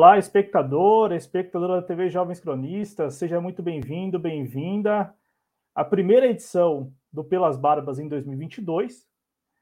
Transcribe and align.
Olá, 0.00 0.16
espectador, 0.16 1.12
espectadora 1.12 1.78
da 1.78 1.86
TV 1.86 2.08
Jovens 2.08 2.40
Cronistas, 2.40 3.16
seja 3.16 3.38
muito 3.38 3.62
bem-vindo, 3.62 4.18
bem-vinda 4.18 5.14
à 5.74 5.84
primeira 5.84 6.26
edição 6.26 6.90
do 7.12 7.22
Pelas 7.22 7.58
Barbas 7.58 7.98
em 7.98 8.08
2022 8.08 9.06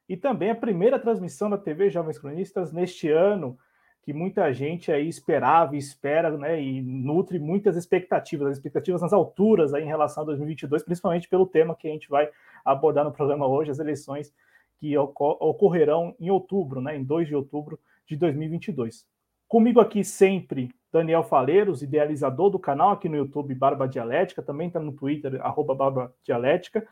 e 0.09 0.17
também 0.17 0.51
a 0.51 0.55
primeira 0.55 0.97
transmissão 0.97 1.51
da 1.51 1.59
TV 1.59 1.91
Jovens 1.91 2.21
Cronistas 2.21 2.73
neste 2.73 3.11
ano 3.11 3.59
que 4.01 4.13
muita 4.13 4.53
gente 4.53 4.93
aí 4.93 5.09
esperava 5.09 5.75
e 5.75 5.79
espera, 5.81 6.31
né, 6.39 6.63
e 6.63 6.83
nutre 6.83 7.41
muitas 7.41 7.77
expectativas, 7.77 8.47
as 8.47 8.59
expectativas 8.59 9.03
nas 9.03 9.13
alturas 9.13 9.75
aí 9.75 9.83
em 9.83 9.89
relação 9.89 10.23
a 10.23 10.27
2022, 10.27 10.85
principalmente 10.85 11.29
pelo 11.29 11.47
tema 11.49 11.75
que 11.75 11.89
a 11.89 11.91
gente 11.91 12.09
vai 12.09 12.31
abordar 12.65 13.05
no 13.05 13.11
programa 13.11 13.49
hoje, 13.49 13.73
as 13.73 13.81
eleições 13.81 14.33
que 14.79 14.97
ocorrerão 14.97 16.15
em 16.21 16.31
outubro, 16.31 16.81
né, 16.81 16.97
em 16.97 17.03
2 17.03 17.27
de 17.27 17.35
outubro 17.35 17.77
de 18.07 18.17
2022. 18.17 19.05
Comigo 19.49 19.81
aqui 19.81 20.05
sempre 20.05 20.69
Daniel 20.93 21.23
Faleiros, 21.23 21.83
idealizador 21.83 22.51
do 22.51 22.59
canal 22.59 22.91
aqui 22.91 23.09
no 23.09 23.17
YouTube 23.17 23.55
Barba 23.55 23.89
Dialética, 23.89 24.43
também 24.43 24.67
está 24.67 24.79
no 24.79 24.93
Twitter, 24.93 25.41
arroba 25.41 25.75
Barba 25.75 26.15
Dialética. 26.23 26.87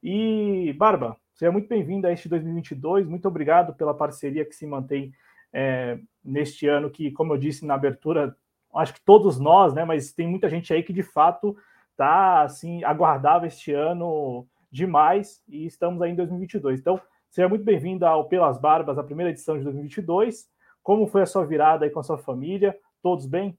E, 0.00 0.72
Barba, 0.78 1.16
seja 1.34 1.50
muito 1.50 1.68
bem-vindo 1.68 2.06
a 2.06 2.12
este 2.12 2.28
2022, 2.28 3.08
muito 3.08 3.26
obrigado 3.26 3.74
pela 3.74 3.92
parceria 3.92 4.44
que 4.44 4.54
se 4.54 4.68
mantém 4.68 5.12
é, 5.52 5.98
neste 6.24 6.68
ano, 6.68 6.90
que, 6.90 7.10
como 7.10 7.32
eu 7.32 7.38
disse 7.38 7.66
na 7.66 7.74
abertura, 7.74 8.36
acho 8.76 8.94
que 8.94 9.00
todos 9.00 9.40
nós, 9.40 9.74
né, 9.74 9.84
mas 9.84 10.12
tem 10.12 10.28
muita 10.28 10.48
gente 10.48 10.72
aí 10.72 10.84
que 10.84 10.92
de 10.92 11.02
fato 11.02 11.56
está 11.90 12.42
assim, 12.42 12.84
aguardava 12.84 13.48
este 13.48 13.72
ano 13.72 14.46
demais 14.70 15.42
e 15.48 15.66
estamos 15.66 16.00
aí 16.00 16.12
em 16.12 16.14
2022. 16.14 16.78
Então, 16.78 17.00
seja 17.30 17.48
muito 17.48 17.64
bem-vindo 17.64 18.06
ao 18.06 18.28
Pelas 18.28 18.58
Barbas, 18.58 18.96
a 18.96 19.02
primeira 19.02 19.30
edição 19.30 19.58
de 19.58 19.64
2022. 19.64 20.54
Como 20.86 21.08
foi 21.08 21.22
a 21.22 21.26
sua 21.26 21.44
virada 21.44 21.84
aí 21.84 21.90
com 21.90 21.98
a 21.98 22.04
sua 22.04 22.16
família? 22.16 22.78
Todos 23.02 23.26
bem? 23.26 23.58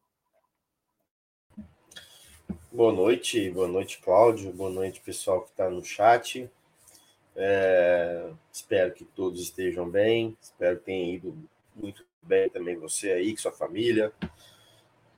Boa 2.71 2.93
noite, 2.93 3.49
boa 3.49 3.67
noite, 3.67 3.99
Cláudio, 3.99 4.49
boa 4.53 4.69
noite, 4.69 5.01
pessoal 5.01 5.41
que 5.41 5.49
está 5.49 5.69
no 5.69 5.83
chat. 5.83 6.49
É, 7.35 8.29
espero 8.49 8.93
que 8.93 9.03
todos 9.03 9.41
estejam 9.41 9.89
bem, 9.89 10.37
espero 10.41 10.79
que 10.79 10.85
tenha 10.85 11.15
ido 11.15 11.37
muito 11.75 12.05
bem 12.21 12.49
também 12.49 12.77
você 12.77 13.11
aí, 13.11 13.33
com 13.33 13.41
sua 13.41 13.51
família. 13.51 14.13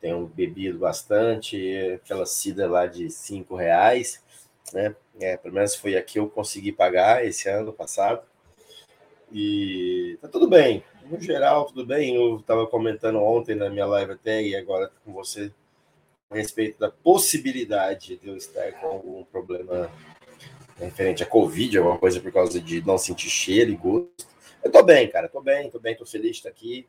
Tenham 0.01 0.25
bebido 0.25 0.79
bastante, 0.79 1.91
aquela 2.03 2.25
cida 2.25 2.67
lá 2.67 2.87
de 2.87 3.11
cinco 3.11 3.55
reais, 3.55 4.19
né? 4.73 4.95
É, 5.19 5.37
pelo 5.37 5.53
menos 5.53 5.75
foi 5.75 5.95
a 5.95 6.01
que 6.01 6.17
eu 6.17 6.27
consegui 6.27 6.71
pagar 6.71 7.23
esse 7.23 7.47
ano 7.47 7.71
passado. 7.71 8.25
E 9.31 10.17
tá 10.21 10.27
tudo 10.27 10.47
bem, 10.47 10.83
no 11.05 11.19
geral, 11.21 11.65
tudo 11.65 11.85
bem. 11.85 12.15
Eu 12.15 12.37
estava 12.37 12.65
comentando 12.65 13.19
ontem 13.19 13.55
na 13.55 13.69
minha 13.69 13.85
live 13.85 14.13
até 14.13 14.41
e 14.41 14.55
agora 14.55 14.91
com 15.05 15.13
você 15.13 15.51
a 16.29 16.35
respeito 16.35 16.79
da 16.79 16.89
possibilidade 16.89 18.17
de 18.17 18.27
eu 18.27 18.35
estar 18.35 18.71
com 18.73 18.87
algum 18.87 19.23
problema 19.25 19.91
referente 20.77 21.21
a 21.21 21.25
Covid, 21.25 21.77
alguma 21.77 21.97
coisa 21.97 22.19
por 22.19 22.31
causa 22.31 22.59
de 22.59 22.85
não 22.85 22.97
sentir 22.97 23.29
cheiro 23.29 23.71
e 23.71 23.75
gosto. 23.75 24.27
Eu 24.63 24.71
tô 24.71 24.81
bem, 24.83 25.07
cara, 25.09 25.29
tô 25.29 25.41
bem, 25.41 25.69
tô 25.69 25.79
bem, 25.79 25.95
tô 25.95 26.05
feliz 26.05 26.31
de 26.31 26.37
estar 26.37 26.49
aqui. 26.49 26.87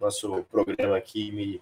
Nosso 0.00 0.44
programa 0.50 0.96
aqui 0.96 1.32
me, 1.32 1.60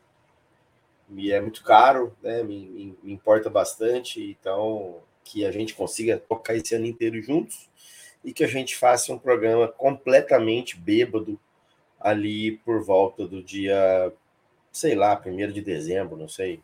me 1.09 1.31
é 1.31 1.41
muito 1.41 1.63
caro, 1.63 2.15
né? 2.23 2.43
Me, 2.43 2.67
me, 2.67 2.99
me 3.03 3.13
importa 3.13 3.49
bastante, 3.49 4.23
então 4.23 5.01
que 5.25 5.45
a 5.45 5.51
gente 5.51 5.75
consiga 5.75 6.19
tocar 6.19 6.55
esse 6.55 6.75
ano 6.75 6.87
inteiro 6.87 7.21
juntos 7.21 7.69
e 8.29 8.33
que 8.35 8.45
a 8.45 8.47
gente 8.47 8.77
faça 8.77 9.11
um 9.11 9.19
programa 9.19 9.67
completamente 9.67 10.77
bêbado 10.77 11.41
ali 11.99 12.59
por 12.59 12.85
volta 12.85 13.27
do 13.27 13.43
dia, 13.43 14.13
sei 14.71 14.95
lá, 14.95 15.17
primeiro 15.17 15.51
de 15.51 15.63
dezembro, 15.63 16.15
não 16.15 16.29
sei, 16.29 16.61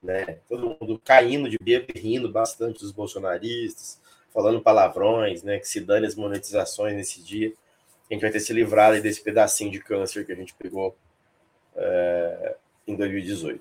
né? 0.00 0.38
Todo 0.48 0.76
mundo 0.80 1.02
caindo 1.04 1.50
de 1.50 1.58
bêbado 1.58 1.92
e 1.92 1.98
rindo 1.98 2.30
bastante 2.30 2.78
dos 2.78 2.92
bolsonaristas, 2.92 4.00
falando 4.32 4.60
palavrões, 4.60 5.42
né? 5.42 5.58
Que 5.58 5.66
se 5.66 5.80
dane 5.80 6.06
as 6.06 6.14
monetizações 6.14 6.94
nesse 6.94 7.20
dia. 7.20 7.52
A 8.08 8.14
gente 8.14 8.22
vai 8.22 8.30
ter 8.30 8.38
se 8.38 8.52
livrado 8.52 9.02
desse 9.02 9.20
pedacinho 9.20 9.72
de 9.72 9.80
câncer 9.80 10.24
que 10.24 10.30
a 10.30 10.36
gente 10.36 10.54
pegou 10.54 10.96
é, 11.74 12.54
em 12.86 12.94
2018. 12.94 13.60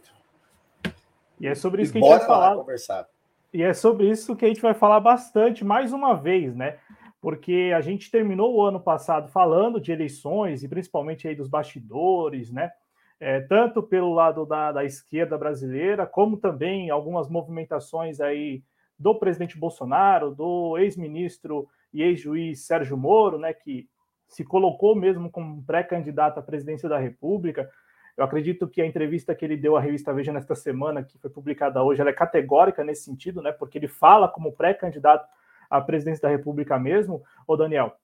E 1.42 1.48
é 1.48 1.56
sobre 1.56 1.82
isso 1.82 1.90
e 1.90 1.94
que 1.94 1.98
a 1.98 2.02
gente 2.02 2.20
vai 2.20 2.28
falar. 2.28 2.56
Conversar. 2.56 3.10
E 3.52 3.64
é 3.64 3.74
sobre 3.74 4.08
isso 4.08 4.36
que 4.36 4.46
a 4.46 4.48
gente 4.48 4.62
vai 4.62 4.76
falar 4.76 5.00
bastante, 5.00 5.66
mais 5.66 5.92
uma 5.92 6.14
vez, 6.14 6.56
né? 6.56 6.78
Porque 7.28 7.74
a 7.76 7.82
gente 7.82 8.10
terminou 8.10 8.56
o 8.56 8.64
ano 8.64 8.80
passado 8.80 9.28
falando 9.28 9.82
de 9.82 9.92
eleições 9.92 10.64
e 10.64 10.70
principalmente 10.70 11.28
aí 11.28 11.36
dos 11.36 11.50
bastidores, 11.50 12.54
né? 12.54 12.72
É, 13.20 13.42
tanto 13.42 13.84
pelo 13.84 14.14
lado 14.14 14.46
da, 14.46 14.72
da, 14.72 14.86
esquerda 14.86 15.38
brasileira, 15.38 16.08
como 16.08 16.38
também 16.38 16.90
algumas 16.90 17.28
movimentações 17.28 18.22
aí 18.22 18.64
do 18.98 19.14
presidente 19.14 19.60
Bolsonaro, 19.60 20.34
do 20.34 20.78
ex-ministro 20.78 21.68
e 21.94 22.02
ex-juiz 22.02 22.66
Sérgio 22.66 22.96
Moro, 22.96 23.38
né, 23.38 23.52
que 23.52 23.90
se 24.30 24.46
colocou 24.46 24.96
mesmo 24.96 25.30
como 25.30 25.62
pré-candidato 25.64 26.40
à 26.40 26.42
presidência 26.42 26.88
da 26.88 26.98
República. 26.98 27.70
Eu 28.16 28.24
acredito 28.24 28.70
que 28.70 28.82
a 28.82 28.86
entrevista 28.86 29.36
que 29.36 29.44
ele 29.44 29.58
deu 29.58 29.76
à 29.76 29.82
revista 29.82 30.14
Veja 30.14 30.32
nesta 30.32 30.56
semana, 30.56 31.04
que 31.04 31.18
foi 31.18 31.30
publicada 31.30 31.84
hoje, 31.84 32.00
ela 32.00 32.10
é 32.10 32.14
categórica 32.14 32.86
nesse 32.86 33.04
sentido, 33.04 33.42
né, 33.42 33.52
porque 33.52 33.78
ele 33.78 33.90
fala 33.90 34.30
como 34.30 34.54
pré-candidato 34.54 35.28
a 35.70 35.82
presidência 35.82 36.24
da 36.24 36.30
República 36.30 36.78
mesmo, 36.80 37.24
ô 37.48 37.56
Daniel. 37.56 37.96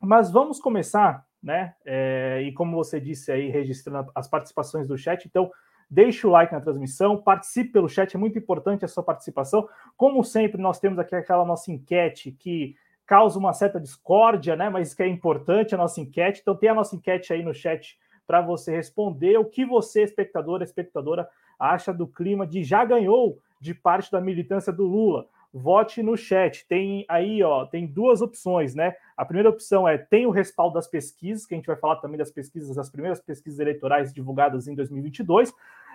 Mas 0.00 0.30
vamos 0.30 0.60
começar, 0.60 1.24
né? 1.42 1.74
É, 1.84 2.42
e 2.42 2.52
como 2.52 2.76
você 2.76 3.00
disse 3.00 3.32
aí, 3.32 3.48
registrando 3.48 4.10
as 4.14 4.28
participações 4.28 4.86
do 4.86 4.98
chat, 4.98 5.26
então 5.26 5.50
deixe 5.90 6.26
o 6.26 6.30
like 6.30 6.52
na 6.52 6.60
transmissão, 6.60 7.16
participe 7.16 7.72
pelo 7.72 7.88
chat, 7.88 8.14
é 8.14 8.18
muito 8.18 8.38
importante 8.38 8.84
a 8.84 8.88
sua 8.88 9.02
participação. 9.02 9.68
Como 9.96 10.22
sempre, 10.24 10.60
nós 10.60 10.78
temos 10.80 10.98
aqui 10.98 11.14
aquela 11.14 11.44
nossa 11.44 11.70
enquete 11.70 12.32
que 12.32 12.76
causa 13.06 13.38
uma 13.38 13.52
certa 13.52 13.80
discórdia, 13.80 14.56
né? 14.56 14.68
Mas 14.68 14.94
que 14.94 15.02
é 15.02 15.08
importante 15.08 15.74
a 15.74 15.78
nossa 15.78 16.00
enquete. 16.00 16.40
Então 16.40 16.56
tem 16.56 16.68
a 16.68 16.74
nossa 16.74 16.96
enquete 16.96 17.32
aí 17.32 17.42
no 17.42 17.54
chat 17.54 17.98
para 18.26 18.40
você 18.40 18.74
responder 18.74 19.38
o 19.38 19.44
que 19.44 19.64
você, 19.64 20.02
espectador, 20.02 20.62
espectadora, 20.62 21.28
acha 21.58 21.92
do 21.92 22.06
clima 22.06 22.46
de 22.46 22.64
já 22.64 22.84
ganhou 22.84 23.38
de 23.60 23.74
parte 23.74 24.10
da 24.10 24.20
militância 24.20 24.72
do 24.72 24.84
Lula 24.84 25.26
vote 25.54 26.02
no 26.02 26.16
chat. 26.16 26.66
Tem 26.66 27.04
aí, 27.08 27.40
ó, 27.42 27.64
tem 27.64 27.86
duas 27.86 28.20
opções, 28.20 28.74
né? 28.74 28.96
A 29.16 29.24
primeira 29.24 29.48
opção 29.48 29.86
é 29.86 29.96
tem 29.96 30.26
o 30.26 30.30
respaldo 30.30 30.74
das 30.74 30.88
pesquisas, 30.88 31.46
que 31.46 31.54
a 31.54 31.56
gente 31.56 31.66
vai 31.66 31.76
falar 31.76 31.96
também 31.96 32.18
das 32.18 32.32
pesquisas, 32.32 32.74
das 32.74 32.90
primeiras 32.90 33.20
pesquisas 33.20 33.60
eleitorais 33.60 34.12
divulgadas 34.12 34.66
em 34.66 34.74
2022. 34.74 35.52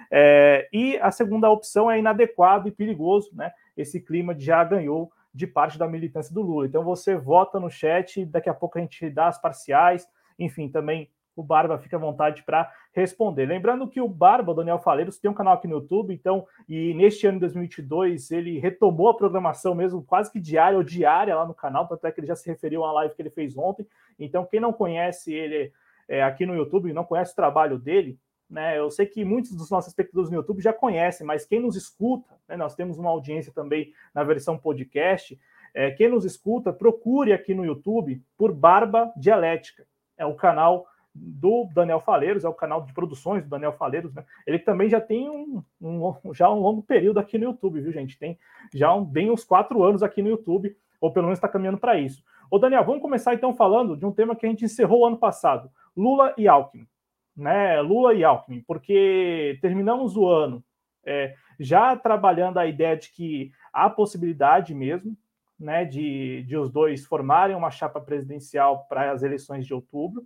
É, 0.10 0.70
e 0.72 0.98
a 0.98 1.12
segunda 1.12 1.50
opção 1.50 1.92
é 1.92 2.00
inadequado 2.00 2.70
e 2.70 2.72
perigoso, 2.72 3.32
né? 3.36 3.52
Esse 3.76 4.00
clima 4.00 4.34
já 4.38 4.64
ganhou 4.64 5.12
de 5.34 5.46
parte 5.46 5.78
da 5.78 5.88
militância 5.88 6.34
do 6.34 6.42
Lula. 6.42 6.66
Então 6.66 6.84
você 6.84 7.18
vota 7.18 7.60
no 7.60 7.70
chat, 7.70 8.26
daqui 8.26 8.50
a 8.50 8.54
pouco 8.54 8.78
a 8.78 8.82
gente 8.82 9.10
dá 9.10 9.28
as 9.28 9.40
parciais, 9.40 10.08
enfim, 10.40 10.70
também 10.70 11.10
o 11.40 11.44
Barba 11.44 11.78
fica 11.78 11.96
à 11.96 12.00
vontade 12.00 12.44
para 12.44 12.70
responder. 12.94 13.46
Lembrando 13.46 13.88
que 13.88 14.02
o 14.02 14.08
Barba, 14.08 14.54
Daniel 14.54 14.80
Faleiros, 14.80 15.18
tem 15.18 15.32
um 15.32 15.34
canal 15.34 15.54
aqui 15.54 15.68
no 15.68 15.76
YouTube, 15.76 16.14
então, 16.14 16.46
e 16.68 16.94
neste 16.94 17.26
ano 17.26 17.38
de 17.38 17.42
2022 17.42 18.32
ele 18.32 18.60
retomou 18.60 19.10
a 19.10 19.14
programação 19.14 19.74
mesmo, 19.74 20.04
quase 20.04 20.32
que 20.32 20.40
diária 20.40 20.78
ou 20.78 20.84
diária 20.84 21.36
lá 21.36 21.46
no 21.46 21.54
canal, 21.54 21.88
tanto 21.88 22.06
é 22.06 22.12
que 22.12 22.20
ele 22.20 22.28
já 22.28 22.36
se 22.36 22.50
referiu 22.50 22.82
uma 22.82 22.92
live 22.92 23.16
que 23.16 23.22
ele 23.22 23.30
fez 23.30 23.58
ontem. 23.58 23.88
Então, 24.20 24.46
quem 24.46 24.60
não 24.60 24.74
conhece 24.74 25.34
ele 25.34 25.72
é, 26.08 26.22
aqui 26.22 26.46
no 26.46 26.56
YouTube, 26.56 26.92
não 26.92 27.06
conhece 27.06 27.32
o 27.32 27.36
trabalho 27.36 27.80
dele, 27.80 28.20
né? 28.50 28.78
Eu 28.78 28.90
sei 28.90 29.06
que 29.06 29.24
muitos 29.24 29.56
dos 29.56 29.70
nossos 29.70 29.90
espectadores 29.90 30.30
no 30.30 30.38
YouTube 30.38 30.62
já 30.62 30.74
conhecem, 30.74 31.26
mas 31.26 31.46
quem 31.46 31.60
nos 31.60 31.76
escuta, 31.76 32.36
né, 32.48 32.58
nós 32.58 32.76
temos 32.76 32.98
uma 32.98 33.12
audiência 33.12 33.54
também 33.54 33.94
na 34.14 34.24
versão 34.24 34.58
podcast. 34.58 35.40
É, 35.74 35.92
quem 35.92 36.10
nos 36.10 36.26
escuta, 36.26 36.74
procure 36.74 37.32
aqui 37.32 37.54
no 37.54 37.64
YouTube 37.64 38.22
por 38.36 38.52
Barba 38.52 39.14
Dialética. 39.16 39.86
É 40.18 40.26
o 40.26 40.36
canal 40.36 40.86
do 41.22 41.68
Daniel 41.74 42.00
Faleiros, 42.00 42.44
é 42.44 42.50
o 42.50 42.54
canal 42.54 42.86
de 42.86 42.94
produções 42.94 43.44
do 43.44 43.50
Daniel 43.50 43.74
Faleiros, 43.74 44.14
né? 44.14 44.24
Ele 44.46 44.60
também 44.60 44.90
já 44.90 45.02
tem 45.02 45.30
um, 45.30 45.64
um, 45.82 46.34
já 46.34 46.50
um 46.50 46.60
longo 46.60 46.82
período 46.82 47.20
aqui 47.20 47.38
no 47.38 47.46
YouTube, 47.46 47.82
viu, 47.82 47.92
gente? 47.92 48.18
Tem 48.18 48.38
já 48.74 48.94
um, 48.94 49.04
bem 49.04 49.30
uns 49.30 49.44
quatro 49.44 49.84
anos 49.84 50.02
aqui 50.02 50.22
no 50.22 50.30
YouTube, 50.30 50.76
ou 51.02 51.12
pelo 51.12 51.26
menos 51.26 51.38
está 51.38 51.48
caminhando 51.48 51.78
para 51.78 52.00
isso. 52.00 52.24
Ô, 52.50 52.58
Daniel, 52.58 52.86
vamos 52.86 53.02
começar 53.02 53.34
então 53.34 53.54
falando 53.54 53.96
de 53.96 54.06
um 54.06 54.12
tema 54.12 54.36
que 54.36 54.46
a 54.46 54.50
gente 54.50 54.66
encerrou 54.66 55.06
ano 55.06 55.18
passado: 55.18 55.70
Lula 55.96 56.34
e 56.38 56.48
Alckmin. 56.48 56.88
Né? 57.36 57.82
Lula 57.82 58.14
e 58.14 58.24
Alckmin, 58.24 58.62
porque 58.62 59.58
terminamos 59.62 60.18
o 60.18 60.28
ano 60.28 60.64
é, 61.06 61.36
já 61.60 61.96
trabalhando 61.96 62.58
a 62.58 62.68
ideia 62.68 62.98
de 62.98 63.12
que 63.12 63.52
há 63.72 63.90
possibilidade 63.90 64.74
mesmo 64.74 65.16
né, 65.60 65.84
de, 65.84 66.44
de 66.44 66.56
os 66.56 66.72
dois 66.72 67.06
formarem 67.06 67.56
uma 67.56 67.70
chapa 67.70 68.00
presidencial 68.00 68.86
para 68.88 69.12
as 69.12 69.22
eleições 69.22 69.66
de 69.66 69.74
outubro. 69.74 70.26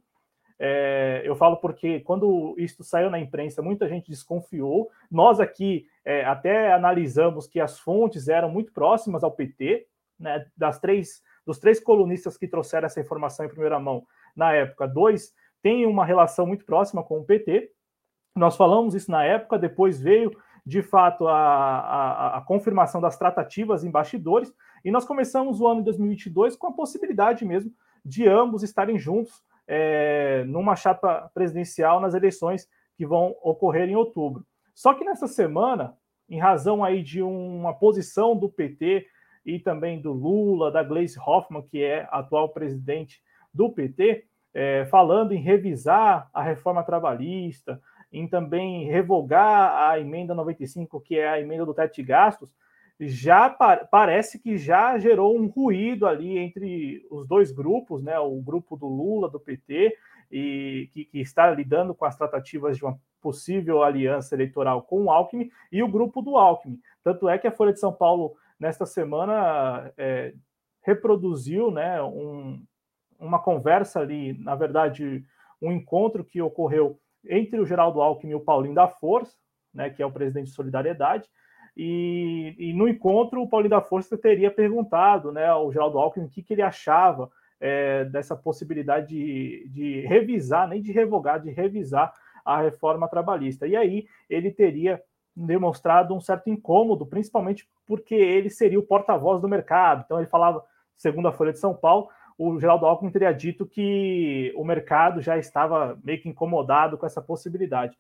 É, 0.65 1.21
eu 1.25 1.36
falo 1.36 1.57
porque 1.57 2.00
quando 2.00 2.56
isso 2.57 2.86
saiu 2.86 3.10
na 3.10 3.19
imprensa, 3.19 3.62
muita 3.62 3.86
gente 3.86 4.10
desconfiou. 4.10 4.89
Nós 5.12 5.42
aqui 5.42 5.86
é, 6.06 6.24
até 6.24 6.71
analisamos 6.71 7.48
que 7.48 7.60
as 7.60 7.77
fontes 7.77 8.30
eram 8.30 8.50
muito 8.50 8.71
próximas 8.71 9.25
ao 9.25 9.31
PT, 9.33 9.86
né, 10.18 10.45
das 10.56 10.80
três, 10.80 11.21
dos 11.45 11.60
três 11.60 11.81
colunistas 11.81 12.38
que 12.38 12.48
trouxeram 12.48 12.86
essa 12.86 13.01
informação 13.01 13.45
em 13.45 13.50
primeira 13.50 13.77
mão 13.77 14.07
na 14.33 14.54
época, 14.54 14.88
dois 14.88 15.33
têm 15.62 15.86
uma 15.86 16.06
relação 16.06 16.48
muito 16.48 16.63
próxima 16.63 17.04
com 17.04 17.19
o 17.19 17.25
PT. 17.25 17.69
Nós 18.33 18.56
falamos 18.56 18.95
isso 18.95 19.12
na 19.12 19.21
época, 19.21 19.59
depois 19.59 20.00
veio 20.00 20.31
de 20.66 20.81
fato 20.81 21.27
a, 21.27 21.36
a, 21.36 22.38
a 22.38 22.42
confirmação 22.42 23.01
das 23.01 23.18
tratativas 23.18 23.83
em 23.83 23.92
bastidores, 23.92 24.54
e 24.86 24.92
nós 24.92 25.04
começamos 25.04 25.59
o 25.59 25.68
ano 25.68 25.81
de 25.81 25.86
2022 25.88 26.56
com 26.56 26.68
a 26.68 26.74
possibilidade 26.74 27.44
mesmo 27.44 27.69
de 28.06 28.25
ambos 28.30 28.63
estarem 28.63 28.98
juntos 28.98 29.44
é, 29.68 30.44
numa 30.45 30.75
chapa 30.75 31.30
presidencial 31.33 32.00
nas 32.00 32.13
eleições 32.13 32.68
que 32.95 33.06
vão 33.06 33.36
ocorrer 33.42 33.89
em 33.89 33.95
outubro. 33.95 34.45
Só 34.74 34.94
que 34.94 35.04
nessa 35.04 35.27
semana, 35.27 35.95
em 36.30 36.39
razão 36.39 36.83
aí 36.83 37.01
de 37.01 37.21
uma 37.21 37.74
posição 37.74 38.36
do 38.36 38.50
PT 38.50 39.06
e 39.45 39.60
também 39.60 40.01
do 40.01 40.12
Lula, 40.12 40.71
da 40.71 40.83
Gleisi 40.83 41.19
Hoffmann, 41.19 41.63
que 41.63 41.83
é 41.83 42.07
atual 42.12 42.50
presidente 42.50 43.21
do 43.54 43.69
PT, 43.69 44.25
é, 44.54 44.86
falando 44.86 45.33
em 45.33 45.42
revisar 45.42 46.30
a 46.33 46.42
reforma 46.42 46.83
trabalhista, 46.83 47.81
em 48.12 48.27
também 48.27 48.86
revogar 48.86 49.89
a 49.89 50.00
emenda 50.00 50.36
95, 50.36 51.01
que 51.01 51.18
é 51.18 51.27
a 51.27 51.39
emenda 51.39 51.66
do 51.66 51.74
teto 51.74 51.95
de 51.95 52.04
gastos, 52.04 52.54
já 53.00 53.50
pa 53.50 53.78
parece 53.78 54.40
que 54.40 54.57
já 54.57 54.98
gerou 54.98 55.38
um 55.38 55.48
ruído 55.48 56.06
ali 56.06 56.38
entre 56.38 57.06
os 57.10 57.28
dois 57.28 57.51
grupos, 57.51 58.04
né? 58.04 58.18
O 58.19 58.42
grupo 58.42 58.78
do 58.78 58.88
Lula, 58.88 59.30
do 59.30 59.40
PT, 59.40 59.95
e 60.31 60.90
que, 60.92 61.06
que 61.06 61.19
está 61.19 61.50
lidando 61.51 61.94
com 61.94 62.06
as 62.06 62.16
tratativas 62.16 62.78
de 62.78 62.86
uma 62.86 63.00
possível 63.22 63.84
aliança 63.84 64.36
eleitoral 64.36 64.84
com 64.84 65.06
o 65.06 65.12
Alckmin, 65.12 65.50
e 65.72 65.81
o 65.81 65.88
grupo 65.88 66.22
do 66.22 66.38
Alckmin. 66.38 66.80
Tanto 67.04 67.30
é 67.30 67.38
que 67.38 67.48
a 67.48 67.51
Folha 67.51 67.72
de 67.72 67.80
São 67.80 67.94
Paulo, 67.94 68.36
nesta 68.60 68.86
semana, 68.86 69.92
é, 69.98 70.34
reproduziu 70.81 71.72
né, 71.72 72.01
um, 72.04 72.62
uma 73.18 73.40
conversa 73.40 74.01
ali, 74.01 74.38
na 74.40 74.56
verdade, 74.56 75.25
um 75.62 75.72
encontro 75.72 76.25
que 76.25 76.42
ocorreu 76.42 77.00
entre 77.25 77.60
o 77.60 77.66
Geraldo 77.66 78.01
Alckmin 78.01 78.31
e 78.31 78.36
o 78.36 78.42
Paulinho 78.42 78.75
da 78.75 78.90
Força, 78.90 79.38
né, 79.74 79.90
que 79.90 80.04
é 80.04 80.06
o 80.06 80.12
presidente 80.12 80.48
de 80.48 80.56
Solidariedade, 80.56 81.30
e, 81.75 82.55
e, 82.57 82.73
no 82.73 82.87
encontro 82.87 83.41
o 83.41 83.49
Paulinho 83.49 83.71
da 83.71 83.81
Força 83.81 84.17
teria 84.17 84.51
perguntado 84.51 85.31
né, 85.31 85.47
ao 85.47 85.71
Geraldo 85.71 85.97
Alckmin 85.97 86.25
o 86.25 86.29
que, 86.29 86.43
que 86.43 86.53
ele 86.53 86.61
achava 86.61 87.31
é, 87.59 88.05
dessa 88.05 88.35
possibilidade 88.35 89.07
de, 89.07 89.67
de 89.69 90.01
revisar, 90.01 90.67
nem 90.67 90.81
de 90.81 90.91
revogar, 90.91 91.41
de 91.41 91.49
revisar 91.49 92.13
a 92.45 92.61
reforma 92.61 93.07
trabalhista. 93.07 93.65
E 93.65 93.75
aí 93.75 94.05
ele 94.29 94.51
teria 94.51 95.01
demonstrado 95.35 96.13
um 96.13 96.21
certo 96.21 96.49
incômodo, 96.49 97.05
principalmente 97.05 97.67
porque 97.87 98.13
ele 98.13 98.49
seria 98.49 98.79
o 98.79 98.85
porta-voz 98.85 99.41
do 99.41 99.49
mercado. 99.49 100.03
Então 100.05 100.19
ele 100.19 100.27
falava, 100.27 100.63
segundo 100.95 101.27
a 101.27 101.31
Folha 101.31 101.53
de 101.53 101.59
São 101.59 101.73
Paulo, 101.73 102.09
o 102.37 102.59
Geraldo 102.59 102.85
Alckmin 102.85 103.11
teria 103.11 103.31
dito 103.31 103.65
que 103.65 104.53
o 104.55 104.63
mercado 104.63 105.21
já 105.21 105.37
estava 105.37 105.97
meio 106.03 106.21
que 106.21 106.29
incomodado 106.29 106.97
com 106.97 107.05
essa 107.05 107.21
possibilidade. 107.21 107.97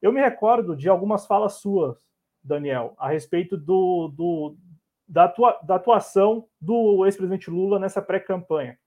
Eu 0.00 0.12
me 0.12 0.20
recordo 0.20 0.76
de 0.76 0.88
algumas 0.88 1.26
falas 1.26 1.54
suas, 1.54 2.11
Daniel, 2.42 2.94
a 2.98 3.08
respeito 3.08 3.56
do, 3.56 4.08
do 4.08 4.56
da, 5.06 5.24
atua, 5.24 5.58
da 5.62 5.74
atuação 5.76 6.46
do 6.60 7.04
ex-presidente 7.06 7.50
Lula 7.50 7.78
nessa 7.78 8.02
pré-campanha, 8.02 8.78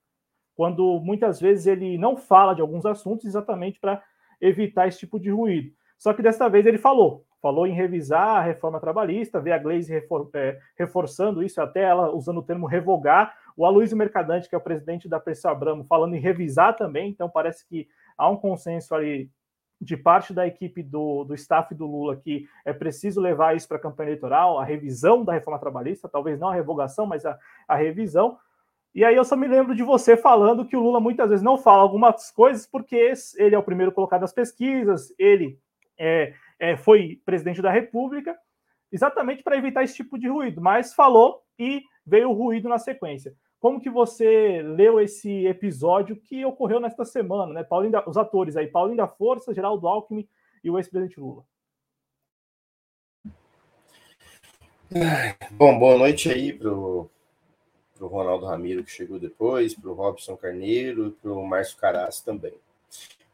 quando 0.54 1.00
muitas 1.00 1.40
vezes 1.40 1.66
ele 1.66 1.96
não 1.96 2.16
fala 2.16 2.54
de 2.54 2.60
alguns 2.60 2.84
assuntos 2.84 3.24
exatamente 3.24 3.78
para 3.80 4.02
evitar 4.40 4.88
esse 4.88 4.98
tipo 4.98 5.18
de 5.18 5.30
ruído. 5.30 5.72
Só 5.98 6.12
que 6.12 6.22
desta 6.22 6.48
vez 6.48 6.66
ele 6.66 6.78
falou, 6.78 7.24
falou 7.40 7.66
em 7.66 7.72
revisar 7.72 8.36
a 8.36 8.42
reforma 8.42 8.80
trabalhista, 8.80 9.40
ver 9.40 9.52
a 9.52 9.58
Gleisi 9.58 9.92
refor, 9.92 10.28
é, 10.34 10.58
reforçando 10.76 11.42
isso, 11.42 11.60
até 11.60 11.82
ela 11.82 12.14
usando 12.14 12.38
o 12.38 12.42
termo 12.42 12.66
revogar, 12.66 13.34
o 13.56 13.64
Aloysio 13.64 13.96
Mercadante, 13.96 14.48
que 14.48 14.54
é 14.54 14.58
o 14.58 14.62
presidente 14.62 15.08
da 15.08 15.18
Pressa 15.18 15.50
Abramo, 15.50 15.84
falando 15.84 16.14
em 16.14 16.20
revisar 16.20 16.76
também, 16.76 17.10
então 17.10 17.28
parece 17.28 17.66
que 17.66 17.88
há 18.18 18.28
um 18.28 18.36
consenso 18.36 18.94
ali 18.94 19.30
de 19.80 19.96
parte 19.96 20.32
da 20.32 20.46
equipe 20.46 20.82
do, 20.82 21.24
do 21.24 21.34
staff 21.34 21.74
do 21.74 21.86
Lula 21.86 22.16
que 22.16 22.48
é 22.64 22.72
preciso 22.72 23.20
levar 23.20 23.56
isso 23.56 23.68
para 23.68 23.76
a 23.76 23.80
campanha 23.80 24.08
eleitoral, 24.08 24.58
a 24.58 24.64
revisão 24.64 25.24
da 25.24 25.32
reforma 25.32 25.58
trabalhista, 25.58 26.08
talvez 26.08 26.38
não 26.38 26.48
a 26.48 26.54
revogação, 26.54 27.06
mas 27.06 27.26
a, 27.26 27.38
a 27.68 27.76
revisão. 27.76 28.38
E 28.94 29.04
aí 29.04 29.14
eu 29.14 29.24
só 29.24 29.36
me 29.36 29.46
lembro 29.46 29.74
de 29.74 29.82
você 29.82 30.16
falando 30.16 30.64
que 30.64 30.76
o 30.76 30.80
Lula 30.80 30.98
muitas 30.98 31.28
vezes 31.28 31.42
não 31.42 31.58
fala 31.58 31.82
algumas 31.82 32.30
coisas 32.30 32.66
porque 32.66 33.12
ele 33.36 33.54
é 33.54 33.58
o 33.58 33.62
primeiro 33.62 33.92
colocado 33.92 34.22
nas 34.22 34.32
pesquisas, 34.32 35.14
ele 35.18 35.58
é, 35.98 36.32
é, 36.58 36.76
foi 36.76 37.20
presidente 37.24 37.60
da 37.60 37.70
República, 37.70 38.34
exatamente 38.90 39.42
para 39.42 39.56
evitar 39.56 39.84
esse 39.84 39.94
tipo 39.94 40.18
de 40.18 40.28
ruído, 40.28 40.62
mas 40.62 40.94
falou 40.94 41.42
e 41.58 41.82
veio 42.06 42.30
o 42.30 42.32
ruído 42.32 42.68
na 42.68 42.78
sequência. 42.78 43.34
Como 43.60 43.80
que 43.80 43.90
você 43.90 44.62
leu 44.62 45.00
esse 45.00 45.46
episódio 45.46 46.16
que 46.16 46.44
ocorreu 46.44 46.78
nesta 46.78 47.04
semana, 47.04 47.52
né? 47.52 47.64
Paulinho 47.64 47.92
da, 47.92 48.08
os 48.08 48.16
atores 48.16 48.56
aí, 48.56 48.66
Paulinho 48.66 48.98
da 48.98 49.08
Força, 49.08 49.54
Geraldo 49.54 49.88
Alckmin 49.88 50.28
e 50.62 50.70
o 50.70 50.78
ex-presidente 50.78 51.18
Lula. 51.18 51.44
Bom, 55.52 55.78
boa 55.78 55.98
noite 55.98 56.30
aí 56.30 56.52
pro, 56.52 57.10
pro 57.96 58.06
Ronaldo 58.06 58.46
Ramiro 58.46 58.84
que 58.84 58.90
chegou 58.90 59.18
depois, 59.18 59.74
pro 59.74 59.94
Robson 59.94 60.36
Carneiro, 60.36 61.16
pro 61.20 61.42
Márcio 61.44 61.76
Caras 61.76 62.20
também. 62.20 62.54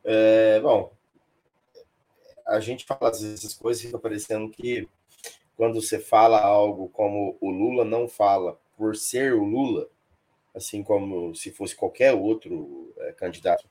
É, 0.04 0.60
bom, 0.60 0.90
a 2.46 2.58
gente 2.60 2.84
fala 2.84 3.10
essas 3.10 3.54
coisas 3.54 3.82
fica 3.82 3.98
parecendo 3.98 4.50
que 4.50 4.88
quando 5.56 5.80
você 5.80 5.98
fala 5.98 6.40
algo 6.40 6.88
como 6.88 7.36
o 7.40 7.50
Lula 7.50 7.84
não 7.84 8.08
fala 8.08 8.58
por 8.76 8.96
ser 8.96 9.34
o 9.34 9.44
Lula, 9.44 9.88
assim 10.54 10.82
como 10.82 11.34
se 11.34 11.50
fosse 11.50 11.74
qualquer 11.74 12.12
outro 12.12 12.92
é, 12.98 13.12
candidato, 13.12 13.64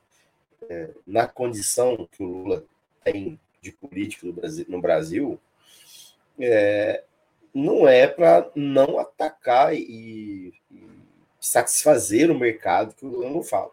é, 0.69 0.89
na 1.05 1.27
condição 1.27 2.07
que 2.11 2.23
o 2.23 2.27
Lula 2.27 2.63
tem 3.03 3.39
de 3.61 3.71
político 3.71 4.27
no 4.27 4.33
Brasil, 4.33 4.65
no 4.67 4.81
Brasil 4.81 5.39
é, 6.39 7.03
não 7.53 7.87
é 7.87 8.07
para 8.07 8.49
não 8.55 8.97
atacar 8.97 9.75
e, 9.75 10.53
e, 10.71 10.91
satisfazer 11.39 12.31
o 12.31 12.37
mercado 12.37 12.95
que 12.95 13.05
o 13.05 13.09
Lula 13.09 13.29
não 13.29 13.43
fala. 13.43 13.71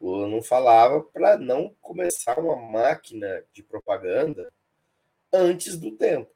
O 0.00 0.10
Lula 0.10 0.28
não 0.28 0.42
falava 0.42 1.00
para 1.00 1.36
não 1.36 1.74
começar 1.80 2.38
uma 2.38 2.56
máquina 2.56 3.42
de 3.52 3.62
propaganda 3.62 4.52
antes 5.32 5.76
do 5.76 5.92
tempo. 5.92 6.30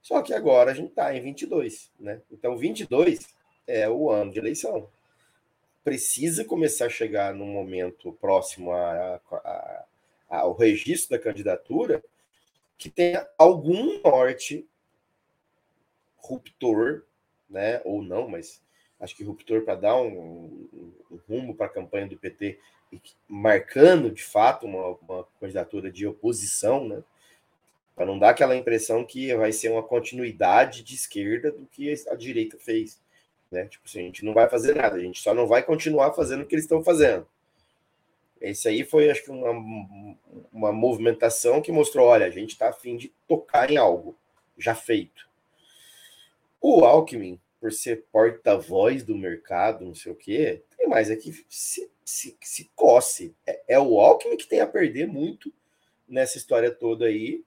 Só 0.00 0.22
que 0.22 0.32
agora 0.32 0.70
a 0.70 0.74
gente 0.74 0.90
está 0.90 1.14
em 1.14 1.20
22, 1.20 1.90
né? 1.98 2.20
Então 2.30 2.56
22 2.56 3.26
é 3.66 3.88
o 3.88 4.10
ano 4.10 4.30
de 4.30 4.38
eleição 4.38 4.88
precisa 5.88 6.44
começar 6.44 6.84
a 6.84 6.90
chegar 6.90 7.34
num 7.34 7.46
momento 7.46 8.12
próximo 8.20 8.72
a, 8.72 9.18
a, 9.32 9.86
a, 10.28 10.38
ao 10.40 10.52
registro 10.52 11.16
da 11.16 11.22
candidatura 11.22 12.04
que 12.76 12.90
tenha 12.90 13.26
algum 13.38 13.98
norte 14.02 14.68
ruptor, 16.18 17.04
né? 17.48 17.80
Ou 17.86 18.02
não, 18.02 18.28
mas 18.28 18.60
acho 19.00 19.16
que 19.16 19.24
ruptor 19.24 19.62
para 19.62 19.76
dar 19.76 19.96
um, 19.96 20.68
um, 20.72 20.92
um 21.10 21.20
rumo 21.26 21.54
para 21.54 21.64
a 21.64 21.70
campanha 21.70 22.06
do 22.06 22.18
PT, 22.18 22.58
marcando 23.26 24.10
de 24.10 24.22
fato 24.22 24.66
uma, 24.66 24.88
uma 25.08 25.26
candidatura 25.40 25.90
de 25.90 26.06
oposição, 26.06 26.86
né? 26.86 27.02
Para 27.96 28.04
não 28.04 28.18
dar 28.18 28.28
aquela 28.28 28.54
impressão 28.54 29.06
que 29.06 29.34
vai 29.34 29.52
ser 29.52 29.70
uma 29.72 29.82
continuidade 29.82 30.82
de 30.82 30.94
esquerda 30.94 31.50
do 31.50 31.64
que 31.64 31.94
a 32.10 32.14
direita 32.14 32.58
fez. 32.58 33.00
Né? 33.50 33.66
Tipo 33.66 33.84
assim, 33.86 34.00
a 34.00 34.02
gente 34.02 34.24
não 34.24 34.34
vai 34.34 34.48
fazer 34.48 34.74
nada, 34.74 34.96
a 34.96 35.00
gente 35.00 35.20
só 35.20 35.32
não 35.32 35.46
vai 35.46 35.62
continuar 35.62 36.12
fazendo 36.12 36.42
o 36.42 36.46
que 36.46 36.54
eles 36.54 36.64
estão 36.64 36.82
fazendo. 36.82 37.26
Esse 38.40 38.68
aí 38.68 38.84
foi, 38.84 39.10
acho 39.10 39.24
que, 39.24 39.30
uma, 39.30 39.50
uma 40.52 40.72
movimentação 40.72 41.60
que 41.60 41.72
mostrou: 41.72 42.06
olha, 42.06 42.26
a 42.26 42.30
gente 42.30 42.50
está 42.50 42.68
afim 42.68 42.96
de 42.96 43.12
tocar 43.26 43.70
em 43.70 43.76
algo 43.76 44.16
já 44.56 44.74
feito. 44.74 45.28
O 46.60 46.84
Alckmin, 46.84 47.40
por 47.60 47.72
ser 47.72 48.04
porta-voz 48.12 49.02
do 49.02 49.16
mercado, 49.16 49.84
não 49.84 49.94
sei 49.94 50.12
o 50.12 50.16
quê, 50.16 50.62
tem 50.76 50.88
mais 50.88 51.10
aqui 51.10 51.30
é 51.30 51.44
se, 51.48 51.90
se, 52.04 52.36
se 52.40 52.70
coce. 52.74 53.34
É, 53.46 53.62
é 53.68 53.78
o 53.78 53.98
Alckmin 54.00 54.36
que 54.36 54.46
tem 54.46 54.60
a 54.60 54.66
perder 54.66 55.06
muito 55.06 55.52
nessa 56.08 56.38
história 56.38 56.70
toda 56.70 57.06
aí. 57.06 57.42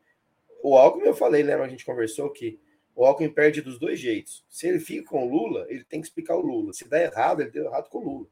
O 0.62 0.77
Alckmin, 0.77 1.08
eu 1.08 1.15
falei, 1.15 1.43
lembra? 1.43 1.65
A 1.65 1.70
gente 1.70 1.86
conversou 1.86 2.29
que 2.29 2.60
o 2.95 3.05
Alckmin 3.05 3.29
perde 3.29 3.62
dos 3.62 3.79
dois 3.79 4.00
jeitos. 4.00 4.43
Se 4.50 4.67
ele 4.67 4.79
fica 4.79 5.10
com 5.10 5.25
o 5.25 5.29
Lula, 5.29 5.65
ele 5.69 5.83
tem 5.83 6.01
que 6.01 6.07
explicar 6.07 6.36
o 6.36 6.41
Lula. 6.41 6.74
Se 6.74 6.88
dá 6.88 7.01
errado, 7.01 7.41
ele 7.41 7.51
deu 7.51 7.65
errado 7.65 7.89
com 7.89 8.00
o 8.00 8.03
Lula. 8.03 8.27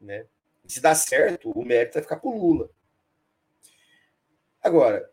Né? 0.00 0.26
Se 0.66 0.80
dá 0.80 0.94
certo, 0.94 1.50
o 1.50 1.64
mérito 1.64 1.94
vai 1.94 2.02
ficar 2.02 2.16
para 2.16 2.30
o 2.30 2.38
Lula. 2.38 2.70
Agora, 4.62 5.10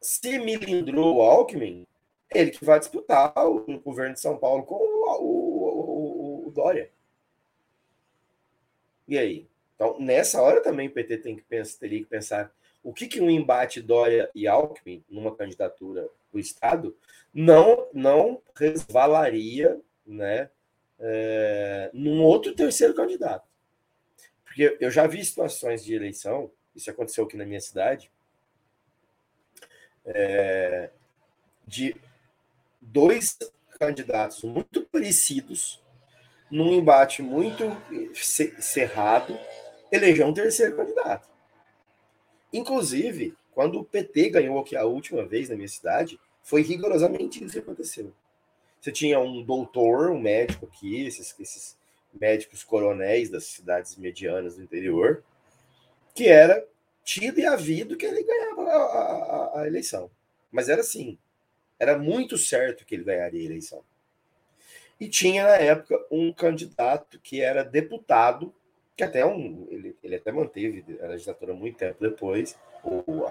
se 0.00 0.38
milindrou 0.38 1.16
o 1.16 1.22
Alckmin, 1.22 1.86
ele 2.30 2.50
que 2.50 2.64
vai 2.64 2.78
disputar 2.78 3.32
o 3.36 3.80
governo 3.80 4.14
de 4.14 4.20
São 4.20 4.36
Paulo 4.36 4.64
com 4.64 4.74
o, 4.74 5.20
o, 5.20 6.44
o, 6.44 6.48
o 6.48 6.50
Dória. 6.50 6.90
E 9.06 9.16
aí? 9.16 9.48
Então, 9.74 9.98
nessa 10.00 10.42
hora 10.42 10.60
também 10.60 10.88
o 10.88 10.92
PT 10.92 11.18
tem 11.18 11.36
que 11.36 11.42
pensar, 11.42 11.78
teria 11.78 12.00
que 12.00 12.06
pensar 12.06 12.52
o 12.82 12.92
que, 12.92 13.06
que 13.06 13.20
um 13.20 13.30
embate 13.30 13.80
Dória 13.80 14.30
e 14.34 14.46
Alckmin 14.46 15.04
numa 15.08 15.34
candidatura 15.34 16.08
do 16.32 16.38
Estado 16.38 16.96
não, 17.32 17.88
não 17.92 18.42
resvalaria 18.54 19.80
né, 20.06 20.50
é, 20.98 21.90
num 21.92 22.22
outro 22.22 22.54
terceiro 22.54 22.94
candidato. 22.94 23.46
Porque 24.44 24.76
eu 24.80 24.90
já 24.90 25.06
vi 25.06 25.24
situações 25.24 25.84
de 25.84 25.94
eleição, 25.94 26.50
isso 26.74 26.90
aconteceu 26.90 27.24
aqui 27.24 27.36
na 27.36 27.44
minha 27.44 27.60
cidade, 27.60 28.10
é, 30.04 30.90
de 31.66 31.94
dois 32.80 33.38
candidatos 33.78 34.42
muito 34.42 34.82
parecidos, 34.86 35.82
num 36.50 36.72
embate 36.72 37.22
muito 37.22 37.64
cerrado, 38.58 39.38
eleger 39.92 40.26
um 40.26 40.32
terceiro 40.32 40.76
candidato. 40.76 41.28
Inclusive, 42.52 43.36
quando 43.58 43.80
o 43.80 43.84
PT 43.84 44.30
ganhou 44.30 44.60
aqui 44.60 44.76
a 44.76 44.84
última 44.84 45.26
vez 45.26 45.48
na 45.48 45.56
minha 45.56 45.66
cidade, 45.66 46.16
foi 46.44 46.62
rigorosamente 46.62 47.42
isso 47.42 47.54
que 47.54 47.58
aconteceu. 47.58 48.14
Você 48.80 48.92
tinha 48.92 49.18
um 49.18 49.42
doutor, 49.42 50.12
um 50.12 50.20
médico 50.20 50.66
aqui, 50.66 51.04
esses, 51.04 51.34
esses 51.40 51.76
médicos 52.14 52.62
coronéis 52.62 53.28
das 53.28 53.46
cidades 53.46 53.96
medianas 53.96 54.54
do 54.54 54.62
interior, 54.62 55.24
que 56.14 56.28
era 56.28 56.64
tido 57.02 57.40
e 57.40 57.46
havido 57.46 57.96
que 57.96 58.06
ele 58.06 58.22
ganhava 58.22 58.62
a, 58.62 58.76
a, 58.76 59.60
a 59.62 59.66
eleição. 59.66 60.08
Mas 60.52 60.68
era 60.68 60.82
assim, 60.82 61.18
era 61.80 61.98
muito 61.98 62.38
certo 62.38 62.86
que 62.86 62.94
ele 62.94 63.02
ganharia 63.02 63.40
a 63.40 63.44
eleição. 63.44 63.82
E 65.00 65.08
tinha 65.08 65.42
na 65.42 65.56
época 65.56 65.98
um 66.12 66.32
candidato 66.32 67.18
que 67.18 67.40
era 67.40 67.64
deputado, 67.64 68.54
que 68.96 69.02
até 69.02 69.26
um, 69.26 69.66
ele, 69.68 69.96
ele 70.00 70.14
até 70.14 70.30
manteve 70.30 70.84
a 71.02 71.08
legislatura 71.08 71.54
muito 71.54 71.76
tempo 71.76 71.96
depois, 72.00 72.56
o 72.84 73.26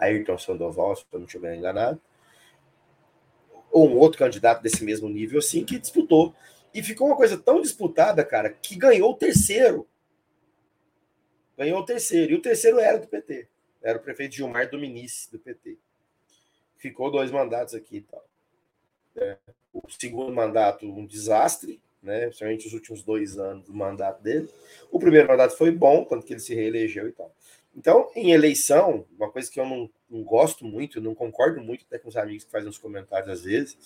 Ayrton 0.00 0.38
Sandoval, 0.38 0.96
se 0.96 1.04
eu 1.12 1.18
não 1.18 1.26
estiver 1.26 1.54
enganado, 1.54 2.00
ou 3.70 3.88
um 3.88 3.98
outro 3.98 4.18
candidato 4.18 4.62
desse 4.62 4.82
mesmo 4.84 5.08
nível, 5.08 5.38
assim, 5.38 5.64
que 5.64 5.78
disputou. 5.78 6.34
E 6.74 6.82
ficou 6.82 7.06
uma 7.06 7.16
coisa 7.16 7.36
tão 7.36 7.60
disputada, 7.60 8.24
cara, 8.24 8.50
que 8.50 8.76
ganhou 8.76 9.12
o 9.12 9.16
terceiro. 9.16 9.86
Ganhou 11.56 11.80
o 11.80 11.84
terceiro. 11.84 12.32
E 12.32 12.34
o 12.36 12.42
terceiro 12.42 12.78
era 12.78 12.98
do 12.98 13.06
PT. 13.06 13.46
Era 13.82 13.98
o 13.98 14.02
prefeito 14.02 14.34
Gilmar 14.34 14.70
Dominici, 14.70 15.30
do 15.30 15.38
PT. 15.38 15.78
Ficou 16.76 17.10
dois 17.10 17.30
mandatos 17.30 17.74
aqui 17.74 17.98
e 17.98 18.00
tal. 18.02 18.24
É, 19.16 19.36
o 19.72 19.82
segundo 19.90 20.32
mandato, 20.32 20.86
um 20.86 21.06
desastre, 21.06 21.80
né? 22.02 22.26
Principalmente 22.26 22.66
os 22.66 22.72
últimos 22.72 23.02
dois 23.02 23.38
anos 23.38 23.64
do 23.66 23.74
mandato 23.74 24.22
dele. 24.22 24.48
O 24.90 24.98
primeiro 24.98 25.28
mandato 25.28 25.56
foi 25.56 25.70
bom, 25.70 26.04
tanto 26.04 26.24
que 26.24 26.32
ele 26.32 26.40
se 26.40 26.54
reelegeu 26.54 27.08
e 27.08 27.12
tal. 27.12 27.34
Então, 27.80 28.10
em 28.14 28.30
eleição, 28.30 29.06
uma 29.18 29.30
coisa 29.30 29.50
que 29.50 29.58
eu 29.58 29.64
não, 29.64 29.88
não 30.10 30.22
gosto 30.22 30.66
muito, 30.66 31.00
não 31.00 31.14
concordo 31.14 31.62
muito 31.62 31.86
até 31.86 31.98
com 31.98 32.10
os 32.10 32.16
amigos 32.18 32.44
que 32.44 32.50
fazem 32.50 32.68
os 32.68 32.76
comentários 32.76 33.30
às 33.30 33.42
vezes, 33.42 33.78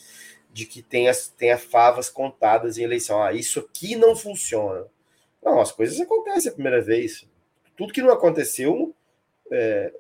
de 0.53 0.67
que 0.67 0.83
tem 0.83 1.09
as, 1.09 1.29
tem 1.29 1.53
as 1.53 1.63
favas 1.63 2.11
contadas 2.11 2.77
em 2.77 2.83
eleição. 2.83 3.23
Ah, 3.23 3.33
isso 3.33 3.61
aqui 3.61 3.95
não 3.95 4.17
funciona. 4.17 4.85
Não, 5.41 5.61
as 5.61 5.71
coisas 5.71 6.01
acontecem 6.01 6.51
a 6.51 6.55
primeira 6.55 6.83
vez. 6.83 7.25
Tudo 7.77 7.93
que 7.93 8.03
não 8.03 8.11
aconteceu, 8.11 8.93
é, 9.49 9.93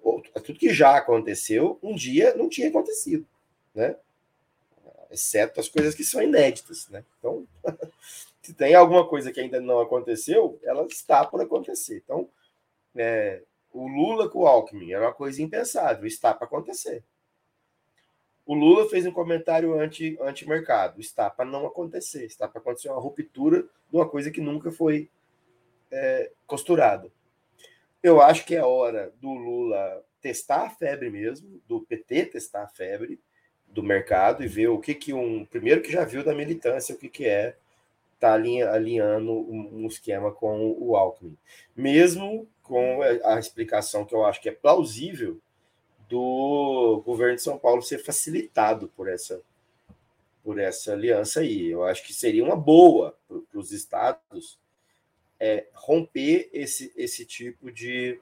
tudo 0.44 0.58
que 0.58 0.74
já 0.74 0.96
aconteceu, 0.96 1.78
um 1.80 1.94
dia 1.94 2.34
não 2.34 2.48
tinha 2.48 2.70
acontecido, 2.70 3.24
né? 3.72 3.94
Exceto 5.08 5.60
as 5.60 5.68
coisas 5.68 5.94
que 5.94 6.02
são 6.02 6.20
inéditas, 6.20 6.88
né? 6.88 7.04
Então, 7.20 7.46
se 8.42 8.52
tem 8.54 8.74
alguma 8.74 9.06
coisa 9.06 9.30
que 9.30 9.38
ainda 9.38 9.60
não 9.60 9.78
aconteceu, 9.78 10.58
ela 10.64 10.84
está 10.86 11.24
por 11.24 11.40
acontecer. 11.40 12.02
Então, 12.04 12.28
é, 12.96 13.40
o 13.74 13.88
Lula 13.88 14.28
com 14.28 14.40
o 14.40 14.46
Alckmin 14.46 14.92
era 14.92 15.06
uma 15.06 15.12
coisa 15.12 15.42
impensável, 15.42 16.06
está 16.06 16.32
para 16.32 16.46
acontecer. 16.46 17.02
O 18.46 18.54
Lula 18.54 18.88
fez 18.88 19.04
um 19.04 19.10
comentário 19.10 19.78
anti, 19.78 20.16
anti-mercado, 20.20 21.00
está 21.00 21.28
para 21.28 21.44
não 21.44 21.66
acontecer, 21.66 22.24
está 22.24 22.46
para 22.46 22.60
acontecer 22.60 22.88
uma 22.88 23.00
ruptura 23.00 23.62
de 23.62 23.96
uma 23.96 24.08
coisa 24.08 24.30
que 24.30 24.40
nunca 24.40 24.70
foi 24.70 25.10
é, 25.90 26.30
costurada. 26.46 27.10
Eu 28.00 28.22
acho 28.22 28.44
que 28.46 28.54
é 28.54 28.62
hora 28.62 29.12
do 29.20 29.32
Lula 29.32 30.04
testar 30.20 30.66
a 30.66 30.70
febre 30.70 31.10
mesmo, 31.10 31.60
do 31.66 31.80
PT 31.80 32.26
testar 32.26 32.62
a 32.62 32.68
febre 32.68 33.18
do 33.66 33.82
mercado 33.82 34.44
e 34.44 34.46
ver 34.46 34.68
o 34.68 34.78
que 34.78 34.94
que 34.94 35.12
um 35.12 35.44
primeiro 35.44 35.82
que 35.82 35.90
já 35.90 36.04
viu 36.04 36.22
da 36.22 36.34
militância 36.34 36.94
o 36.94 36.98
que 36.98 37.08
que 37.08 37.26
é 37.26 37.56
tá 38.20 38.34
alinhando 38.34 39.32
um 39.32 39.86
esquema 39.86 40.30
com 40.30 40.76
o 40.78 40.96
Alckmin, 40.96 41.36
mesmo 41.76 42.48
com 42.64 43.00
a 43.02 43.38
explicação 43.38 44.04
que 44.04 44.14
eu 44.14 44.24
acho 44.24 44.40
que 44.40 44.48
é 44.48 44.52
plausível 44.52 45.38
do 46.08 47.02
governo 47.04 47.36
de 47.36 47.42
São 47.42 47.58
Paulo 47.58 47.82
ser 47.82 47.98
facilitado 47.98 48.88
por 48.96 49.08
essa 49.08 49.40
por 50.42 50.58
essa 50.58 50.92
aliança 50.92 51.40
aí. 51.40 51.70
Eu 51.70 51.84
acho 51.84 52.04
que 52.04 52.12
seria 52.12 52.44
uma 52.44 52.56
boa 52.56 53.16
para 53.26 53.58
os 53.58 53.72
estados 53.72 54.58
é, 55.40 55.66
romper 55.72 56.50
esse, 56.52 56.92
esse 56.94 57.24
tipo 57.24 57.72
de, 57.72 58.20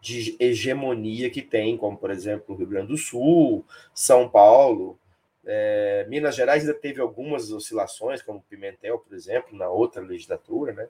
de 0.00 0.34
hegemonia 0.40 1.28
que 1.28 1.42
tem, 1.42 1.76
como 1.76 1.98
por 1.98 2.10
exemplo 2.10 2.54
o 2.54 2.58
Rio 2.58 2.66
Grande 2.66 2.88
do 2.88 2.96
Sul, 2.96 3.66
São 3.94 4.28
Paulo, 4.30 4.98
é, 5.44 6.06
Minas 6.08 6.36
Gerais 6.36 6.62
ainda 6.62 6.78
teve 6.78 7.00
algumas 7.00 7.50
oscilações, 7.52 8.22
como 8.22 8.44
Pimentel, 8.48 8.98
por 8.98 9.14
exemplo, 9.14 9.56
na 9.56 9.68
outra 9.68 10.02
legislatura, 10.02 10.72
né? 10.72 10.88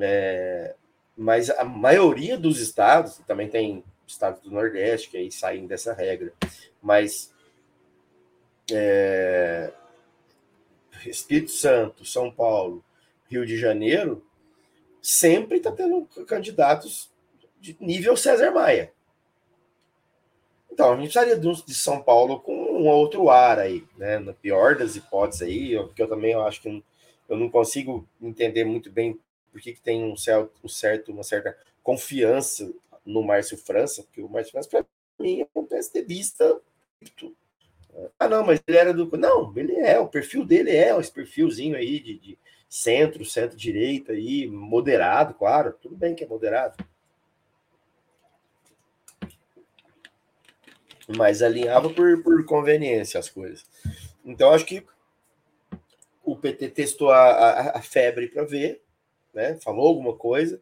É, 0.00 0.74
mas 1.16 1.50
a 1.50 1.64
maioria 1.64 2.36
dos 2.36 2.60
estados, 2.60 3.18
também 3.26 3.48
tem 3.48 3.82
estados 4.06 4.42
do 4.42 4.50
Nordeste 4.50 5.10
que 5.10 5.16
aí 5.16 5.32
saem 5.32 5.66
dessa 5.66 5.92
regra, 5.92 6.32
mas 6.82 7.32
é, 8.70 9.72
Espírito 11.04 11.50
Santo, 11.50 12.04
São 12.04 12.30
Paulo, 12.30 12.84
Rio 13.28 13.46
de 13.46 13.56
Janeiro, 13.56 14.24
sempre 15.00 15.58
está 15.58 15.72
tendo 15.72 16.06
candidatos 16.26 17.10
de 17.60 17.76
nível 17.80 18.16
César 18.16 18.50
Maia. 18.50 18.92
Então, 20.70 20.92
a 20.92 20.96
gente 20.96 21.12
precisaria 21.12 21.38
de 21.38 21.74
São 21.74 22.02
Paulo 22.02 22.40
com 22.40 22.52
um 22.54 22.86
outro 22.86 23.30
ar 23.30 23.58
aí, 23.58 23.82
né? 23.96 24.18
Na 24.18 24.34
pior 24.34 24.76
das 24.76 24.94
hipóteses 24.94 25.42
aí, 25.42 25.74
porque 25.74 26.02
eu 26.02 26.08
também 26.08 26.34
acho 26.34 26.60
que 26.60 26.84
eu 27.28 27.36
não 27.36 27.48
consigo 27.48 28.06
entender 28.20 28.64
muito 28.64 28.90
bem 28.90 29.18
por 29.56 29.62
que, 29.62 29.72
que 29.72 29.80
tem 29.80 30.04
um 30.04 30.14
certo, 30.14 30.52
um 30.62 30.68
certo, 30.68 31.10
uma 31.10 31.22
certa 31.22 31.56
confiança 31.82 32.70
no 33.06 33.22
Márcio 33.22 33.56
França, 33.56 34.02
porque 34.02 34.20
o 34.20 34.28
Márcio 34.28 34.52
França, 34.52 34.68
para 34.68 34.84
mim, 35.18 35.40
é 35.40 35.46
um 35.58 35.64
PSDBista. 35.64 36.60
Ah, 38.18 38.28
não, 38.28 38.44
mas 38.44 38.62
ele 38.66 38.76
era 38.76 38.92
do. 38.92 39.16
Não, 39.16 39.56
ele 39.56 39.72
é, 39.76 39.98
o 39.98 40.08
perfil 40.08 40.44
dele 40.44 40.72
é 40.72 40.94
esse 41.00 41.10
perfilzinho 41.10 41.74
aí 41.74 41.98
de, 41.98 42.18
de 42.18 42.38
centro, 42.68 43.24
centro-direita 43.24 44.12
aí, 44.12 44.46
moderado, 44.46 45.32
claro, 45.32 45.72
tudo 45.80 45.96
bem 45.96 46.14
que 46.14 46.24
é 46.24 46.26
moderado. 46.26 46.76
Mas 51.16 51.40
alinhava 51.40 51.88
por, 51.88 52.22
por 52.22 52.44
conveniência 52.44 53.18
as 53.18 53.30
coisas. 53.30 53.64
Então, 54.22 54.52
acho 54.52 54.66
que 54.66 54.84
o 56.22 56.36
PT 56.36 56.68
testou 56.68 57.10
a, 57.10 57.22
a, 57.22 57.78
a 57.78 57.80
febre 57.80 58.28
para 58.28 58.44
ver, 58.44 58.82
né? 59.36 59.56
Falou 59.62 59.86
alguma 59.86 60.16
coisa. 60.16 60.60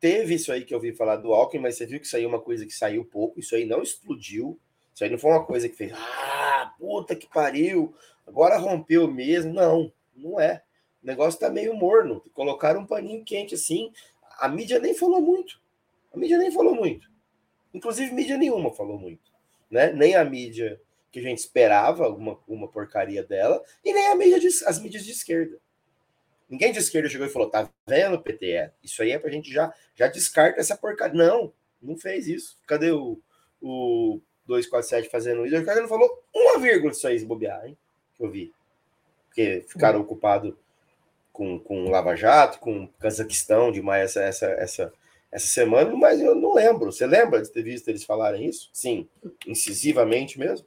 Teve 0.00 0.34
isso 0.34 0.52
aí 0.52 0.64
que 0.64 0.74
eu 0.74 0.80
vi 0.80 0.92
falar 0.92 1.16
do 1.16 1.32
Alckmin, 1.32 1.62
mas 1.62 1.76
você 1.76 1.86
viu 1.86 2.00
que 2.00 2.08
saiu 2.08 2.28
uma 2.28 2.40
coisa 2.40 2.66
que 2.66 2.72
saiu 2.72 3.04
pouco, 3.04 3.38
isso 3.38 3.54
aí 3.54 3.64
não 3.64 3.82
explodiu. 3.82 4.58
Isso 4.92 5.04
aí 5.04 5.10
não 5.10 5.18
foi 5.18 5.30
uma 5.30 5.44
coisa 5.44 5.68
que 5.68 5.76
fez, 5.76 5.92
ah, 5.94 6.74
puta 6.78 7.14
que 7.14 7.28
pariu, 7.28 7.94
agora 8.26 8.58
rompeu 8.58 9.08
mesmo. 9.10 9.54
Não, 9.54 9.92
não 10.14 10.40
é. 10.40 10.62
O 11.02 11.06
negócio 11.06 11.38
tá 11.38 11.48
meio 11.48 11.72
morno. 11.74 12.22
Colocaram 12.34 12.80
um 12.80 12.86
paninho 12.86 13.24
quente 13.24 13.54
assim. 13.54 13.92
A 14.38 14.48
mídia 14.48 14.78
nem 14.78 14.92
falou 14.92 15.20
muito. 15.20 15.60
A 16.12 16.18
mídia 16.18 16.36
nem 16.36 16.50
falou 16.50 16.74
muito. 16.74 17.08
Inclusive, 17.72 18.12
mídia 18.12 18.36
nenhuma 18.36 18.72
falou 18.72 18.98
muito. 18.98 19.30
Né? 19.70 19.92
Nem 19.92 20.16
a 20.16 20.24
mídia 20.24 20.80
que 21.12 21.20
a 21.20 21.22
gente 21.22 21.38
esperava, 21.38 22.04
alguma 22.04 22.38
uma 22.46 22.68
porcaria 22.68 23.22
dela, 23.22 23.62
e 23.84 23.92
nem 23.92 24.08
a 24.08 24.14
mídia 24.14 24.38
de, 24.38 24.48
as 24.66 24.78
mídias 24.78 25.04
de 25.04 25.12
esquerda. 25.12 25.58
Ninguém 26.50 26.72
de 26.72 26.80
esquerda 26.80 27.08
chegou 27.08 27.26
e 27.26 27.30
falou: 27.30 27.48
tá 27.48 27.70
vendo, 27.86 28.20
PT? 28.20 28.70
Isso 28.82 29.00
aí 29.02 29.12
é 29.12 29.18
pra 29.18 29.30
gente 29.30 29.52
já, 29.52 29.72
já 29.94 30.08
descarta 30.08 30.60
essa 30.60 30.76
porcaria. 30.76 31.16
Não, 31.16 31.52
não 31.80 31.96
fez 31.96 32.26
isso. 32.26 32.58
Cadê 32.66 32.90
o, 32.90 33.20
o 33.62 34.20
247 34.46 35.08
fazendo 35.08 35.46
isso? 35.46 35.56
O 35.56 35.64
cara 35.64 35.80
não 35.80 35.88
falou 35.88 36.22
uma 36.34 36.58
vírgula 36.58 36.90
disso 36.90 37.06
aí, 37.06 37.16
se 37.16 37.24
bobear, 37.24 37.64
hein? 37.66 37.78
Que 38.16 38.24
eu 38.24 38.30
vi. 38.30 38.52
Porque 39.28 39.64
ficaram 39.68 40.00
ocupados 40.00 40.52
com, 41.32 41.58
com 41.60 41.88
Lava 41.88 42.16
Jato, 42.16 42.58
com 42.58 42.88
Cazaquistão 42.98 43.70
demais 43.70 44.16
essa, 44.16 44.22
essa, 44.22 44.46
essa, 44.46 44.92
essa 45.30 45.46
semana, 45.46 45.94
mas 45.94 46.20
eu 46.20 46.34
não 46.34 46.52
lembro. 46.52 46.90
Você 46.90 47.06
lembra 47.06 47.40
de 47.40 47.50
ter 47.50 47.62
visto 47.62 47.86
eles 47.86 48.02
falarem 48.02 48.44
isso? 48.44 48.68
Sim, 48.72 49.08
incisivamente 49.46 50.36
mesmo? 50.36 50.66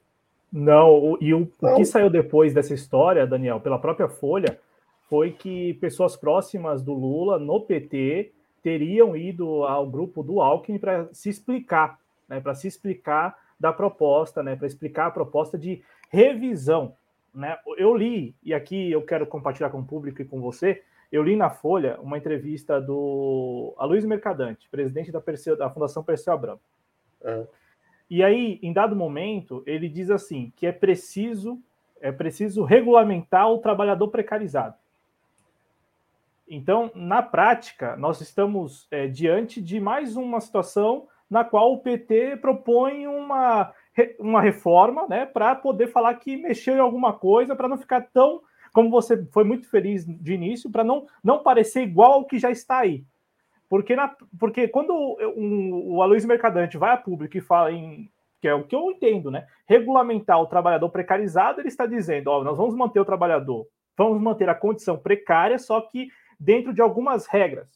Não, 0.50 1.18
e 1.20 1.34
o, 1.34 1.52
não. 1.62 1.74
o 1.74 1.76
que 1.76 1.86
saiu 1.86 2.10
depois 2.10 2.54
dessa 2.54 2.74
história, 2.74 3.28
Daniel, 3.28 3.60
pela 3.60 3.80
própria 3.80 4.08
Folha, 4.08 4.60
foi 5.14 5.32
que 5.32 5.76
pessoas 5.76 6.16
próximas 6.16 6.82
do 6.82 6.92
Lula 6.92 7.38
no 7.38 7.62
PT 7.62 8.32
teriam 8.64 9.16
ido 9.16 9.64
ao 9.64 9.86
grupo 9.86 10.24
do 10.24 10.42
Alckmin 10.42 10.80
para 10.80 11.08
se 11.14 11.30
explicar, 11.30 12.00
né, 12.28 12.42
para 12.42 12.56
se 12.56 12.68
explicar 12.68 13.38
da 13.60 13.72
proposta, 13.72 14.42
né, 14.42 14.56
para 14.56 14.66
explicar 14.66 15.06
a 15.06 15.12
proposta 15.12 15.56
de 15.56 15.84
revisão. 16.10 16.96
Né? 17.32 17.56
Eu 17.78 17.96
li, 17.96 18.36
e 18.42 18.56
aqui 18.56 18.92
eu 18.92 19.04
quero 19.04 19.28
compartilhar 19.28 19.70
com 19.70 19.82
o 19.82 19.86
público 19.86 20.20
e 20.20 20.26
com 20.26 20.42
você, 20.42 20.82
eu 21.12 21.22
li 21.22 21.36
na 21.36 21.52
Folha 21.52 22.00
uma 22.02 22.18
entrevista 22.18 22.82
do 22.82 23.76
Aloysio 23.78 24.10
Mercadante, 24.10 24.68
presidente 24.68 25.12
da, 25.12 25.22
Perseu, 25.22 25.56
da 25.56 25.70
Fundação 25.70 26.04
Perseu 26.04 26.34
Abramo. 26.34 26.62
É. 27.24 27.46
E 28.10 28.24
aí, 28.24 28.58
em 28.64 28.74
dado 28.74 28.96
momento, 28.96 29.62
ele 29.68 29.88
diz 29.88 30.10
assim 30.10 30.52
que 30.56 30.66
é 30.66 30.72
preciso 30.72 31.62
é 32.02 32.12
preciso 32.12 32.64
regulamentar 32.64 33.50
o 33.50 33.60
trabalhador 33.60 34.10
precarizado. 34.10 34.76
Então, 36.48 36.92
na 36.94 37.22
prática, 37.22 37.96
nós 37.96 38.22
estamos 38.22 38.88
é, 38.92 39.08
diante 39.08 39.62
de 39.62 39.80
mais 39.80 40.16
uma 40.16 40.42
situação 40.42 41.08
na 41.30 41.44
qual 41.44 41.74
o 41.74 41.80
PT 41.80 42.38
propõe 42.38 43.08
uma, 43.08 43.74
uma 44.20 44.42
reforma 44.42 45.08
né, 45.08 45.26
para 45.26 45.56
poder 45.56 45.88
falar 45.88 46.14
que 46.16 46.38
mexeu 46.38 46.76
em 46.76 46.80
alguma 46.80 47.14
coisa, 47.14 47.56
para 47.56 47.68
não 47.68 47.78
ficar 47.78 48.02
tão, 48.14 48.42
como 48.74 48.90
você 48.90 49.26
foi 49.32 49.44
muito 49.44 49.70
feliz 49.70 50.06
de 50.06 50.34
início, 50.34 50.70
para 50.70 50.84
não, 50.84 51.08
não 51.24 51.42
parecer 51.42 51.82
igual 51.82 52.14
ao 52.14 52.26
que 52.26 52.38
já 52.38 52.52
está 52.52 52.80
aí. 52.80 53.04
Porque, 53.74 53.96
na, 53.96 54.16
porque 54.40 54.68
quando 54.68 54.94
um, 55.36 55.96
o 55.96 56.02
Aloysio 56.04 56.30
Mercadante 56.30 56.78
vai 56.78 56.94
a 56.94 56.98
público 56.98 57.36
e 57.36 57.42
fala 57.42 57.72
em. 57.72 58.08
que 58.40 58.48
é 58.48 58.54
o 58.54 58.64
que 58.64 58.76
eu 58.76 58.92
entendo, 58.92 59.32
né? 59.32 59.48
Regulamentar 59.68 60.40
o 60.40 60.46
trabalhador 60.46 60.90
precarizado, 60.90 61.60
ele 61.60 61.70
está 61.70 61.88
dizendo: 61.88 62.28
ó, 62.28 62.44
nós 62.44 62.56
vamos 62.56 62.76
manter 62.76 63.00
o 63.00 63.06
trabalhador, 63.06 63.66
vamos 63.98 64.22
manter 64.22 64.48
a 64.48 64.54
condição 64.54 64.96
precária, 64.96 65.58
só 65.58 65.82
que 65.82 66.10
dentro 66.44 66.74
de 66.74 66.82
algumas 66.82 67.26
regras. 67.26 67.70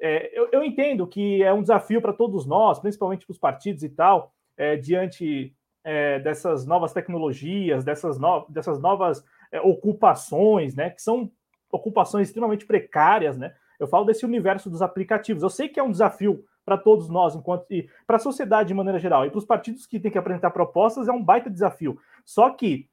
É, 0.00 0.30
eu, 0.38 0.48
eu, 0.52 0.62
entendo 0.62 1.06
que 1.06 1.42
é 1.42 1.52
um 1.52 1.62
desafio 1.62 2.00
para 2.00 2.12
todos 2.12 2.46
nós, 2.46 2.78
principalmente 2.78 3.26
para 3.26 3.32
os 3.32 3.38
partidos 3.38 3.82
e 3.82 3.88
tal, 3.88 4.32
é, 4.56 4.76
diante 4.76 5.54
é, 5.82 6.18
dessas 6.20 6.66
novas 6.66 6.92
tecnologias, 6.92 7.82
dessas, 7.82 8.18
no, 8.18 8.46
dessas 8.48 8.78
novas 8.80 9.24
é, 9.50 9.60
ocupações, 9.60 10.74
né? 10.74 10.90
Que 10.90 11.02
são 11.02 11.30
ocupações 11.72 12.28
extremamente 12.28 12.66
precárias, 12.66 13.36
né? 13.36 13.54
Eu 13.80 13.88
falo 13.88 14.04
desse 14.04 14.24
universo 14.24 14.68
dos 14.68 14.82
aplicativos. 14.82 15.42
Eu 15.42 15.50
sei 15.50 15.68
que 15.68 15.80
é 15.80 15.82
um 15.82 15.90
desafio 15.90 16.44
para 16.64 16.76
todos 16.76 17.08
nós, 17.08 17.34
enquanto 17.34 17.64
e 17.70 17.88
para 18.06 18.16
a 18.16 18.20
sociedade 18.20 18.68
de 18.68 18.74
maneira 18.74 18.98
geral, 18.98 19.24
e 19.24 19.30
para 19.30 19.38
os 19.38 19.44
partidos 19.44 19.86
que 19.86 19.98
têm 19.98 20.10
que 20.10 20.18
apresentar 20.18 20.50
propostas 20.50 21.08
é 21.08 21.12
um 21.12 21.22
baita 21.22 21.48
desafio. 21.48 21.98
Só 22.24 22.50
que 22.50 22.88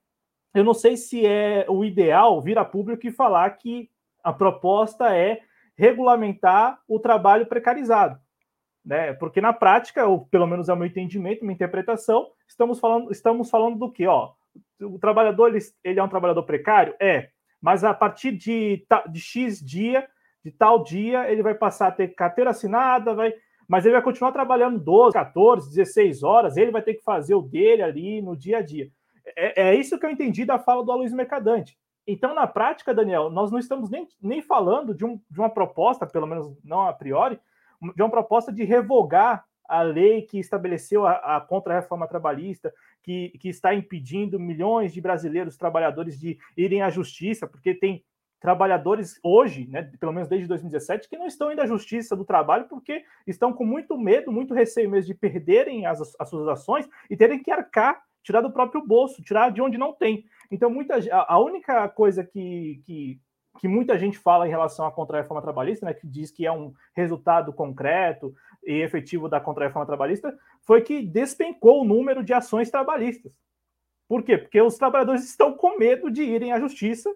eu 0.54 0.64
não 0.64 0.74
sei 0.74 0.96
se 0.96 1.26
é 1.26 1.66
o 1.68 1.84
ideal 1.84 2.42
vir 2.42 2.58
a 2.58 2.64
público 2.64 3.06
e 3.06 3.12
falar 3.12 3.50
que 3.52 3.90
a 4.26 4.34
proposta 4.34 5.16
é 5.16 5.40
regulamentar 5.78 6.80
o 6.88 7.00
trabalho 7.00 7.46
precarizado. 7.46 8.20
Né? 8.84 9.14
Porque 9.14 9.40
na 9.40 9.54
prática, 9.54 10.08
ou 10.08 10.26
pelo 10.26 10.48
menos 10.48 10.68
é 10.68 10.74
o 10.74 10.76
meu 10.76 10.88
entendimento, 10.88 11.46
minha 11.46 11.54
interpretação, 11.54 12.28
estamos 12.48 12.80
falando, 12.80 13.12
estamos 13.12 13.52
falando 13.52 13.78
do 13.78 13.92
que? 13.92 14.08
Ó, 14.08 14.32
o 14.82 14.98
trabalhador 14.98 15.50
ele, 15.50 15.60
ele 15.84 16.00
é 16.00 16.04
um 16.04 16.10
trabalhador 16.10 16.42
precário? 16.42 16.96
É, 17.00 17.30
mas 17.62 17.84
a 17.84 17.94
partir 17.94 18.32
de, 18.32 18.84
de 19.12 19.20
X 19.20 19.64
dia 19.64 20.08
de 20.44 20.52
tal 20.52 20.84
dia 20.84 21.30
ele 21.32 21.44
vai 21.44 21.56
passar 21.56 21.88
a 21.88 21.92
ter 21.92 22.10
carteira 22.10 22.52
assinada, 22.52 23.14
vai, 23.14 23.34
mas 23.68 23.86
ele 23.86 23.94
vai 23.94 24.02
continuar 24.02 24.32
trabalhando 24.32 24.80
12, 24.80 25.14
14, 25.14 25.70
16 25.70 26.24
horas, 26.24 26.58
ele 26.58 26.72
vai 26.72 26.82
ter 26.82 26.96
que 26.96 27.04
fazer 27.04 27.36
o 27.36 27.42
dele 27.42 27.82
ali 27.82 28.22
no 28.22 28.36
dia 28.36 28.58
a 28.58 28.62
dia. 28.62 28.90
É, 29.36 29.70
é 29.70 29.76
isso 29.76 30.00
que 30.00 30.06
eu 30.06 30.12
entendi 30.12 30.46
da 30.46 30.60
fala 30.60 30.84
do 30.84 30.92
Aloysio 30.92 31.18
Mercadante. 31.18 31.78
Então, 32.08 32.36
na 32.36 32.46
prática, 32.46 32.94
Daniel, 32.94 33.30
nós 33.30 33.52
não 33.52 33.58
estamos 33.58 33.90
nem, 33.90 34.08
nem 34.22 34.42
falando 34.42 34.94
de, 34.94 35.04
um, 35.04 35.20
de 35.30 35.40
uma 35.40 35.50
proposta, 35.50 36.06
pelo 36.06 36.28
menos 36.28 36.56
não 36.64 36.82
a 36.82 36.94
priori, 36.94 37.40
de 37.96 38.02
uma 38.02 38.10
proposta 38.10 38.52
de 38.52 38.64
revogar 38.64 39.44
a 39.68 39.82
lei 39.82 40.22
que 40.22 40.40
estabeleceu 40.40 41.08
a, 41.08 41.38
a 41.38 41.42
contra-reforma 41.42 42.08
trabalhista, 42.08 42.72
que, 43.02 43.30
que 43.40 43.50
está 43.50 43.74
impedindo 43.74 44.40
milhões 44.40 44.94
de 44.94 45.02
brasileiros 45.02 45.58
trabalhadores 45.58 46.20
de 46.20 46.38
irem 46.56 46.82
à 46.82 46.90
justiça, 46.90 47.48
porque 47.48 47.74
tem 47.74 48.04
trabalhadores 48.40 49.20
hoje, 49.24 49.68
né, 49.68 49.90
pelo 50.00 50.14
menos 50.14 50.30
desde 50.30 50.48
2017, 50.48 51.10
que 51.10 51.18
não 51.18 51.26
estão 51.26 51.52
indo 51.52 51.62
à 51.62 51.66
justiça 51.66 52.16
do 52.16 52.24
trabalho 52.24 52.68
porque 52.70 53.04
estão 53.26 53.52
com 53.52 53.66
muito 53.66 53.98
medo, 53.98 54.32
muito 54.32 54.54
receio 54.54 54.90
mesmo 54.90 55.08
de 55.08 55.20
perderem 55.20 55.88
as, 55.88 56.00
as 56.20 56.30
suas 56.30 56.48
ações 56.48 56.88
e 57.10 57.18
terem 57.18 57.42
que 57.42 57.50
arcar, 57.50 58.04
tirar 58.22 58.42
do 58.42 58.52
próprio 58.52 58.86
bolso, 58.86 59.24
tirar 59.24 59.52
de 59.52 59.62
onde 59.62 59.80
não 59.80 59.94
tem. 59.94 60.26
Então, 60.52 60.70
muita, 60.70 60.96
a, 61.12 61.40
única 61.40 61.88
coisa 61.90 62.24
que, 62.24 62.82
que, 62.86 63.20
que, 63.60 63.68
muita 63.68 63.98
gente 63.98 64.18
fala 64.18 64.48
em 64.48 64.50
relação 64.50 64.86
à 64.86 64.92
contra-reforma 64.92 65.42
trabalhista, 65.42 65.86
né, 65.86 65.94
que 65.94 66.08
diz 66.08 66.32
que 66.32 66.46
é 66.46 66.52
um 66.52 66.74
resultado 66.96 67.54
concreto 67.54 68.34
e 68.66 68.82
efetivo 68.82 69.30
da 69.30 69.40
contra-reforma 69.40 69.86
trabalhista, 69.86 70.38
foi 70.62 70.82
que 70.82 71.02
despencou 71.02 71.82
o 71.82 71.86
número 71.86 72.24
de 72.24 72.34
ações 72.34 72.70
trabalhistas. 72.70 73.34
Por 74.08 74.24
quê? 74.24 74.38
Porque 74.38 74.62
os 74.62 74.78
trabalhadores 74.78 75.24
estão 75.24 75.54
com 75.54 75.78
medo 75.78 76.12
de 76.12 76.24
irem 76.24 76.52
à 76.52 76.60
justiça 76.60 77.14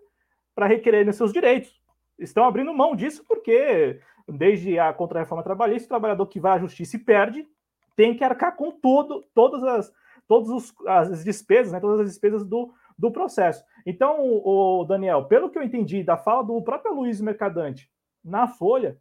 para 0.55 0.67
requererem 0.67 1.13
seus 1.13 1.31
direitos. 1.31 1.79
Estão 2.17 2.43
abrindo 2.45 2.73
mão 2.73 2.95
disso 2.95 3.23
porque, 3.27 3.99
desde 4.27 4.77
a 4.79 4.91
contra-reforma 4.91 5.43
trabalhista, 5.43 5.85
o 5.85 5.89
trabalhador 5.89 6.25
que 6.27 6.39
vai 6.39 6.53
à 6.53 6.59
justiça 6.59 6.97
e 6.97 6.99
perde 6.99 7.47
tem 7.95 8.15
que 8.15 8.23
arcar 8.23 8.55
com 8.55 8.71
todo, 8.71 9.25
todas 9.33 9.63
as, 9.63 9.93
todas 10.27 10.73
as 10.85 11.23
despesas, 11.23 11.73
né, 11.73 11.79
todas 11.79 11.99
as 12.01 12.07
despesas 12.07 12.45
do, 12.45 12.73
do 12.99 13.09
processo. 13.09 13.63
Então, 13.85 14.17
o, 14.21 14.83
Daniel, 14.83 15.23
pelo 15.25 15.49
que 15.49 15.57
eu 15.57 15.63
entendi 15.63 16.03
da 16.03 16.17
fala 16.17 16.43
do 16.43 16.61
próprio 16.61 16.93
Luiz 16.93 17.21
Mercadante 17.21 17.89
na 18.23 18.45
Folha, 18.45 18.97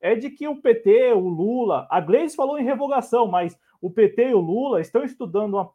é 0.00 0.14
de 0.14 0.30
que 0.30 0.48
o 0.48 0.60
PT, 0.60 1.12
o 1.12 1.28
Lula, 1.28 1.86
a 1.90 2.00
Gleice 2.00 2.34
falou 2.34 2.58
em 2.58 2.64
revogação, 2.64 3.28
mas 3.28 3.56
o 3.80 3.90
PT 3.90 4.30
e 4.30 4.34
o 4.34 4.40
Lula 4.40 4.80
estão 4.80 5.04
estudando 5.04 5.54
uma, 5.54 5.70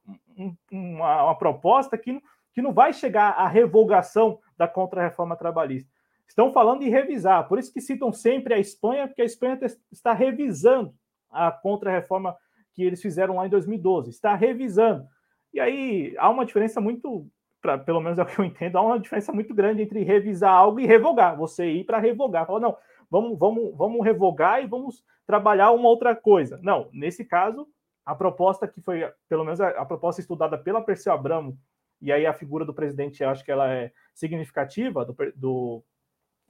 uma, 0.71 1.23
uma 1.25 1.35
proposta 1.37 1.97
que, 1.97 2.19
que 2.51 2.61
não 2.61 2.73
vai 2.73 2.91
chegar 2.91 3.29
à 3.29 3.47
revogação 3.47 4.39
da 4.57 4.67
contra-reforma 4.67 5.35
trabalhista. 5.35 5.89
Estão 6.27 6.51
falando 6.51 6.81
em 6.81 6.89
revisar, 6.89 7.47
por 7.47 7.59
isso 7.59 7.71
que 7.71 7.79
citam 7.79 8.11
sempre 8.11 8.53
a 8.53 8.59
Espanha, 8.59 9.07
porque 9.07 9.21
a 9.21 9.25
Espanha 9.25 9.57
está 9.91 10.13
revisando 10.13 10.93
a 11.29 11.51
contra-reforma 11.51 12.35
que 12.73 12.83
eles 12.83 13.01
fizeram 13.01 13.35
lá 13.35 13.45
em 13.45 13.49
2012, 13.49 14.09
está 14.09 14.35
revisando. 14.35 15.05
E 15.53 15.59
aí 15.59 16.15
há 16.17 16.29
uma 16.29 16.45
diferença 16.45 16.81
muito, 16.81 17.27
pra, 17.67 17.77
pelo 17.77 17.99
menos 17.99 18.17
é 18.17 18.23
o 18.23 18.25
que 18.25 18.39
eu 18.39 18.45
entendo, 18.45 18.77
há 18.77 18.81
uma 18.81 18.99
diferença 18.99 19.33
muito 19.33 19.53
grande 19.53 19.81
entre 19.81 20.01
revisar 20.03 20.53
algo 20.53 20.79
e 20.79 20.85
revogar. 20.85 21.35
Você 21.35 21.69
ir 21.69 21.83
para 21.83 21.99
revogar, 21.99 22.47
falar, 22.47 22.61
não, 22.61 22.77
vamos, 23.11 23.37
vamos, 23.37 23.75
vamos 23.75 24.05
revogar 24.05 24.63
e 24.63 24.67
vamos 24.67 25.03
trabalhar 25.25 25.71
uma 25.71 25.89
outra 25.89 26.15
coisa. 26.15 26.57
Não, 26.63 26.87
nesse 26.93 27.25
caso, 27.25 27.67
a 28.05 28.15
proposta 28.15 28.67
que 28.67 28.79
foi, 28.79 29.01
pelo 29.27 29.43
menos 29.43 29.59
a, 29.59 29.69
a 29.69 29.85
proposta 29.85 30.21
estudada 30.21 30.57
pela 30.57 30.81
Perseu 30.81 31.11
Abramo, 31.11 31.57
e 32.01 32.11
aí 32.11 32.25
a 32.25 32.33
figura 32.33 32.63
do 32.63 32.73
presidente, 32.73 33.23
acho 33.23 33.43
que 33.43 33.51
ela 33.51 33.69
é 33.73 33.91
significativa 34.13 35.03
do, 35.03 35.15
do 35.35 35.83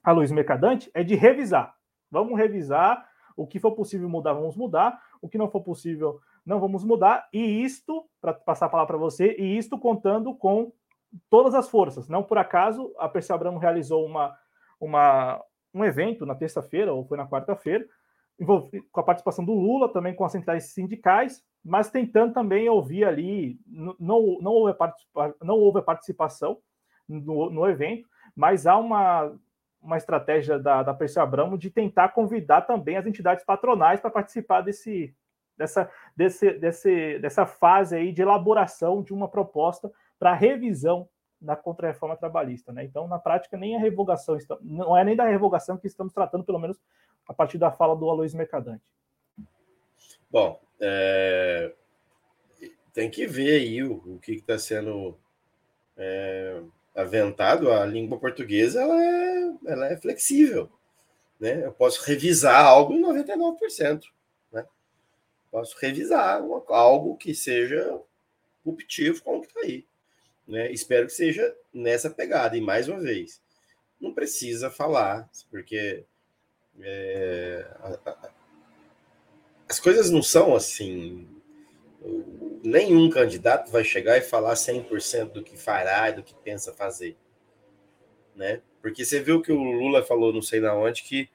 Aloysio 0.04 0.36
Mercadante 0.36 0.90
é 0.94 1.02
de 1.02 1.16
revisar. 1.16 1.74
Vamos 2.10 2.38
revisar 2.38 3.08
o 3.36 3.46
que 3.46 3.58
for 3.58 3.72
possível 3.72 4.08
mudar, 4.08 4.34
vamos 4.34 4.56
mudar. 4.56 5.00
O 5.20 5.28
que 5.28 5.38
não 5.38 5.50
for 5.50 5.62
possível, 5.62 6.20
não 6.46 6.60
vamos 6.60 6.84
mudar. 6.84 7.28
E 7.32 7.64
isto, 7.64 8.08
para 8.20 8.32
passar 8.32 8.66
a 8.66 8.68
palavra 8.68 8.94
para 8.94 9.04
você, 9.04 9.34
e 9.38 9.56
isto 9.56 9.78
contando 9.78 10.34
com 10.34 10.72
todas 11.30 11.54
as 11.54 11.68
forças. 11.68 12.08
Não 12.08 12.22
por 12.22 12.38
acaso, 12.38 12.92
a 12.98 13.08
Percy 13.08 13.32
Abramo 13.32 13.58
realizou 13.58 14.04
uma, 14.04 14.36
uma, 14.80 15.42
um 15.74 15.84
evento 15.84 16.26
na 16.26 16.34
terça-feira, 16.34 16.92
ou 16.92 17.04
foi 17.04 17.16
na 17.16 17.26
quarta-feira, 17.26 17.86
com 18.92 19.00
a 19.00 19.02
participação 19.02 19.44
do 19.44 19.52
Lula, 19.52 19.92
também 19.92 20.14
com 20.14 20.24
as 20.24 20.32
centrais 20.32 20.64
sindicais, 20.72 21.42
mas 21.64 21.90
tentando 21.90 22.32
também 22.32 22.68
ouvir 22.68 23.04
ali, 23.04 23.58
não, 23.66 24.38
não, 24.40 24.52
houve, 24.52 24.76
a 24.80 24.94
não 25.42 25.56
houve 25.56 25.80
a 25.80 25.82
participação 25.82 26.58
no, 27.08 27.50
no 27.50 27.66
evento, 27.66 28.08
mas 28.36 28.66
há 28.66 28.76
uma, 28.76 29.34
uma 29.82 29.96
estratégia 29.96 30.58
da, 30.58 30.82
da 30.82 30.94
Perseu 30.94 31.22
Abramo 31.22 31.58
de 31.58 31.70
tentar 31.70 32.10
convidar 32.10 32.62
também 32.62 32.96
as 32.96 33.06
entidades 33.06 33.44
patronais 33.44 34.00
para 34.00 34.10
participar 34.10 34.60
desse, 34.60 35.12
dessa, 35.56 35.90
desse, 36.16 36.52
desse, 36.52 37.18
dessa 37.18 37.44
fase 37.44 37.96
aí 37.96 38.12
de 38.12 38.22
elaboração 38.22 39.02
de 39.02 39.12
uma 39.12 39.28
proposta 39.28 39.90
para 40.18 40.34
revisão 40.34 41.08
da 41.40 41.54
contra-reforma 41.54 42.16
trabalhista. 42.16 42.72
Né? 42.72 42.84
Então, 42.84 43.06
na 43.06 43.18
prática, 43.18 43.56
nem 43.56 43.76
a 43.76 43.78
revogação, 43.78 44.36
não 44.60 44.96
é 44.96 45.04
nem 45.04 45.14
da 45.14 45.24
revogação 45.24 45.76
que 45.76 45.86
estamos 45.86 46.12
tratando, 46.12 46.44
pelo 46.44 46.58
menos 46.58 46.78
a 47.26 47.34
partir 47.34 47.58
da 47.58 47.70
fala 47.70 47.94
do 47.94 48.08
Aloysio 48.08 48.38
Mercadante. 48.38 48.84
Bom, 50.30 50.60
é... 50.80 51.72
tem 52.92 53.10
que 53.10 53.26
ver 53.26 53.60
aí 53.60 53.82
o, 53.82 53.94
o 54.14 54.18
que 54.18 54.32
está 54.32 54.58
sendo 54.58 55.16
é 55.96 56.62
aventado, 56.94 57.70
a 57.70 57.84
língua 57.84 58.18
portuguesa 58.18 58.80
ela 58.80 59.02
é, 59.02 59.54
ela 59.66 59.86
é 59.86 59.96
flexível. 59.96 60.70
Né? 61.38 61.64
Eu 61.64 61.72
posso 61.72 62.04
revisar 62.04 62.64
algo 62.64 62.92
em 62.92 63.02
99%. 63.02 64.02
Né? 64.50 64.66
Posso 65.50 65.76
revisar 65.80 66.42
algo 66.68 67.16
que 67.16 67.34
seja 67.34 68.00
ruptivo 68.64 69.22
como 69.22 69.42
que 69.42 69.46
está 69.46 69.60
aí. 69.60 69.86
Né? 70.48 70.72
Espero 70.72 71.06
que 71.06 71.12
seja 71.12 71.54
nessa 71.72 72.10
pegada. 72.10 72.56
E 72.56 72.60
mais 72.60 72.88
uma 72.88 72.98
vez, 72.98 73.40
não 74.00 74.14
precisa 74.14 74.70
falar, 74.70 75.28
porque 75.50 76.04
é, 76.80 77.66
a, 77.80 78.10
a, 78.10 78.30
as 79.68 79.78
coisas 79.78 80.10
não 80.10 80.22
são 80.22 80.56
assim 80.56 81.28
nenhum 82.62 83.08
candidato 83.10 83.70
vai 83.70 83.84
chegar 83.84 84.16
e 84.18 84.22
falar 84.22 84.54
100% 84.54 85.32
do 85.32 85.42
que 85.42 85.56
fará 85.56 86.10
e 86.10 86.14
do 86.14 86.22
que 86.22 86.34
pensa 86.34 86.72
fazer. 86.72 87.16
Né? 88.34 88.62
Porque 88.80 89.04
você 89.04 89.20
viu 89.20 89.42
que 89.42 89.52
o 89.52 89.62
Lula 89.62 90.04
falou, 90.04 90.32
não 90.32 90.42
sei 90.42 90.60
na 90.60 90.74
onde, 90.74 91.02
que 91.02 91.28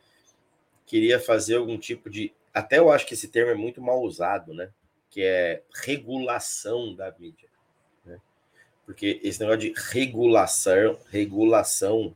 queria 0.86 1.20
fazer 1.20 1.56
algum 1.56 1.78
tipo 1.78 2.10
de. 2.10 2.34
Até 2.54 2.80
eu 2.80 2.92
acho 2.92 3.06
que 3.06 3.14
esse 3.14 3.28
termo 3.28 3.52
é 3.52 3.56
muito 3.56 3.82
mal 3.82 4.02
usado, 4.02 4.54
né? 4.54 4.72
que 5.10 5.22
é 5.22 5.62
regulação 5.76 6.96
da 6.96 7.14
mídia. 7.18 7.50
Porque 8.86 9.20
esse 9.24 9.40
negócio 9.40 9.62
de 9.62 9.74
regulação, 9.92 11.00
regulação 11.10 12.16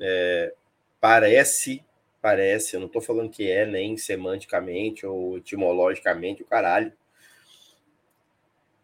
é, 0.00 0.54
parece, 1.00 1.84
parece, 2.20 2.74
eu 2.74 2.80
não 2.80 2.86
estou 2.86 3.02
falando 3.02 3.30
que 3.30 3.50
é 3.50 3.66
nem 3.66 3.96
semanticamente 3.96 5.04
ou 5.04 5.36
etimologicamente 5.36 6.42
o 6.42 6.46
caralho, 6.46 6.92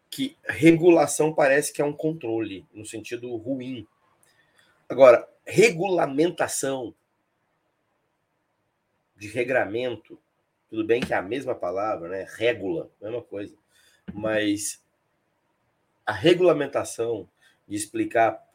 que 0.09 0.37
regulação 0.43 1.33
parece 1.33 1.71
que 1.71 1.81
é 1.81 1.85
um 1.85 1.93
controle, 1.93 2.65
no 2.73 2.85
sentido 2.85 3.33
ruim. 3.37 3.87
Agora, 4.87 5.27
regulamentação 5.45 6.93
de 9.15 9.27
regramento, 9.29 10.19
tudo 10.69 10.85
bem 10.85 11.01
que 11.01 11.13
é 11.13 11.17
a 11.17 11.21
mesma 11.21 11.55
palavra, 11.55 12.09
né? 12.09 12.27
Regula, 12.35 12.89
mesma 13.01 13.21
coisa. 13.21 13.55
Mas 14.13 14.83
a 16.11 16.13
regulamentação 16.13 17.25
de 17.65 17.73
explicar 17.73 18.45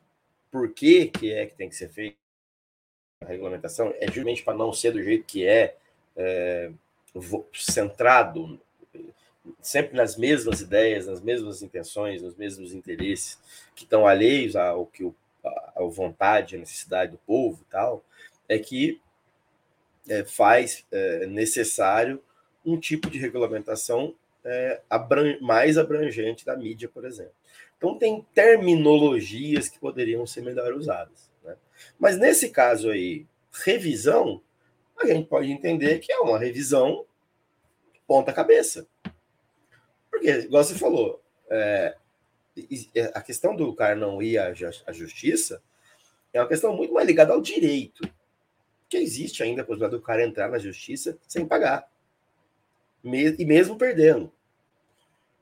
por 0.50 0.74
que, 0.74 1.06
que 1.06 1.32
é 1.32 1.46
que 1.46 1.54
tem 1.54 1.70
que 1.70 1.74
ser 1.74 1.88
feito 1.88 2.18
a 3.22 3.28
regulamentação 3.28 3.94
é 3.98 4.06
justamente 4.08 4.42
para 4.42 4.58
não 4.58 4.74
ser 4.74 4.92
do 4.92 5.02
jeito 5.02 5.24
que 5.24 5.46
é, 5.46 5.74
é 6.14 6.70
centrado 7.54 8.60
sempre 9.62 9.96
nas 9.96 10.18
mesmas 10.18 10.60
ideias, 10.60 11.06
nas 11.06 11.22
mesmas 11.22 11.62
intenções, 11.62 12.20
nos 12.20 12.36
mesmos 12.36 12.74
interesses 12.74 13.38
que 13.74 13.84
estão 13.84 14.06
alheios 14.06 14.54
ao 14.54 14.84
que 14.84 15.02
o, 15.02 15.14
a 15.42 15.82
vontade, 15.84 16.56
a 16.56 16.58
necessidade 16.58 17.12
do 17.12 17.18
povo 17.18 17.64
tal, 17.70 18.04
é 18.46 18.58
que 18.58 19.00
é, 20.06 20.24
faz 20.24 20.84
é, 20.92 21.26
necessário 21.26 22.22
um 22.66 22.78
tipo 22.78 23.08
de 23.08 23.18
regulamentação 23.18 24.14
é, 24.44 24.82
abran 24.90 25.38
mais 25.40 25.78
abrangente 25.78 26.44
da 26.44 26.54
mídia, 26.54 26.86
por 26.86 27.06
exemplo. 27.06 27.32
Então, 27.76 27.98
tem 27.98 28.26
terminologias 28.34 29.68
que 29.68 29.78
poderiam 29.78 30.26
ser 30.26 30.42
melhor 30.42 30.72
usadas. 30.72 31.30
Né? 31.44 31.56
Mas 31.98 32.18
nesse 32.18 32.50
caso 32.50 32.90
aí, 32.90 33.26
revisão, 33.52 34.42
a 34.98 35.06
gente 35.06 35.28
pode 35.28 35.50
entender 35.50 35.98
que 35.98 36.12
é 36.12 36.18
uma 36.18 36.38
revisão 36.38 37.04
ponta-cabeça. 38.06 38.86
Porque, 40.10 40.30
igual 40.30 40.64
você 40.64 40.74
falou, 40.74 41.22
é, 41.50 41.96
a 43.14 43.20
questão 43.20 43.54
do 43.54 43.74
cara 43.74 43.94
não 43.94 44.22
ir 44.22 44.38
à 44.38 44.52
justiça 44.92 45.62
é 46.32 46.40
uma 46.40 46.48
questão 46.48 46.74
muito 46.74 46.94
mais 46.94 47.06
ligada 47.06 47.32
ao 47.32 47.40
direito 47.40 48.08
que 48.88 48.96
existe 48.96 49.42
ainda 49.42 49.62
a 49.62 49.64
possibilidade 49.64 50.00
do 50.00 50.04
cara 50.04 50.24
entrar 50.24 50.48
na 50.48 50.58
justiça 50.58 51.18
sem 51.26 51.46
pagar. 51.46 51.88
E 53.04 53.44
mesmo 53.44 53.76
perdendo. 53.76 54.32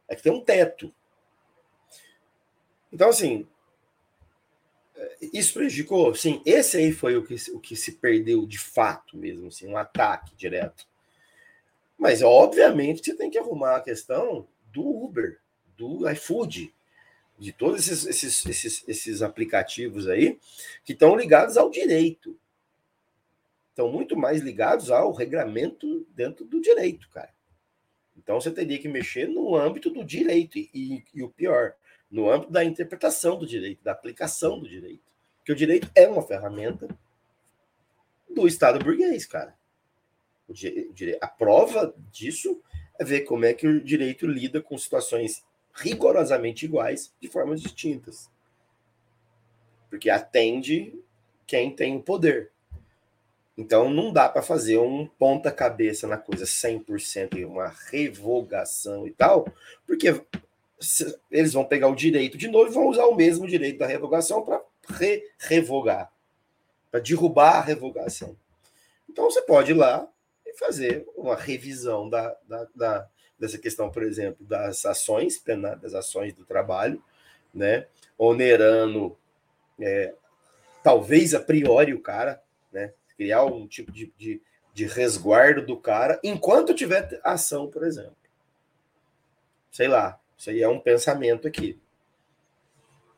É 0.08 0.14
que 0.14 0.22
tem 0.22 0.32
um 0.32 0.40
teto. 0.40 0.94
Então, 2.94 3.08
assim, 3.08 3.44
é, 4.94 5.16
isso 5.32 5.52
prejudicou. 5.52 6.14
Sim, 6.14 6.40
esse 6.46 6.76
aí 6.76 6.92
foi 6.92 7.16
o 7.16 7.24
que, 7.24 7.34
o 7.50 7.58
que 7.58 7.74
se 7.74 7.92
perdeu 7.92 8.46
de 8.46 8.56
fato 8.56 9.16
mesmo, 9.16 9.48
assim, 9.48 9.66
um 9.66 9.76
ataque 9.76 10.32
direto. 10.36 10.86
Mas, 11.98 12.22
obviamente, 12.22 13.04
você 13.04 13.16
tem 13.16 13.28
que 13.28 13.38
arrumar 13.38 13.76
a 13.76 13.80
questão 13.80 14.46
do 14.72 14.86
Uber, 14.88 15.40
do 15.76 16.08
iFood, 16.08 16.72
de 17.36 17.52
todos 17.52 17.88
esses, 17.88 18.06
esses, 18.06 18.46
esses, 18.46 18.84
esses 18.86 19.22
aplicativos 19.22 20.06
aí 20.06 20.38
que 20.84 20.92
estão 20.92 21.16
ligados 21.16 21.56
ao 21.56 21.68
direito 21.68 22.38
estão 23.70 23.90
muito 23.90 24.16
mais 24.16 24.40
ligados 24.40 24.88
ao 24.88 25.12
regramento 25.12 26.06
dentro 26.14 26.44
do 26.44 26.60
direito, 26.60 27.08
cara. 27.10 27.34
Então 28.16 28.40
você 28.40 28.52
teria 28.52 28.78
que 28.78 28.86
mexer 28.86 29.26
no 29.26 29.56
âmbito 29.56 29.90
do 29.90 30.04
direito 30.04 30.56
e, 30.56 30.70
e, 30.72 31.04
e, 31.12 31.22
o 31.24 31.28
pior, 31.28 31.74
no 32.14 32.30
âmbito 32.30 32.52
da 32.52 32.64
interpretação 32.64 33.36
do 33.36 33.44
direito, 33.44 33.82
da 33.82 33.90
aplicação 33.90 34.60
do 34.60 34.68
direito. 34.68 35.02
Porque 35.38 35.50
o 35.50 35.56
direito 35.56 35.90
é 35.96 36.06
uma 36.06 36.22
ferramenta 36.22 36.86
do 38.30 38.46
Estado 38.46 38.78
burguês, 38.78 39.26
cara. 39.26 39.52
A 41.20 41.26
prova 41.26 41.92
disso 42.12 42.62
é 43.00 43.04
ver 43.04 43.22
como 43.22 43.44
é 43.44 43.52
que 43.52 43.66
o 43.66 43.82
direito 43.82 44.28
lida 44.28 44.62
com 44.62 44.78
situações 44.78 45.44
rigorosamente 45.72 46.64
iguais 46.64 47.12
de 47.20 47.26
formas 47.26 47.60
distintas. 47.60 48.30
Porque 49.90 50.08
atende 50.08 50.96
quem 51.44 51.74
tem 51.74 51.96
o 51.96 52.02
poder. 52.02 52.52
Então 53.58 53.90
não 53.90 54.12
dá 54.12 54.28
para 54.28 54.40
fazer 54.40 54.78
um 54.78 55.04
ponta-cabeça 55.18 56.06
na 56.06 56.16
coisa 56.16 56.44
100% 56.44 57.38
e 57.38 57.44
uma 57.44 57.74
revogação 57.90 59.04
e 59.04 59.10
tal, 59.10 59.52
porque 59.84 60.24
eles 61.30 61.52
vão 61.52 61.64
pegar 61.64 61.88
o 61.88 61.94
direito 61.94 62.36
de 62.36 62.48
novo 62.48 62.70
e 62.70 62.74
vão 62.74 62.88
usar 62.88 63.06
o 63.06 63.14
mesmo 63.14 63.46
direito 63.46 63.78
da 63.78 63.86
revogação 63.86 64.44
para 64.44 64.60
re 64.88 65.22
revogar, 65.38 66.12
para 66.90 67.00
derrubar 67.00 67.56
a 67.56 67.60
revogação. 67.60 68.36
Então 69.08 69.30
você 69.30 69.42
pode 69.42 69.70
ir 69.70 69.74
lá 69.74 70.08
e 70.44 70.56
fazer 70.58 71.06
uma 71.16 71.36
revisão 71.36 72.08
da, 72.08 72.36
da, 72.48 72.68
da 72.74 73.08
dessa 73.38 73.58
questão, 73.58 73.90
por 73.90 74.02
exemplo, 74.02 74.44
das 74.46 74.84
ações 74.84 75.42
das 75.80 75.94
ações 75.94 76.32
do 76.34 76.44
trabalho, 76.44 77.02
né? 77.52 77.86
onerando 78.16 79.16
é, 79.80 80.14
talvez 80.82 81.34
a 81.34 81.40
priori 81.40 81.92
o 81.92 82.00
cara, 82.00 82.42
né? 82.72 82.92
criar 83.16 83.44
um 83.44 83.66
tipo 83.66 83.90
de, 83.90 84.12
de, 84.16 84.40
de 84.72 84.86
resguardo 84.86 85.66
do 85.66 85.76
cara 85.76 86.18
enquanto 86.22 86.74
tiver 86.74 87.20
ação, 87.22 87.68
por 87.68 87.84
exemplo. 87.84 88.16
Sei 89.70 89.88
lá, 89.88 90.20
isso 90.36 90.50
aí 90.50 90.62
é 90.62 90.68
um 90.68 90.80
pensamento 90.80 91.46
aqui. 91.46 91.80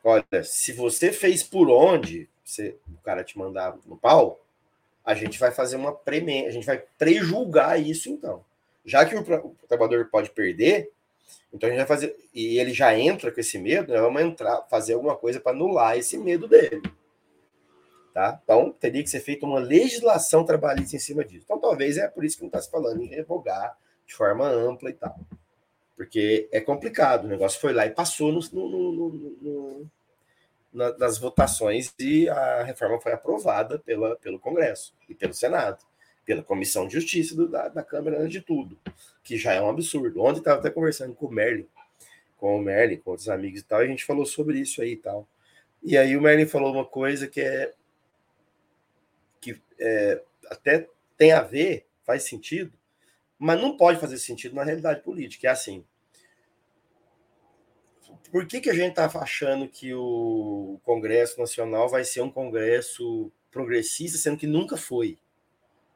Olha, 0.02 0.44
se 0.44 0.72
você 0.72 1.12
fez 1.12 1.42
por 1.42 1.68
onde 1.68 2.28
você, 2.44 2.76
o 2.88 3.02
cara 3.02 3.24
te 3.24 3.36
mandar 3.36 3.76
no 3.84 3.96
pau, 3.96 4.40
a 5.04 5.14
gente 5.14 5.38
vai 5.38 5.50
fazer 5.50 5.76
uma 5.76 5.92
premência, 5.92 6.48
a 6.48 6.52
gente 6.52 6.66
vai 6.66 6.82
prejulgar 6.98 7.80
isso 7.80 8.08
então. 8.08 8.44
Já 8.84 9.04
que 9.04 9.16
o, 9.16 9.20
o 9.20 9.56
trabalhador 9.68 10.08
pode 10.10 10.30
perder, 10.30 10.92
então 11.52 11.68
a 11.68 11.70
gente 11.70 11.78
vai 11.78 11.86
fazer, 11.86 12.16
e 12.32 12.58
ele 12.58 12.72
já 12.72 12.96
entra 12.96 13.32
com 13.32 13.40
esse 13.40 13.58
medo, 13.58 13.92
nós 13.92 14.02
vamos 14.02 14.22
entrar, 14.22 14.62
fazer 14.70 14.94
alguma 14.94 15.16
coisa 15.16 15.40
para 15.40 15.52
anular 15.52 15.96
esse 15.96 16.16
medo 16.18 16.46
dele. 16.46 16.82
Tá? 18.12 18.40
Então, 18.42 18.72
teria 18.72 19.02
que 19.02 19.10
ser 19.10 19.20
feita 19.20 19.44
uma 19.44 19.58
legislação 19.58 20.44
trabalhista 20.44 20.96
em 20.96 20.98
cima 20.98 21.24
disso. 21.24 21.42
Então, 21.44 21.60
talvez 21.60 21.98
é 21.98 22.08
por 22.08 22.24
isso 22.24 22.36
que 22.36 22.42
não 22.42 22.48
está 22.48 22.62
se 22.62 22.70
falando 22.70 23.02
em 23.02 23.08
revogar 23.08 23.76
de 24.06 24.14
forma 24.14 24.48
ampla 24.48 24.88
e 24.88 24.94
tal. 24.94 25.18
Porque 25.96 26.48
é 26.52 26.60
complicado. 26.60 27.24
O 27.24 27.28
negócio 27.28 27.60
foi 27.60 27.72
lá 27.72 27.86
e 27.86 27.90
passou 27.90 28.30
no, 28.30 28.40
no, 28.52 28.92
no, 28.92 29.08
no, 29.40 29.90
nas 30.98 31.16
votações 31.18 31.94
e 31.98 32.28
a 32.28 32.62
reforma 32.62 33.00
foi 33.00 33.12
aprovada 33.12 33.78
pela, 33.78 34.14
pelo 34.16 34.38
Congresso 34.38 34.94
e 35.08 35.14
pelo 35.14 35.32
Senado, 35.32 35.82
pela 36.24 36.42
Comissão 36.42 36.86
de 36.86 36.94
Justiça 36.94 37.34
do, 37.34 37.48
da, 37.48 37.68
da 37.68 37.82
Câmara, 37.82 38.28
de 38.28 38.42
tudo, 38.42 38.78
que 39.24 39.38
já 39.38 39.54
é 39.54 39.60
um 39.60 39.70
absurdo. 39.70 40.22
Ontem 40.22 40.40
estava 40.40 40.60
até 40.60 40.70
conversando 40.70 41.14
com 41.14 41.26
o 41.26 41.32
Merlin, 41.32 41.66
com 42.36 42.58
o 42.58 42.62
Merlin, 42.62 42.98
com 42.98 43.10
outros 43.10 43.30
amigos 43.30 43.60
e 43.60 43.64
tal, 43.64 43.80
e 43.80 43.86
a 43.86 43.88
gente 43.88 44.04
falou 44.04 44.26
sobre 44.26 44.58
isso 44.58 44.82
aí 44.82 44.92
e 44.92 44.96
tal. 44.96 45.26
E 45.82 45.96
aí 45.96 46.14
o 46.16 46.20
Merlin 46.20 46.46
falou 46.46 46.72
uma 46.72 46.84
coisa 46.84 47.26
que 47.26 47.40
é 47.40 47.72
que 49.40 49.58
é, 49.78 50.20
até 50.50 50.88
tem 51.16 51.32
a 51.32 51.40
ver, 51.40 51.86
faz 52.04 52.24
sentido, 52.24 52.72
mas 53.38 53.60
não 53.60 53.76
pode 53.76 54.00
fazer 54.00 54.18
sentido 54.18 54.54
na 54.54 54.64
realidade 54.64 55.02
política. 55.02 55.48
É 55.48 55.50
assim. 55.50 55.84
Por 58.30 58.46
que, 58.46 58.60
que 58.60 58.70
a 58.70 58.74
gente 58.74 58.90
está 58.90 59.06
achando 59.20 59.68
que 59.68 59.94
o 59.94 60.80
Congresso 60.84 61.38
Nacional 61.38 61.88
vai 61.88 62.04
ser 62.04 62.22
um 62.22 62.30
Congresso 62.30 63.30
progressista, 63.50 64.18
sendo 64.18 64.38
que 64.38 64.46
nunca 64.46 64.76
foi? 64.76 65.18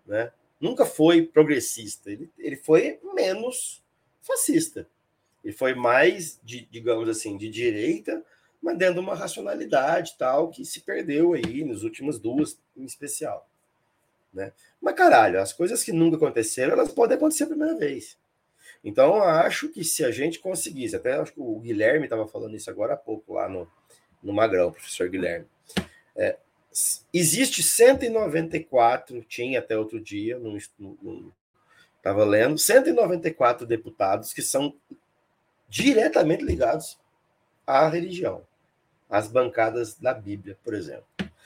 Né? 0.07 0.33
Nunca 0.61 0.87
foi 0.87 1.23
progressista. 1.23 2.11
Ele, 2.11 2.31
ele 2.39 2.57
foi 2.57 3.01
menos 3.15 3.83
fascista. 4.21 4.89
Ele 5.43 5.53
foi 5.53 5.75
mais, 5.75 6.39
de, 6.43 6.67
digamos 6.71 7.09
assim, 7.09 7.37
de 7.37 7.49
direita, 7.49 8.25
mas 8.63 8.77
dentro 8.77 8.95
de 8.95 9.01
uma 9.01 9.15
racionalidade 9.15 10.17
tal 10.19 10.51
que 10.51 10.65
se 10.65 10.81
perdeu 10.81 11.33
aí 11.33 11.65
nas 11.65 11.83
últimas 11.83 12.19
duas 12.19 12.61
em 12.77 12.85
especial. 12.85 13.50
Né? 14.33 14.53
Mas 14.81 14.95
caralho, 14.95 15.41
as 15.41 15.53
coisas 15.53 15.83
que 15.83 15.93
nunca 15.93 16.17
aconteceram, 16.17 16.73
elas 16.73 16.93
podem 16.93 17.17
acontecer 17.17 17.45
a 17.45 17.49
primeira 17.49 17.75
vez. 17.77 18.19
Então, 18.83 19.23
acho 19.23 19.69
que 19.69 19.85
se 19.85 20.05
a 20.05 20.11
gente 20.11 20.39
conseguisse, 20.39 20.97
até 20.97 21.15
acho 21.15 21.33
que 21.33 21.41
o 21.41 21.59
Guilherme 21.59 22.05
estava 22.05 22.27
falando 22.27 22.57
isso 22.57 22.71
agora 22.71 22.95
há 22.95 22.97
pouco 22.97 23.35
lá 23.35 23.49
no, 23.49 23.71
no 24.23 24.33
Magrão, 24.33 24.69
o 24.69 24.73
professor 24.73 25.09
Guilherme. 25.09 25.47
É, 26.17 26.37
existe 27.13 27.63
194, 27.63 29.23
tinha 29.25 29.59
até 29.59 29.77
outro 29.77 30.01
dia, 30.01 30.41
estava 31.97 32.25
lendo, 32.25 32.57
194 32.57 33.67
deputados 33.67 34.33
que 34.33 34.41
são 34.41 34.75
diretamente 35.69 36.45
ligados 36.45 36.99
à 37.67 37.89
religião 37.89 38.45
as 39.11 39.27
bancadas 39.27 39.97
da 39.97 40.15
Bíblia, 40.15 40.57
por 40.63 40.73
exemplo. 40.73 41.05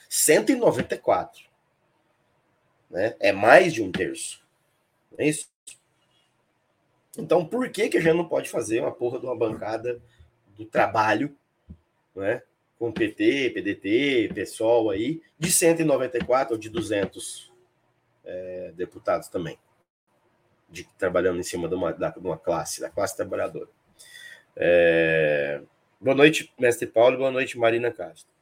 194. 0.09 1.47
Né? 2.94 3.16
É 3.18 3.33
mais 3.33 3.74
de 3.74 3.83
um 3.83 3.90
terço. 3.90 4.40
Não 5.11 5.18
é 5.18 5.28
isso? 5.28 5.50
Então, 7.18 7.44
por 7.44 7.68
que, 7.68 7.88
que 7.88 7.98
a 7.98 8.00
gente 8.00 8.16
não 8.16 8.28
pode 8.28 8.48
fazer 8.48 8.80
uma 8.80 8.92
porra 8.92 9.18
de 9.18 9.26
uma 9.26 9.37
bancada 9.37 10.00
do 10.57 10.64
trabalho, 10.64 11.37
né? 12.14 12.40
Com 12.78 12.92
PT, 12.92 13.50
PDT, 13.50 14.30
PSOL 14.33 14.90
aí, 14.90 15.20
de 15.37 15.50
194 15.50 16.54
ou 16.54 16.61
de 16.61 16.70
200 16.70 17.52
é, 18.24 18.72
deputados 18.76 19.26
também, 19.26 19.59
de, 20.70 20.85
trabalhando 20.96 21.40
em 21.40 21.44
cima 21.44 21.68
de 21.68 21.74
uma, 21.74 21.92
da, 21.92 22.11
de 22.11 22.18
uma 22.20 22.38
classe, 22.38 22.80
da 22.80 22.90
classe 22.90 23.16
trabalhadora. 23.16 23.68
É... 24.54 25.61
Boa 26.00 26.14
noite, 26.14 26.52
mestre 26.59 26.87
Paulo, 26.87 27.18
boa 27.18 27.30
noite, 27.33 27.59
Marina 27.59 27.90
Castro. 27.90 28.33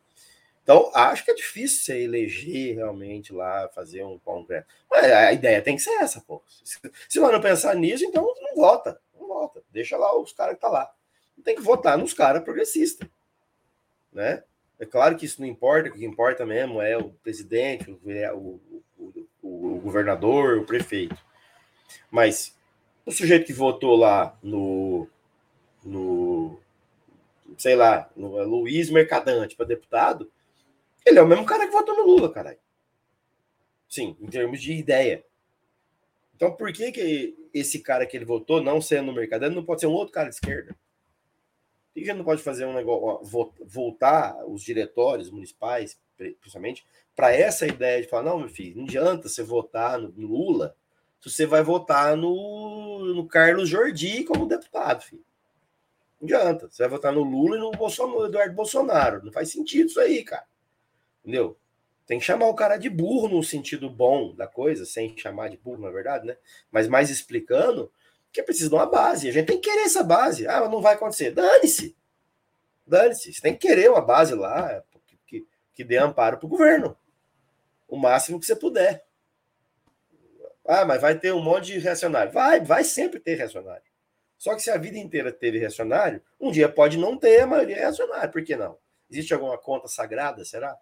Então, 0.62 0.90
acho 0.94 1.25
que 1.25 1.31
é 1.31 1.35
difícil 1.35 1.83
você 1.83 2.03
eleger 2.05 2.77
realmente 2.77 3.33
lá, 3.33 3.68
fazer 3.75 4.05
um 4.05 4.18
congresso. 4.18 4.66
Mas 4.88 5.05
a 5.11 5.33
ideia 5.33 5.61
tem 5.61 5.75
que 5.75 5.83
ser 5.83 5.90
essa, 5.94 6.20
pô. 6.20 6.40
Se, 6.62 6.79
se 7.09 7.18
não 7.18 7.40
pensar 7.40 7.75
nisso, 7.75 8.05
então 8.05 8.33
não 8.40 8.55
vota. 8.55 9.01
Não 9.18 9.27
vota. 9.27 9.62
Deixa 9.70 9.96
lá 9.96 10.16
os 10.16 10.33
caras 10.33 10.55
que 10.55 10.61
tá 10.61 10.68
lá. 10.68 10.92
Tem 11.44 11.57
que 11.57 11.62
votar 11.62 11.98
nos 11.98 12.14
caras 12.14 12.44
progressistas. 12.44 13.09
Né? 14.12 14.44
É 14.79 14.87
claro 14.87 15.16
que 15.16 15.27
isso 15.27 15.40
não 15.40 15.48
importa, 15.48 15.88
o 15.88 15.92
que 15.92 16.05
importa 16.05 16.46
mesmo 16.46 16.81
é 16.81 16.96
o 16.96 17.11
presidente, 17.11 17.90
o, 17.90 18.61
o, 18.98 19.27
o, 19.42 19.77
o 19.77 19.81
governador, 19.81 20.59
o 20.59 20.64
prefeito. 20.64 21.16
Mas 22.11 22.57
o 23.05 23.11
sujeito 23.11 23.46
que 23.46 23.53
votou 23.53 23.96
lá 23.96 24.37
no, 24.42 25.09
no 25.85 26.59
sei 27.59 27.75
lá, 27.75 28.09
no 28.16 28.42
Luiz 28.44 28.90
Mercadante 28.90 29.57
para 29.57 29.66
deputado, 29.66 30.31
ele 31.04 31.18
é 31.18 31.22
o 31.22 31.26
mesmo 31.26 31.44
cara 31.44 31.66
que 31.66 31.72
votou 31.72 31.96
no 31.96 32.04
Lula, 32.04 32.32
caralho. 32.32 32.58
Sim, 33.88 34.16
em 34.20 34.26
termos 34.26 34.60
de 34.60 34.72
ideia. 34.72 35.24
Então, 36.34 36.52
por 36.52 36.72
que, 36.72 36.90
que 36.90 37.36
esse 37.52 37.80
cara 37.80 38.06
que 38.06 38.16
ele 38.16 38.24
votou, 38.24 38.62
não 38.62 38.80
sendo 38.80 39.06
no 39.06 39.14
Mercadante, 39.14 39.54
não 39.54 39.64
pode 39.64 39.80
ser 39.80 39.86
um 39.86 39.92
outro 39.92 40.12
cara 40.12 40.28
de 40.28 40.34
esquerda? 40.34 40.72
Por 40.72 42.00
que, 42.00 42.02
que 42.02 42.12
não 42.12 42.24
pode 42.24 42.42
fazer 42.42 42.64
um 42.64 42.72
negócio, 42.72 43.52
voltar 43.66 44.44
os 44.46 44.62
diretórios 44.62 45.30
municipais, 45.30 46.00
principalmente, 46.16 46.84
para 47.14 47.32
essa 47.32 47.66
ideia 47.66 48.00
de 48.00 48.08
falar: 48.08 48.24
não, 48.24 48.38
meu 48.38 48.48
filho, 48.48 48.78
não 48.78 48.84
adianta 48.84 49.28
você 49.28 49.42
votar 49.42 49.98
no 49.98 50.10
Lula 50.16 50.74
se 51.20 51.30
você 51.30 51.46
vai 51.46 51.62
votar 51.62 52.16
no, 52.16 53.14
no 53.14 53.28
Carlos 53.28 53.68
Jordi 53.68 54.24
como 54.24 54.48
deputado, 54.48 55.02
filho. 55.02 55.24
Não 56.20 56.26
adianta. 56.26 56.68
Você 56.68 56.82
vai 56.82 56.90
votar 56.90 57.12
no 57.12 57.22
Lula 57.22 57.56
e 57.56 57.60
no 57.60 57.70
Bolsonaro, 57.70 58.26
Eduardo 58.26 58.54
Bolsonaro. 58.56 59.24
Não 59.24 59.32
faz 59.32 59.52
sentido 59.52 59.86
isso 59.86 60.00
aí, 60.00 60.24
cara. 60.24 60.44
Entendeu? 61.22 61.56
Tem 62.06 62.18
que 62.18 62.24
chamar 62.24 62.46
o 62.46 62.54
cara 62.54 62.76
de 62.76 62.90
burro 62.90 63.28
no 63.28 63.42
sentido 63.42 63.88
bom 63.88 64.35
da 64.35 64.46
coisa, 64.46 64.85
sem 64.85 65.16
chamar 65.16 65.48
de 65.48 65.56
burro, 65.56 65.82
na 65.82 65.90
verdade, 65.90 66.26
né? 66.26 66.37
Mas 66.70 66.88
mais 66.88 67.11
explicando 67.11 67.90
que 68.32 68.40
é 68.40 68.44
preciso 68.44 68.70
de 68.70 68.74
uma 68.74 68.87
base. 68.87 69.28
A 69.28 69.32
gente 69.32 69.46
tem 69.46 69.61
que 69.61 69.70
querer 69.70 69.82
essa 69.82 70.02
base. 70.02 70.46
Ah, 70.46 70.68
não 70.68 70.80
vai 70.80 70.94
acontecer. 70.94 71.30
Dane-se. 71.30 71.96
Dane-se. 72.87 73.32
Você 73.32 73.40
tem 73.40 73.52
que 73.54 73.68
querer 73.68 73.90
uma 73.90 74.00
base 74.00 74.35
lá 74.35 74.82
que, 75.06 75.18
que, 75.26 75.46
que 75.74 75.85
dê 75.85 75.98
amparo 75.98 76.38
para 76.38 76.46
o 76.46 76.48
governo. 76.48 76.96
O 77.87 77.96
máximo 77.96 78.40
que 78.40 78.46
você 78.46 78.56
puder. 78.56 79.04
Ah, 80.64 80.85
mas 80.85 81.00
vai 81.00 81.18
ter 81.18 81.32
um 81.32 81.42
monte 81.42 81.66
de 81.66 81.78
reacionário. 81.78 82.32
Vai, 82.32 82.61
vai 82.61 82.82
sempre 82.85 83.20
ter 83.20 83.35
reacionário. 83.35 83.85
Só 84.38 84.54
que 84.54 84.62
se 84.62 84.70
a 84.70 84.78
vida 84.78 84.98
inteira 84.98 85.30
teve 85.30 85.58
reacionário, 85.58 86.20
um 86.40 86.50
dia 86.50 86.68
pode 86.68 86.96
não 86.96 87.16
ter 87.16 87.42
a 87.42 87.46
maioria 87.46 87.76
reacionária. 87.76 88.28
Por 88.28 88.42
que 88.42 88.56
não? 88.56 88.76
Existe 89.11 89.35
alguma 89.35 89.58
conta 89.58 89.87
sagrada, 89.88 90.44
será? 90.44 90.76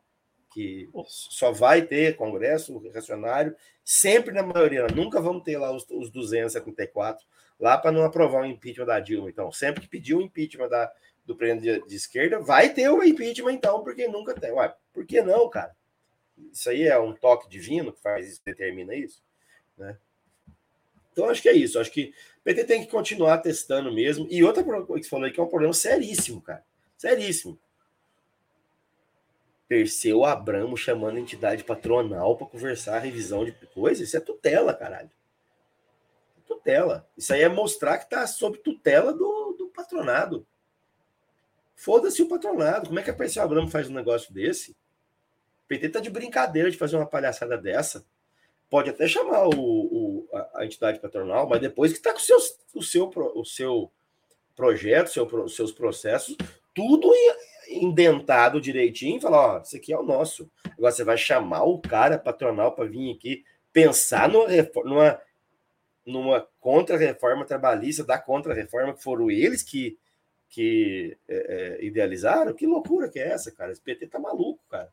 Que 0.51 0.89
só 1.07 1.53
vai 1.53 1.83
ter 1.83 2.17
Congresso 2.17 2.77
reacionário, 2.79 3.55
sempre 3.85 4.35
na 4.35 4.43
maioria. 4.43 4.87
Nunca 4.89 5.21
vamos 5.21 5.45
ter 5.45 5.57
lá 5.59 5.73
os, 5.73 5.87
os 5.91 6.11
274 6.11 7.25
lá 7.59 7.79
para 7.79 7.93
não 7.93 8.05
aprovar 8.05 8.43
o 8.43 8.47
impeachment 8.47 8.87
da 8.87 8.99
Dilma. 8.99 9.31
Então, 9.31 9.53
sempre 9.53 9.83
que 9.83 9.89
pedir 9.89 10.15
o 10.15 10.23
impeachment 10.23 10.69
da, 10.69 10.93
do 11.25 11.37
presidente 11.37 11.81
de, 11.81 11.89
de, 11.89 11.97
esquerda, 11.97 12.41
vai 12.41 12.73
ter 12.73 12.89
o 12.89 13.03
impeachment, 13.05 13.53
então, 13.53 13.85
porque 13.85 14.09
nunca 14.09 14.35
tem. 14.35 14.51
Ué, 14.51 14.75
por 14.93 15.07
que 15.07 15.23
não, 15.23 15.49
cara? 15.49 15.75
Isso 16.53 16.71
aí 16.71 16.85
é 16.85 16.99
um 16.99 17.13
toque 17.13 17.49
divino 17.49 17.93
que 17.93 18.01
faz 18.01 18.29
isso, 18.29 18.43
determina 18.45 18.95
isso, 18.95 19.23
né? 19.77 19.97
Então, 21.13 21.29
acho 21.29 21.43
que 21.43 21.49
é 21.49 21.53
isso. 21.53 21.79
Acho 21.79 21.91
que 21.91 22.15
o 22.39 22.43
PT 22.45 22.65
tem 22.65 22.85
que 22.85 22.91
continuar 22.91 23.39
testando 23.39 23.93
mesmo. 23.93 24.27
E 24.31 24.43
outra 24.43 24.65
coisa 24.65 24.85
que 24.87 25.03
você 25.03 25.09
falou 25.11 25.27
aí, 25.27 25.33
que 25.33 25.41
é 25.41 25.43
um 25.43 25.49
problema 25.49 25.75
seríssimo, 25.75 26.41
cara. 26.41 26.65
Seríssimo. 26.97 27.59
Perseu 29.71 30.25
Abramo 30.25 30.77
chamando 30.77 31.19
a 31.19 31.21
entidade 31.21 31.63
patronal 31.63 32.37
para 32.37 32.49
conversar 32.49 32.97
a 32.97 32.99
revisão 32.99 33.45
de 33.45 33.53
coisa, 33.73 34.03
isso 34.03 34.17
é 34.17 34.21
tutela, 34.21 34.75
caralho. 34.75 35.09
Tutela. 36.45 37.09
Isso 37.17 37.33
aí 37.33 37.43
é 37.43 37.49
mostrar 37.49 37.97
que 37.99 38.03
está 38.03 38.27
sob 38.27 38.59
tutela 38.59 39.13
do, 39.13 39.53
do 39.57 39.69
patronado. 39.69 40.45
Foda-se 41.77 42.21
o 42.21 42.27
patronado. 42.27 42.89
Como 42.89 42.99
é 42.99 43.03
que 43.05 43.11
a 43.11 43.15
Perseu 43.15 43.45
Abramo 43.45 43.71
faz 43.71 43.89
um 43.89 43.95
negócio 43.95 44.35
desse? 44.35 44.73
O 44.73 45.69
PT 45.69 45.91
tá 45.91 46.01
de 46.01 46.11
brincadeira 46.11 46.69
de 46.69 46.77
fazer 46.77 46.97
uma 46.97 47.07
palhaçada 47.07 47.57
dessa. 47.57 48.05
Pode 48.69 48.91
até 48.91 49.07
chamar 49.07 49.47
o, 49.47 49.55
o 49.55 50.29
a, 50.33 50.63
a, 50.63 50.67
entidade 50.67 50.99
patronal, 50.99 51.49
mas 51.49 51.61
depois 51.61 51.93
que 51.93 51.99
está 51.99 52.11
com 52.13 52.19
o 52.19 52.21
seu, 52.21 52.39
o 52.75 52.83
seu, 52.83 53.09
o 53.37 53.45
seu 53.45 53.93
projeto, 54.57 55.11
seu, 55.11 55.49
seus 55.49 55.71
processos, 55.71 56.37
tudo 56.75 57.09
indentado 57.71 58.61
direitinho 58.61 59.21
falar: 59.21 59.57
ó, 59.57 59.61
isso 59.61 59.77
aqui 59.77 59.93
é 59.93 59.99
o 59.99 60.03
nosso. 60.03 60.51
Agora 60.77 60.93
você 60.93 61.05
vai 61.05 61.17
chamar 61.17 61.63
o 61.63 61.79
cara 61.79 62.19
patronal 62.19 62.73
para 62.73 62.87
vir 62.87 63.15
aqui 63.15 63.45
pensar 63.73 64.29
numa, 64.29 64.47
numa, 64.85 65.21
numa 66.05 66.47
contra-reforma 66.61 67.45
trabalhista, 67.45 68.05
da 68.05 68.19
contra-reforma, 68.19 68.95
que 68.95 69.03
foram 69.03 69.31
eles 69.31 69.63
que, 69.63 69.97
que 70.49 71.17
é, 71.29 71.79
é, 71.79 71.85
idealizaram. 71.85 72.53
Que 72.53 72.67
loucura 72.67 73.09
que 73.09 73.19
é 73.19 73.29
essa, 73.29 73.53
cara? 73.53 73.73
Esse 73.73 73.81
PT 73.81 74.09
tá 74.09 74.19
maluco, 74.19 74.61
cara. 74.69 74.91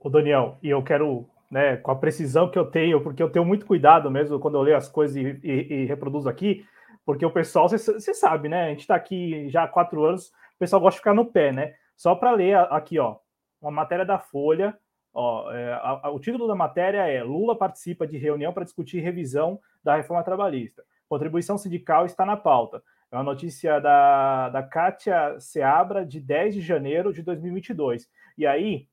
O 0.00 0.10
Daniel, 0.10 0.58
e 0.62 0.70
eu 0.70 0.82
quero, 0.82 1.28
né, 1.50 1.76
com 1.76 1.90
a 1.90 1.96
precisão 1.96 2.50
que 2.50 2.58
eu 2.58 2.64
tenho, 2.64 3.02
porque 3.02 3.22
eu 3.22 3.30
tenho 3.30 3.44
muito 3.44 3.66
cuidado 3.66 4.10
mesmo 4.10 4.40
quando 4.40 4.56
eu 4.56 4.62
leio 4.62 4.76
as 4.76 4.88
coisas 4.88 5.16
e, 5.16 5.40
e, 5.42 5.74
e 5.74 5.84
reproduzo 5.84 6.28
aqui, 6.28 6.66
porque 7.04 7.24
o 7.24 7.30
pessoal, 7.30 7.68
você 7.68 8.14
sabe, 8.14 8.48
né? 8.48 8.64
A 8.64 8.68
gente 8.70 8.80
está 8.80 8.94
aqui 8.94 9.48
já 9.50 9.64
há 9.64 9.68
quatro 9.68 10.04
anos 10.04 10.32
o 10.56 10.58
pessoal 10.58 10.80
gosta 10.80 10.96
de 10.96 11.00
ficar 11.00 11.14
no 11.14 11.26
pé, 11.26 11.52
né? 11.52 11.74
Só 11.96 12.14
para 12.14 12.32
ler 12.32 12.56
aqui, 12.70 12.98
ó, 12.98 13.16
uma 13.60 13.70
matéria 13.70 14.04
da 14.04 14.18
Folha. 14.18 14.76
Ó, 15.12 15.50
é, 15.52 15.72
a, 15.74 16.00
a, 16.04 16.10
o 16.10 16.18
título 16.18 16.46
da 16.46 16.54
matéria 16.54 17.06
é 17.06 17.22
Lula 17.22 17.56
participa 17.56 18.06
de 18.06 18.18
reunião 18.18 18.52
para 18.52 18.64
discutir 18.64 19.00
revisão 19.00 19.60
da 19.82 19.96
reforma 19.96 20.24
trabalhista. 20.24 20.84
Contribuição 21.08 21.56
sindical 21.56 22.06
está 22.06 22.26
na 22.26 22.36
pauta. 22.36 22.82
É 23.10 23.16
uma 23.16 23.22
notícia 23.22 23.78
da, 23.78 24.48
da 24.48 24.62
Kátia 24.62 25.38
Seabra, 25.38 26.04
de 26.04 26.18
10 26.18 26.54
de 26.54 26.60
janeiro 26.60 27.12
de 27.12 27.22
2022. 27.22 28.08
E 28.36 28.46
aí, 28.46 28.88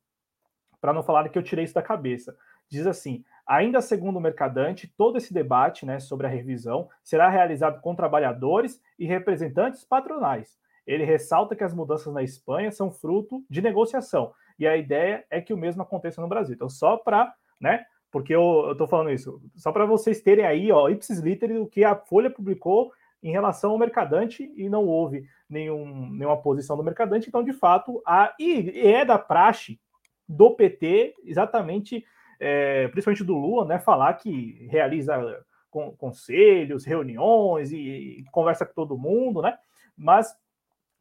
para 0.80 0.94
não 0.94 1.02
falar 1.02 1.28
que 1.30 1.38
eu 1.38 1.44
tirei 1.44 1.66
isso 1.66 1.74
da 1.74 1.82
cabeça, 1.82 2.38
diz 2.70 2.86
assim: 2.86 3.24
ainda 3.48 3.82
segundo 3.82 4.18
o 4.18 4.22
Mercadante, 4.22 4.88
todo 4.96 5.18
esse 5.18 5.34
debate 5.34 5.86
né, 5.86 6.00
sobre 6.00 6.28
a 6.28 6.30
revisão 6.30 6.88
será 7.04 7.30
realizado 7.30 7.82
com 7.82 7.96
trabalhadores 7.96 8.80
e 9.00 9.06
representantes 9.06 9.84
patronais. 9.84 10.60
Ele 10.86 11.04
ressalta 11.04 11.56
que 11.56 11.64
as 11.64 11.74
mudanças 11.74 12.14
na 12.14 12.24
Espanha 12.24 12.72
são 12.72 12.92
fruto 12.92 13.44
de 13.50 13.62
negociação 13.62 14.34
e 14.58 14.68
a 14.68 14.78
ideia 14.78 15.26
é 15.30 15.42
que 15.42 15.54
o 15.54 15.58
mesmo 15.58 15.82
aconteça 15.82 16.22
no 16.22 16.28
Brasil. 16.28 16.54
Então, 16.54 16.70
só 16.70 16.98
para, 16.98 17.34
né? 17.60 17.84
Porque 18.12 18.36
eu 18.36 18.74
estou 18.74 18.88
falando 18.88 19.10
isso, 19.10 19.42
só 19.56 19.72
para 19.72 19.86
vocês 19.86 20.22
terem 20.22 20.46
aí, 20.46 20.72
ó, 20.72 20.90
ipsis 20.90 21.20
literis, 21.20 21.58
o 21.58 21.66
que 21.66 21.84
a 21.84 21.96
Folha 21.96 22.30
publicou 22.30 22.92
em 23.24 23.32
relação 23.32 23.72
ao 23.72 23.78
Mercadante 23.78 24.52
e 24.56 24.68
não 24.68 24.86
houve 24.86 25.26
nenhum, 25.50 26.10
nenhuma 26.12 26.42
posição 26.42 26.76
do 26.76 26.84
Mercadante. 26.84 27.30
Então, 27.30 27.44
de 27.44 27.54
fato, 27.54 28.02
a, 28.06 28.36
e 28.40 28.70
é 28.86 29.06
da 29.06 29.18
praxe 29.18 29.80
do 30.28 30.52
PT, 30.52 31.16
exatamente, 31.24 32.04
é, 32.40 32.88
principalmente 32.90 33.24
do 33.24 33.36
Lula, 33.36 33.66
né, 33.66 33.80
falar 33.80 34.14
que 34.16 34.68
realiza 34.70 35.44
conselhos, 35.98 36.84
reuniões 36.84 37.72
e, 37.72 37.78
e 38.20 38.26
conversa 38.32 38.66
com 38.66 38.74
todo 38.74 38.98
mundo, 38.98 39.42
né? 39.42 39.58
Mas 39.96 40.36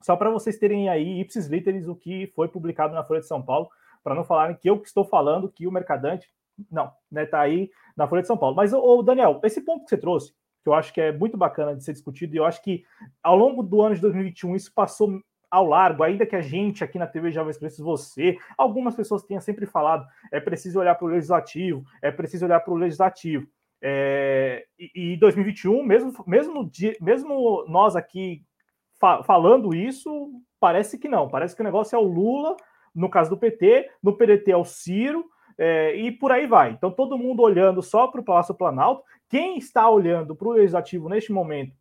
só 0.01 0.17
para 0.17 0.31
vocês 0.31 0.59
terem 0.59 0.89
aí, 0.89 1.21
ipsis 1.21 1.47
literis, 1.47 1.89
o 1.89 1.95
que 1.95 2.27
foi 2.35 2.49
publicado 2.49 2.95
na 2.95 3.05
Folha 3.05 3.21
de 3.21 3.27
São 3.27 3.43
Paulo, 3.43 3.69
para 4.03 4.15
não 4.15 4.25
falarem 4.25 4.57
que 4.57 4.69
eu 4.69 4.79
que 4.79 4.89
estou 4.89 5.05
falando 5.05 5.51
que 5.51 5.67
o 5.67 5.73
Mercadante, 5.73 6.29
não, 6.71 6.93
né, 7.11 7.27
tá 7.27 7.41
aí 7.41 7.71
na 7.97 8.09
Folha 8.09 8.23
de 8.23 8.29
São 8.29 8.37
Paulo. 8.37 8.57
Mas, 8.57 8.73
ô, 8.73 9.03
Daniel, 9.03 9.41
esse 9.45 9.61
ponto 9.61 9.85
que 9.85 9.91
você 9.91 9.99
trouxe, 9.99 10.33
que 10.63 10.69
eu 10.69 10.75
acho 10.75 10.93
que 10.93 11.01
é 11.01 11.13
muito 11.13 11.37
bacana 11.37 11.75
de 11.75 11.85
ser 11.85 11.93
discutido, 11.93 12.35
e 12.35 12.39
eu 12.39 12.45
acho 12.45 12.63
que 12.63 12.85
ao 13.23 13.37
longo 13.37 13.63
do 13.63 13.83
ano 13.83 13.95
de 13.95 14.01
2021 14.01 14.57
isso 14.57 14.73
passou 14.75 15.21
ao 15.51 15.67
largo, 15.67 16.03
ainda 16.03 16.25
que 16.25 16.37
a 16.37 16.41
gente 16.41 16.85
aqui 16.85 16.99
na 16.99 17.07
TV 17.07 17.33
Jovens 17.33 17.59
Preços, 17.59 17.81
você, 17.81 18.39
algumas 18.57 18.95
pessoas 18.95 19.25
tenham 19.25 19.41
sempre 19.41 19.67
falado, 19.67 20.07
é 20.31 20.39
preciso 20.39 20.79
olhar 20.79 20.95
para 20.95 21.07
o 21.07 21.09
legislativo, 21.09 21.85
é 22.01 22.11
preciso 22.11 22.45
olhar 22.45 22.61
para 22.61 22.73
o 22.73 22.77
legislativo. 22.77 23.47
É, 23.83 24.67
e, 24.79 25.15
e 25.15 25.17
2021, 25.17 25.83
mesmo, 25.83 26.13
mesmo, 26.27 26.71
mesmo 27.01 27.65
nós 27.67 27.97
aqui 27.97 28.45
fa 29.01 29.23
falando 29.25 29.75
isso, 29.75 30.31
parece 30.61 30.99
que 30.99 31.09
não. 31.09 31.29
Parece 31.29 31.57
que 31.57 31.63
o 31.63 31.65
negócio 31.65 31.97
é 31.97 31.99
o 31.99 32.03
Lula, 32.03 32.55
no 32.95 33.09
caso 33.09 33.31
do 33.31 33.37
PT, 33.37 33.91
no 34.03 34.17
PDT 34.17 34.53
é 34.53 34.57
o 34.57 34.65
Ciro, 34.65 35.25
é, 35.59 35.95
e 35.97 36.13
por 36.13 36.31
aí 36.31 36.47
vai. 36.47 36.71
Então, 36.71 36.91
todo 36.91 37.19
mundo 37.19 37.43
olhando 37.43 37.83
só 37.83 38.07
para 38.07 38.21
o 38.21 38.25
Palácio 38.25 38.55
Planalto, 38.55 39.03
quem 39.29 39.59
está 39.59 39.89
olhando 39.89 40.37
para 40.37 40.49
o 40.49 40.53
legislativo 40.53 41.09
neste 41.09 41.33
momento, 41.33 41.75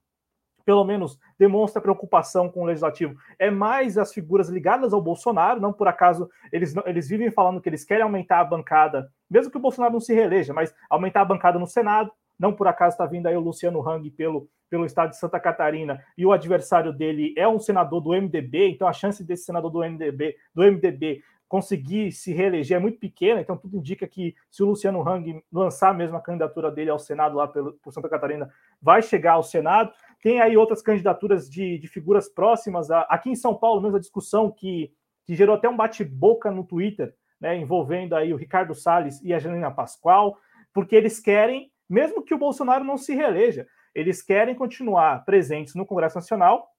pelo 0.65 0.84
menos 0.84 1.17
demonstra 1.38 1.82
preocupação 1.82 2.47
com 2.47 2.62
o 2.62 2.65
legislativo, 2.65 3.15
é 3.39 3.49
mais 3.49 3.97
as 3.97 4.13
figuras 4.13 4.49
ligadas 4.49 4.93
ao 4.93 5.01
Bolsonaro. 5.01 5.60
Não 5.60 5.73
por 5.73 5.88
acaso 5.88 6.29
eles, 6.51 6.75
eles 6.86 7.10
vivem 7.10 7.32
falando 7.32 7.60
que 7.60 7.67
eles 7.67 7.84
querem 7.84 8.03
aumentar 8.03 8.39
a 8.39 8.45
bancada, 8.45 9.12
mesmo 9.29 9.51
que 9.51 9.58
o 9.58 9.62
Bolsonaro 9.62 9.93
não 9.93 9.99
se 9.99 10.13
reeleja, 10.13 10.53
mas 10.53 10.73
aumentar 10.89 11.21
a 11.21 11.25
bancada 11.25 11.58
no 11.58 11.65
Senado. 11.65 12.12
Não 12.38 12.53
por 12.53 12.67
acaso 12.67 12.93
está 12.93 13.05
vindo 13.05 13.27
aí 13.27 13.36
o 13.36 13.41
Luciano 13.41 13.82
Hang 13.88 14.10
pelo, 14.12 14.47
pelo 14.69 14.86
estado 14.86 15.10
de 15.10 15.17
Santa 15.17 15.39
Catarina 15.39 16.03
e 16.17 16.25
o 16.25 16.32
adversário 16.32 16.93
dele 16.93 17.34
é 17.38 17.47
um 17.47 17.60
senador 17.60 18.01
do 18.01 18.12
MDB, 18.12 18.69
então 18.69 18.88
a 18.88 18.93
chance 18.93 19.23
desse 19.23 19.45
senador 19.45 19.71
do 19.71 19.79
MDB, 19.79 20.36
do 20.53 20.63
MDB 20.63 21.23
conseguir 21.49 22.12
se 22.12 22.32
reeleger 22.32 22.77
é 22.77 22.79
muito 22.79 22.99
pequena, 22.99 23.41
então 23.41 23.58
tudo 23.58 23.75
indica 23.75 24.08
que 24.08 24.36
se 24.51 24.62
o 24.62 24.67
Luciano 24.67 25.01
Hang 25.01 25.43
lançar 25.51 25.95
mesmo 25.95 26.15
a 26.15 26.21
candidatura 26.21 26.69
dele 26.69 26.91
ao 26.91 26.99
Senado 26.99 27.36
lá 27.36 27.47
pelo, 27.47 27.73
por 27.73 27.91
Santa 27.91 28.08
Catarina, 28.08 28.53
vai 28.79 29.01
chegar 29.01 29.34
ao 29.34 29.43
Senado. 29.43 29.91
Tem 30.21 30.39
aí 30.39 30.55
outras 30.55 30.84
candidaturas 30.84 31.49
de, 31.49 31.79
de 31.79 31.88
figuras 31.88 32.29
próximas. 32.29 32.91
A, 32.91 33.01
aqui 33.01 33.32
em 33.32 33.36
São 33.36 33.55
Paulo, 33.55 33.82
mesmo 33.82 33.97
a 33.97 33.99
discussão 33.99 34.51
que, 34.51 34.93
que 35.25 35.36
gerou 35.36 35.55
até 35.55 35.67
um 35.67 35.75
bate-boca 35.75 36.51
no 36.51 36.63
Twitter, 36.63 37.15
né, 37.41 37.58
envolvendo 37.58 38.15
aí 38.15 38.32
o 38.32 38.38
Ricardo 38.38 38.75
Salles 38.75 39.19
e 39.23 39.34
a 39.34 39.39
Janina 39.39 39.71
Pascoal, 39.71 40.38
porque 40.71 40.95
eles 40.95 41.19
querem, 41.19 41.71
mesmo 41.89 42.21
que 42.21 42.34
o 42.34 42.38
Bolsonaro 42.38 42.84
não 42.84 42.97
se 42.97 43.15
reeleja, 43.15 43.65
eles 43.99 44.21
querem 44.21 44.55
continuar 44.55 45.23
presentes 45.25 45.75
no 45.75 45.85
Congresso 45.85 46.15
Nacional 46.15 46.69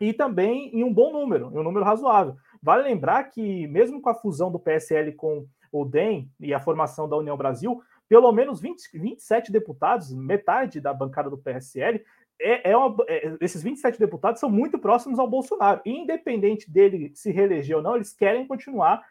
e 0.00 0.12
também 0.12 0.70
em 0.74 0.82
um 0.82 0.92
bom 0.92 1.12
número, 1.12 1.50
em 1.52 1.58
um 1.58 1.62
número 1.62 1.84
razoável. 1.84 2.36
Vale 2.62 2.82
lembrar 2.82 3.24
que, 3.24 3.66
mesmo 3.68 4.00
com 4.00 4.08
a 4.08 4.14
fusão 4.14 4.50
do 4.50 4.58
PSL 4.58 5.12
com 5.12 5.46
o 5.70 5.84
DEM 5.84 6.30
e 6.40 6.54
a 6.54 6.60
formação 6.60 7.08
da 7.08 7.16
União 7.16 7.36
Brasil, 7.36 7.82
pelo 8.08 8.30
menos 8.32 8.60
20, 8.60 8.98
27 8.98 9.50
deputados, 9.50 10.12
metade 10.14 10.80
da 10.80 10.92
bancada 10.92 11.30
do 11.30 11.38
PSL, 11.38 12.04
é, 12.40 12.70
é, 12.70 12.76
uma, 12.76 12.96
é, 13.08 13.36
esses 13.40 13.62
27 13.62 13.98
deputados 13.98 14.40
são 14.40 14.50
muito 14.50 14.78
próximos 14.78 15.18
ao 15.18 15.28
Bolsonaro. 15.28 15.80
E, 15.84 15.90
independente 15.90 16.70
dele 16.70 17.12
se 17.14 17.30
reeleger 17.30 17.76
ou 17.76 17.82
não, 17.82 17.96
eles 17.96 18.12
querem 18.12 18.46
continuar 18.46 19.02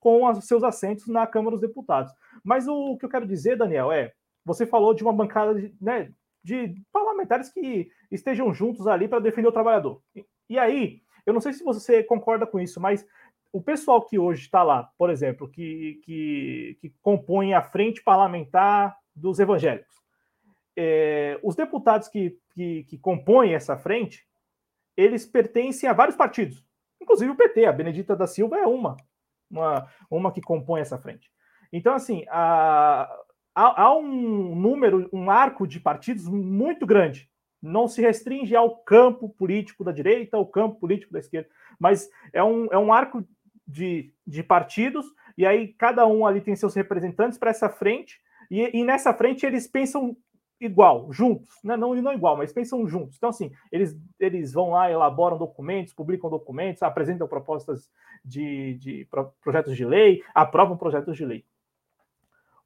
com 0.00 0.28
os 0.28 0.46
seus 0.46 0.64
assentos 0.64 1.06
na 1.06 1.26
Câmara 1.26 1.52
dos 1.52 1.60
Deputados. 1.60 2.12
Mas 2.42 2.66
o, 2.66 2.92
o 2.92 2.98
que 2.98 3.04
eu 3.04 3.08
quero 3.08 3.26
dizer, 3.26 3.56
Daniel, 3.56 3.92
é: 3.92 4.12
você 4.44 4.66
falou 4.66 4.92
de 4.92 5.02
uma 5.02 5.12
bancada 5.12 5.54
de, 5.54 5.74
né, 5.80 6.10
de 6.42 6.74
parlamentares 6.92 7.48
que 7.48 7.90
estejam 8.10 8.52
juntos 8.52 8.86
ali 8.86 9.06
para 9.06 9.20
defender 9.20 9.48
o 9.48 9.52
trabalhador. 9.52 10.02
E, 10.48 10.58
aí, 10.58 11.02
eu 11.24 11.32
não 11.32 11.40
sei 11.40 11.52
se 11.52 11.62
você 11.62 12.02
concorda 12.02 12.46
com 12.46 12.58
isso, 12.58 12.80
mas 12.80 13.06
o 13.52 13.62
pessoal 13.62 14.04
que 14.04 14.18
hoje 14.18 14.42
está 14.42 14.62
lá, 14.62 14.90
por 14.98 15.10
exemplo, 15.10 15.48
que, 15.48 16.00
que, 16.04 16.78
que, 16.80 16.94
compõe 17.02 17.54
a 17.54 17.62
frente 17.62 18.02
parlamentar 18.02 18.96
dos 19.14 19.38
evangélicos, 19.38 19.94
é, 20.76 21.38
os 21.42 21.54
deputados 21.54 22.08
que, 22.08 22.38
que, 22.54 22.84
que 22.84 22.98
compõem 22.98 23.54
essa 23.54 23.76
frente, 23.76 24.26
eles 24.96 25.26
pertencem 25.26 25.88
a 25.88 25.92
vários 25.92 26.16
partidos, 26.16 26.64
inclusive 27.00 27.30
o 27.30 27.36
PT, 27.36 27.66
a 27.66 27.72
Benedita 27.72 28.16
da 28.16 28.26
Silva 28.26 28.56
é 28.56 28.66
uma, 28.66 28.96
uma, 29.50 29.86
uma 30.10 30.32
que 30.32 30.40
compõe 30.40 30.80
essa 30.80 30.98
frente. 30.98 31.30
Então, 31.72 31.94
assim, 31.94 32.24
há, 33.54 33.82
há 33.82 33.96
um 33.96 34.54
número, 34.54 35.08
um 35.12 35.30
arco 35.30 35.66
de 35.66 35.80
partidos 35.80 36.28
muito 36.28 36.86
grande 36.86 37.30
não 37.62 37.86
se 37.86 38.02
restringe 38.02 38.56
ao 38.56 38.76
campo 38.78 39.28
político 39.28 39.84
da 39.84 39.92
direita, 39.92 40.36
ao 40.36 40.44
campo 40.44 40.80
político 40.80 41.12
da 41.12 41.20
esquerda, 41.20 41.48
mas 41.78 42.10
é 42.32 42.42
um, 42.42 42.66
é 42.72 42.78
um 42.78 42.92
arco 42.92 43.24
de, 43.66 44.12
de 44.26 44.42
partidos, 44.42 45.06
e 45.38 45.46
aí 45.46 45.68
cada 45.68 46.04
um 46.06 46.26
ali 46.26 46.40
tem 46.40 46.56
seus 46.56 46.74
representantes 46.74 47.38
para 47.38 47.50
essa 47.50 47.70
frente, 47.70 48.20
e, 48.50 48.78
e, 48.78 48.84
nessa 48.84 49.14
frente 49.14 49.46
eles 49.46 49.66
pensam 49.66 50.16
igual, 50.60 51.10
juntos, 51.12 51.48
né? 51.64 51.76
não, 51.76 51.94
não 51.94 52.12
igual, 52.12 52.36
mas 52.36 52.52
pensam 52.52 52.86
juntos. 52.86 53.16
Então, 53.16 53.30
assim, 53.30 53.50
eles, 53.70 53.96
eles 54.20 54.52
vão 54.52 54.70
lá, 54.70 54.90
elaboram 54.90 55.38
documentos, 55.38 55.94
publicam 55.94 56.28
documentos, 56.28 56.82
apresentam 56.82 57.26
propostas 57.26 57.88
de, 58.24 58.74
de 58.74 59.08
projetos 59.42 59.76
de 59.76 59.84
lei, 59.84 60.22
aprovam 60.34 60.76
projetos 60.76 61.16
de 61.16 61.24
lei. 61.24 61.44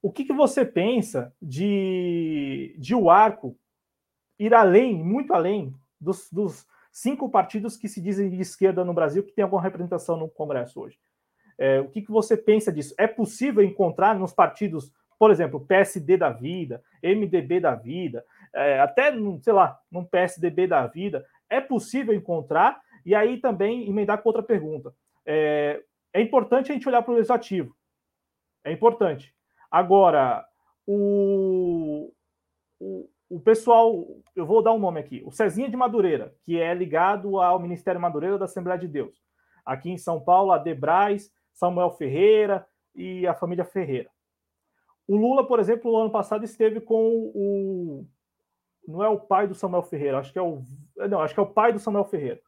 O 0.07 0.13
que, 0.13 0.25
que 0.25 0.33
você 0.33 0.65
pensa 0.65 1.35
de, 1.43 2.77
de 2.79 2.95
o 2.95 3.11
arco 3.11 3.59
ir 4.39 4.55
além, 4.55 4.95
muito 4.95 5.35
além, 5.35 5.75
dos, 6.01 6.31
dos, 6.31 6.65
cinco 6.93 7.29
partidos 7.29 7.77
que 7.77 7.89
se 7.89 8.01
dizem 8.01 8.31
de 8.31 8.41
esquerda 8.41 8.85
no 8.85 8.95
Brasil 8.95 9.25
que 9.25 9.33
tem 9.33 9.43
alguma 9.43 9.61
representação 9.61 10.17
no 10.17 10.29
Congresso 10.29 10.81
hoje. 10.81 10.97
É, 11.59 11.81
o 11.81 11.89
que, 11.89 12.03
que 12.03 12.13
você 12.13 12.37
pensa 12.37 12.73
disso? 12.73 12.95
É 12.97 13.09
possível 13.09 13.65
encontrar 13.65 14.17
nos 14.17 14.33
partidos, 14.33 14.93
por 15.19 15.33
exemplo, 15.33 15.67
PSD 15.67 16.17
da 16.17 16.31
vida, 16.31 16.81
MDB 17.03 17.59
da 17.59 17.75
vida, 17.75 18.25
é, 18.55 18.79
até, 18.79 19.13
sei 19.43 19.53
lá, 19.53 19.77
num 19.91 20.05
PSDB 20.05 20.69
da 20.69 20.87
vida, 20.87 21.27
é 21.51 21.61
possível 21.61 22.15
encontrar, 22.15 22.81
e 23.05 23.13
aí 23.13 23.41
também 23.41 23.89
emendar 23.89 24.23
com 24.23 24.29
outra 24.29 24.45
pergunta. 24.45 24.95
É, 25.27 25.83
é 26.13 26.21
importante 26.21 26.71
a 26.71 26.75
gente 26.75 26.89
olhar 26.89 27.03
para 27.03 27.11
o 27.11 27.17
legislativo. 27.17 27.75
É 28.63 28.71
importante. 28.71 29.35
Agora, 29.71 30.47
o, 30.87 32.13
o, 32.79 33.09
o 33.29 33.41
pessoal, 33.41 34.07
eu 34.35 34.47
vou 34.47 34.63
dar 34.63 34.73
um 34.73 34.79
nome 34.79 35.01
aqui, 35.01 35.23
o 35.25 35.33
Cezinha 35.33 35.69
de 35.69 35.77
Madureira, 35.77 36.35
que 36.43 36.59
é 36.59 36.73
ligado 36.73 37.41
ao 37.41 37.59
Ministério 37.59 38.01
Madureira 38.01 38.39
da 38.39 38.45
Assembleia 38.45 38.79
de 38.79 38.89
Deus. 38.89 39.15
Aqui 39.65 39.91
em 39.91 39.99
São 39.99 40.21
Paulo, 40.21 40.53
a 40.53 40.59
Debrais, 40.59 41.31
Samuel 41.53 41.91
Ferreira 41.91 42.67
e 42.95 43.27
a 43.27 43.35
família 43.35 43.65
Ferreira. 43.65 44.11
O 45.09 45.17
Lula, 45.17 45.47
por 45.47 45.59
exemplo, 45.61 45.91
no 45.91 45.99
ano 45.99 46.11
passado 46.11 46.45
esteve 46.45 46.81
com 46.81 47.31
o. 47.35 48.07
Não 48.87 49.03
é 49.03 49.09
o 49.09 49.19
pai 49.19 49.49
do 49.49 49.55
Samuel 49.55 49.83
Ferreira, 49.83 50.19
acho 50.19 50.33
que 50.33 50.39
é 50.39 50.43
o. 50.43 50.63
Não, 51.09 51.21
acho 51.21 51.35
que 51.35 51.41
é 51.41 51.43
o 51.43 51.53
pai 51.53 51.73
do 51.73 51.79
Samuel 51.79 52.05
Ferreira, 52.05 52.41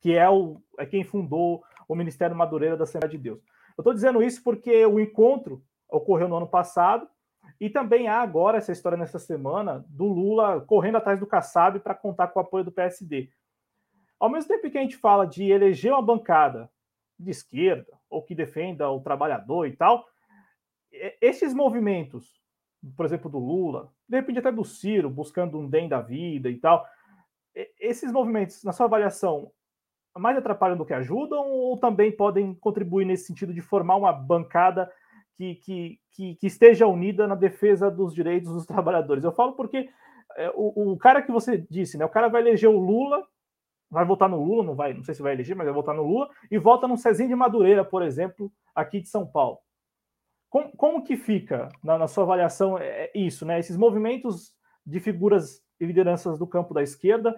que 0.00 0.16
é, 0.16 0.28
o, 0.28 0.60
é 0.78 0.84
quem 0.84 1.04
fundou 1.04 1.62
o 1.88 1.94
Ministério 1.94 2.36
Madureira 2.36 2.76
da 2.76 2.84
Assembleia 2.84 3.10
de 3.10 3.18
Deus. 3.18 3.40
Eu 3.76 3.82
estou 3.82 3.94
dizendo 3.94 4.22
isso 4.22 4.42
porque 4.42 4.84
o 4.86 5.00
encontro 5.00 5.62
ocorreu 5.90 6.28
no 6.28 6.36
ano 6.36 6.46
passado 6.46 7.08
e 7.60 7.68
também 7.68 8.08
há 8.08 8.20
agora 8.20 8.58
essa 8.58 8.72
história 8.72 8.96
nessa 8.96 9.18
semana 9.18 9.84
do 9.88 10.06
Lula 10.06 10.60
correndo 10.62 10.96
atrás 10.96 11.18
do 11.18 11.26
Kassab 11.26 11.80
para 11.80 11.94
contar 11.94 12.28
com 12.28 12.38
o 12.38 12.42
apoio 12.42 12.64
do 12.64 12.72
PSD. 12.72 13.30
Ao 14.18 14.28
mesmo 14.28 14.48
tempo 14.48 14.70
que 14.70 14.78
a 14.78 14.82
gente 14.82 14.96
fala 14.96 15.26
de 15.26 15.50
eleger 15.50 15.92
uma 15.92 16.02
bancada 16.02 16.70
de 17.18 17.30
esquerda 17.30 17.98
ou 18.08 18.22
que 18.22 18.34
defenda 18.34 18.90
o 18.90 19.00
trabalhador 19.00 19.66
e 19.66 19.76
tal, 19.76 20.06
esses 21.20 21.54
movimentos, 21.54 22.40
por 22.96 23.06
exemplo, 23.06 23.30
do 23.30 23.38
Lula, 23.38 23.92
de 24.08 24.16
repente 24.16 24.38
até 24.38 24.50
do 24.50 24.64
Ciro, 24.64 25.08
buscando 25.08 25.58
um 25.58 25.68
DEM 25.68 25.88
da 25.88 26.00
vida 26.00 26.50
e 26.50 26.56
tal, 26.56 26.86
esses 27.78 28.10
movimentos, 28.12 28.64
na 28.64 28.72
sua 28.72 28.86
avaliação, 28.86 29.52
mais 30.18 30.36
atrapalham 30.36 30.76
do 30.76 30.84
que 30.84 30.94
ajudam 30.94 31.48
ou 31.48 31.78
também 31.78 32.10
podem 32.10 32.54
contribuir 32.54 33.04
nesse 33.04 33.26
sentido 33.26 33.54
de 33.54 33.60
formar 33.60 33.96
uma 33.96 34.12
bancada 34.12 34.90
que, 35.40 35.54
que, 35.54 36.00
que, 36.10 36.34
que, 36.34 36.46
esteja 36.46 36.86
unida 36.86 37.26
na 37.26 37.34
defesa 37.34 37.90
dos 37.90 38.14
direitos 38.14 38.52
dos 38.52 38.66
trabalhadores. 38.66 39.24
Eu 39.24 39.32
falo 39.32 39.52
porque 39.52 39.88
é, 40.36 40.50
o, 40.54 40.92
o, 40.92 40.98
cara 40.98 41.22
que 41.22 41.32
você 41.32 41.56
disse, 41.70 41.96
né? 41.96 42.04
O 42.04 42.10
cara 42.10 42.28
vai 42.28 42.42
eleger 42.42 42.68
o 42.68 42.78
Lula, 42.78 43.26
vai 43.90 44.04
votar 44.04 44.28
no 44.28 44.42
Lula, 44.42 44.62
não 44.62 44.74
vai, 44.74 44.92
não 44.92 45.02
sei 45.02 45.14
se 45.14 45.22
vai 45.22 45.32
eleger, 45.32 45.56
mas 45.56 45.64
vai 45.64 45.74
votar 45.74 45.94
no 45.94 46.02
Lula, 46.02 46.28
e 46.50 46.58
vota 46.58 46.86
no 46.86 46.98
Cezinho 46.98 47.30
de 47.30 47.34
Madureira, 47.34 47.84
por 47.84 48.02
exemplo, 48.02 48.52
aqui 48.74 49.00
de 49.00 49.08
São 49.08 49.26
Paulo. 49.26 49.58
Como, 50.50 50.76
como 50.76 51.04
que 51.04 51.16
fica 51.16 51.68
na, 51.82 51.96
na 51.96 52.06
sua 52.06 52.24
avaliação 52.24 52.76
é, 52.76 53.04
é 53.04 53.12
isso, 53.14 53.46
né? 53.46 53.58
Esses 53.58 53.78
movimentos 53.78 54.52
de 54.84 55.00
figuras 55.00 55.62
e 55.80 55.86
lideranças 55.86 56.38
do 56.38 56.46
campo 56.46 56.74
da 56.74 56.82
esquerda 56.82 57.34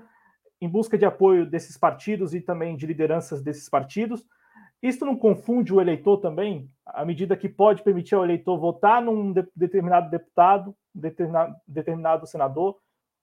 em 0.61 0.69
busca 0.69 0.99
de 0.99 1.05
apoio 1.05 1.49
desses 1.49 1.77
partidos 1.77 2.35
e 2.35 2.41
também 2.41 2.77
de 2.77 2.87
lideranças 2.87 3.43
desses 3.43 3.69
partidos 3.69 4.27
isso 4.83 5.05
não 5.05 5.17
confunde 5.17 5.73
o 5.73 5.81
eleitor 5.81 6.19
também? 6.19 6.69
À 6.85 7.05
medida 7.05 7.37
que 7.37 7.49
pode 7.49 7.83
permitir 7.83 8.17
ao 8.17 8.25
eleitor 8.25 8.59
votar 8.59 9.01
num 9.01 9.33
de, 9.33 9.47
determinado 9.55 10.11
deputado, 10.11 10.75
determinado, 10.93 11.55
determinado 11.67 12.27
senador, 12.27 12.79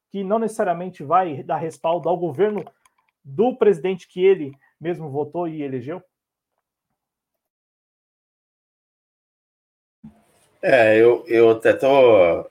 que 0.09 0.23
não 0.23 0.39
necessariamente 0.39 1.03
vai 1.03 1.43
dar 1.43 1.57
respaldo 1.57 2.07
ao 2.07 2.17
governo 2.17 2.63
do 3.23 3.55
presidente 3.55 4.07
que 4.07 4.23
ele 4.23 4.53
mesmo 4.79 5.09
votou 5.09 5.47
e 5.47 5.61
elegeu? 5.61 6.01
É, 10.61 10.97
eu, 10.97 11.25
eu 11.27 11.51
até 11.51 11.73
tô. 11.73 11.87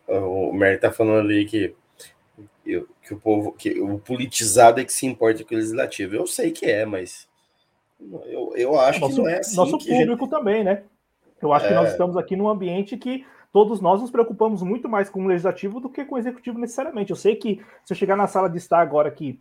O 0.06 0.52
Mary 0.52 0.78
tá 0.78 0.90
falando 0.90 1.20
ali 1.20 1.44
que, 1.46 1.74
que 2.64 3.14
o 3.14 3.20
povo, 3.20 3.52
que 3.52 3.80
o 3.80 3.98
politizado 3.98 4.80
é 4.80 4.84
que 4.84 4.92
se 4.92 5.06
importa 5.06 5.44
com 5.44 5.54
o 5.54 5.59
legislativo. 5.59 6.14
Eu 6.14 6.26
sei 6.26 6.50
que 6.50 6.66
é, 6.66 6.84
mas 6.86 7.28
eu, 8.26 8.53
eu 8.57 8.80
acho 8.80 9.01
nosso, 9.01 9.14
que 9.14 9.20
não 9.20 9.28
é 9.28 9.38
assim. 9.38 9.57
Nosso 9.57 9.78
público 9.78 10.24
gente... 10.24 10.30
também, 10.30 10.64
né? 10.64 10.82
Eu 11.40 11.53
acho 11.53 11.66
é... 11.66 11.68
que 11.68 11.74
nós 11.74 11.88
é. 11.88 11.90
estamos 11.92 12.16
aqui 12.16 12.36
num 12.36 12.49
ambiente 12.49 12.96
que 12.96 13.24
todos 13.53 13.80
nós 13.80 14.01
nos 14.01 14.11
preocupamos 14.11 14.62
muito 14.62 14.88
mais 14.88 15.09
com 15.09 15.24
o 15.24 15.26
legislativo 15.26 15.80
do 15.80 15.88
que 15.88 16.05
com 16.05 16.14
o 16.14 16.18
executivo 16.18 16.59
necessariamente. 16.59 17.11
Eu 17.11 17.16
sei 17.16 17.36
que 17.36 17.61
se 17.84 17.92
eu 17.92 17.96
chegar 17.96 18.16
na 18.16 18.26
sala 18.26 18.49
de 18.49 18.59
estar 18.59 18.80
agora 18.80 19.09
aqui 19.09 19.40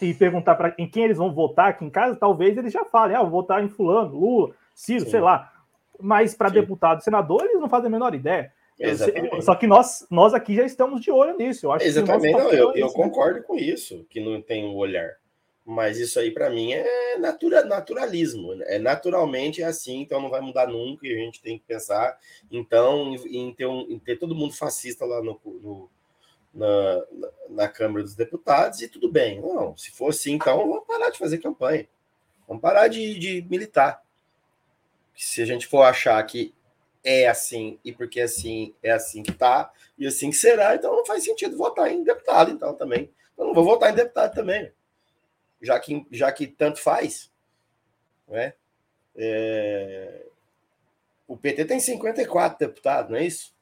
e 0.00 0.14
perguntar 0.14 0.54
para 0.54 0.74
em 0.78 0.88
quem 0.88 1.04
eles 1.04 1.18
vão 1.18 1.32
votar 1.32 1.68
aqui 1.68 1.84
em 1.84 1.90
casa, 1.90 2.16
talvez 2.16 2.56
eles 2.56 2.72
já 2.72 2.84
falem, 2.84 3.16
ah, 3.16 3.22
vou 3.22 3.30
votar 3.30 3.62
em 3.62 3.68
fulano, 3.68 4.18
Lula, 4.18 4.54
Ciro, 4.74 5.04
Sim. 5.04 5.10
sei 5.10 5.20
lá. 5.20 5.52
Mas 6.00 6.34
para 6.34 6.48
deputado, 6.48 7.02
senador, 7.02 7.44
eles 7.44 7.60
não 7.60 7.68
fazem 7.68 7.86
a 7.86 7.90
menor 7.90 8.14
ideia. 8.14 8.52
Exatamente. 8.78 9.44
Só 9.44 9.54
que 9.54 9.66
nós, 9.66 10.06
nós 10.10 10.34
aqui 10.34 10.56
já 10.56 10.64
estamos 10.64 11.00
de 11.00 11.10
olho 11.10 11.36
nisso. 11.36 11.66
Eu 11.66 11.72
acho 11.72 11.86
Exatamente, 11.86 12.32
não, 12.32 12.50
eu, 12.50 12.72
eu 12.74 12.88
concordo 12.88 13.42
com 13.44 13.56
isso, 13.56 14.04
que 14.10 14.18
não 14.18 14.42
tem 14.42 14.64
o 14.64 14.72
um 14.72 14.76
olhar. 14.76 15.10
Mas 15.64 15.98
isso 15.98 16.18
aí, 16.18 16.32
para 16.32 16.50
mim, 16.50 16.72
é 16.72 17.16
natura, 17.18 17.64
naturalismo. 17.64 18.54
Né? 18.54 18.64
É 18.68 18.78
naturalmente 18.78 19.62
é 19.62 19.64
assim, 19.64 20.00
então 20.00 20.20
não 20.20 20.28
vai 20.28 20.40
mudar 20.40 20.66
nunca 20.66 21.06
e 21.06 21.12
a 21.12 21.16
gente 21.16 21.40
tem 21.40 21.58
que 21.58 21.64
pensar, 21.64 22.18
então, 22.50 23.14
em 23.14 23.54
ter, 23.54 23.66
um, 23.66 23.82
em 23.88 23.98
ter 23.98 24.16
todo 24.18 24.34
mundo 24.34 24.54
fascista 24.54 25.04
lá 25.04 25.22
no, 25.22 25.40
no 25.44 25.90
na, 26.52 27.04
na, 27.48 27.68
Câmara 27.68 28.02
dos 28.02 28.14
Deputados 28.14 28.82
e 28.82 28.88
tudo 28.88 29.10
bem. 29.10 29.40
Não, 29.40 29.76
se 29.76 29.90
for 29.92 30.10
assim, 30.10 30.34
então 30.34 30.58
vamos 30.68 30.84
parar 30.86 31.10
de 31.10 31.18
fazer 31.18 31.38
campanha. 31.38 31.88
Vamos 32.46 32.60
parar 32.60 32.88
de, 32.88 33.18
de 33.18 33.46
militar. 33.48 34.02
Se 35.14 35.40
a 35.42 35.46
gente 35.46 35.66
for 35.66 35.82
achar 35.82 36.22
que 36.24 36.52
é 37.04 37.28
assim 37.28 37.78
e 37.84 37.92
porque 37.92 38.20
assim 38.20 38.74
é 38.82 38.90
assim 38.90 39.22
que 39.22 39.32
tá 39.32 39.72
e 39.98 40.06
assim 40.06 40.30
que 40.30 40.36
será, 40.36 40.74
então 40.74 40.94
não 40.94 41.04
faz 41.04 41.24
sentido 41.24 41.56
votar 41.56 41.90
em 41.90 42.02
deputado, 42.02 42.50
então 42.50 42.74
também. 42.74 43.10
Eu 43.38 43.46
não 43.46 43.54
vou 43.54 43.64
votar 43.64 43.92
em 43.92 43.94
deputado 43.94 44.34
também 44.34 44.72
já 45.62 45.78
que, 45.78 46.06
já 46.10 46.30
que 46.32 46.46
tanto 46.46 46.80
faz. 46.80 47.30
Né? 48.28 48.52
É... 49.16 50.26
O 51.26 51.36
PT 51.36 51.64
tem 51.64 51.80
54 51.80 52.58
deputados, 52.58 53.10
não 53.10 53.18
é 53.18 53.24
isso? 53.24 53.54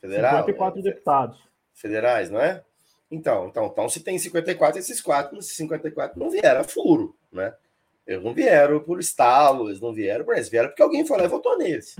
Federal? 0.00 0.38
54 0.38 0.78
é, 0.78 0.82
deputados. 0.82 1.40
Federais, 1.74 2.30
não 2.30 2.40
é? 2.40 2.62
Então, 3.10 3.48
então, 3.48 3.66
então, 3.66 3.88
se 3.88 4.00
tem 4.00 4.18
54, 4.18 4.78
esses 4.78 5.00
quatro, 5.00 5.38
esses 5.38 5.56
54 5.56 6.18
não 6.18 6.30
vieram 6.30 6.60
a 6.60 6.64
furo, 6.64 7.16
né? 7.32 7.54
Eles 8.06 8.22
não 8.22 8.32
vieram 8.32 8.80
por 8.80 8.98
estalo, 8.98 9.68
eles 9.68 9.80
não 9.80 9.92
vieram, 9.92 10.24
mas 10.26 10.48
vieram 10.48 10.68
porque 10.68 10.82
alguém 10.82 11.06
foi 11.06 11.18
lá 11.18 11.24
e 11.24 11.28
votou 11.28 11.56
neles, 11.56 11.96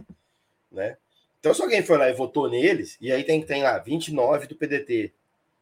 né? 0.70 0.96
Então, 1.38 1.52
se 1.52 1.62
alguém 1.62 1.82
foi 1.82 1.98
lá 1.98 2.08
e 2.08 2.14
votou 2.14 2.48
neles, 2.48 2.96
e 3.00 3.12
aí 3.12 3.24
tem, 3.24 3.44
tem 3.44 3.62
lá 3.62 3.78
29 3.78 4.46
do 4.46 4.56
PDT, 4.56 5.12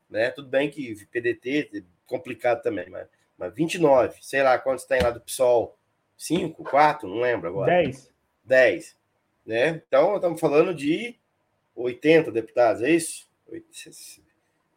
né? 0.08 0.30
Tudo 0.30 0.48
bem 0.48 0.70
que 0.70 1.06
PDT 1.06 1.70
é 1.74 1.82
complicado 2.06 2.62
também, 2.62 2.88
mas 2.88 3.06
mas 3.40 3.54
29, 3.54 4.18
sei 4.20 4.42
lá 4.42 4.58
quantos 4.58 4.84
tem 4.84 5.02
lá 5.02 5.10
do 5.10 5.20
PSOL? 5.20 5.74
5, 6.18 6.62
4, 6.62 7.08
não 7.08 7.20
lembro 7.20 7.48
agora. 7.48 7.72
10. 7.72 8.12
10. 8.44 8.96
Né? 9.46 9.82
Então, 9.86 10.16
estamos 10.16 10.38
falando 10.38 10.74
de 10.74 11.16
80 11.74 12.30
deputados, 12.30 12.82
é 12.82 12.90
isso? 12.90 13.26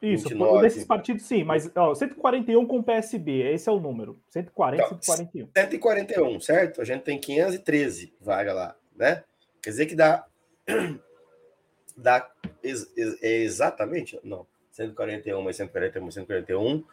Isso, 0.01 0.29
29. 0.29 0.61
desses 0.61 0.85
partidos 0.85 1.23
sim, 1.23 1.43
mas 1.43 1.69
ó, 1.75 1.93
141 1.93 2.65
com 2.65 2.79
o 2.79 2.83
PSB, 2.83 3.53
esse 3.53 3.67
é 3.67 3.71
o 3.71 3.79
número. 3.79 4.19
140, 4.29 4.83
então, 4.83 4.99
141. 5.01 5.49
141, 5.53 6.39
certo? 6.39 6.81
A 6.81 6.85
gente 6.85 7.03
tem 7.03 7.19
513 7.19 8.13
vaga 8.19 8.53
lá, 8.53 8.75
né? 8.95 9.23
Quer 9.61 9.69
dizer 9.69 9.85
que 9.85 9.95
dá. 9.95 10.25
dá 11.95 12.29
ex, 12.63 12.91
ex, 12.97 13.21
é 13.21 13.43
exatamente? 13.43 14.19
Não. 14.23 14.47
141 14.71 15.41
mais 15.41 15.57
141 15.57 16.01
mais 16.01 16.15
141 16.15 16.83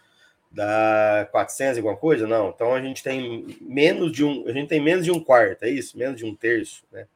dá 0.50 1.28
400 1.30 1.78
alguma 1.78 1.96
coisa? 1.96 2.26
Não. 2.26 2.50
Então 2.50 2.74
a 2.74 2.80
gente 2.80 3.02
tem 3.02 3.56
menos 3.60 4.12
de 4.12 4.24
um, 4.24 4.46
a 4.46 4.52
gente 4.52 4.68
tem 4.68 4.80
menos 4.80 5.04
de 5.04 5.12
um 5.12 5.22
quarto, 5.22 5.64
é 5.64 5.70
isso? 5.70 5.96
Menos 5.96 6.18
de 6.18 6.24
um 6.24 6.34
terço, 6.34 6.84
né? 6.90 7.06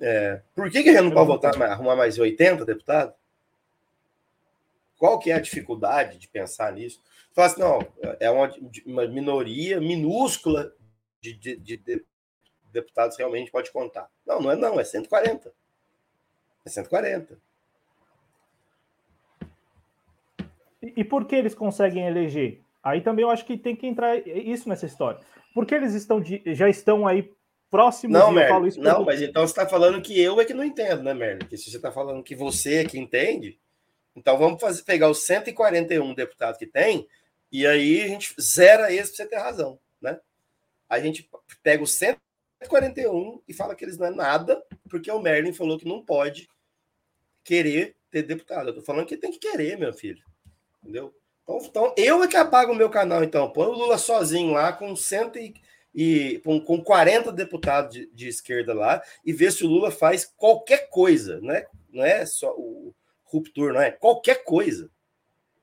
É, 0.00 0.40
por 0.54 0.70
que, 0.70 0.82
que 0.82 0.88
a 0.88 0.92
gente 0.92 1.02
não 1.02 1.10
pode 1.10 1.26
votar, 1.26 1.62
arrumar 1.62 1.94
mais 1.94 2.18
80 2.18 2.64
deputados? 2.64 3.14
Qual 4.96 5.18
que 5.18 5.30
é 5.30 5.34
a 5.34 5.40
dificuldade 5.40 6.18
de 6.18 6.26
pensar 6.28 6.72
nisso? 6.72 7.00
Fala 7.32 7.46
assim, 7.46 7.60
não, 7.60 7.86
é 8.18 8.30
uma, 8.30 8.52
uma 8.86 9.06
minoria 9.06 9.80
minúscula 9.80 10.72
de, 11.20 11.34
de, 11.34 11.56
de, 11.56 12.04
deputados 12.72 13.16
realmente 13.16 13.50
pode 13.50 13.70
contar. 13.70 14.10
Não, 14.26 14.40
não 14.40 14.50
é 14.50 14.56
não, 14.56 14.80
é 14.80 14.84
140. 14.84 15.52
É 16.64 16.70
140. 16.70 17.38
E, 20.82 21.04
por 21.04 21.26
que 21.26 21.36
eles 21.36 21.54
conseguem 21.54 22.06
eleger? 22.06 22.62
Aí 22.82 23.00
também 23.00 23.22
eu 23.22 23.30
acho 23.30 23.44
que 23.44 23.58
tem 23.58 23.76
que 23.76 23.86
entrar 23.86 24.16
isso 24.26 24.68
nessa 24.68 24.86
história. 24.86 25.20
Porque 25.54 25.74
eles 25.74 25.94
estão 25.94 26.20
de, 26.20 26.42
já 26.46 26.68
estão 26.68 27.06
aí 27.06 27.30
próximos. 27.70 28.18
Não, 28.18 28.32
Merlin, 28.32 28.70
não, 28.78 28.96
porque... 28.96 29.04
mas 29.04 29.22
então 29.22 29.46
você 29.46 29.52
está 29.52 29.66
falando 29.66 30.00
que 30.00 30.18
eu 30.20 30.40
é 30.40 30.44
que 30.44 30.54
não 30.54 30.64
entendo, 30.64 31.02
né, 31.02 31.12
Merlin? 31.12 31.46
Que 31.46 31.56
se 31.56 31.70
você 31.70 31.76
está 31.76 31.92
falando 31.92 32.22
que 32.22 32.34
você 32.34 32.76
é 32.76 32.84
que 32.84 32.98
entende, 32.98 33.58
então 34.16 34.38
vamos 34.38 34.60
fazer, 34.60 34.82
pegar 34.82 35.10
os 35.10 35.22
141 35.24 36.14
deputados 36.14 36.58
que 36.58 36.66
tem 36.66 37.06
e 37.52 37.66
aí 37.66 38.02
a 38.02 38.08
gente 38.08 38.34
zera 38.40 38.92
esse 38.92 39.14
para 39.14 39.24
você 39.24 39.26
ter 39.26 39.36
razão, 39.36 39.78
né? 40.00 40.18
A 40.88 40.98
gente 40.98 41.28
pega 41.62 41.82
os 41.82 41.92
141 41.94 43.42
e 43.46 43.52
fala 43.52 43.74
que 43.74 43.84
eles 43.84 43.98
não 43.98 44.06
é 44.06 44.10
nada, 44.10 44.62
porque 44.88 45.10
o 45.10 45.20
Merlin 45.20 45.52
falou 45.52 45.78
que 45.78 45.86
não 45.86 46.04
pode 46.04 46.48
querer 47.44 47.96
ter 48.10 48.22
deputado. 48.22 48.68
Eu 48.68 48.74
tô 48.74 48.82
falando 48.82 49.06
que 49.06 49.16
tem 49.16 49.30
que 49.30 49.38
querer, 49.38 49.78
meu 49.78 49.92
filho. 49.92 50.24
Entendeu? 50.82 51.14
Então, 51.42 51.58
então, 51.62 51.94
eu 51.96 52.22
é 52.22 52.28
que 52.28 52.36
apago 52.36 52.72
o 52.72 52.76
meu 52.76 52.90
canal, 52.90 53.24
então. 53.24 53.50
Põe 53.50 53.66
o 53.66 53.72
Lula 53.72 53.98
sozinho 53.98 54.52
lá 54.52 54.72
com 54.72 54.94
cento 54.94 55.38
e, 55.38 55.54
e 55.94 56.40
com, 56.44 56.60
com 56.60 56.82
40 56.82 57.32
deputados 57.32 57.92
de, 57.92 58.10
de, 58.12 58.28
esquerda 58.28 58.72
lá 58.72 59.02
e 59.24 59.32
vê 59.32 59.50
se 59.50 59.64
o 59.64 59.68
Lula 59.68 59.90
faz 59.90 60.24
qualquer 60.24 60.88
coisa, 60.88 61.40
né? 61.40 61.66
Não 61.90 62.04
é 62.04 62.24
só 62.24 62.54
o 62.56 62.94
ruptura, 63.24 63.72
não 63.72 63.80
é? 63.80 63.90
Qualquer 63.90 64.44
coisa. 64.44 64.90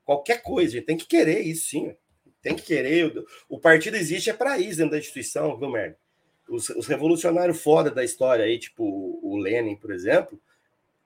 Qualquer 0.04 0.42
coisa. 0.42 0.72
Gente 0.72 0.86
tem 0.86 0.96
que 0.96 1.06
querer 1.06 1.40
isso, 1.40 1.68
sim. 1.68 1.96
Tem 2.42 2.54
que 2.54 2.62
querer. 2.62 3.12
O 3.48 3.58
partido 3.58 3.96
existe 3.96 4.30
é 4.30 4.34
para 4.34 4.58
isso 4.58 4.78
dentro 4.78 4.92
da 4.92 4.98
instituição, 4.98 5.58
viu, 5.58 5.70
merda? 5.70 5.96
Os, 6.48 6.68
os 6.70 6.86
revolucionários 6.86 7.60
foda 7.60 7.90
da 7.90 8.04
história 8.04 8.44
aí, 8.44 8.58
tipo 8.58 9.18
o 9.22 9.36
Lenin, 9.36 9.76
por 9.76 9.90
exemplo, 9.90 10.40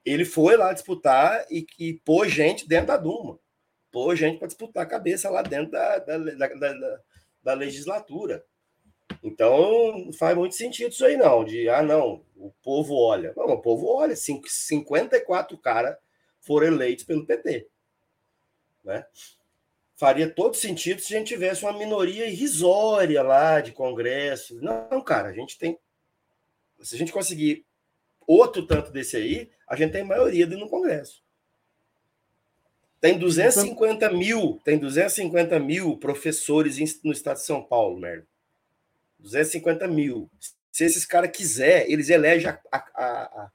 ele 0.05 0.25
foi 0.25 0.57
lá 0.57 0.73
disputar 0.73 1.45
e, 1.51 1.67
e 1.81 1.95
pôs 2.05 2.31
gente 2.31 2.69
dentro 2.69 2.89
da 2.89 2.97
Duma 2.97 3.41
pôr 3.93 4.17
gente 4.17 4.39
para 4.39 4.49
disputar 4.49 4.83
a 4.83 4.89
cabeça 4.89 5.31
lá 5.31 5.43
dentro 5.43 5.71
da, 5.71 5.99
da, 5.99 6.19
da, 6.19 7.01
da, 7.45 7.55
legislatura. 7.55 8.45
Então, 9.23 10.07
não 10.07 10.13
faz 10.13 10.37
muito 10.37 10.57
sentido 10.57 10.91
isso 10.91 11.05
aí, 11.05 11.17
não. 11.17 11.45
De, 11.45 11.69
ah, 11.69 11.83
não, 11.83 12.25
o 12.35 12.51
povo 12.63 12.97
olha. 12.97 13.33
Não, 13.37 13.45
o 13.45 13.61
povo 13.61 13.87
olha. 13.87 14.17
54 14.17 15.57
caras 15.59 15.97
foram 16.41 16.67
eleitos 16.67 17.05
pelo 17.05 17.27
PT. 17.27 17.69
Né? 18.83 19.05
Faria 19.95 20.29
todo 20.29 20.57
sentido 20.57 21.01
se 21.01 21.15
a 21.15 21.19
gente 21.19 21.29
tivesse 21.29 21.63
uma 21.63 21.79
minoria 21.79 22.27
irrisória 22.27 23.23
lá 23.23 23.61
de 23.61 23.71
Congresso. 23.71 24.61
Não, 24.61 25.01
cara, 25.03 25.29
a 25.29 25.33
gente 25.33 25.59
tem. 25.59 25.79
Se 26.81 26.97
a 26.97 26.99
gente 26.99 27.13
conseguir 27.13 27.65
outro 28.27 28.67
tanto 28.67 28.91
desse 28.91 29.17
aí, 29.17 29.51
a 29.69 29.77
gente 29.77 29.93
tem 29.93 30.03
maioria 30.03 30.47
no 30.47 30.69
Congresso. 30.69 31.23
Tem 33.03 33.19
250 33.19 34.07
então... 34.07 34.17
mil, 34.17 34.61
tem 34.65 34.79
250 34.79 35.59
mil 35.59 35.97
professores 35.97 36.79
no 37.03 37.11
estado 37.11 37.39
de 37.39 37.43
São 37.43 37.61
Paulo, 37.61 37.99
merda. 37.99 38.25
250 39.19 39.89
mil. 39.89 40.31
Se 40.71 40.85
esses 40.85 41.05
caras 41.05 41.37
quiser, 41.37 41.91
eles 41.91 42.09
elegem 42.09 42.49
a, 42.49 42.61
a, 42.71 42.79
a, 42.79 43.51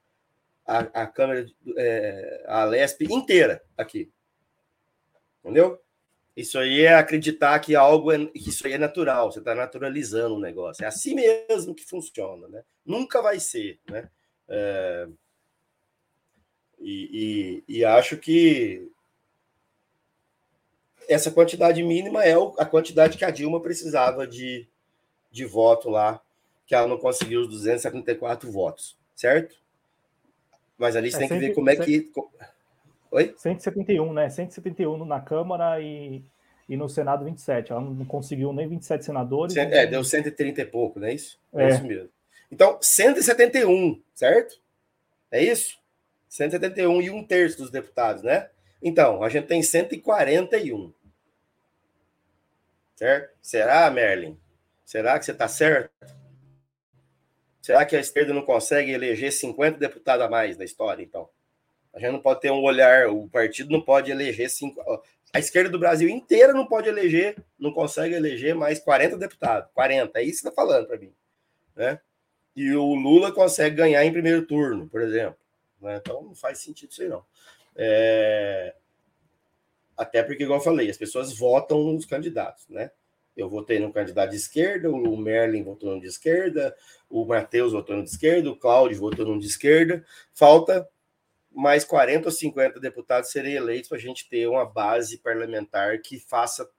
a, 0.65 0.79
a 0.79 1.07
Câmara, 1.07 1.47
é, 1.77 2.43
a 2.45 2.65
Lesp 2.65 3.03
inteira 3.03 3.63
aqui. 3.77 4.11
Entendeu? 5.41 5.81
Isso 6.35 6.59
aí 6.59 6.81
é 6.81 6.95
acreditar 6.95 7.57
que 7.59 7.73
algo 7.73 8.11
é, 8.11 8.25
que 8.25 8.49
isso 8.49 8.67
aí 8.67 8.73
é 8.73 8.77
natural, 8.77 9.31
você 9.31 9.39
está 9.39 9.55
naturalizando 9.55 10.35
o 10.35 10.41
negócio. 10.41 10.83
É 10.83 10.87
assim 10.87 11.15
mesmo 11.15 11.73
que 11.73 11.85
funciona, 11.85 12.49
né? 12.49 12.63
Nunca 12.85 13.21
vai 13.21 13.39
ser, 13.39 13.79
né? 13.89 14.09
É, 14.49 15.07
e, 16.79 17.63
e, 17.69 17.77
e 17.77 17.85
acho 17.85 18.17
que 18.17 18.91
essa 21.07 21.31
quantidade 21.31 21.81
mínima 21.83 22.23
é 22.23 22.33
a 22.57 22.65
quantidade 22.65 23.17
que 23.17 23.25
a 23.25 23.31
Dilma 23.31 23.61
precisava 23.61 24.27
de, 24.27 24.67
de 25.31 25.45
voto 25.45 25.89
lá, 25.89 26.21
que 26.65 26.75
ela 26.75 26.87
não 26.87 26.97
conseguiu 26.97 27.41
os 27.41 27.47
274 27.47 28.51
votos, 28.51 28.97
certo? 29.15 29.55
Mas 30.77 30.95
ali 30.95 31.09
você 31.09 31.17
é, 31.17 31.19
tem 31.19 31.27
que 31.29 31.47
ver 31.47 31.53
como 31.53 31.69
é 31.69 31.75
que. 31.75 32.11
Oi? 33.11 33.33
171, 33.37 34.13
né? 34.13 34.29
171 34.29 35.05
na 35.05 35.19
Câmara 35.19 35.81
e, 35.81 36.21
e 36.69 36.77
no 36.77 36.87
Senado 36.87 37.25
27. 37.25 37.71
Ela 37.71 37.81
não 37.81 38.05
conseguiu 38.05 38.53
nem 38.53 38.67
27 38.67 39.05
senadores. 39.05 39.55
É, 39.55 39.65
nem... 39.65 39.89
deu 39.89 40.03
130 40.03 40.61
e 40.61 40.65
pouco, 40.65 40.99
não 40.99 41.07
é 41.07 41.13
isso? 41.13 41.39
É. 41.53 41.63
é 41.63 41.69
isso 41.69 41.83
mesmo. 41.83 42.09
Então, 42.51 42.77
171, 42.79 44.01
certo? 44.13 44.59
É 45.31 45.43
isso? 45.43 45.77
171 46.29 47.01
e 47.01 47.09
um 47.09 47.23
terço 47.23 47.57
dos 47.57 47.71
deputados, 47.71 48.23
né? 48.23 48.49
Então, 48.81 49.23
a 49.23 49.29
gente 49.29 49.47
tem 49.47 49.61
141. 49.61 50.93
Certo? 52.97 53.37
Será, 53.43 53.89
Merlin? 53.91 54.35
Será 54.83 55.19
que 55.19 55.25
você 55.25 55.31
está 55.31 55.47
certo? 55.47 55.91
Será 57.61 57.85
que 57.85 57.95
a 57.95 57.99
esquerda 57.99 58.33
não 58.33 58.41
consegue 58.41 58.91
eleger 58.91 59.31
50 59.31 59.77
deputados 59.77 60.25
a 60.25 60.29
mais 60.29 60.57
na 60.57 60.65
história, 60.65 61.03
então? 61.03 61.29
A 61.93 61.99
gente 61.99 62.11
não 62.11 62.21
pode 62.21 62.41
ter 62.41 62.51
um 62.51 62.63
olhar, 62.63 63.07
o 63.07 63.29
partido 63.29 63.71
não 63.71 63.81
pode 63.81 64.09
eleger 64.09 64.49
cinco. 64.49 64.81
A 65.31 65.37
esquerda 65.37 65.69
do 65.69 65.77
Brasil 65.77 66.09
inteira 66.09 66.53
não 66.53 66.65
pode 66.65 66.89
eleger, 66.89 67.37
não 67.59 67.71
consegue 67.71 68.15
eleger 68.15 68.55
mais 68.55 68.79
40 68.79 69.15
deputados. 69.17 69.69
40, 69.75 70.19
é 70.19 70.23
isso 70.23 70.41
que 70.41 70.47
está 70.47 70.51
falando 70.51 70.87
para 70.87 70.97
mim. 70.97 71.13
Né? 71.75 71.99
E 72.55 72.73
o 72.73 72.95
Lula 72.95 73.31
consegue 73.31 73.75
ganhar 73.75 74.03
em 74.03 74.11
primeiro 74.11 74.43
turno, 74.47 74.89
por 74.89 75.01
exemplo. 75.01 75.37
Né? 75.79 75.97
Então 75.97 76.23
não 76.23 76.33
faz 76.33 76.57
sentido 76.59 76.91
isso 76.91 77.03
aí, 77.03 77.09
não. 77.09 77.23
É... 77.75 78.73
Até 79.97 80.21
porque, 80.21 80.43
igual 80.43 80.59
eu 80.59 80.63
falei, 80.63 80.89
as 80.89 80.97
pessoas 80.97 81.35
votam 81.35 81.83
nos 81.83 82.05
candidatos, 82.05 82.67
né? 82.69 82.91
Eu 83.35 83.49
votei 83.49 83.79
no 83.79 83.91
candidato 83.91 84.31
de 84.31 84.35
esquerda, 84.35 84.89
o 84.89 85.17
Merlin 85.17 85.63
votou 85.63 85.93
no 85.93 86.01
de 86.01 86.07
esquerda, 86.07 86.75
o 87.09 87.23
Matheus 87.25 87.71
votou 87.71 87.95
no 87.95 88.03
de 88.03 88.09
esquerda, 88.09 88.49
o 88.49 88.55
Cláudio 88.55 88.97
votou 88.97 89.25
no 89.25 89.39
de 89.39 89.45
esquerda. 89.45 90.03
Falta 90.33 90.87
mais 91.51 91.83
40 91.83 92.27
ou 92.27 92.31
50 92.31 92.79
deputados 92.79 93.31
serem 93.31 93.53
eleitos 93.53 93.89
para 93.89 93.97
a 93.97 94.01
gente 94.01 94.27
ter 94.27 94.47
uma 94.47 94.65
base 94.65 95.17
parlamentar 95.17 95.99
que 96.01 96.19
faça, 96.19 96.69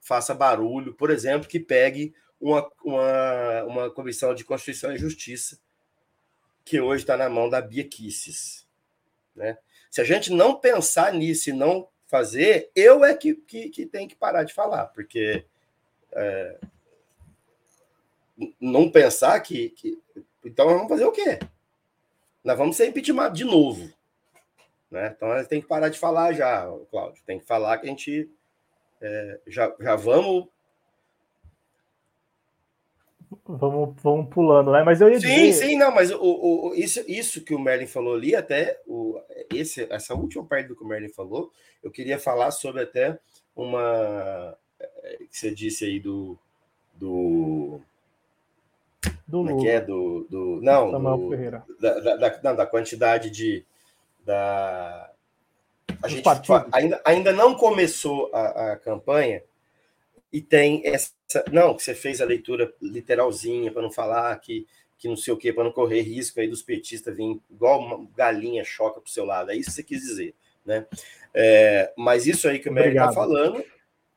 faça 0.00 0.34
barulho, 0.34 0.94
por 0.94 1.10
exemplo, 1.10 1.48
que 1.48 1.60
pegue 1.60 2.14
uma, 2.40 2.70
uma, 2.82 3.64
uma 3.64 3.90
comissão 3.90 4.34
de 4.34 4.44
Constituição 4.44 4.92
e 4.92 4.98
Justiça, 4.98 5.58
que 6.64 6.80
hoje 6.80 7.04
está 7.04 7.16
na 7.16 7.28
mão 7.28 7.48
da 7.48 7.60
Bia 7.60 7.84
Kisses. 7.84 8.66
Né? 9.34 9.58
Se 9.90 10.00
a 10.00 10.04
gente 10.04 10.30
não 10.30 10.58
pensar 10.58 11.12
nisso 11.12 11.50
e 11.50 11.52
não 11.52 11.88
fazer, 12.10 12.70
eu 12.74 13.04
é 13.04 13.14
que, 13.14 13.34
que, 13.34 13.70
que 13.70 13.86
tem 13.86 14.08
que 14.08 14.16
parar 14.16 14.42
de 14.42 14.52
falar, 14.52 14.86
porque 14.86 15.44
é, 16.12 16.58
não 18.60 18.90
pensar 18.90 19.38
que, 19.40 19.70
que. 19.70 19.98
Então, 20.44 20.66
vamos 20.66 20.88
fazer 20.88 21.04
o 21.04 21.12
quê? 21.12 21.38
Nós 22.42 22.58
vamos 22.58 22.76
ser 22.76 22.88
impeachment 22.88 23.32
de 23.32 23.44
novo. 23.44 23.92
Né? 24.90 25.14
Então, 25.16 25.44
tem 25.44 25.60
que 25.60 25.68
parar 25.68 25.88
de 25.88 25.98
falar 25.98 26.32
já, 26.32 26.66
Cláudio. 26.90 27.22
Tem 27.24 27.38
que 27.38 27.46
falar 27.46 27.78
que 27.78 27.86
a 27.86 27.90
gente 27.90 28.28
é, 29.00 29.40
já, 29.46 29.72
já 29.78 29.94
vamos. 29.94 30.48
Vamos, 33.46 33.94
vamos 34.02 34.28
pulando, 34.28 34.72
né? 34.72 34.82
Mas 34.82 35.00
eu 35.00 35.08
ia 35.08 35.20
sim, 35.20 35.28
dizer... 35.28 35.52
sim, 35.52 35.76
não, 35.76 35.94
mas 35.94 36.10
o, 36.10 36.18
o, 36.20 36.74
isso, 36.74 37.04
isso 37.06 37.44
que 37.44 37.54
o 37.54 37.60
Merlin 37.60 37.86
falou 37.86 38.14
ali, 38.14 38.34
até 38.34 38.80
o, 38.86 39.20
esse, 39.52 39.86
essa 39.90 40.14
última 40.14 40.44
parte 40.44 40.66
do 40.66 40.74
que 40.74 40.82
o 40.82 40.86
Merlin 40.86 41.08
falou, 41.08 41.52
eu 41.82 41.92
queria 41.92 42.18
falar 42.18 42.50
sobre 42.50 42.82
até 42.82 43.18
uma 43.54 44.56
é, 44.80 45.18
que 45.30 45.36
você 45.36 45.54
disse 45.54 45.84
aí 45.84 46.00
do. 46.00 46.36
do 46.94 47.80
do 49.26 49.38
Como 49.44 49.50
é 49.50 49.62
que 49.62 49.68
é? 49.68 49.80
Do, 49.80 50.26
do, 50.28 50.60
não, 50.60 50.90
do, 50.90 51.30
da, 51.80 52.00
da, 52.00 52.16
da, 52.16 52.40
não, 52.42 52.56
da 52.56 52.66
quantidade 52.66 53.30
de. 53.30 53.64
Da, 54.24 55.08
a 56.02 56.08
gente 56.08 56.22
ainda, 56.72 57.00
ainda 57.04 57.32
não 57.32 57.54
começou 57.54 58.28
a, 58.32 58.72
a 58.72 58.76
campanha 58.76 59.42
e 60.32 60.40
tem 60.40 60.82
essa. 60.84 61.12
Não, 61.52 61.74
que 61.74 61.82
você 61.82 61.94
fez 61.94 62.20
a 62.20 62.24
leitura 62.24 62.72
literalzinha 62.80 63.72
para 63.72 63.82
não 63.82 63.90
falar 63.90 64.38
que, 64.40 64.66
que 64.98 65.08
não 65.08 65.16
sei 65.16 65.32
o 65.34 65.36
que, 65.36 65.52
para 65.52 65.64
não 65.64 65.72
correr 65.72 66.02
risco 66.02 66.40
aí 66.40 66.48
dos 66.48 66.62
petistas 66.62 67.16
virem 67.16 67.40
igual 67.50 67.80
uma 67.80 68.08
galinha 68.16 68.64
choca 68.64 69.00
para 69.00 69.08
o 69.08 69.12
seu 69.12 69.24
lado. 69.24 69.50
É 69.50 69.56
isso 69.56 69.70
que 69.70 69.76
você 69.76 69.82
quis 69.82 70.00
dizer. 70.00 70.34
Né? 70.64 70.86
É, 71.34 71.92
mas 71.96 72.26
isso 72.26 72.48
aí 72.48 72.58
que 72.58 72.68
o 72.68 72.72
Mary 72.72 72.90
está 72.90 73.12
falando 73.12 73.64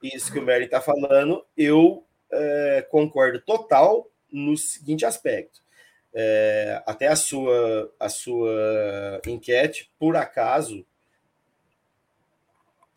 isso 0.03 0.31
que 0.31 0.39
o 0.39 0.41
Merlin 0.41 0.65
está 0.65 0.81
falando, 0.81 1.45
eu 1.55 2.05
é, 2.31 2.85
concordo 2.89 3.39
total 3.39 4.09
no 4.31 4.57
seguinte 4.57 5.05
aspecto. 5.05 5.61
É, 6.13 6.83
até 6.85 7.07
a 7.07 7.15
sua, 7.15 7.93
a 7.99 8.09
sua 8.09 9.21
enquete, 9.25 9.91
por 9.97 10.15
acaso, 10.15 10.85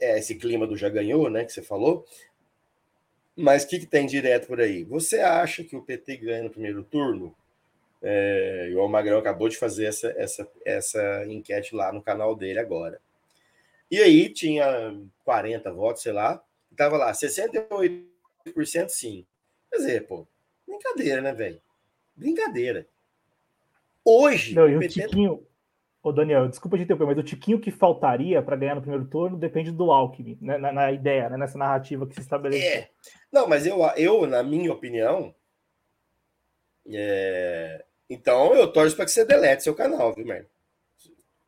é 0.01 0.19
esse 0.19 0.35
clima 0.35 0.67
do 0.67 0.77
já 0.77 0.89
ganhou, 0.89 1.31
né, 1.31 1.45
que 1.45 1.53
você 1.53 1.63
falou, 1.63 2.05
mas 3.37 3.65
o 3.65 3.69
que, 3.69 3.81
que, 3.81 3.87
tem 3.87 4.07
direto 4.07 4.47
por 4.47 4.61
aí? 4.61 4.85
Você 4.85 5.21
acha 5.21 5.63
que 5.63 5.77
o 5.77 5.83
PT 5.83 6.17
ganha 6.17 6.43
no 6.45 6.51
primeiro 6.51 6.83
turno? 6.83 7.35
É, 8.03 8.73
o 8.77 8.89
Magrão 8.89 9.19
acabou 9.19 9.49
de 9.49 9.57
fazer 9.57 9.87
essa, 9.87 10.09
essa, 10.17 10.49
essa 10.65 11.27
enquete 11.27 11.75
lá 11.75 11.93
no 11.93 12.03
canal 12.03 12.35
dele 12.35 12.59
agora. 12.59 13.01
E 13.91 14.01
aí 14.01 14.29
tinha 14.29 14.99
40 15.25 15.73
votos, 15.73 16.03
sei 16.03 16.13
lá, 16.13 16.43
Tava 16.77 16.99
lá, 16.99 17.11
68% 17.13 18.89
sim. 18.89 19.25
Quer 19.71 19.77
dizer, 19.79 20.07
pô, 20.07 20.27
brincadeira, 20.67 21.23
né, 21.23 21.33
velho? 21.33 21.61
Brincadeira. 22.15 22.87
Hoje. 24.05 24.55
Não, 24.55 24.69
e 24.69 24.77
o 24.77 24.79
PT... 24.79 25.03
Tiquinho. 25.03 25.45
Ô, 26.07 26.13
Daniel, 26.13 26.47
desculpa 26.47 26.77
te 26.77 26.85
interromper, 26.85 27.05
mas 27.07 27.19
o 27.19 27.23
Tiquinho 27.25 27.59
que 27.59 27.73
faltaria 27.73 28.41
para 28.41 28.55
ganhar 28.55 28.77
no 28.77 28.81
primeiro 28.81 29.09
turno 29.09 29.37
depende 29.37 29.73
do 29.73 29.91
Alckmin, 29.91 30.39
né, 30.41 30.57
na, 30.57 30.71
na, 30.71 30.93
ideia, 30.93 31.29
né, 31.29 31.37
nessa 31.37 31.59
narrativa 31.59 32.07
que 32.07 32.15
se 32.15 32.21
estabelece. 32.21 32.65
É. 32.65 32.91
Não, 33.33 33.49
mas 33.49 33.67
eu, 33.67 33.81
eu 33.97 34.25
na 34.25 34.41
minha 34.41 34.73
opinião, 34.73 35.35
é... 36.87 37.85
então 38.09 38.55
eu 38.55 38.73
torço 38.73 38.95
para 38.95 39.05
que 39.05 39.11
você 39.11 39.25
delete 39.25 39.65
seu 39.65 39.75
canal, 39.75 40.15
viu, 40.15 40.25
mano? 40.25 40.47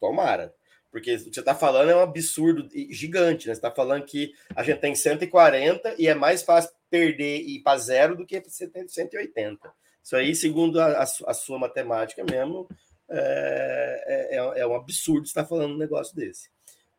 Tomara. 0.01 0.53
Porque 0.91 1.15
o 1.15 1.19
que 1.19 1.35
você 1.35 1.39
está 1.39 1.55
falando 1.55 1.93
é 1.93 1.95
um 1.95 2.01
absurdo 2.01 2.69
gigante, 2.91 3.47
né? 3.47 3.55
Você 3.55 3.61
está 3.61 3.71
falando 3.71 4.07
que 4.07 4.33
a 4.57 4.65
gente 4.65 4.81
tem 4.81 4.93
140 4.93 5.95
e 5.97 6.09
é 6.09 6.17
mais 6.17 6.43
fácil 6.43 6.73
perder 6.91 7.43
e 7.43 7.59
ir 7.59 7.63
para 7.63 7.79
zero 7.79 8.17
do 8.17 8.27
que 8.27 8.41
você 8.41 8.67
ter 8.67 8.89
180. 8.89 9.73
Isso 10.03 10.17
aí, 10.17 10.35
segundo 10.35 10.81
a, 10.81 10.99
a, 10.99 11.03
a 11.03 11.35
sua 11.35 11.61
matemática 11.61 12.25
mesmo, 12.25 12.67
é, 13.11 14.05
é, 14.07 14.37
é, 14.37 14.61
é 14.61 14.67
um 14.67 14.75
absurdo 14.75 15.27
estar 15.27 15.45
falando 15.45 15.75
um 15.75 15.79
negócio 15.79 16.15
desse. 16.15 16.51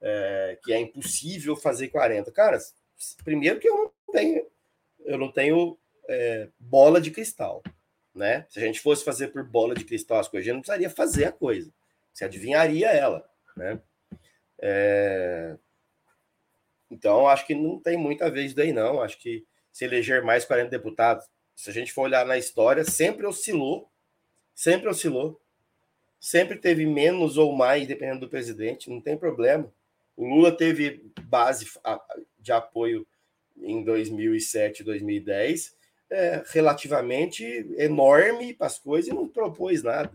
É, 0.02 0.58
que 0.64 0.72
é 0.74 0.80
impossível 0.80 1.56
fazer 1.56 1.90
40. 1.90 2.32
Cara, 2.32 2.58
primeiro 3.24 3.60
que 3.60 3.68
eu 3.68 3.76
não 3.76 4.14
tenho, 4.14 4.48
eu 5.06 5.18
não 5.18 5.32
tenho 5.32 5.78
é, 6.08 6.48
bola 6.58 7.00
de 7.00 7.12
cristal. 7.12 7.62
Né? 8.14 8.46
Se 8.50 8.60
a 8.60 8.62
gente 8.62 8.80
fosse 8.80 9.04
fazer 9.04 9.28
por 9.28 9.44
bola 9.44 9.76
de 9.76 9.86
cristal 9.86 10.20
as 10.20 10.28
coisas, 10.28 10.46
a 10.46 10.48
gente 10.48 10.56
não 10.56 10.62
precisaria 10.62 10.90
fazer 10.90 11.26
a 11.26 11.32
coisa. 11.32 11.72
Você 12.14 12.26
adivinharia 12.26 12.90
ela. 12.90 13.30
Né? 13.56 13.80
É... 14.60 15.58
Então, 16.90 17.28
acho 17.28 17.46
que 17.46 17.54
não 17.54 17.80
tem 17.80 17.98
muita 17.98 18.30
vez 18.32 18.54
daí, 18.54 18.74
não. 18.74 19.02
Acho 19.02 19.18
que 19.20 19.46
se 19.72 19.86
eleger 19.86 20.24
mais 20.24 20.44
40 20.44 20.70
deputados, 20.70 21.26
se 21.56 21.70
a 21.70 21.74
gente 21.74 21.94
for 21.94 22.04
olhar 22.04 22.26
na 22.26 22.38
história, 22.38 22.84
sempre 22.84 23.26
oscilou, 23.26 23.92
sempre 24.56 24.90
oscilou, 24.90 25.40
sempre 26.20 26.58
teve 26.58 26.86
menos 26.86 27.38
ou 27.38 27.56
mais, 27.56 27.88
dependendo 27.88 28.22
do 28.22 28.30
presidente, 28.30 28.90
não 28.90 29.00
tem 29.00 29.18
problema. 29.18 29.72
O 30.16 30.28
Lula 30.28 30.52
teve 30.52 31.06
base 31.24 31.68
de 32.38 32.52
apoio 32.52 33.08
em 33.58 33.84
2007, 33.84 34.84
2010, 34.84 35.78
é, 36.10 36.44
relativamente 36.48 37.44
enorme 37.78 38.54
para 38.54 38.68
as 38.68 38.80
coisas 38.80 39.12
e 39.12 39.14
não 39.14 39.28
propôs 39.28 39.84
nada. 39.84 40.12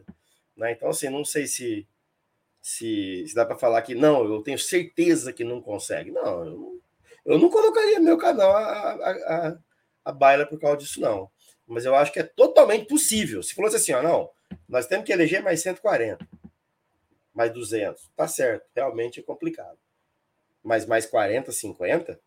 Né? 0.57 0.73
Então, 0.73 0.89
assim, 0.89 1.09
não 1.09 1.25
sei 1.25 1.47
se 1.47 1.87
se, 2.65 3.27
se 3.29 3.35
dá 3.35 3.45
para 3.45 3.59
falar 3.59 3.83
que 3.83 3.95
não, 3.95 4.25
eu 4.25 4.41
tenho 4.43 4.59
certeza 4.59 5.35
que 5.35 5.45
não 5.45 5.61
consegue. 5.61 6.11
Não, 6.11 6.45
eu 6.47 6.55
não, 6.57 6.81
eu 7.27 7.39
não 7.39 7.51
colocaria 7.51 8.01
meu 8.01 8.17
canal 8.17 8.57
a, 8.57 8.63
a, 8.63 9.11
a, 9.11 9.59
a 10.07 10.13
baila 10.13 10.47
por 10.47 10.59
causa 10.59 10.79
disso, 10.79 10.99
não. 10.99 11.31
Mas 11.67 11.85
eu 11.85 11.95
acho 11.95 12.11
que 12.11 12.21
é 12.21 12.23
totalmente 12.23 12.87
possível. 12.87 13.43
Se 13.43 13.55
fosse 13.55 13.77
assim, 13.77 13.93
ó, 13.93 14.03
não, 14.03 14.31
nós 14.69 14.87
temos 14.87 15.07
que 15.07 15.13
eleger 15.13 15.43
mais 15.43 15.63
140, 15.63 16.27
mais 17.35 17.53
200. 17.53 18.11
Tá 18.17 18.29
certo, 18.29 18.67
realmente 18.75 19.21
é 19.21 19.23
complicado. 19.23 19.79
Mas 20.63 20.87
mais 20.87 21.07
40, 21.07 21.53
50, 21.53 22.19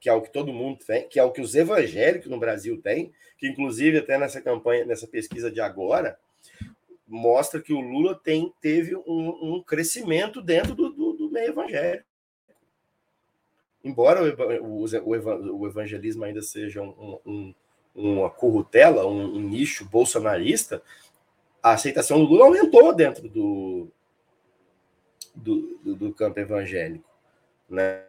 que 0.00 0.08
é 0.08 0.12
o 0.12 0.22
que 0.22 0.30
todo 0.30 0.52
mundo 0.52 0.78
tem, 0.84 1.08
que 1.08 1.18
é 1.18 1.22
o 1.22 1.32
que 1.32 1.40
os 1.40 1.54
evangélicos 1.54 2.30
no 2.30 2.38
Brasil 2.38 2.80
têm, 2.80 3.12
que 3.38 3.48
inclusive 3.48 3.98
até 3.98 4.18
nessa 4.18 4.40
campanha, 4.40 4.84
nessa 4.84 5.06
pesquisa 5.06 5.50
de 5.50 5.60
agora, 5.60 6.18
mostra 7.06 7.60
que 7.60 7.72
o 7.72 7.80
Lula 7.80 8.14
tem, 8.14 8.52
teve 8.60 8.96
um, 8.96 9.56
um 9.56 9.62
crescimento 9.62 10.42
dentro 10.42 10.74
do, 10.74 10.90
do, 10.90 11.12
do, 11.12 11.30
meio 11.30 11.50
evangélico. 11.50 12.06
Embora 13.84 14.20
o, 14.62 14.84
o, 14.84 15.66
evangelismo 15.66 16.24
ainda 16.24 16.42
seja 16.42 16.82
um, 16.82 17.20
um, 17.24 17.54
uma 17.94 18.28
corrutela, 18.28 19.06
um, 19.06 19.38
nicho 19.38 19.84
bolsonarista, 19.88 20.82
a 21.66 21.72
aceitação 21.72 22.20
do 22.20 22.30
Lula 22.30 22.44
aumentou 22.44 22.94
dentro 22.94 23.28
do, 23.28 23.90
do, 25.34 25.96
do 25.96 26.14
campo 26.14 26.38
evangélico. 26.38 27.10
Né? 27.68 28.04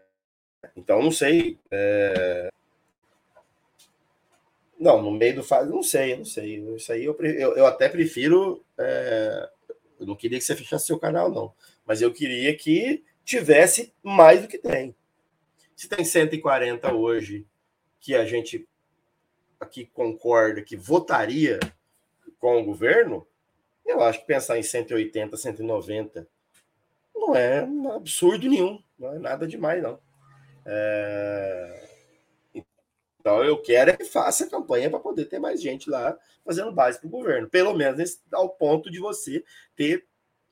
Então, 0.76 1.02
não 1.02 1.10
sei. 1.10 1.58
É, 1.72 2.50
não, 4.80 5.02
no 5.02 5.10
meio 5.10 5.38
do 5.38 5.44
fase, 5.44 5.72
não 5.72 5.82
sei, 5.82 6.16
não 6.16 6.24
sei. 6.24 6.58
Isso 6.76 6.92
aí 6.92 7.04
eu, 7.04 7.18
eu, 7.20 7.58
eu 7.58 7.66
até 7.66 7.90
prefiro. 7.90 8.64
É, 8.78 9.50
eu 10.00 10.06
não 10.06 10.16
queria 10.16 10.38
que 10.38 10.46
você 10.46 10.56
fechasse 10.56 10.86
seu 10.86 11.00
canal, 11.00 11.32
não. 11.32 11.52
Mas 11.84 12.00
eu 12.00 12.14
queria 12.14 12.56
que 12.56 13.04
tivesse 13.26 13.92
mais 14.04 14.40
do 14.40 14.48
que 14.48 14.60
tem. 14.60 14.96
Se 15.76 15.90
tem 15.90 16.06
140 16.06 16.94
hoje 16.94 17.44
que 18.00 18.14
a 18.14 18.24
gente 18.24 18.68
aqui 19.60 19.90
concorda 19.92 20.62
que 20.62 20.78
votaria 20.78 21.60
com 22.40 22.62
o 22.62 22.64
governo, 22.64 23.28
eu 23.88 24.02
acho 24.02 24.20
que 24.20 24.28
pensar 24.28 24.60
em 24.60 24.64
180, 24.64 25.36
190 25.38 26.28
não 27.16 27.36
é 27.36 27.64
um 27.64 27.92
absurdo 27.94 28.48
nenhum, 28.48 28.82
não 28.98 29.14
é 29.14 29.20
nada 29.20 29.48
demais, 29.48 29.82
não. 29.82 30.00
É... 30.66 31.88
Então 33.20 33.44
eu 33.44 33.62
quero 33.62 33.92
é 33.92 33.98
que 33.98 34.06
faça 34.06 34.50
campanha 34.50 34.90
para 34.90 35.00
poder 35.00 35.26
ter 35.26 35.40
mais 35.40 35.62
gente 35.62 35.90
lá 35.90 36.18
fazendo 36.46 36.72
base 36.72 37.00
para 37.00 37.08
o 37.08 37.12
governo. 37.12 37.50
Pelo 37.50 37.74
menos 37.74 37.98
nesse, 37.98 38.20
ao 38.32 38.50
ponto 38.50 38.90
de 38.90 39.00
você 39.00 39.44
ter 39.76 40.06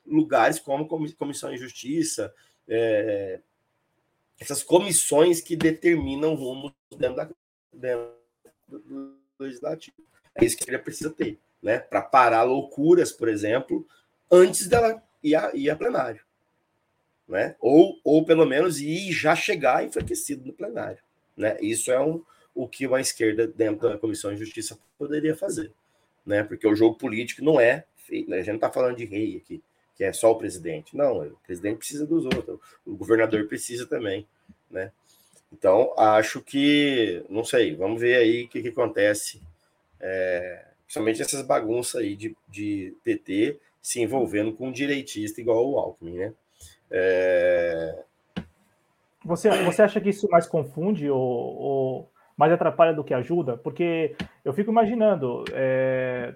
lugares 0.04 0.58
como 0.58 0.86
Comissão 0.86 1.50
de 1.50 1.56
Justiça, 1.56 2.34
é, 2.68 3.40
essas 4.38 4.62
comissões 4.62 5.40
que 5.40 5.56
determinam 5.56 6.34
rumos 6.34 6.72
dentro, 6.96 7.16
da, 7.16 7.30
dentro 7.72 8.12
do 8.68 9.16
legislativo. 9.38 9.96
É 10.34 10.44
isso 10.44 10.56
que 10.56 10.68
ele 10.68 10.78
precisa 10.78 11.10
ter, 11.10 11.38
né? 11.66 11.80
Para 11.80 12.00
parar 12.00 12.44
loucuras, 12.44 13.10
por 13.10 13.28
exemplo, 13.28 13.84
antes 14.30 14.68
dela 14.68 15.02
ir 15.20 15.34
a, 15.34 15.50
ir 15.52 15.68
a 15.68 15.74
plenário. 15.74 16.20
Né? 17.26 17.56
Ou, 17.58 18.00
ou 18.04 18.24
pelo 18.24 18.46
menos 18.46 18.78
ir 18.78 19.10
já 19.10 19.34
chegar 19.34 19.84
enfraquecido 19.84 20.46
no 20.46 20.52
plenário. 20.52 21.00
Né? 21.36 21.56
Isso 21.60 21.90
é 21.90 22.00
um, 22.00 22.22
o 22.54 22.68
que 22.68 22.86
uma 22.86 23.00
esquerda 23.00 23.48
dentro 23.48 23.88
da 23.88 23.98
Comissão 23.98 24.32
de 24.32 24.38
Justiça 24.38 24.78
poderia 24.96 25.34
fazer. 25.34 25.72
Né? 26.24 26.44
Porque 26.44 26.68
o 26.68 26.76
jogo 26.76 26.96
político 26.96 27.44
não 27.44 27.60
é. 27.60 27.84
Feito, 27.96 28.30
né? 28.30 28.36
A 28.36 28.38
gente 28.38 28.50
não 28.50 28.54
está 28.54 28.70
falando 28.70 28.96
de 28.96 29.04
rei 29.04 29.36
aqui 29.36 29.60
que 29.96 30.04
é 30.04 30.12
só 30.12 30.30
o 30.30 30.36
presidente. 30.36 30.94
Não, 30.94 31.26
o 31.26 31.36
presidente 31.44 31.78
precisa 31.78 32.06
dos 32.06 32.26
outros, 32.26 32.60
o 32.84 32.94
governador 32.94 33.48
precisa 33.48 33.86
também, 33.86 34.28
né? 34.70 34.92
Então, 35.50 35.94
acho 35.96 36.42
que, 36.42 37.24
não 37.30 37.42
sei, 37.42 37.74
vamos 37.74 37.98
ver 37.98 38.16
aí 38.16 38.44
o 38.44 38.48
que, 38.48 38.60
que 38.60 38.68
acontece, 38.68 39.42
é, 39.98 40.65
principalmente 40.86 41.20
essas 41.20 41.42
bagunças 41.42 42.00
aí 42.00 42.16
de, 42.16 42.34
de 42.48 42.96
PT 43.04 43.58
se 43.82 44.00
envolvendo 44.00 44.52
com 44.52 44.68
um 44.68 44.72
direitista 44.72 45.40
igual 45.40 45.68
o 45.68 45.78
Alckmin, 45.78 46.16
né? 46.16 46.32
É... 46.90 48.04
Você, 49.24 49.50
você 49.64 49.82
acha 49.82 50.00
que 50.00 50.10
isso 50.10 50.28
mais 50.30 50.46
confunde 50.46 51.10
ou, 51.10 51.20
ou, 51.20 52.10
mais 52.36 52.52
atrapalha 52.52 52.94
do 52.94 53.02
que 53.02 53.12
ajuda? 53.12 53.56
Porque 53.56 54.14
eu 54.44 54.52
fico 54.52 54.70
imaginando, 54.70 55.44
é, 55.52 56.34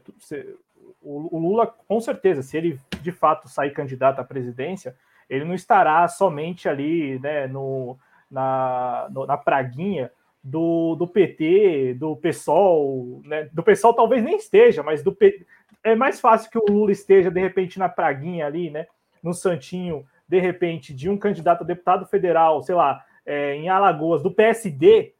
o, 1.01 1.39
Lula, 1.39 1.67
com 1.67 2.01
certeza, 2.01 2.43
se 2.43 2.57
ele 2.57 2.81
de 3.01 3.13
fato 3.13 3.49
sair 3.49 3.73
candidato 3.73 4.21
à 4.21 4.25
presidência, 4.25 4.97
ele 5.29 5.45
não 5.45 5.55
estará 5.55 6.07
somente 6.09 6.69
ali 6.69 7.19
né, 7.21 7.47
no, 7.47 7.97
na, 8.29 9.09
no, 9.11 9.25
na 9.25 9.37
praguinha 9.37 10.11
do, 10.43 10.95
do 10.97 11.07
PT, 11.07 11.95
do 11.99 12.17
PSOL, 12.17 13.21
né? 13.25 13.49
Do 13.53 13.63
PSOL 13.63 13.95
talvez 13.95 14.23
nem 14.23 14.37
esteja, 14.37 14.83
mas 14.83 15.03
do 15.03 15.13
P... 15.13 15.47
é 15.85 15.95
mais 15.95 16.21
fácil 16.21 16.51
que 16.51 16.59
o 16.59 16.65
Lula 16.69 16.93
esteja 16.93 17.31
de 17.31 17.41
repente 17.41 17.79
na 17.79 17.89
praguinha 17.89 18.47
ali, 18.47 18.71
né? 18.71 18.87
No 19.23 19.35
Santinho, 19.35 20.07
de 20.27 20.41
repente, 20.41 20.95
de 20.95 21.11
um 21.11 21.19
candidato 21.19 21.63
a 21.63 21.67
deputado 21.67 22.07
federal, 22.07 22.63
sei 22.63 22.75
lá, 22.75 23.05
é, 23.27 23.55
em 23.55 23.69
Alagoas, 23.69 24.23
do 24.23 24.31
PSD, 24.31 25.13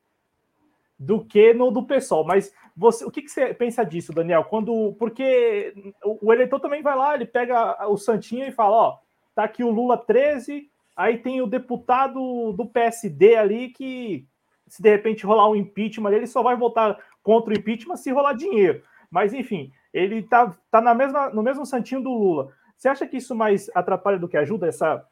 do 0.99 1.23
que 1.25 1.53
no 1.53 1.71
do 1.71 1.83
PSOL. 1.83 2.25
Mas 2.25 2.55
você, 2.77 3.05
o 3.05 3.11
que, 3.11 3.23
que, 3.23 3.31
você 3.31 3.53
pensa 3.53 3.85
disso, 3.85 4.13
Daniel? 4.13 4.45
Quando, 4.45 4.95
porque 4.99 5.75
o, 6.03 6.33
eleitor 6.33 6.61
também 6.61 6.83
vai 6.83 6.97
lá, 6.97 7.15
ele 7.15 7.27
pega 7.27 7.87
o 7.89 7.99
Santinho 7.99 8.47
e 8.47 8.53
fala, 8.53 8.77
ó, 8.77 8.99
tá 9.35 9.45
aqui 9.45 9.63
o 9.63 9.71
Lula 9.71 9.99
13, 9.99 10.71
aí 10.97 11.19
tem 11.19 11.43
o 11.43 11.47
deputado 11.47 12.53
do 12.53 12.65
PSD 12.65 13.37
ali 13.37 13.69
que 13.69 14.27
se 14.71 14.81
de 14.81 14.89
repente 14.89 15.27
rolar 15.27 15.51
um 15.51 15.57
impeachment, 15.57 16.13
ele 16.13 16.29
só 16.29 16.43
vai 16.43 16.57
votar 16.57 16.97
contra 17.25 17.53
o 17.53 17.59
impeachment 17.59 17.97
se 17.97 18.13
rolar 18.13 18.35
dinheiro. 18.35 18.83
Mas 19.11 19.35
enfim, 19.35 19.73
ele 19.93 20.23
tá, 20.23 20.57
tá 20.71 20.81
na 20.81 20.95
mesma, 20.95 21.29
no 21.31 21.43
mesmo 21.43 21.67
santinho 21.67 22.01
do 22.01 22.11
Lula. 22.11 22.55
Você 22.77 22.89
acha 22.89 23.07
que 23.07 23.17
isso 23.17 23.35
mais 23.35 23.69
atrapalha 23.75 24.17
do 24.17 24.29
que 24.29 24.37
ajuda? 24.37 24.69
Essa 24.69 25.05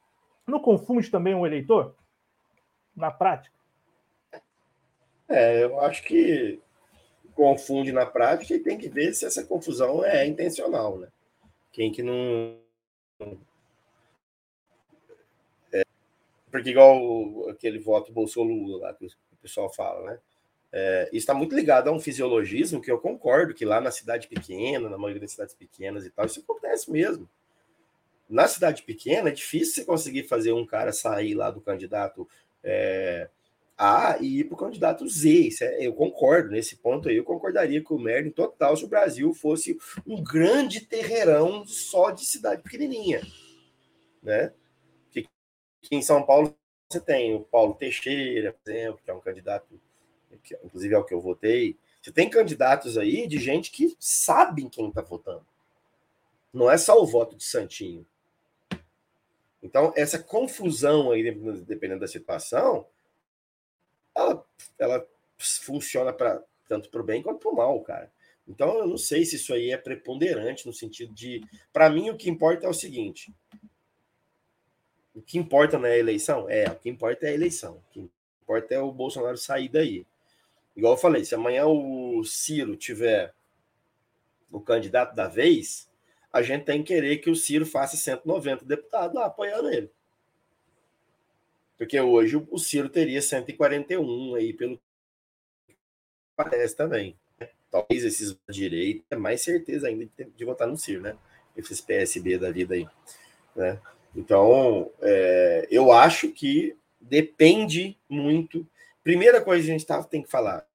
não 0.46 0.60
confunde 0.60 1.10
também 1.10 1.34
o 1.34 1.44
eleitor 1.44 1.96
na 2.96 3.10
prática? 3.10 3.54
É, 5.28 5.64
eu 5.64 5.80
acho 5.80 6.04
que 6.04 6.60
confunde 7.34 7.90
na 7.90 8.06
prática 8.06 8.54
e 8.54 8.60
tem 8.60 8.78
que 8.78 8.88
ver 8.88 9.12
se 9.12 9.26
essa 9.26 9.44
confusão 9.44 10.04
é 10.04 10.24
intencional, 10.24 10.98
né? 10.98 11.08
Quem 11.72 11.90
que 11.90 12.02
não. 12.02 12.56
É, 15.72 15.84
porque, 16.50 16.70
igual 16.70 17.48
aquele 17.50 17.80
voto 17.80 18.12
Bolsonaro 18.12 18.78
lá 18.78 18.94
que 18.94 19.08
pessoal 19.48 19.72
fala, 19.72 20.10
né? 20.10 20.18
É, 20.70 21.08
está 21.12 21.32
muito 21.32 21.56
ligado 21.56 21.88
a 21.88 21.92
um 21.92 21.98
fisiologismo 21.98 22.80
que 22.80 22.90
eu 22.90 22.98
concordo 22.98 23.54
que 23.54 23.64
lá 23.64 23.80
na 23.80 23.90
cidade 23.90 24.28
pequena, 24.28 24.88
na 24.90 24.98
maioria 24.98 25.22
das 25.22 25.32
cidades 25.32 25.54
pequenas 25.54 26.04
e 26.04 26.10
tal, 26.10 26.26
isso 26.26 26.40
acontece 26.40 26.90
mesmo. 26.90 27.28
Na 28.28 28.46
cidade 28.46 28.82
pequena 28.82 29.30
é 29.30 29.32
difícil 29.32 29.76
você 29.76 29.84
conseguir 29.84 30.24
fazer 30.24 30.52
um 30.52 30.66
cara 30.66 30.92
sair 30.92 31.34
lá 31.34 31.50
do 31.50 31.62
candidato 31.62 32.28
é, 32.62 33.30
a 33.78 34.18
e 34.20 34.40
ir 34.40 34.44
para 34.44 34.54
o 34.54 34.58
candidato 34.58 35.08
Z. 35.08 35.48
É, 35.62 35.86
eu 35.86 35.94
concordo, 35.94 36.50
nesse 36.50 36.76
ponto 36.76 37.08
aí, 37.08 37.16
eu 37.16 37.24
concordaria 37.24 37.82
com 37.82 37.94
o 37.94 38.00
Merlin 38.00 38.30
total 38.30 38.76
se 38.76 38.84
o 38.84 38.88
Brasil 38.88 39.32
fosse 39.32 39.78
um 40.06 40.22
grande 40.22 40.82
terreirão 40.82 41.64
só 41.64 42.10
de 42.10 42.26
cidade 42.26 42.62
pequenininha. 42.62 43.22
Né? 44.22 44.52
Que, 45.10 45.22
que 45.80 45.96
em 45.96 46.02
São 46.02 46.22
Paulo 46.26 46.57
você 46.88 47.00
tem 47.00 47.34
o 47.34 47.40
Paulo 47.40 47.74
Teixeira, 47.74 48.52
por 48.52 48.70
exemplo, 48.70 49.00
que 49.04 49.10
é 49.10 49.14
um 49.14 49.20
candidato, 49.20 49.80
que, 50.42 50.56
inclusive 50.64 50.94
é 50.94 50.98
o 50.98 51.04
que 51.04 51.12
eu 51.12 51.20
votei. 51.20 51.76
Você 52.02 52.10
tem 52.10 52.30
candidatos 52.30 52.96
aí 52.96 53.26
de 53.26 53.38
gente 53.38 53.70
que 53.70 53.94
sabem 54.00 54.68
quem 54.68 54.88
está 54.88 55.02
votando. 55.02 55.46
Não 56.52 56.70
é 56.70 56.78
só 56.78 57.00
o 57.00 57.06
voto 57.06 57.36
de 57.36 57.44
Santinho. 57.44 58.06
Então, 59.62 59.92
essa 59.96 60.18
confusão 60.18 61.10
aí, 61.10 61.22
dependendo 61.66 62.00
da 62.00 62.06
situação, 62.06 62.86
ela, 64.14 64.44
ela 64.78 65.06
funciona 65.36 66.12
para 66.12 66.42
tanto 66.68 66.90
para 66.90 67.00
o 67.00 67.04
bem 67.04 67.22
quanto 67.22 67.40
para 67.40 67.50
o 67.50 67.56
mal, 67.56 67.80
cara. 67.82 68.10
Então 68.46 68.78
eu 68.78 68.86
não 68.86 68.96
sei 68.96 69.24
se 69.24 69.36
isso 69.36 69.52
aí 69.52 69.70
é 69.70 69.76
preponderante 69.76 70.66
no 70.66 70.72
sentido 70.72 71.12
de, 71.12 71.42
para 71.72 71.90
mim 71.90 72.08
o 72.08 72.16
que 72.16 72.30
importa 72.30 72.66
é 72.66 72.68
o 72.68 72.74
seguinte: 72.74 73.32
o 75.18 75.22
que 75.22 75.36
importa 75.36 75.76
não 75.78 75.86
é 75.86 75.94
a 75.94 75.98
eleição, 75.98 76.48
é 76.48 76.70
o 76.70 76.76
que 76.76 76.88
importa 76.88 77.26
é 77.26 77.30
a 77.30 77.34
eleição. 77.34 77.74
O 77.74 77.92
que 77.92 78.10
importa 78.42 78.74
é 78.74 78.80
o 78.80 78.92
Bolsonaro 78.92 79.36
sair 79.36 79.68
daí. 79.68 80.06
Igual 80.76 80.94
eu 80.94 80.98
falei, 80.98 81.24
se 81.24 81.34
amanhã 81.34 81.66
o 81.66 82.22
Ciro 82.24 82.76
tiver 82.76 83.34
o 84.48 84.60
candidato 84.60 85.16
da 85.16 85.26
vez, 85.26 85.90
a 86.32 86.40
gente 86.40 86.64
tem 86.64 86.84
que 86.84 86.94
querer 86.94 87.18
que 87.18 87.28
o 87.28 87.34
Ciro 87.34 87.66
faça 87.66 87.96
190 87.96 88.64
deputados 88.64 89.14
lá 89.16 89.26
apoiando 89.26 89.68
ele. 89.70 89.90
Porque 91.76 92.00
hoje 92.00 92.36
o 92.48 92.58
Ciro 92.58 92.88
teria 92.88 93.20
141 93.20 94.36
aí, 94.36 94.52
pelo 94.52 94.78
que 95.66 95.76
parece 96.36 96.76
também. 96.76 97.16
Né? 97.40 97.48
Talvez 97.70 98.04
esses 98.04 98.34
da 98.34 98.52
direita, 98.52 99.04
é 99.10 99.16
mais 99.16 99.42
certeza 99.42 99.88
ainda 99.88 100.08
de, 100.16 100.24
de 100.24 100.44
votar 100.44 100.68
no 100.68 100.76
Ciro, 100.76 101.02
né? 101.02 101.16
Esses 101.56 101.80
PSB 101.80 102.38
da 102.38 102.52
vida 102.52 102.74
aí. 102.74 102.86
Né? 103.56 103.80
Então, 104.18 104.90
é, 105.00 105.68
eu 105.70 105.92
acho 105.92 106.32
que 106.32 106.76
depende 107.00 107.96
muito. 108.08 108.66
Primeira 109.04 109.40
coisa 109.40 109.62
que 109.62 109.70
a 109.70 109.72
gente 109.72 109.86
tá, 109.86 110.02
tem 110.02 110.20
que 110.20 110.28
falar: 110.28 110.66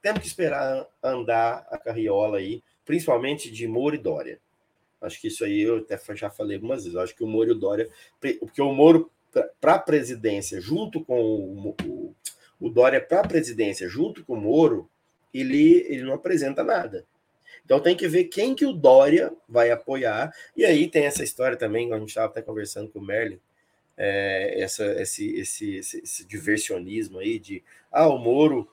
temos 0.00 0.20
que 0.20 0.28
esperar 0.28 0.86
andar 1.02 1.66
a 1.68 1.76
carriola 1.76 2.38
aí, 2.38 2.62
principalmente 2.84 3.50
de 3.50 3.66
Moro 3.66 3.96
e 3.96 3.98
Dória. 3.98 4.38
Acho 5.00 5.20
que 5.20 5.26
isso 5.26 5.44
aí 5.44 5.62
eu 5.62 5.78
até 5.78 5.98
já 6.14 6.30
falei 6.30 6.54
algumas 6.54 6.84
vezes. 6.84 6.96
acho 6.96 7.16
que 7.16 7.24
o 7.24 7.26
Moro 7.26 7.48
e 7.48 7.52
o 7.52 7.58
Dória, 7.58 7.90
porque 8.20 8.62
o 8.62 8.72
Moro 8.72 9.10
para 9.60 9.74
a 9.74 9.78
presidência, 9.80 10.60
junto 10.60 11.04
com 11.04 11.20
o, 11.20 11.74
o, 11.84 12.14
o 12.60 12.70
Dória 12.70 13.00
para 13.00 13.22
a 13.22 13.26
presidência, 13.26 13.88
junto 13.88 14.24
com 14.24 14.34
o 14.34 14.40
Moro, 14.40 14.88
ele, 15.34 15.84
ele 15.88 16.04
não 16.04 16.14
apresenta 16.14 16.62
nada. 16.62 17.04
Então 17.64 17.80
tem 17.80 17.96
que 17.96 18.06
ver 18.06 18.24
quem 18.24 18.54
que 18.54 18.66
o 18.66 18.72
Dória 18.72 19.32
vai 19.48 19.70
apoiar. 19.70 20.32
E 20.56 20.64
aí 20.64 20.88
tem 20.88 21.06
essa 21.06 21.24
história 21.24 21.56
também, 21.56 21.92
a 21.92 21.98
gente 21.98 22.08
estava 22.08 22.26
até 22.26 22.42
conversando 22.42 22.90
com 22.90 22.98
o 22.98 23.04
Merlin, 23.04 23.40
é, 23.96 24.60
essa, 24.60 24.84
esse, 25.00 25.34
esse, 25.36 25.76
esse, 25.76 25.98
esse, 26.00 26.24
diversionismo 26.26 27.20
aí 27.20 27.38
de 27.38 27.62
ah, 27.90 28.08
o 28.08 28.18
Moro, 28.18 28.68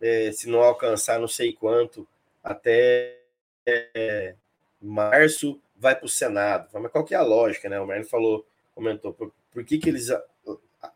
é, 0.00 0.32
se 0.32 0.48
não 0.48 0.60
alcançar 0.60 1.20
não 1.20 1.28
sei 1.28 1.52
quanto, 1.52 2.08
até 2.42 3.18
é, 3.66 4.34
março 4.80 5.60
vai 5.76 5.94
para 5.94 6.06
o 6.06 6.08
Senado. 6.08 6.68
Mas 6.72 6.90
qual 6.90 7.04
que 7.04 7.14
é 7.14 7.18
a 7.18 7.22
lógica, 7.22 7.68
né? 7.68 7.78
O 7.80 7.86
Merlin 7.86 8.04
falou, 8.04 8.46
comentou, 8.74 9.12
por 9.12 9.64
que, 9.64 9.78
que 9.78 9.88
eles 9.88 10.08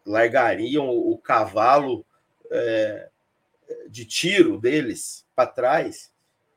largariam 0.05 0.89
o 0.89 1.17
cavalo 1.19 2.05
é, 2.51 3.09
de 3.89 4.05
tiro 4.05 4.59
deles 4.59 5.25
para 5.35 5.49
trás 5.49 6.11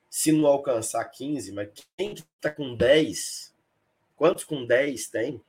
se 0.10 0.32
não 0.32 0.48
alcançar 0.48 1.04
15? 1.06 1.52
Mas 1.52 1.70
quem 1.98 2.14
está 2.14 2.52
com 2.52 2.76
10? 2.76 3.54
Quantos 4.16 4.44
com 4.44 4.66
10 4.66 5.08
tem? 5.08 5.42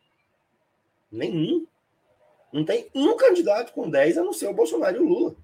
Nenhum. 1.10 1.66
Não 2.52 2.64
tem 2.64 2.90
um 2.94 3.16
candidato 3.16 3.72
com 3.72 3.88
10 3.88 4.18
a 4.18 4.22
não 4.22 4.32
ser 4.32 4.48
o 4.48 4.54
Bolsonaro 4.54 4.96
e 4.96 5.00
o 5.00 5.08
Lula. 5.08 5.36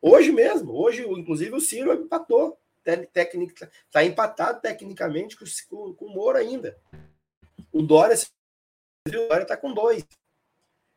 Hoje 0.00 0.32
mesmo, 0.32 0.72
hoje, 0.72 1.06
inclusive, 1.08 1.54
o 1.54 1.60
Ciro 1.60 1.92
empatou. 1.92 2.58
Está 2.84 4.04
empatado 4.04 4.60
tecnicamente 4.60 5.36
com, 5.68 5.94
com 5.94 6.06
o 6.06 6.14
Moro 6.14 6.36
ainda. 6.36 6.76
O 7.72 7.80
Dória 7.80 8.16
o 9.06 9.10
Dória 9.10 9.42
está 9.42 9.56
com 9.56 9.72
dois. 9.72 10.04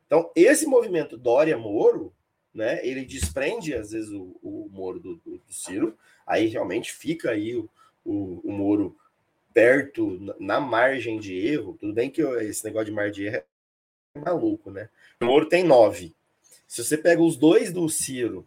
Então, 0.06 0.30
esse 0.34 0.66
movimento 0.66 1.16
Dória-Moro, 1.16 2.14
né, 2.54 2.84
ele 2.86 3.04
desprende, 3.04 3.74
às 3.74 3.90
vezes, 3.90 4.10
o, 4.10 4.36
o 4.42 4.68
Moro 4.70 5.00
do, 5.00 5.16
do, 5.16 5.38
do, 5.38 5.52
Ciro, 5.52 5.96
aí 6.26 6.46
realmente 6.46 6.92
fica 6.92 7.30
aí 7.30 7.54
o, 7.54 7.68
o, 8.04 8.40
o 8.44 8.52
Moro 8.52 8.96
perto, 9.54 10.34
na 10.38 10.60
margem 10.60 11.18
de 11.18 11.34
erro, 11.34 11.78
tudo 11.80 11.94
bem 11.94 12.10
que 12.10 12.20
esse 12.20 12.64
negócio 12.64 12.86
de 12.86 12.92
margem 12.92 13.12
de 13.12 13.24
erro 13.24 13.36
é 13.36 14.18
maluco, 14.18 14.70
né? 14.70 14.90
O 15.20 15.24
Moro 15.24 15.48
tem 15.48 15.64
nove. 15.64 16.14
Se 16.66 16.84
você 16.84 16.98
pega 16.98 17.22
os 17.22 17.36
dois 17.36 17.72
do 17.72 17.88
Ciro 17.88 18.46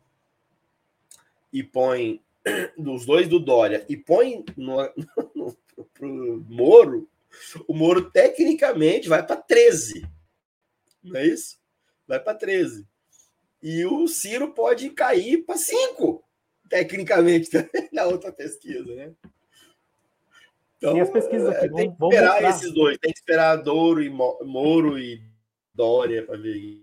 e 1.52 1.64
põe 1.64 2.22
dos 2.78 3.06
dois 3.06 3.28
do 3.28 3.40
Dória 3.40 3.86
e 3.90 3.98
põe 3.98 4.44
no, 4.56 4.78
no, 5.34 5.58
pro 5.94 6.46
Moro, 6.48 7.10
o 7.68 7.74
Moro 7.74 8.10
tecnicamente 8.12 9.08
vai 9.08 9.26
para 9.26 9.38
13. 9.38 10.08
Não 11.04 11.20
é 11.20 11.26
isso? 11.26 11.60
Vai 12.08 12.20
para 12.20 12.38
13. 12.38 12.86
E 13.62 13.86
o 13.86 14.08
Ciro 14.08 14.54
pode 14.54 14.90
cair 14.92 15.44
para 15.44 15.58
5, 15.58 16.24
tecnicamente, 16.70 17.50
na 17.92 18.06
outra 18.06 18.32
pesquisa, 18.32 18.94
né? 18.96 19.12
Então, 20.78 20.96
e 20.96 21.02
as 21.02 21.10
pesquisas 21.10 21.50
aqui, 21.50 21.66
é, 21.66 21.70
tem 21.70 21.94
que 21.94 22.04
esperar 22.06 22.44
esses 22.44 22.74
dois, 22.74 22.98
tem 22.98 23.12
que 23.12 23.18
esperar 23.18 23.56
Douro 23.58 24.02
e 24.02 24.10
Moro 24.10 24.98
e 24.98 25.22
Dória 25.74 26.26
para 26.26 26.38
ver. 26.38 26.82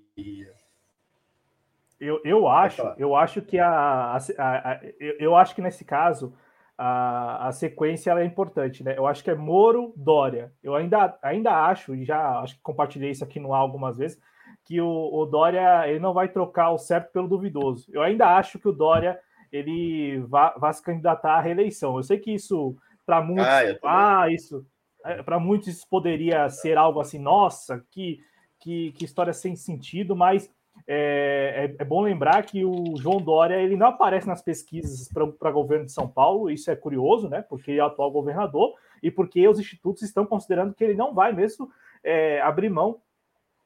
Eu, 1.98 2.20
eu 2.22 2.46
acho, 2.46 2.82
eu 2.98 3.16
acho 3.16 3.40
que 3.40 3.58
a, 3.58 3.68
a, 3.70 4.16
a, 4.16 4.72
a, 4.72 4.80
eu 5.18 5.34
acho 5.34 5.54
que 5.54 5.62
nesse 5.62 5.82
caso 5.82 6.34
a, 6.76 7.48
a 7.48 7.52
sequência 7.52 8.10
é 8.12 8.24
importante, 8.24 8.84
né? 8.84 8.94
Eu 8.98 9.06
acho 9.06 9.24
que 9.24 9.30
é 9.30 9.34
Moro, 9.34 9.94
Dória. 9.96 10.52
Eu 10.62 10.74
ainda, 10.74 11.18
ainda 11.22 11.66
acho, 11.66 11.94
e 11.94 12.04
já 12.04 12.40
acho 12.40 12.56
que 12.56 12.62
compartilhei 12.62 13.10
isso 13.10 13.24
aqui 13.24 13.40
no 13.40 13.54
ar 13.54 13.60
algumas 13.60 13.96
vezes, 13.96 14.20
que 14.62 14.78
o, 14.78 14.86
o 14.86 15.24
Dória 15.24 15.88
ele 15.88 16.00
não 16.00 16.12
vai 16.12 16.28
trocar 16.28 16.70
o 16.70 16.78
certo 16.78 17.12
pelo 17.12 17.28
duvidoso. 17.28 17.88
Eu 17.90 18.02
ainda 18.02 18.36
acho 18.36 18.58
que 18.58 18.68
o 18.68 18.72
Dória 18.72 19.18
ele 19.52 20.20
vai, 20.28 20.52
vai 20.58 20.72
se 20.72 20.82
candidatar 20.82 21.34
à 21.34 21.40
reeleição. 21.40 21.96
Eu 21.96 22.02
sei 22.02 22.18
que 22.18 22.32
isso 22.32 22.76
para 23.04 23.22
muitos, 23.22 23.46
ah, 23.82 24.22
ah 24.22 24.30
isso, 24.30 24.66
é, 25.04 25.22
para 25.22 25.38
muitos 25.38 25.68
isso 25.68 25.86
poderia 25.88 26.48
ser 26.48 26.76
algo 26.76 27.00
assim, 27.00 27.18
nossa, 27.18 27.84
que, 27.90 28.18
que, 28.58 28.92
que 28.92 29.04
história 29.04 29.32
sem 29.32 29.54
sentido, 29.54 30.16
mas 30.16 30.50
é, 30.86 31.72
é, 31.78 31.82
é, 31.82 31.84
bom 31.84 32.02
lembrar 32.02 32.42
que 32.42 32.64
o 32.64 32.96
João 32.96 33.18
Dória 33.18 33.56
ele 33.56 33.76
não 33.76 33.86
aparece 33.86 34.26
nas 34.26 34.42
pesquisas 34.42 35.08
para 35.38 35.50
governo 35.50 35.86
de 35.86 35.92
São 35.92 36.08
Paulo, 36.08 36.50
isso 36.50 36.70
é 36.70 36.76
curioso, 36.76 37.28
né? 37.28 37.42
Porque 37.42 37.70
ele 37.70 37.80
é 37.80 37.84
o 37.84 37.86
atual 37.86 38.10
governador 38.10 38.74
e 39.02 39.10
porque 39.10 39.46
os 39.48 39.58
institutos 39.58 40.02
estão 40.02 40.26
considerando 40.26 40.74
que 40.74 40.84
ele 40.84 40.94
não 40.94 41.14
vai 41.14 41.32
mesmo 41.32 41.70
é, 42.02 42.40
abrir 42.40 42.68
mão 42.68 43.00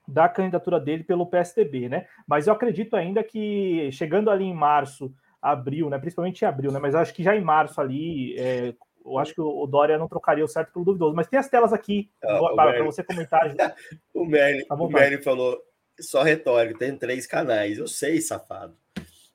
da 0.06 0.28
candidatura 0.28 0.78
dele 0.80 1.04
pelo 1.04 1.26
PSDB, 1.26 1.88
né? 1.88 2.06
Mas 2.26 2.46
eu 2.46 2.52
acredito 2.52 2.94
ainda 2.94 3.22
que 3.22 3.90
chegando 3.92 4.30
ali 4.30 4.44
em 4.44 4.54
março, 4.54 5.12
abril, 5.40 5.88
né? 5.88 5.98
Principalmente 5.98 6.42
em 6.42 6.46
abril, 6.46 6.72
né? 6.72 6.78
Mas 6.78 6.94
acho 6.94 7.14
que 7.14 7.22
já 7.22 7.36
em 7.36 7.40
março 7.40 7.80
ali, 7.80 8.38
é, 8.38 8.74
eu 9.04 9.18
acho 9.18 9.34
que 9.34 9.40
o 9.40 9.66
Dória 9.66 9.98
não 9.98 10.08
trocaria 10.08 10.44
o 10.44 10.48
certo 10.48 10.72
pelo 10.72 10.84
duvidoso. 10.84 11.14
Mas 11.14 11.26
tem 11.26 11.38
as 11.38 11.48
telas 11.48 11.72
aqui 11.72 12.10
ah, 12.22 12.38
para 12.54 12.84
você 12.84 13.02
comentar. 13.02 13.42
o 14.14 14.24
Merlin, 14.24 14.64
o 14.68 14.88
Merlin 14.88 15.22
falou 15.22 15.60
só 16.00 16.22
retórico, 16.22 16.78
tem 16.78 16.96
três 16.96 17.26
canais. 17.26 17.78
Eu 17.78 17.88
sei, 17.88 18.20
safado. 18.20 18.76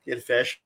Ele 0.06 0.22
fecha, 0.22 0.58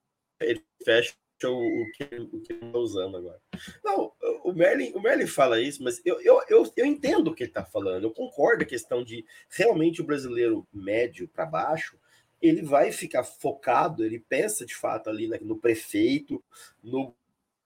ele 0.41 0.63
fecha 0.83 1.13
o, 1.45 1.47
o 1.47 1.91
que, 1.93 2.03
o 2.03 2.41
que 2.41 2.53
ele 2.53 2.65
está 2.65 2.77
usando 2.77 3.17
agora. 3.17 3.39
Não, 3.83 4.11
o 4.43 4.51
Merlin, 4.51 4.91
o 4.93 5.01
Merlin 5.01 5.27
fala 5.27 5.61
isso, 5.61 5.81
mas 5.81 6.01
eu, 6.05 6.19
eu, 6.21 6.41
eu, 6.49 6.73
eu 6.75 6.85
entendo 6.85 7.29
o 7.29 7.33
que 7.33 7.43
ele 7.43 7.51
está 7.51 7.63
falando. 7.63 8.03
Eu 8.03 8.11
concordo 8.11 8.63
a 8.63 8.67
questão 8.67 9.03
de 9.03 9.25
realmente 9.49 10.01
o 10.01 10.05
brasileiro 10.05 10.67
médio 10.73 11.27
para 11.29 11.45
baixo 11.45 11.97
ele 12.41 12.61
vai 12.61 12.91
ficar 12.91 13.23
focado, 13.23 14.03
ele 14.03 14.19
pensa 14.19 14.65
de 14.65 14.75
fato 14.75 15.09
ali 15.09 15.27
no 15.41 15.57
prefeito, 15.57 16.43
no 16.81 17.13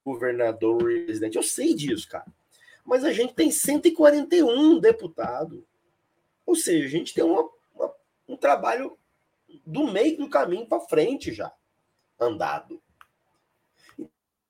governador 0.03 0.83
presidente. 1.05 1.37
Eu 1.37 1.43
sei 1.43 1.73
disso, 1.73 2.09
cara. 2.09 2.25
Mas 2.83 3.03
a 3.03 3.13
gente 3.13 3.33
tem 3.33 3.51
141 3.51 4.79
deputados. 4.79 5.63
Ou 6.45 6.55
seja, 6.55 6.85
a 6.85 6.89
gente 6.89 7.13
tem 7.13 7.23
uma, 7.23 7.49
uma, 7.73 7.93
um 8.27 8.35
trabalho 8.35 8.97
do 9.65 9.87
meio 9.91 10.17
do 10.17 10.29
caminho 10.29 10.65
para 10.65 10.81
frente 10.81 11.31
já, 11.31 11.53
andado. 12.19 12.81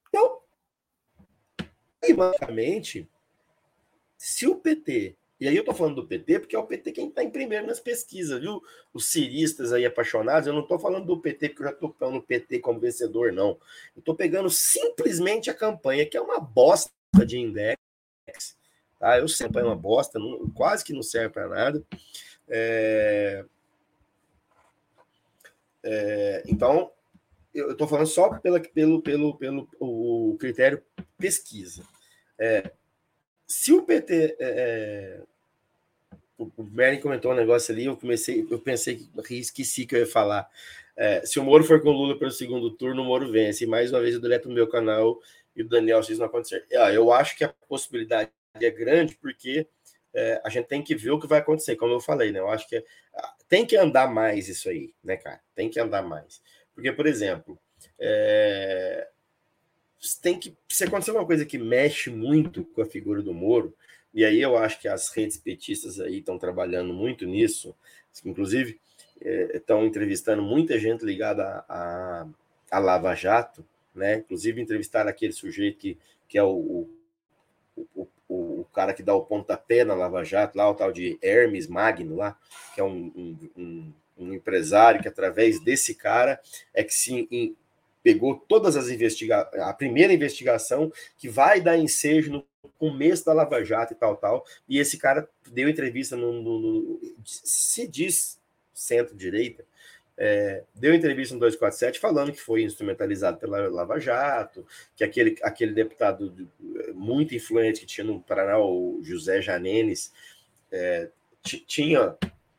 Então, 0.08 0.40
basicamente, 2.16 3.08
se 4.18 4.48
o 4.48 4.56
PT 4.56 5.16
e 5.44 5.48
aí 5.50 5.58
eu 5.58 5.66
tô 5.66 5.74
falando 5.74 5.96
do 5.96 6.08
PT 6.08 6.40
porque 6.40 6.56
é 6.56 6.60
o 6.60 6.66
PT 6.66 6.94
quem 6.94 7.10
está 7.10 7.22
em 7.22 7.30
primeiro 7.30 7.68
nas 7.68 7.78
pesquisas, 7.78 8.40
viu? 8.40 8.64
Os 8.94 9.08
ciristas 9.08 9.74
aí 9.74 9.86
apaixonados, 9.86 10.48
eu 10.48 10.54
não 10.54 10.66
tô 10.66 10.80
falando 10.80 11.06
do 11.06 11.20
PT 11.20 11.50
porque 11.50 11.64
eu 11.64 11.68
já 11.68 11.74
tô 11.74 11.90
pegando 11.90 12.18
o 12.18 12.24
PT 12.24 12.60
como 12.60 12.80
vencedor, 12.80 13.34
não. 13.34 13.60
Eu 13.94 14.02
tô 14.02 14.16
pegando 14.16 14.50
simplesmente 14.50 15.50
a 15.50 15.54
campanha, 15.54 16.06
que 16.06 16.16
é 16.16 16.22
uma 16.22 16.40
bosta 16.40 16.94
de 17.26 17.38
index. 17.38 17.78
Tá? 18.98 19.20
Eu 19.20 19.28
sei, 19.28 19.50
é 19.54 19.64
uma 19.64 19.76
bosta, 19.76 20.18
não, 20.18 20.50
quase 20.52 20.82
que 20.82 20.94
não 20.94 21.04
serve 21.04 21.34
para 21.34 21.50
nada. 21.50 21.84
É... 22.48 23.44
É... 25.84 26.44
então, 26.48 26.90
eu 27.54 27.74
estou 27.74 27.86
falando 27.86 28.08
só 28.08 28.40
pela, 28.40 28.62
pelo, 28.62 29.02
pelo, 29.02 29.38
pelo 29.38 29.68
o 29.78 30.38
critério 30.40 30.82
pesquisa. 31.18 31.84
É, 32.40 32.72
se 33.46 33.74
o 33.74 33.84
PT 33.84 34.38
é, 34.40 35.22
o 36.38 36.64
Merlin 36.64 37.00
comentou 37.00 37.32
um 37.32 37.36
negócio 37.36 37.74
ali, 37.74 37.86
eu 37.86 37.96
comecei, 37.96 38.46
eu 38.50 38.60
pensei 38.60 39.08
que 39.26 39.36
esqueci 39.36 39.86
que 39.86 39.96
eu 39.96 40.00
ia 40.00 40.08
falar. 40.08 40.50
É, 40.96 41.26
se 41.26 41.40
o 41.40 41.44
Moro 41.44 41.64
for 41.64 41.82
com 41.82 41.90
o 41.90 41.92
Lula 41.92 42.18
pelo 42.18 42.32
segundo 42.32 42.72
turno, 42.72 43.02
o 43.02 43.06
Moro 43.06 43.32
vence. 43.32 43.66
Mais 43.66 43.92
uma 43.92 44.02
vez 44.02 44.16
eu 44.16 44.22
deleto 44.22 44.48
no 44.48 44.56
meu 44.56 44.68
canal 44.68 45.20
e 45.56 45.62
o 45.62 45.68
Daniel 45.68 46.04
se 46.04 46.12
isso 46.12 46.20
não 46.20 46.28
acontecer. 46.28 46.66
Eu 46.70 47.12
acho 47.12 47.36
que 47.36 47.44
a 47.44 47.54
possibilidade 47.68 48.30
é 48.56 48.70
grande 48.70 49.16
porque 49.16 49.68
é, 50.14 50.42
a 50.44 50.50
gente 50.50 50.68
tem 50.68 50.84
que 50.84 50.96
ver 50.96 51.12
o 51.12 51.20
que 51.20 51.28
vai 51.28 51.40
acontecer, 51.40 51.76
como 51.76 51.94
eu 51.94 52.00
falei, 52.00 52.32
né? 52.32 52.40
Eu 52.40 52.50
acho 52.50 52.68
que 52.68 52.76
é, 52.76 52.84
tem 53.50 53.66
que 53.66 53.76
andar 53.76 54.08
mais 54.08 54.48
isso 54.48 54.70
aí, 54.70 54.94
né, 55.04 55.18
cara? 55.18 55.42
Tem 55.56 55.70
que 55.70 55.80
andar 55.80 56.04
mais. 56.04 56.42
Porque, 56.76 56.92
por 56.92 57.08
exemplo, 57.08 57.58
é, 58.00 59.08
tem 60.22 60.40
que 60.40 60.56
se 60.70 60.84
acontecer 60.84 61.12
uma 61.12 61.26
coisa 61.26 61.46
que 61.46 61.58
mexe 61.58 62.10
muito 62.10 62.64
com 62.66 62.82
a 62.82 62.86
figura 62.86 63.22
do 63.22 63.34
Moro, 63.34 63.76
e 64.14 64.24
aí 64.24 64.42
eu 64.42 64.58
acho 64.58 64.80
que 64.80 64.88
as 64.88 65.10
redes 65.10 65.38
petistas 65.38 66.00
aí 66.00 66.20
estão 66.20 66.38
trabalhando 66.38 66.94
muito 66.94 67.26
nisso, 67.26 67.76
inclusive 68.24 68.80
estão 69.54 69.86
entrevistando 69.86 70.42
muita 70.42 70.78
gente 70.78 71.06
ligada 71.06 71.64
a, 71.68 72.28
a, 72.70 72.80
Lava 72.80 73.16
Jato, 73.16 73.66
né? 73.96 74.18
Inclusive 74.18 74.62
entrevistaram 74.62 75.10
aquele 75.10 75.32
sujeito 75.32 75.78
que, 75.78 75.98
que 76.28 76.38
é 76.38 76.44
o, 76.44 76.88
o, 77.76 77.88
o, 77.96 78.08
o 78.62 78.68
cara 78.74 78.94
que 78.94 79.04
dá 79.04 79.14
o 79.14 79.26
pontapé 79.26 79.84
na 79.84 79.94
Lava 79.94 80.24
Jato, 80.24 80.58
lá 80.58 80.70
o 80.70 80.76
tal 80.76 80.92
de 80.92 81.18
Hermes 81.22 81.68
Magno, 81.68 82.16
lá, 82.16 82.38
que 82.76 82.82
é 82.82 82.84
um, 82.84 83.12
um, 83.16 83.50
um, 83.56 83.94
um 84.18 84.34
empresário 84.34 85.02
que 85.02 85.08
através 85.08 85.60
desse 85.64 85.96
cara 85.96 86.40
é 86.74 86.84
que 86.84 86.94
se 86.94 87.56
pegou 88.02 88.36
todas 88.36 88.76
as 88.76 88.90
investigações, 88.90 89.64
a 89.64 89.74
primeira 89.74 90.12
investigação 90.12 90.92
que 91.18 91.30
vai 91.30 91.62
dar 91.62 91.78
ensejo 91.78 92.32
no 92.32 92.46
começo 92.78 93.26
da 93.26 93.34
Lava 93.34 93.64
Jato 93.64 93.94
e 93.94 93.96
tal, 93.96 94.16
tal. 94.16 94.46
E 94.68 94.80
esse 94.80 94.98
cara 94.98 95.28
deu 95.52 95.70
entrevista 95.70 96.16
no, 96.16 96.34
no, 96.34 96.60
no 96.60 97.02
se 97.24 97.88
diz 97.88 98.40
centro-direita, 98.74 99.66
é, 100.18 100.64
deu 100.76 100.94
entrevista 100.94 101.34
no 101.34 101.40
247 101.40 102.00
falando 102.00 102.32
que 102.32 102.42
foi 102.42 102.64
instrumentalizado 102.64 103.38
pela 103.38 103.68
Lava 103.68 104.00
Jato, 104.00 104.66
que 104.96 105.04
aquele, 105.04 105.38
aquele 105.42 105.74
deputado 105.74 106.50
muito 106.94 107.36
influente 107.36 107.82
que 107.82 107.86
tinha 107.86 108.06
no 108.06 108.22
Paraná, 108.22 108.60
o 108.60 109.00
José 109.04 109.42
Janenes, 109.42 110.14
é, 110.72 111.10
tinha 111.42 112.16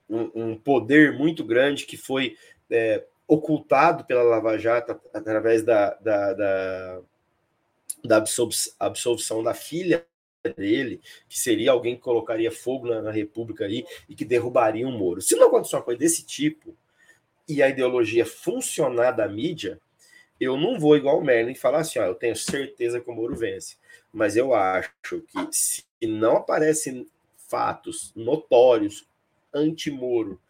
um, 0.08 0.30
um, 0.34 0.56
poder 0.56 1.12
muito 1.12 1.44
grande 1.44 1.86
que 1.86 1.96
foi 1.96 2.36
é, 2.70 3.04
ocultado 3.26 4.04
pela 4.04 4.22
Lava 4.22 4.58
Jato 4.58 5.00
através 5.12 5.62
da, 5.62 5.94
da, 5.94 6.32
da, 6.32 7.00
da 8.04 8.22
absolvição 8.78 9.42
da 9.42 9.54
filha 9.54 10.06
dele, 10.56 11.00
que 11.28 11.38
seria 11.38 11.72
alguém 11.72 11.96
que 11.96 12.02
colocaria 12.02 12.52
fogo 12.52 12.86
na, 12.86 13.00
na 13.00 13.10
República 13.10 13.64
aí 13.64 13.86
e 14.08 14.14
que 14.14 14.24
derrubaria 14.24 14.86
um 14.86 14.96
Moro. 14.96 15.22
Se 15.22 15.34
não 15.36 15.46
acontecer 15.46 15.76
uma 15.76 15.82
coisa 15.82 15.98
desse 15.98 16.24
tipo 16.24 16.76
e 17.48 17.62
a 17.62 17.68
ideologia 17.68 18.26
funcionar 18.26 19.12
da 19.12 19.26
mídia, 19.26 19.80
eu 20.38 20.56
não 20.56 20.78
vou 20.78 20.96
igual 20.96 21.18
o 21.18 21.24
Merlin 21.24 21.54
falar 21.54 21.80
assim, 21.80 21.98
ó, 21.98 22.04
eu 22.04 22.14
tenho 22.14 22.36
certeza 22.36 23.00
que 23.00 23.10
o 23.10 23.14
Moro 23.14 23.34
vence. 23.34 23.76
Mas 24.12 24.36
eu 24.36 24.54
acho 24.54 24.92
que 25.26 25.48
se 25.50 25.84
não 26.02 26.36
aparecem 26.36 27.06
fatos 27.48 28.12
notórios 28.14 29.06
anti-Moro 29.52 30.40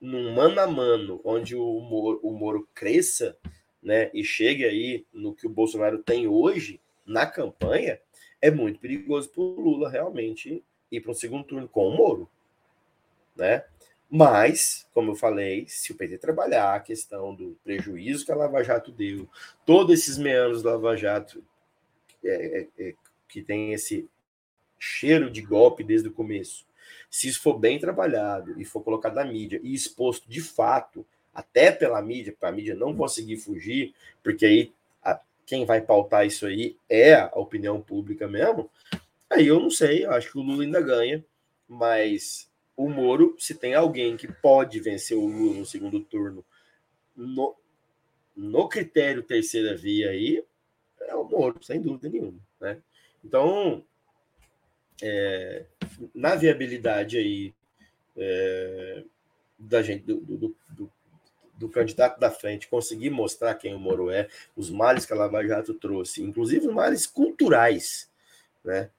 num 0.00 0.34
mano 0.34 0.60
a 0.60 0.66
mano, 0.66 1.20
onde 1.24 1.54
o 1.54 1.80
Moro, 1.80 2.20
o 2.22 2.32
Moro 2.32 2.68
cresça, 2.74 3.36
né, 3.82 4.10
e 4.14 4.24
chegue 4.24 4.64
aí 4.64 5.04
no 5.12 5.34
que 5.34 5.46
o 5.46 5.50
Bolsonaro 5.50 6.02
tem 6.02 6.26
hoje 6.26 6.80
na 7.06 7.26
campanha, 7.26 8.00
é 8.40 8.50
muito 8.50 8.80
perigoso 8.80 9.28
para 9.28 9.42
o 9.42 9.60
Lula 9.60 9.90
realmente 9.90 10.64
ir 10.90 11.00
para 11.00 11.12
um 11.12 11.14
segundo 11.14 11.44
turno 11.44 11.68
com 11.68 11.88
o 11.88 11.96
Moro, 11.96 12.28
né? 13.36 13.64
Mas, 14.14 14.86
como 14.92 15.12
eu 15.12 15.14
falei, 15.14 15.66
se 15.66 15.90
o 15.90 15.94
PT 15.94 16.18
trabalhar 16.18 16.74
a 16.74 16.80
questão 16.80 17.34
do 17.34 17.56
prejuízo 17.64 18.26
que 18.26 18.32
a 18.32 18.36
Lava 18.36 18.62
Jato 18.62 18.92
deu, 18.92 19.26
todos 19.64 19.98
esses 19.98 20.18
meandros 20.18 20.62
da 20.62 20.72
Lava 20.72 20.94
Jato 20.96 21.42
é, 22.22 22.68
é, 22.78 22.88
é, 22.88 22.94
que 23.26 23.40
tem 23.40 23.72
esse 23.72 24.06
cheiro 24.78 25.30
de 25.30 25.40
golpe 25.40 25.82
desde 25.82 26.08
o 26.08 26.12
começo. 26.12 26.66
Se 27.10 27.26
isso 27.26 27.40
for 27.40 27.58
bem 27.58 27.78
trabalhado 27.78 28.60
e 28.60 28.64
for 28.66 28.82
colocado 28.82 29.14
na 29.14 29.24
mídia 29.24 29.58
e 29.62 29.72
exposto 29.72 30.28
de 30.28 30.42
fato, 30.42 31.06
até 31.32 31.72
pela 31.72 32.02
mídia, 32.02 32.36
para 32.38 32.50
a 32.50 32.52
mídia 32.52 32.74
não 32.74 32.94
conseguir 32.94 33.38
fugir, 33.38 33.94
porque 34.22 34.44
aí 34.44 34.72
quem 35.46 35.64
vai 35.64 35.80
pautar 35.80 36.26
isso 36.26 36.46
aí 36.46 36.76
é 36.88 37.14
a 37.14 37.30
opinião 37.34 37.80
pública 37.80 38.28
mesmo, 38.28 38.70
aí 39.30 39.46
eu 39.46 39.60
não 39.60 39.70
sei, 39.70 40.04
eu 40.04 40.12
acho 40.12 40.32
que 40.32 40.38
o 40.38 40.42
Lula 40.42 40.62
ainda 40.62 40.80
ganha, 40.80 41.24
mas 41.68 42.50
o 42.76 42.88
Moro, 42.88 43.36
se 43.38 43.54
tem 43.54 43.74
alguém 43.74 44.16
que 44.16 44.30
pode 44.30 44.80
vencer 44.80 45.16
o 45.16 45.26
Lula 45.26 45.58
no 45.58 45.66
segundo 45.66 46.00
turno 46.00 46.44
no, 47.16 47.54
no 48.36 48.68
critério 48.68 49.22
terceira 49.22 49.76
via 49.76 50.10
aí, 50.10 50.44
é 51.00 51.14
o 51.14 51.24
Moro, 51.24 51.62
sem 51.62 51.80
dúvida 51.80 52.08
nenhuma. 52.08 52.38
Né? 52.60 52.78
Então, 53.24 53.84
é, 55.02 55.64
na 56.14 56.34
viabilidade 56.34 57.18
aí 57.18 57.54
é, 58.16 59.04
da 59.58 59.82
gente, 59.82 60.04
do, 60.04 60.20
do, 60.20 60.56
do, 60.70 60.92
do, 61.66 61.68
candidato 61.68 62.18
da 62.18 62.30
frente 62.30 62.68
conseguir 62.68 63.10
mostrar 63.10 63.54
quem 63.54 63.74
o 63.74 63.78
Moro 63.78 64.10
é, 64.10 64.28
os 64.56 64.70
males 64.70 65.06
que 65.06 65.12
a 65.12 65.16
Lava 65.16 65.46
Jato 65.46 65.74
trouxe, 65.74 66.22
inclusive 66.22 66.66
males 66.68 67.06
culturais, 67.06 68.08
né? 68.64 68.90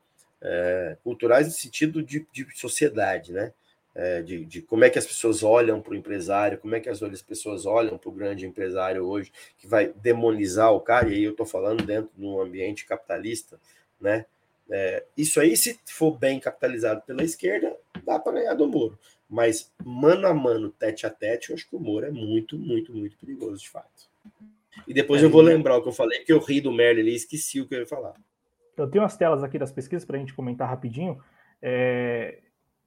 É, 0.42 0.98
culturais 1.04 1.48
no 1.48 1.54
sentido 1.54 2.04
de, 2.04 2.28
de 2.34 2.46
sociedade, 2.58 3.32
né? 3.32 3.54
é, 3.96 4.22
de, 4.22 4.46
de, 4.46 4.62
como 4.62 4.84
é 4.84 4.90
que 4.90 4.98
as 4.98 5.06
pessoas 5.06 5.44
olham 5.44 5.82
para 5.82 5.94
o 5.94 5.96
empresário, 5.96 6.58
como 6.58 6.76
é 6.76 6.80
que 6.80 6.90
as, 6.90 7.02
as 7.02 7.22
pessoas 7.22 7.66
olham 7.66 7.98
para 7.98 8.10
o 8.10 8.14
grande 8.14 8.46
empresário 8.46 9.06
hoje, 9.06 9.32
que 9.58 9.68
vai 9.68 9.94
demonizar 9.96 10.72
o 10.74 10.82
cara, 10.82 11.10
e 11.10 11.14
aí 11.14 11.24
eu 11.24 11.32
estou 11.32 11.46
falando 11.46 11.84
dentro 11.84 12.10
de 12.16 12.26
um 12.26 12.42
ambiente 12.42 12.86
capitalista, 12.86 13.60
né? 14.02 14.26
É, 14.70 15.04
isso 15.16 15.40
aí, 15.40 15.56
se 15.56 15.78
for 15.86 16.18
bem 16.18 16.40
capitalizado 16.40 17.02
pela 17.02 17.24
esquerda, 17.24 17.76
dá 18.04 18.18
para 18.18 18.34
ganhar 18.34 18.54
do 18.54 18.68
Moro. 18.68 18.98
Mas 19.34 19.74
mano 19.84 20.28
a 20.28 20.34
mano, 20.34 20.70
tete 20.70 21.08
a 21.08 21.10
tete, 21.10 21.50
eu 21.50 21.56
acho 21.56 21.68
que 21.68 21.76
o 21.76 21.80
Moro 21.80 22.06
é 22.06 22.12
muito, 22.12 22.56
muito, 22.56 22.94
muito 22.94 23.18
perigoso, 23.18 23.64
de 23.64 23.68
fato. 23.68 24.08
E 24.88 24.94
depois 24.94 25.24
é, 25.24 25.26
eu 25.26 25.30
vou 25.32 25.42
lembrar 25.42 25.76
o 25.76 25.82
que 25.82 25.90
eu 25.90 25.94
falei, 25.94 26.20
que 26.20 26.32
eu 26.32 26.38
ri 26.38 26.62
do 26.62 26.72
Merlin 26.72 27.02
ali 27.02 27.12
e 27.14 27.16
esqueci 27.16 27.60
o 27.60 27.68
que 27.68 27.74
eu 27.74 27.80
ia 27.80 27.88
falar. 27.88 28.14
Eu 28.78 28.88
tenho 28.88 29.04
as 29.04 29.18
telas 29.18 29.44
aqui 29.44 29.58
das 29.58 29.72
pesquisas 29.72 30.06
para 30.06 30.18
a 30.18 30.20
gente 30.20 30.36
comentar 30.36 30.70
rapidinho. 30.70 31.20
É, 31.60 32.42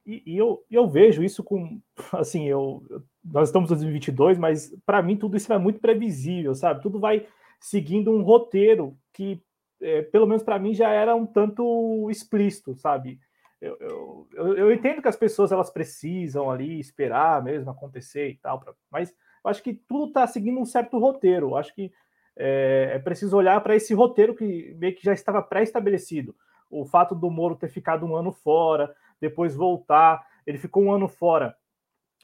e, 0.05 0.23
e 0.25 0.37
eu, 0.37 0.63
eu 0.71 0.87
vejo 0.87 1.21
isso 1.21 1.43
com, 1.43 1.81
assim, 2.13 2.47
eu, 2.47 2.81
nós 3.21 3.49
estamos 3.49 3.69
em 3.69 3.73
2022, 3.73 4.37
mas 4.37 4.73
para 4.85 5.01
mim 5.01 5.17
tudo 5.17 5.35
isso 5.35 5.51
é 5.51 5.57
muito 5.57 5.81
previsível, 5.81 6.55
sabe? 6.55 6.81
Tudo 6.81 6.97
vai 6.97 7.27
seguindo 7.59 8.09
um 8.09 8.21
roteiro 8.21 8.97
que, 9.11 9.41
é, 9.81 10.01
pelo 10.01 10.25
menos 10.25 10.43
para 10.43 10.57
mim, 10.57 10.73
já 10.73 10.91
era 10.91 11.13
um 11.13 11.25
tanto 11.25 12.09
explícito, 12.09 12.73
sabe? 12.77 13.19
Eu, 13.59 13.75
eu, 13.79 14.27
eu, 14.33 14.57
eu, 14.57 14.71
entendo 14.71 15.01
que 15.01 15.07
as 15.07 15.15
pessoas 15.15 15.51
elas 15.51 15.69
precisam 15.69 16.49
ali 16.49 16.79
esperar 16.79 17.43
mesmo 17.43 17.71
acontecer 17.71 18.29
e 18.29 18.37
tal, 18.37 18.59
pra, 18.59 18.73
mas 18.91 19.09
eu 19.43 19.49
acho 19.49 19.63
que 19.63 19.73
tudo 19.73 20.09
está 20.09 20.27
seguindo 20.27 20.59
um 20.59 20.65
certo 20.65 20.99
roteiro. 20.99 21.49
Eu 21.49 21.57
acho 21.57 21.73
que 21.73 21.91
é, 22.35 22.91
é 22.93 22.99
preciso 22.99 23.35
olhar 23.35 23.59
para 23.61 23.75
esse 23.75 23.93
roteiro 23.93 24.35
que 24.35 24.75
meio 24.77 24.95
que 24.95 25.03
já 25.03 25.13
estava 25.13 25.41
pré-estabelecido. 25.41 26.35
O 26.69 26.85
fato 26.85 27.15
do 27.15 27.31
Moro 27.31 27.55
ter 27.55 27.69
ficado 27.69 28.05
um 28.05 28.15
ano 28.15 28.31
fora, 28.31 28.93
depois 29.19 29.55
voltar. 29.55 30.25
Ele 30.45 30.57
ficou 30.57 30.83
um 30.83 30.91
ano 30.91 31.07
fora. 31.07 31.55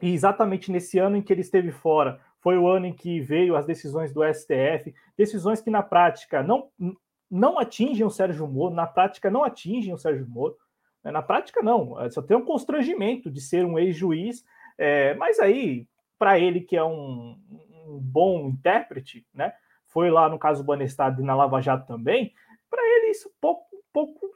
E 0.01 0.13
exatamente 0.13 0.71
nesse 0.71 0.99
ano 0.99 1.17
em 1.17 1.21
que 1.21 1.31
ele 1.31 1.41
esteve 1.41 1.71
fora, 1.71 2.19
foi 2.39 2.57
o 2.57 2.67
ano 2.67 2.85
em 2.85 2.93
que 2.93 3.21
veio 3.21 3.55
as 3.55 3.65
decisões 3.65 4.11
do 4.11 4.21
STF, 4.21 4.93
decisões 5.17 5.61
que 5.61 5.69
na 5.69 5.81
prática 5.81 6.43
não, 6.43 6.69
não 7.31 7.57
atingem 7.57 8.05
o 8.05 8.09
Sérgio 8.09 8.47
Moro, 8.47 8.75
na 8.75 8.85
prática 8.85 9.31
não 9.31 9.43
atingem 9.43 9.93
o 9.93 9.97
Sérgio 9.97 10.27
Moro. 10.27 10.57
Né? 11.03 11.11
Na 11.11 11.21
prática, 11.21 11.61
não. 11.61 11.99
É, 12.01 12.09
só 12.09 12.21
tem 12.21 12.37
um 12.37 12.45
constrangimento 12.45 13.29
de 13.29 13.41
ser 13.41 13.65
um 13.65 13.77
ex-juiz, 13.77 14.43
é, 14.77 15.13
mas 15.15 15.39
aí, 15.39 15.87
para 16.17 16.39
ele, 16.39 16.61
que 16.61 16.75
é 16.75 16.83
um, 16.83 17.37
um, 17.87 17.99
bom 17.99 18.47
intérprete, 18.47 19.25
né? 19.33 19.53
Foi 19.87 20.09
lá 20.09 20.27
no 20.27 20.39
caso 20.39 20.63
do 20.63 20.65
Banestado 20.65 21.21
e 21.21 21.25
na 21.25 21.35
Lava 21.35 21.61
Jato 21.61 21.85
também, 21.85 22.33
para 22.69 22.81
ele 22.81 23.11
isso 23.11 23.31
pouco 23.39 23.73
pouco, 23.93 24.27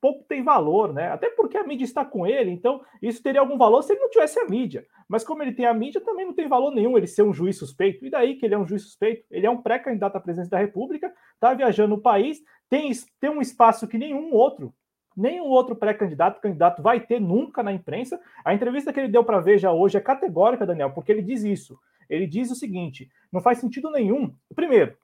pouco 0.00 0.24
tem 0.24 0.42
valor, 0.42 0.92
né? 0.92 1.12
Até 1.12 1.30
porque 1.30 1.56
a 1.56 1.62
mídia 1.62 1.84
está 1.84 2.04
com 2.04 2.26
ele, 2.26 2.50
então 2.50 2.82
isso 3.00 3.22
teria 3.22 3.40
algum 3.40 3.56
valor 3.56 3.82
se 3.82 3.92
ele 3.92 4.00
não 4.00 4.10
tivesse 4.10 4.38
a 4.40 4.44
mídia. 4.44 4.84
Mas 5.08 5.22
como 5.22 5.42
ele 5.42 5.52
tem 5.52 5.64
a 5.64 5.72
mídia, 5.72 6.00
também 6.00 6.26
não 6.26 6.34
tem 6.34 6.48
valor 6.48 6.72
nenhum 6.72 6.98
ele 6.98 7.06
ser 7.06 7.22
um 7.22 7.32
juiz 7.32 7.56
suspeito. 7.56 8.04
E 8.04 8.10
daí 8.10 8.34
que 8.34 8.44
ele 8.44 8.56
é 8.56 8.58
um 8.58 8.66
juiz 8.66 8.82
suspeito? 8.82 9.24
Ele 9.30 9.46
é 9.46 9.50
um 9.50 9.62
pré-candidato 9.62 10.16
à 10.16 10.20
presidência 10.20 10.50
da 10.50 10.58
República, 10.58 11.14
está 11.34 11.54
viajando 11.54 11.94
no 11.94 12.02
país, 12.02 12.42
tem, 12.68 12.90
tem 13.20 13.30
um 13.30 13.40
espaço 13.40 13.86
que 13.86 13.96
nenhum 13.96 14.32
outro, 14.32 14.74
nenhum 15.16 15.46
outro 15.46 15.74
pré-candidato, 15.74 16.40
candidato 16.40 16.82
vai 16.82 17.00
ter 17.00 17.20
nunca 17.20 17.62
na 17.62 17.72
imprensa. 17.72 18.20
A 18.44 18.52
entrevista 18.52 18.92
que 18.92 19.00
ele 19.00 19.08
deu 19.08 19.24
para 19.24 19.40
Veja 19.40 19.72
hoje 19.72 19.96
é 19.96 20.00
categórica, 20.00 20.66
Daniel, 20.66 20.90
porque 20.90 21.10
ele 21.10 21.22
diz 21.22 21.42
isso. 21.42 21.78
Ele 22.08 22.26
diz 22.26 22.50
o 22.50 22.54
seguinte: 22.54 23.10
não 23.32 23.40
faz 23.40 23.58
sentido 23.58 23.90
nenhum. 23.90 24.34
Primeiro, 24.54 24.96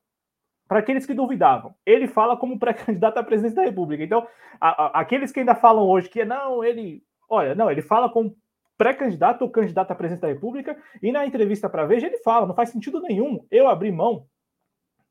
para 0.68 0.78
aqueles 0.78 1.06
que 1.06 1.14
duvidavam, 1.14 1.74
ele 1.84 2.06
fala 2.06 2.36
como 2.36 2.58
pré-candidato 2.58 3.18
à 3.18 3.22
presidência 3.22 3.56
da 3.56 3.64
República. 3.64 4.02
Então, 4.02 4.26
a, 4.60 4.84
a, 4.84 5.00
aqueles 5.00 5.32
que 5.32 5.40
ainda 5.40 5.54
falam 5.54 5.86
hoje 5.86 6.08
que 6.08 6.24
não, 6.24 6.62
ele. 6.62 7.02
Olha, 7.28 7.54
não, 7.54 7.70
ele 7.70 7.82
fala 7.82 8.10
como 8.10 8.36
pré-candidato 8.76 9.42
ou 9.42 9.50
candidato 9.50 9.90
à 9.90 9.94
presidência 9.94 10.28
da 10.28 10.32
República, 10.32 10.76
e 11.02 11.12
na 11.12 11.26
entrevista 11.26 11.68
para 11.68 11.86
Veja 11.86 12.06
ele 12.06 12.18
fala: 12.18 12.46
não 12.46 12.54
faz 12.54 12.70
sentido 12.70 13.00
nenhum 13.00 13.44
eu 13.50 13.68
abrir 13.68 13.92
mão 13.92 14.26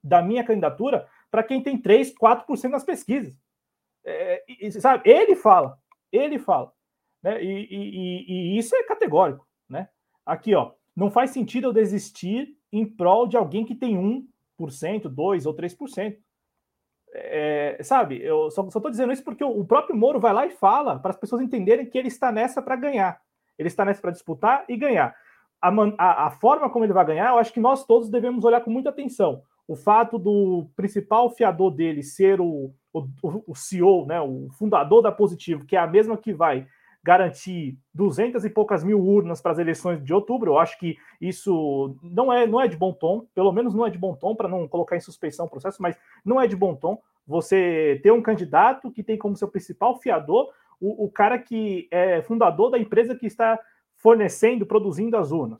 da 0.03 0.21
minha 0.21 0.43
candidatura 0.43 1.07
para 1.29 1.43
quem 1.43 1.61
tem 1.61 1.77
3, 1.77 2.13
4% 2.15 2.69
nas 2.69 2.83
pesquisas. 2.83 3.37
É, 4.03 4.43
e, 4.47 4.71
sabe, 4.71 5.09
ele 5.09 5.35
fala, 5.35 5.77
ele 6.11 6.39
fala. 6.39 6.71
Né? 7.21 7.43
E, 7.43 7.67
e, 7.69 8.25
e, 8.27 8.57
isso 8.57 8.75
é 8.75 8.83
categórico. 8.83 9.47
Né? 9.69 9.87
Aqui, 10.25 10.55
ó, 10.55 10.71
não 10.95 11.11
faz 11.11 11.31
sentido 11.31 11.67
eu 11.67 11.73
desistir 11.73 12.55
em 12.71 12.85
prol 12.85 13.27
de 13.27 13.37
alguém 13.37 13.65
que 13.65 13.75
tem 13.75 13.97
um 13.97 14.27
2% 14.59 15.45
ou 15.45 15.55
3%. 15.55 16.17
É, 17.13 17.77
sabe, 17.83 18.21
eu 18.23 18.49
só 18.49 18.65
estou 18.65 18.89
dizendo 18.89 19.11
isso 19.11 19.23
porque 19.23 19.43
o, 19.43 19.65
próprio 19.65 19.95
Moro 19.95 20.19
vai 20.19 20.31
lá 20.31 20.45
e 20.45 20.51
fala 20.51 20.97
para 20.97 21.11
as 21.11 21.17
pessoas 21.17 21.41
entenderem 21.41 21.85
que 21.85 21.97
ele 21.97 22.07
está 22.07 22.31
nessa 22.31 22.61
para 22.61 22.75
ganhar. 22.75 23.21
Ele 23.57 23.67
está 23.67 23.83
nessa 23.83 24.01
para 24.01 24.11
disputar 24.11 24.63
e 24.69 24.77
ganhar. 24.77 25.13
A, 25.61 25.69
a, 25.97 26.27
a, 26.27 26.31
forma 26.31 26.69
como 26.69 26.85
ele 26.85 26.93
vai 26.93 27.05
ganhar, 27.05 27.29
eu 27.29 27.37
acho 27.37 27.51
que 27.51 27.59
nós 27.59 27.85
todos 27.85 28.09
devemos 28.09 28.45
olhar 28.45 28.61
com 28.61 28.71
muita 28.71 28.89
atenção. 28.89 29.43
O 29.67 29.75
fato 29.75 30.17
do 30.17 30.69
principal 30.75 31.29
fiador 31.29 31.71
dele 31.71 32.03
ser 32.03 32.41
o, 32.41 32.73
o, 32.93 33.43
o 33.47 33.55
CEO, 33.55 34.05
né, 34.05 34.19
o 34.19 34.49
fundador 34.57 35.01
da 35.01 35.11
Positivo, 35.11 35.65
que 35.65 35.75
é 35.75 35.79
a 35.79 35.87
mesma 35.87 36.17
que 36.17 36.33
vai 36.33 36.67
garantir 37.03 37.77
duzentas 37.93 38.45
e 38.45 38.49
poucas 38.49 38.83
mil 38.83 38.99
urnas 38.99 39.41
para 39.41 39.51
as 39.51 39.59
eleições 39.59 40.03
de 40.03 40.13
outubro. 40.13 40.51
Eu 40.51 40.59
acho 40.59 40.77
que 40.77 40.97
isso 41.19 41.95
não 42.03 42.31
é, 42.31 42.45
não 42.45 42.61
é 42.61 42.67
de 42.67 42.77
bom 42.77 42.93
tom, 42.93 43.25
pelo 43.33 43.51
menos 43.51 43.73
não 43.73 43.85
é 43.85 43.89
de 43.89 43.97
bom 43.97 44.15
tom, 44.15 44.35
para 44.35 44.47
não 44.47 44.67
colocar 44.67 44.95
em 44.95 45.01
suspeição 45.01 45.45
o 45.45 45.49
processo, 45.49 45.81
mas 45.81 45.97
não 46.23 46.39
é 46.39 46.47
de 46.47 46.55
bom 46.55 46.75
tom 46.75 47.01
você 47.25 47.99
ter 48.03 48.11
um 48.11 48.21
candidato 48.21 48.91
que 48.91 49.03
tem 49.03 49.17
como 49.17 49.35
seu 49.35 49.47
principal 49.47 49.99
fiador 49.99 50.51
o, 50.79 51.05
o 51.05 51.09
cara 51.09 51.37
que 51.37 51.87
é 51.91 52.21
fundador 52.23 52.71
da 52.71 52.79
empresa 52.79 53.15
que 53.15 53.27
está 53.27 53.59
fornecendo, 53.97 54.65
produzindo 54.65 55.15
as 55.15 55.31
urnas. 55.31 55.59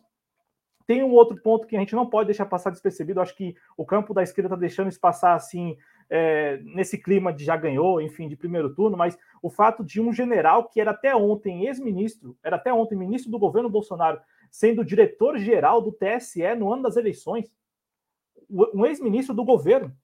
Tem 0.91 1.01
um 1.01 1.13
outro 1.13 1.41
ponto 1.41 1.65
que 1.65 1.77
a 1.77 1.79
gente 1.79 1.95
não 1.95 2.05
pode 2.05 2.25
deixar 2.27 2.45
passar 2.45 2.69
despercebido. 2.69 3.21
Acho 3.21 3.33
que 3.33 3.55
o 3.77 3.85
campo 3.85 4.13
da 4.13 4.23
esquerda 4.23 4.47
está 4.47 4.57
deixando 4.57 4.89
isso 4.89 4.99
passar 4.99 5.35
assim 5.35 5.77
é, 6.09 6.57
nesse 6.65 6.97
clima 6.97 7.31
de 7.31 7.45
já 7.45 7.55
ganhou, 7.55 8.01
enfim, 8.01 8.27
de 8.27 8.35
primeiro 8.35 8.75
turno, 8.75 8.97
mas 8.97 9.17
o 9.41 9.49
fato 9.49 9.85
de 9.85 10.01
um 10.01 10.11
general 10.11 10.67
que 10.67 10.81
era 10.81 10.91
até 10.91 11.15
ontem 11.15 11.65
ex-ministro, 11.65 12.37
era 12.43 12.57
até 12.57 12.73
ontem 12.73 12.97
ministro 12.97 13.31
do 13.31 13.39
governo 13.39 13.69
Bolsonaro, 13.69 14.19
sendo 14.49 14.83
diretor-geral 14.83 15.81
do 15.81 15.93
TSE 15.93 16.43
no 16.55 16.73
ano 16.73 16.83
das 16.83 16.97
eleições, 16.97 17.49
um 18.49 18.85
ex-ministro 18.85 19.33
do 19.33 19.45
governo. 19.45 19.95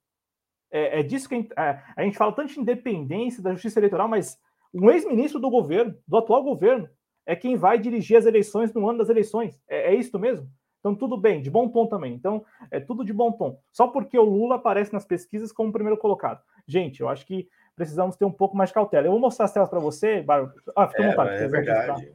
É, 0.72 1.02
é 1.02 1.04
disso 1.04 1.28
que 1.28 1.36
a 1.36 1.38
gente, 1.38 1.52
é, 1.52 1.84
a 1.98 2.04
gente 2.04 2.18
fala 2.18 2.32
tanto 2.32 2.54
de 2.54 2.62
independência 2.62 3.44
da 3.44 3.52
justiça 3.52 3.78
eleitoral, 3.78 4.08
mas 4.08 4.40
um 4.74 4.90
ex-ministro 4.90 5.38
do 5.38 5.50
governo, 5.50 5.98
do 6.08 6.16
atual 6.16 6.42
governo, 6.46 6.90
é 7.26 7.36
quem 7.36 7.58
vai 7.58 7.78
dirigir 7.78 8.16
as 8.16 8.26
eleições 8.26 8.74
no 8.74 8.88
ano 8.90 9.00
das 9.00 9.10
eleições. 9.10 9.62
É, 9.68 9.94
é 9.94 9.96
isso 9.96 10.18
mesmo? 10.18 10.50
Então, 10.80 10.96
tudo 10.96 11.18
bem, 11.18 11.42
de 11.42 11.50
bom 11.50 11.68
tom 11.68 11.88
também. 11.88 12.14
Então, 12.14 12.46
é 12.72 12.80
tudo 12.80 13.04
de 13.04 13.12
bom 13.12 13.32
tom. 13.32 13.60
Só 13.72 13.88
porque 13.88 14.18
o 14.18 14.24
Lula 14.24 14.56
aparece 14.56 14.94
nas 14.94 15.06
pesquisas 15.06 15.52
como 15.52 15.72
primeiro 15.72 15.98
colocado. 15.98 16.42
Gente, 16.66 17.02
eu 17.02 17.10
acho 17.10 17.26
que 17.26 17.50
precisamos 17.76 18.16
ter 18.16 18.26
um 18.26 18.32
pouco 18.32 18.56
mais 18.56 18.70
de 18.70 18.74
cautela. 18.74 19.08
Eu 19.08 19.12
vou 19.12 19.20
mostrar 19.20 19.46
as 19.46 19.54
telas 19.54 19.70
para 19.70 19.80
você, 19.80 20.22
Bárbara. 20.22 20.54
Ah, 20.76 20.88
fica 20.88 21.04
à 21.04 21.06
é, 21.06 21.10
vontade. 21.10 21.44
É 21.44 21.48
verdade. 21.48 22.14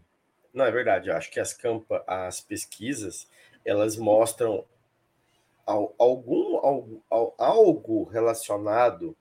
Não, 0.53 0.65
é 0.65 0.71
verdade. 0.71 1.09
Eu 1.09 1.17
acho 1.17 1.31
que 1.31 1.41
as, 1.41 1.53
campa, 1.53 2.05
as 2.07 2.41
pesquisas, 2.41 3.29
elas 3.65 3.97
mostram 3.97 4.65
algum 5.65 6.57
algo, 6.57 7.03
algo 7.39 8.05
relacionado 8.05 9.17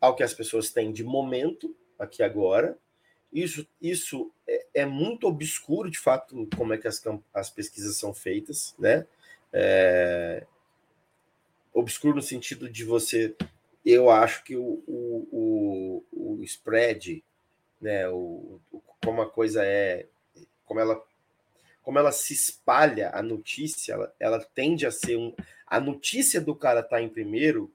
ao 0.00 0.14
que 0.14 0.22
as 0.22 0.34
pessoas 0.34 0.70
têm 0.70 0.92
de 0.92 1.04
momento, 1.04 1.74
aqui 1.98 2.22
agora, 2.22 2.78
isso, 3.42 3.68
isso 3.82 4.32
é, 4.46 4.66
é, 4.74 4.86
muito 4.86 5.26
obscuro, 5.26 5.90
de 5.90 5.98
fato, 5.98 6.48
como 6.56 6.72
é 6.72 6.78
que 6.78 6.88
as, 6.88 7.02
as 7.34 7.50
pesquisas 7.50 7.96
são 7.96 8.14
feitas, 8.14 8.74
né? 8.78 9.06
É, 9.52 10.46
obscuro 11.72 12.16
no 12.16 12.22
sentido 12.22 12.66
de 12.68 12.82
você. 12.82 13.36
Eu 13.84 14.08
acho 14.08 14.42
que 14.42 14.56
o, 14.56 14.82
o, 14.86 16.02
o, 16.10 16.38
o 16.38 16.44
spread, 16.44 17.22
né? 17.78 18.08
O, 18.08 18.58
o, 18.72 18.80
como 19.04 19.20
a 19.20 19.28
coisa 19.28 19.62
é, 19.62 20.06
como 20.64 20.80
ela, 20.80 21.04
como 21.82 21.98
ela 21.98 22.12
se 22.12 22.32
espalha 22.32 23.10
a 23.12 23.22
notícia, 23.22 23.92
ela, 23.92 24.14
ela 24.18 24.44
tende 24.54 24.86
a 24.86 24.90
ser 24.90 25.16
um, 25.16 25.34
a 25.66 25.78
notícia 25.78 26.40
do 26.40 26.54
cara 26.54 26.80
estar 26.80 26.96
tá 26.96 27.02
em 27.02 27.08
primeiro 27.08 27.70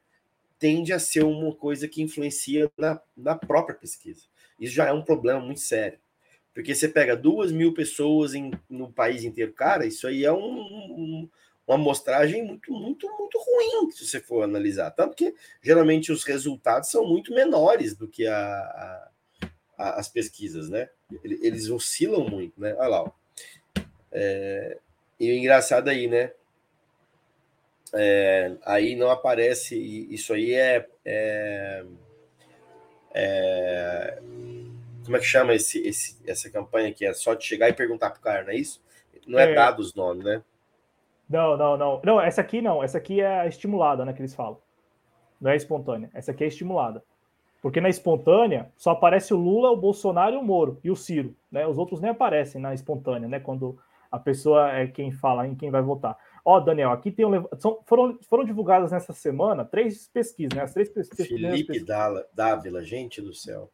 tende 0.58 0.92
a 0.94 1.00
ser 1.00 1.24
uma 1.24 1.56
coisa 1.56 1.88
que 1.88 2.02
influencia 2.02 2.72
na, 2.78 3.02
na 3.18 3.36
própria 3.36 3.76
pesquisa. 3.76 4.31
Isso 4.62 4.76
já 4.76 4.88
é 4.88 4.94
um 4.94 5.02
problema 5.02 5.40
muito 5.40 5.60
sério. 5.60 5.98
Porque 6.54 6.76
você 6.76 6.88
pega 6.88 7.18
duas 7.18 7.52
mil 7.52 7.74
pessoas 7.74 8.36
em, 8.36 8.52
no 8.70 8.92
país 8.92 9.24
inteiro, 9.24 9.52
cara, 9.54 9.86
isso 9.86 10.06
aí 10.06 10.24
é 10.24 10.32
um, 10.32 10.60
um, 10.60 11.30
uma 11.66 11.76
amostragem 11.76 12.44
muito, 12.44 12.72
muito, 12.72 13.10
muito 13.18 13.40
ruim, 13.40 13.90
se 13.92 14.06
você 14.06 14.20
for 14.20 14.44
analisar. 14.44 14.92
Tanto 14.92 15.16
que 15.16 15.34
geralmente 15.62 16.12
os 16.12 16.24
resultados 16.24 16.90
são 16.90 17.08
muito 17.08 17.34
menores 17.34 17.96
do 17.96 18.08
que 18.08 18.28
a, 18.28 18.38
a, 18.38 19.12
a, 19.78 20.00
as 20.00 20.10
pesquisas, 20.10 20.70
né? 20.70 20.90
Eles 21.24 21.70
oscilam 21.70 22.30
muito, 22.30 22.60
né? 22.60 22.76
Olha 22.78 22.88
lá. 22.88 23.12
É, 24.12 24.78
e 25.20 25.32
o 25.32 25.36
engraçado 25.36 25.88
aí, 25.88 26.08
né? 26.08 26.32
É, 27.94 28.56
aí 28.64 28.96
não 28.96 29.10
aparece, 29.10 29.76
isso 29.78 30.34
aí 30.34 30.54
é, 30.54 30.88
é, 31.04 31.84
é, 33.14 34.20
Como 35.04 35.18
é 35.18 35.20
que 35.20 35.26
chama 35.26 35.54
esse, 35.54 35.86
esse, 35.88 36.18
essa 36.26 36.50
campanha 36.50 36.94
que 36.94 37.06
é 37.06 37.14
só 37.14 37.34
de 37.34 37.44
chegar 37.44 37.70
e 37.70 37.74
perguntar 37.74 38.12
pro 38.12 38.22
cara, 38.22 38.44
não 38.44 38.52
é 38.52 38.56
isso? 38.56 38.82
Não 39.28 39.40
é, 39.40 39.52
é 39.52 39.56
dado 39.56 39.80
os 39.80 39.94
nomes, 39.94 40.24
né? 40.24 40.42
Não, 41.30 41.56
não, 41.56 41.78
não. 41.78 42.02
Não, 42.04 42.22
essa 42.22 42.42
aqui 42.42 42.62
não. 42.62 42.84
Essa 42.84 42.98
aqui 42.98 43.22
é 43.22 43.42
a 43.42 43.48
estimulada, 43.48 44.04
né? 44.04 44.12
Que 44.14 44.22
eles 44.22 44.36
falam. 44.36 44.58
Não 45.40 45.50
é 45.50 45.56
espontânea. 45.56 46.10
Essa 46.14 46.32
aqui 46.32 46.44
é 46.44 46.48
estimulada. 46.48 47.04
Porque 47.62 47.80
na 47.80 47.90
espontânea 47.90 48.72
só 48.76 48.92
aparece 48.92 49.34
o 49.34 49.38
Lula, 49.38 49.70
o 49.72 49.78
Bolsonaro 49.78 50.36
e 50.36 50.38
o 50.38 50.44
Moro 50.44 50.80
e 50.84 50.90
o 50.90 50.96
Ciro, 50.96 51.36
né? 51.52 51.66
Os 51.66 51.78
outros 51.78 52.02
nem 52.02 52.12
aparecem 52.12 52.60
na 52.60 52.74
espontânea, 52.74 53.30
né? 53.30 53.40
Quando 53.40 53.78
a 54.12 54.20
pessoa 54.20 54.72
é 54.72 54.88
quem 54.88 55.12
fala 55.12 55.48
em 55.48 55.56
quem 55.56 55.70
vai 55.70 55.82
votar. 55.82 56.18
Ó, 56.44 56.60
Daniel, 56.60 56.92
aqui 56.92 57.12
tem 57.12 57.26
um, 57.26 57.48
são, 57.58 57.80
foram, 57.86 58.18
foram 58.24 58.44
divulgadas 58.44 58.92
nessa 58.92 59.14
semana 59.14 59.64
três 59.64 60.08
pesquisas, 60.08 60.54
né? 60.56 60.64
As 60.64 60.74
três 60.74 60.90
pesquisas. 60.90 61.28
Felipe 61.28 61.74
pesquisas. 61.74 62.26
Dávila, 62.34 62.84
gente 62.84 63.22
do 63.22 63.34
céu. 63.34 63.70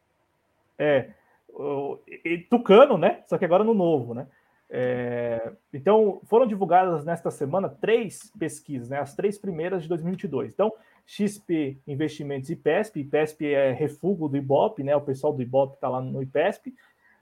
É, 0.78 1.10
o, 1.48 1.98
e, 2.06 2.38
Tucano, 2.38 2.98
né? 2.98 3.22
Só 3.26 3.38
que 3.38 3.44
agora 3.44 3.64
no 3.64 3.74
novo, 3.74 4.14
né? 4.14 4.26
É, 4.70 5.52
então, 5.72 6.20
foram 6.24 6.46
divulgadas 6.46 7.04
nesta 7.04 7.30
semana 7.30 7.68
três 7.68 8.30
pesquisas, 8.38 8.88
né, 8.88 8.98
as 8.98 9.14
três 9.14 9.38
primeiras 9.38 9.82
de 9.82 9.88
2022. 9.88 10.52
Então, 10.52 10.72
XP 11.06 11.78
Investimentos 11.86 12.50
e 12.50 12.52
IPESP, 12.52 13.00
IPESP 13.00 13.46
é 13.46 13.72
refúgio 13.72 14.28
do 14.28 14.36
IBOP, 14.36 14.82
né, 14.82 14.94
o 14.94 15.00
pessoal 15.00 15.32
do 15.32 15.40
IBOP 15.40 15.74
está 15.74 15.88
lá 15.88 16.02
no 16.02 16.22
IPESP, 16.22 16.74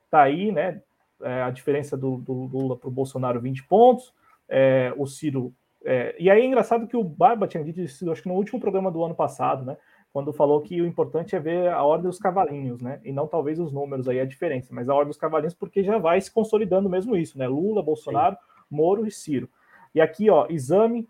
está 0.05 0.23
aí, 0.23 0.51
né, 0.51 0.83
é, 1.23 1.43
a 1.43 1.51
diferença 1.51 1.97
do, 1.97 2.17
do 2.17 2.33
Lula 2.33 2.77
para 2.77 2.89
o 2.89 2.93
Bolsonaro 2.93 3.41
20 3.41 3.63
pontos, 3.65 4.13
é, 4.49 4.93
o 4.97 5.07
Ciro... 5.07 5.55
É, 5.85 6.17
e 6.19 6.29
aí 6.29 6.43
é 6.43 6.45
engraçado 6.45 6.89
que 6.89 6.97
o 6.97 7.05
Barba 7.05 7.47
tinha 7.47 7.63
dito 7.63 7.81
isso, 7.81 8.11
acho 8.11 8.23
que 8.23 8.29
no 8.29 8.35
último 8.35 8.59
programa 8.59 8.91
do 8.91 9.05
ano 9.05 9.15
passado, 9.15 9.65
né, 9.65 9.77
quando 10.17 10.33
falou 10.33 10.63
que 10.63 10.81
o 10.81 10.87
importante 10.87 11.37
é 11.37 11.39
ver 11.39 11.69
a 11.69 11.85
ordem 11.85 12.09
dos 12.09 12.19
cavalinhos, 12.19 12.81
né? 12.81 13.01
E 13.05 13.13
não 13.13 13.27
talvez 13.27 13.61
os 13.61 13.71
números 13.71 14.09
aí 14.09 14.19
a 14.19 14.25
diferença, 14.25 14.75
mas 14.75 14.89
a 14.89 14.95
ordem 14.95 15.09
dos 15.09 15.19
cavalinhos 15.19 15.53
porque 15.53 15.85
já 15.85 15.99
vai 15.99 16.19
se 16.19 16.33
consolidando 16.33 16.89
mesmo 16.89 17.15
isso, 17.15 17.39
né? 17.39 17.47
Lula, 17.47 17.83
Bolsonaro, 17.83 18.35
Sim. 18.35 18.41
Moro 18.71 19.07
e 19.07 19.11
Ciro. 19.11 19.47
E 19.95 20.01
aqui, 20.01 20.31
ó, 20.31 20.47
exame, 20.49 21.07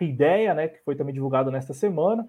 ideia, 0.00 0.54
né? 0.54 0.68
Que 0.68 0.78
foi 0.84 0.94
também 0.94 1.12
divulgado 1.12 1.50
nesta 1.50 1.74
semana. 1.74 2.24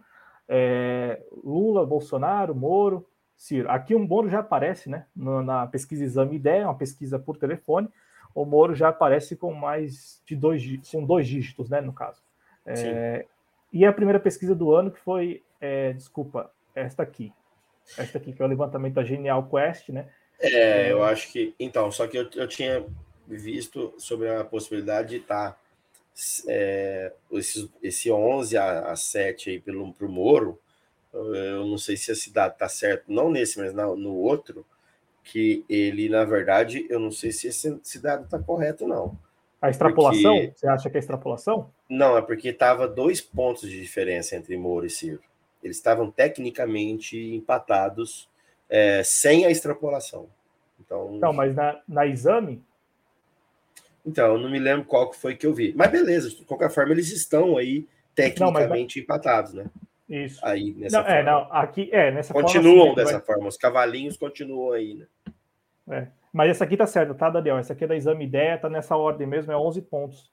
É, 0.49 1.21
Lula, 1.43 1.85
Bolsonaro, 1.85 2.55
Moro, 2.55 3.07
Ciro. 3.37 3.69
Aqui 3.69 3.93
o 3.93 3.99
Moro 3.99 4.27
já 4.27 4.39
aparece, 4.39 4.89
né? 4.89 5.05
Na 5.15 5.67
pesquisa 5.67 6.03
Exame 6.03 6.35
Ideia, 6.35 6.65
uma 6.65 6.75
pesquisa 6.75 7.19
por 7.19 7.37
telefone. 7.37 7.87
O 8.33 8.45
Moro 8.45 8.73
já 8.73 8.89
aparece 8.89 9.35
com 9.35 9.53
mais 9.53 10.21
de 10.25 10.35
dois, 10.35 10.63
com 10.91 11.05
dois 11.05 11.27
dígitos, 11.27 11.69
né? 11.69 11.81
No 11.81 11.93
caso. 11.93 12.21
É, 12.65 13.25
e 13.73 13.85
a 13.85 13.93
primeira 13.93 14.19
pesquisa 14.19 14.53
do 14.53 14.73
ano 14.73 14.91
que 14.91 14.99
foi 14.99 15.43
é, 15.59 15.93
desculpa, 15.93 16.51
esta 16.75 17.03
aqui. 17.03 17.31
Esta 17.97 18.17
aqui, 18.17 18.33
que 18.33 18.41
é 18.41 18.45
o 18.45 18.47
levantamento 18.47 18.95
da 18.95 19.03
Genial 19.03 19.47
Quest, 19.49 19.89
né? 19.89 20.09
É, 20.39 20.91
eu 20.91 21.03
acho 21.03 21.31
que. 21.31 21.53
Então, 21.59 21.91
só 21.91 22.07
que 22.07 22.17
eu, 22.17 22.29
eu 22.35 22.47
tinha 22.47 22.85
visto 23.27 23.93
sobre 23.97 24.29
a 24.29 24.43
possibilidade 24.43 25.09
de 25.09 25.17
estar. 25.17 25.51
Tá, 25.51 25.57
é, 26.47 27.13
esse, 27.31 27.71
esse 27.81 28.11
11 28.11 28.57
a, 28.57 28.91
a 28.91 28.95
7 28.95 29.49
aí 29.49 29.59
pelo, 29.59 29.93
pro 29.93 30.09
Moro, 30.09 30.59
eu 31.13 31.65
não 31.65 31.77
sei 31.77 31.95
se 31.95 32.11
a 32.11 32.15
cidade 32.15 32.57
tá 32.57 32.67
certo, 32.67 33.05
não 33.07 33.29
nesse, 33.29 33.57
mas 33.57 33.73
no, 33.73 33.95
no 33.95 34.15
outro, 34.15 34.65
que 35.23 35.63
ele, 35.69 36.09
na 36.09 36.25
verdade, 36.25 36.85
eu 36.89 36.99
não 36.99 37.11
sei 37.11 37.31
se 37.31 37.47
esse, 37.47 37.79
esse 37.83 38.01
dado 38.01 38.27
tá 38.27 38.39
correto, 38.39 38.87
não. 38.87 39.17
A 39.61 39.69
extrapolação? 39.69 40.35
Porque... 40.35 40.53
Você 40.55 40.67
acha 40.67 40.89
que 40.89 40.97
é 40.97 40.99
extrapolação? 40.99 41.71
Não, 41.87 42.17
é 42.17 42.21
porque 42.21 42.51
tava 42.51 42.87
dois 42.87 43.21
pontos 43.21 43.69
de 43.69 43.79
diferença 43.79 44.35
entre 44.35 44.57
Moro 44.57 44.85
e 44.85 44.89
Ciro. 44.89 45.21
Eles 45.63 45.77
estavam 45.77 46.09
tecnicamente 46.09 47.17
empatados 47.17 48.27
é, 48.67 49.03
sem 49.03 49.45
a 49.45 49.51
extrapolação. 49.51 50.27
Então, 50.79 51.11
não, 51.19 51.31
mas 51.31 51.55
na, 51.55 51.79
na 51.87 52.07
exame? 52.07 52.63
Então, 54.03 54.33
eu 54.33 54.39
não 54.39 54.49
me 54.49 54.57
lembro 54.57 54.85
qual 54.85 55.11
que 55.11 55.17
foi 55.17 55.35
que 55.35 55.45
eu 55.45 55.53
vi. 55.53 55.73
Mas 55.75 55.91
beleza, 55.91 56.29
de 56.29 56.43
qualquer 56.43 56.71
forma, 56.71 56.91
eles 56.91 57.11
estão 57.11 57.55
aí 57.55 57.87
tecnicamente 58.15 58.97
não, 58.97 59.03
empatados, 59.03 59.53
né? 59.53 59.65
Isso. 60.11 60.45
Aí, 60.45 60.73
nessa 60.73 60.97
não, 60.97 61.07
é, 61.07 61.15
forma. 61.15 61.19
É, 61.19 61.23
não, 61.23 61.53
aqui, 61.53 61.89
é, 61.91 62.11
nessa 62.11 62.33
Continuam 62.33 62.75
forma, 62.77 62.91
assim, 62.91 62.95
dessa 62.95 63.17
vai... 63.17 63.21
forma, 63.21 63.47
os 63.47 63.57
cavalinhos 63.57 64.17
continuam 64.17 64.73
aí, 64.73 64.93
né? 64.95 65.07
É. 65.89 66.07
Mas 66.33 66.49
essa 66.49 66.65
aqui 66.65 66.75
tá 66.75 66.85
certa, 66.85 67.13
tá, 67.13 67.29
Daniel? 67.29 67.57
Essa 67.57 67.73
aqui 67.73 67.85
é 67.85 67.87
da 67.87 67.95
exame 67.95 68.25
ideia, 68.25 68.57
tá 68.57 68.69
nessa 68.69 68.95
ordem 68.95 69.25
mesmo, 69.25 69.51
é 69.51 69.57
11 69.57 69.81
pontos. 69.83 70.31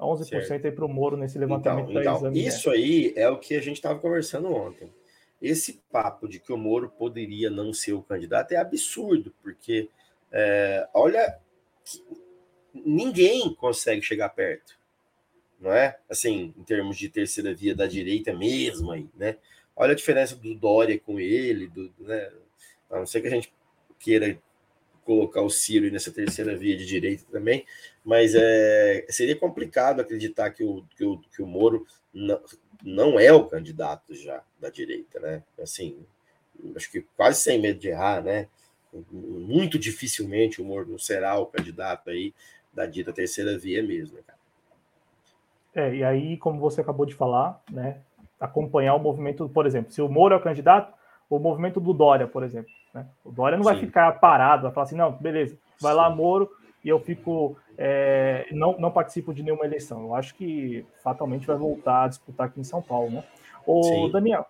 11% 0.00 0.42
certo. 0.44 0.66
aí 0.66 0.72
para 0.72 0.84
o 0.84 0.88
Moro 0.88 1.16
nesse 1.16 1.38
levantamento 1.38 1.90
então, 1.90 2.02
da 2.02 2.18
então, 2.18 2.32
Isso 2.32 2.70
aí 2.70 3.12
é 3.16 3.28
o 3.28 3.38
que 3.38 3.54
a 3.54 3.60
gente 3.60 3.76
estava 3.76 3.98
conversando 3.98 4.52
ontem. 4.52 4.92
Esse 5.40 5.80
papo 5.90 6.28
de 6.28 6.40
que 6.40 6.52
o 6.52 6.56
Moro 6.56 6.88
poderia 6.88 7.50
não 7.50 7.72
ser 7.72 7.92
o 7.92 8.02
candidato 8.02 8.52
é 8.52 8.56
absurdo, 8.56 9.32
porque 9.42 9.88
é, 10.30 10.88
olha, 10.92 11.38
ninguém 12.74 13.54
consegue 13.54 14.02
chegar 14.02 14.28
perto, 14.30 14.78
não 15.62 15.72
é? 15.72 15.96
Assim, 16.10 16.52
em 16.58 16.64
termos 16.64 16.98
de 16.98 17.08
terceira 17.08 17.54
via 17.54 17.74
da 17.74 17.86
direita 17.86 18.34
mesmo 18.34 18.90
aí, 18.90 19.08
né? 19.16 19.36
Olha 19.76 19.92
a 19.92 19.96
diferença 19.96 20.34
do 20.34 20.54
Dória 20.54 20.98
com 20.98 21.20
ele, 21.20 21.68
do, 21.68 21.90
né? 22.00 22.30
A 22.90 22.98
não 22.98 23.06
ser 23.06 23.20
que 23.20 23.28
a 23.28 23.30
gente 23.30 23.52
queira 23.98 24.36
colocar 25.04 25.40
o 25.40 25.50
Ciro 25.50 25.90
nessa 25.90 26.10
terceira 26.10 26.56
via 26.56 26.76
de 26.76 26.84
direita 26.84 27.24
também, 27.30 27.64
mas 28.04 28.34
é, 28.34 29.06
seria 29.08 29.36
complicado 29.36 30.00
acreditar 30.00 30.50
que 30.50 30.64
o, 30.64 30.84
que 30.96 31.04
o, 31.04 31.18
que 31.18 31.42
o 31.42 31.46
Moro 31.46 31.86
não, 32.12 32.40
não 32.82 33.20
é 33.20 33.32
o 33.32 33.46
candidato 33.46 34.14
já 34.14 34.42
da 34.60 34.68
direita, 34.68 35.20
né? 35.20 35.42
Assim, 35.60 36.04
acho 36.74 36.90
que 36.90 37.02
quase 37.16 37.40
sem 37.40 37.60
medo 37.60 37.78
de 37.78 37.88
errar, 37.88 38.22
né? 38.22 38.48
Muito 39.10 39.78
dificilmente 39.78 40.60
o 40.60 40.64
Moro 40.64 40.98
será 40.98 41.38
o 41.38 41.46
candidato 41.46 42.10
aí 42.10 42.34
da 42.72 42.84
dita 42.84 43.12
terceira 43.12 43.56
via 43.56 43.82
mesmo, 43.82 44.16
né, 44.16 44.22
cara? 44.26 44.41
É, 45.74 45.94
e 45.94 46.04
aí, 46.04 46.36
como 46.36 46.60
você 46.60 46.80
acabou 46.80 47.06
de 47.06 47.14
falar, 47.14 47.60
né? 47.70 48.00
Acompanhar 48.38 48.94
o 48.94 48.98
movimento, 48.98 49.48
por 49.48 49.66
exemplo, 49.66 49.92
se 49.92 50.02
o 50.02 50.08
Moro 50.08 50.34
é 50.34 50.36
o 50.36 50.42
candidato, 50.42 50.92
o 51.30 51.38
movimento 51.38 51.80
do 51.80 51.92
Dória, 51.92 52.26
por 52.26 52.42
exemplo. 52.42 52.70
Né? 52.92 53.06
O 53.24 53.30
Dória 53.30 53.56
não 53.56 53.64
Sim. 53.64 53.70
vai 53.70 53.80
ficar 53.80 54.12
parado, 54.20 54.64
vai 54.64 54.72
falar 54.72 54.84
assim, 54.84 54.96
não, 54.96 55.12
beleza, 55.12 55.56
vai 55.80 55.92
Sim. 55.92 55.98
lá, 55.98 56.10
Moro, 56.10 56.50
e 56.84 56.88
eu 56.88 56.98
fico. 57.00 57.56
É, 57.78 58.46
não, 58.50 58.76
não 58.78 58.90
participo 58.90 59.32
de 59.32 59.42
nenhuma 59.42 59.64
eleição. 59.64 60.02
Eu 60.02 60.14
acho 60.14 60.34
que 60.34 60.84
fatalmente 61.02 61.46
vai 61.46 61.56
voltar 61.56 62.04
a 62.04 62.08
disputar 62.08 62.48
aqui 62.48 62.60
em 62.60 62.64
São 62.64 62.82
Paulo, 62.82 63.10
né? 63.10 63.24
O 63.66 63.82
Sim. 63.82 64.10
Daniel, 64.10 64.46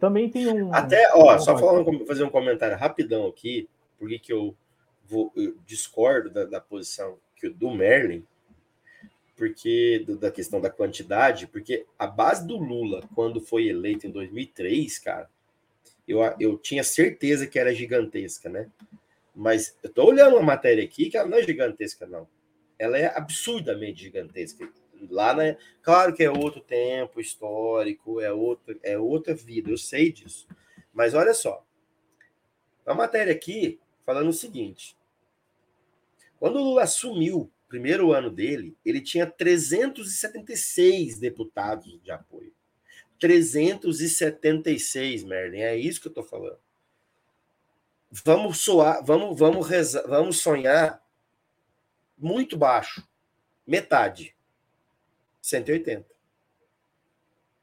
também 0.00 0.30
tem 0.30 0.48
um. 0.48 0.72
Até, 0.72 1.12
ó, 1.14 1.38
só 1.38 1.56
falando, 1.58 2.06
fazer 2.06 2.24
um 2.24 2.30
comentário 2.30 2.76
rapidão 2.76 3.26
aqui, 3.26 3.68
porque 3.98 4.18
que 4.18 4.32
eu, 4.32 4.54
vou, 5.04 5.32
eu 5.36 5.54
discordo 5.66 6.30
da, 6.30 6.44
da 6.44 6.60
posição 6.60 7.18
que, 7.36 7.48
do 7.48 7.70
Merlin, 7.70 8.24
porque 9.36 10.04
do, 10.06 10.16
da 10.16 10.30
questão 10.30 10.60
da 10.60 10.70
quantidade, 10.70 11.46
porque 11.46 11.86
a 11.98 12.06
base 12.06 12.46
do 12.46 12.56
Lula, 12.56 13.02
quando 13.14 13.40
foi 13.40 13.68
eleito 13.68 14.06
em 14.06 14.10
2003, 14.10 14.98
cara, 14.98 15.30
eu, 16.06 16.20
eu 16.38 16.58
tinha 16.58 16.84
certeza 16.84 17.46
que 17.46 17.58
era 17.58 17.74
gigantesca, 17.74 18.48
né? 18.48 18.70
Mas 19.34 19.76
eu 19.82 19.90
tô 19.90 20.06
olhando 20.06 20.36
uma 20.36 20.42
matéria 20.42 20.84
aqui 20.84 21.08
que 21.08 21.16
ela 21.16 21.28
não 21.28 21.38
é 21.38 21.42
gigantesca, 21.42 22.06
não. 22.06 22.28
Ela 22.78 22.98
é 22.98 23.16
absurdamente 23.16 24.02
gigantesca. 24.02 24.68
Lá, 25.10 25.34
né? 25.34 25.56
Claro 25.82 26.14
que 26.14 26.22
é 26.22 26.30
outro 26.30 26.60
tempo 26.60 27.20
histórico, 27.20 28.20
é 28.20 28.32
outra, 28.32 28.76
é 28.82 28.98
outra 28.98 29.34
vida, 29.34 29.70
eu 29.70 29.78
sei 29.78 30.12
disso. 30.12 30.46
Mas 30.92 31.14
olha 31.14 31.34
só. 31.34 31.64
A 32.86 32.94
matéria 32.94 33.32
aqui 33.32 33.80
falando 34.04 34.28
o 34.28 34.32
seguinte: 34.32 34.96
quando 36.38 36.56
o 36.56 36.62
Lula 36.62 36.82
assumiu, 36.82 37.50
primeiro 37.72 38.12
ano 38.12 38.30
dele, 38.30 38.76
ele 38.84 39.00
tinha 39.00 39.26
376 39.26 41.18
deputados 41.18 41.98
de 42.02 42.10
apoio. 42.10 42.52
376, 43.18 45.24
Merlin, 45.24 45.60
é 45.60 45.74
isso 45.74 45.98
que 45.98 46.08
eu 46.08 46.12
tô 46.12 46.22
falando. 46.22 46.58
vamos 48.10 48.60
soar, 48.60 49.02
vamos, 49.02 49.38
vamos, 49.38 49.66
rezar, 49.66 50.06
vamos 50.06 50.38
sonhar 50.38 51.02
muito 52.18 52.58
baixo. 52.58 53.08
Metade. 53.66 54.36
180. 55.40 56.06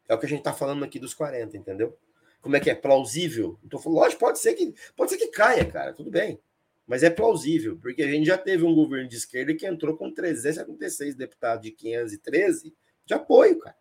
É 0.08 0.16
o 0.16 0.18
que 0.18 0.26
a 0.26 0.30
gente 0.30 0.40
está 0.40 0.54
falando 0.54 0.84
aqui 0.84 0.98
dos 0.98 1.14
40, 1.14 1.56
entendeu? 1.56 1.96
Como 2.42 2.56
é 2.56 2.60
que 2.60 2.72
é? 2.72 2.74
Plausível? 2.74 3.60
Então, 3.64 3.80
lógico, 3.86 4.22
pode 4.22 4.40
ser 4.40 4.56
que 4.56 4.74
pode 4.96 5.12
ser 5.12 5.18
que 5.18 5.28
caia, 5.28 5.70
cara, 5.70 5.94
tudo 5.94 6.10
bem. 6.10 6.42
Mas 6.90 7.04
é 7.04 7.10
plausível, 7.12 7.78
porque 7.80 8.02
a 8.02 8.08
gente 8.08 8.26
já 8.26 8.36
teve 8.36 8.64
um 8.64 8.74
governo 8.74 9.08
de 9.08 9.16
esquerda 9.16 9.54
que 9.54 9.68
entrou 9.68 9.96
com 9.96 10.12
376 10.12 11.14
deputados 11.14 11.62
de 11.62 11.70
513 11.70 12.74
de 13.06 13.14
apoio, 13.14 13.60
cara. 13.60 13.76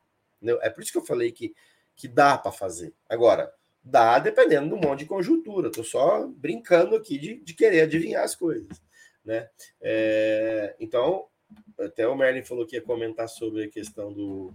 É 0.61 0.69
por 0.69 0.83
isso 0.83 0.93
que 0.93 0.99
eu 0.99 1.05
falei 1.07 1.33
que, 1.33 1.55
que 1.97 2.07
dá 2.07 2.37
para 2.37 2.53
fazer. 2.53 2.93
Agora, 3.09 3.51
dá 3.83 4.19
dependendo 4.19 4.69
do 4.69 4.77
monte 4.77 5.01
de 5.01 5.07
conjuntura. 5.07 5.69
Estou 5.69 5.85
só 5.85 6.27
brincando 6.27 6.95
aqui 6.95 7.17
de, 7.17 7.37
de 7.37 7.55
querer 7.55 7.81
adivinhar 7.81 8.25
as 8.25 8.37
coisas. 8.37 8.79
Né? 9.25 9.49
É, 9.81 10.77
então, 10.79 11.29
até 11.81 12.07
o 12.07 12.15
Merlin 12.15 12.45
falou 12.45 12.67
que 12.67 12.77
ia 12.77 12.83
comentar 12.83 13.27
sobre 13.27 13.65
a 13.65 13.71
questão 13.71 14.13
do, 14.13 14.53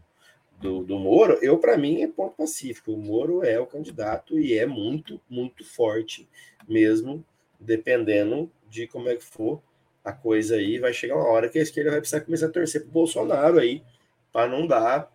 do, 0.62 0.84
do 0.84 0.99
Moro. 0.99 1.39
Eu, 1.41 1.58
para 1.58 1.76
mim, 1.76 2.04
é 2.04 2.08
ponto 2.08 2.38
pacífico. 2.38 2.93
O 2.93 2.97
Moro 2.97 3.43
é 3.43 3.60
o 3.60 3.66
candidato 3.66 4.39
e 4.39 4.54
é 4.56 4.68
muito, 4.68 5.20
muito 5.28 5.66
forte 5.66 6.30
mesmo, 6.68 7.26
dependendo 7.64 8.51
de 8.70 8.88
como 8.88 9.09
é 9.09 9.16
que 9.16 9.24
for 9.24 9.61
a 10.03 10.11
coisa 10.11 10.55
aí. 10.55 10.80
Vai 10.80 10.93
chegar 10.93 11.16
uma 11.16 11.30
hora 11.30 11.49
que 11.49 11.59
a 11.59 11.61
esquerda 11.61 11.91
vai 11.91 11.99
precisar 11.99 12.22
começar 12.22 12.47
a 12.47 12.51
torcer 12.51 12.82
para 12.82 12.89
o 12.89 12.93
Bolsonaro 12.93 13.59
aí, 13.59 13.84
para 14.32 14.47
não 14.47 14.68
dar 14.68 15.11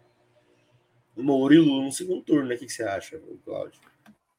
Moro 1.16 1.52
e 1.52 1.58
Lula 1.58 1.84
no 1.84 1.92
segundo 1.92 2.22
turno. 2.22 2.48
Né? 2.48 2.54
O 2.54 2.58
que, 2.58 2.66
que 2.66 2.72
você 2.72 2.84
acha, 2.84 3.20
Cláudio? 3.44 3.80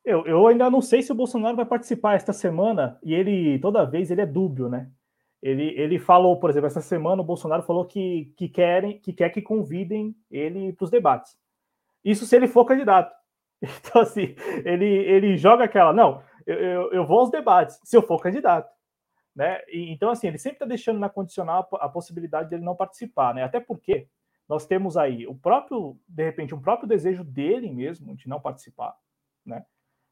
Eu, 0.03 0.25
eu 0.25 0.47
ainda 0.47 0.69
não 0.69 0.81
sei 0.81 1.01
se 1.01 1.11
o 1.11 1.15
Bolsonaro 1.15 1.55
vai 1.55 1.65
participar 1.65 2.15
esta 2.15 2.33
semana 2.33 2.97
e 3.03 3.13
ele, 3.13 3.59
toda 3.59 3.85
vez, 3.85 4.09
ele 4.09 4.21
é 4.21 4.25
dúbio, 4.25 4.69
né? 4.69 4.89
Ele, 5.41 5.73
ele 5.79 5.99
falou, 5.99 6.37
por 6.37 6.49
exemplo, 6.49 6.67
essa 6.67 6.81
semana 6.81 7.21
o 7.21 7.25
Bolsonaro 7.25 7.63
falou 7.63 7.85
que, 7.85 8.33
que, 8.35 8.49
querem, 8.49 8.99
que 8.99 9.13
quer 9.13 9.29
que 9.29 9.41
convidem 9.41 10.15
ele 10.29 10.73
para 10.73 10.83
os 10.83 10.91
debates. 10.91 11.37
Isso 12.03 12.25
se 12.25 12.35
ele 12.35 12.47
for 12.47 12.65
candidato. 12.65 13.13
Então, 13.61 14.01
assim, 14.01 14.35
ele, 14.63 14.85
ele 14.85 15.37
joga 15.37 15.65
aquela, 15.65 15.91
não, 15.91 16.23
eu, 16.45 16.55
eu, 16.55 16.93
eu 16.93 17.05
vou 17.05 17.19
aos 17.19 17.31
debates, 17.31 17.79
se 17.83 17.95
eu 17.95 18.01
for 18.01 18.21
candidato. 18.21 18.73
Né? 19.35 19.61
E, 19.67 19.91
então, 19.91 20.09
assim, 20.09 20.27
ele 20.27 20.37
sempre 20.37 20.55
está 20.55 20.65
deixando 20.65 20.99
na 20.99 21.09
condicional 21.09 21.67
a, 21.73 21.85
a 21.85 21.89
possibilidade 21.89 22.49
dele 22.49 22.63
não 22.63 22.75
participar, 22.75 23.33
né? 23.33 23.43
Até 23.43 23.59
porque 23.59 24.07
nós 24.47 24.65
temos 24.65 24.97
aí 24.97 25.27
o 25.27 25.35
próprio, 25.35 25.97
de 26.07 26.23
repente, 26.23 26.55
um 26.55 26.61
próprio 26.61 26.89
desejo 26.89 27.23
dele 27.23 27.71
mesmo 27.71 28.15
de 28.15 28.27
não 28.27 28.41
participar, 28.41 28.95
né? 29.45 29.63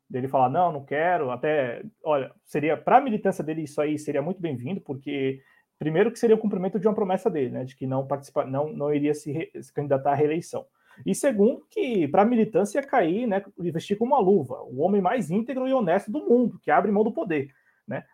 dele 0.10 0.28
falar 0.28 0.50
não, 0.50 0.72
não 0.72 0.86
quero, 0.86 1.32
até, 1.32 1.84
olha, 2.04 2.34
seria 2.46 2.78
para 2.78 2.98
a 2.98 3.02
militância 3.02 3.44
dele 3.44 3.64
isso 3.64 3.82
aí 3.82 4.00
seria 4.00 4.22
muito 4.22 4.42
bem-vindo, 4.42 4.80
porque 4.80 5.42
primeiro 5.78 6.12
que 6.12 6.20
seria 6.20 6.36
o 6.36 6.40
cumprimento 6.40 6.80
de 6.80 6.88
uma 6.88 6.96
promessa 6.96 7.30
dele, 7.30 7.50
né, 7.50 7.66
de 7.66 7.76
que 7.76 7.86
não 7.86 8.08
participa, 8.08 8.46
não, 8.46 8.72
não 8.72 8.94
iria 8.94 9.14
se, 9.14 9.32
re, 9.32 9.52
se 9.62 9.72
candidatar 9.74 10.12
à 10.12 10.16
reeleição. 10.16 10.66
E 11.06 11.14
segundo 11.14 11.66
que 11.70 12.08
para 12.08 12.24
a 12.24 12.26
militância 12.26 12.82
cair, 12.82 13.28
né, 13.28 13.44
investir 13.60 13.98
como 13.98 14.14
uma 14.14 14.22
luva, 14.22 14.62
o 14.64 14.80
homem 14.80 15.02
mais 15.02 15.30
íntegro 15.30 15.68
e 15.68 15.74
honesto 15.74 16.12
do 16.12 16.20
mundo, 16.20 16.60
que 16.62 16.72
abre 16.72 16.92
mão 16.92 17.04
do 17.04 17.12
poder, 17.12 17.54
né? 17.88 18.06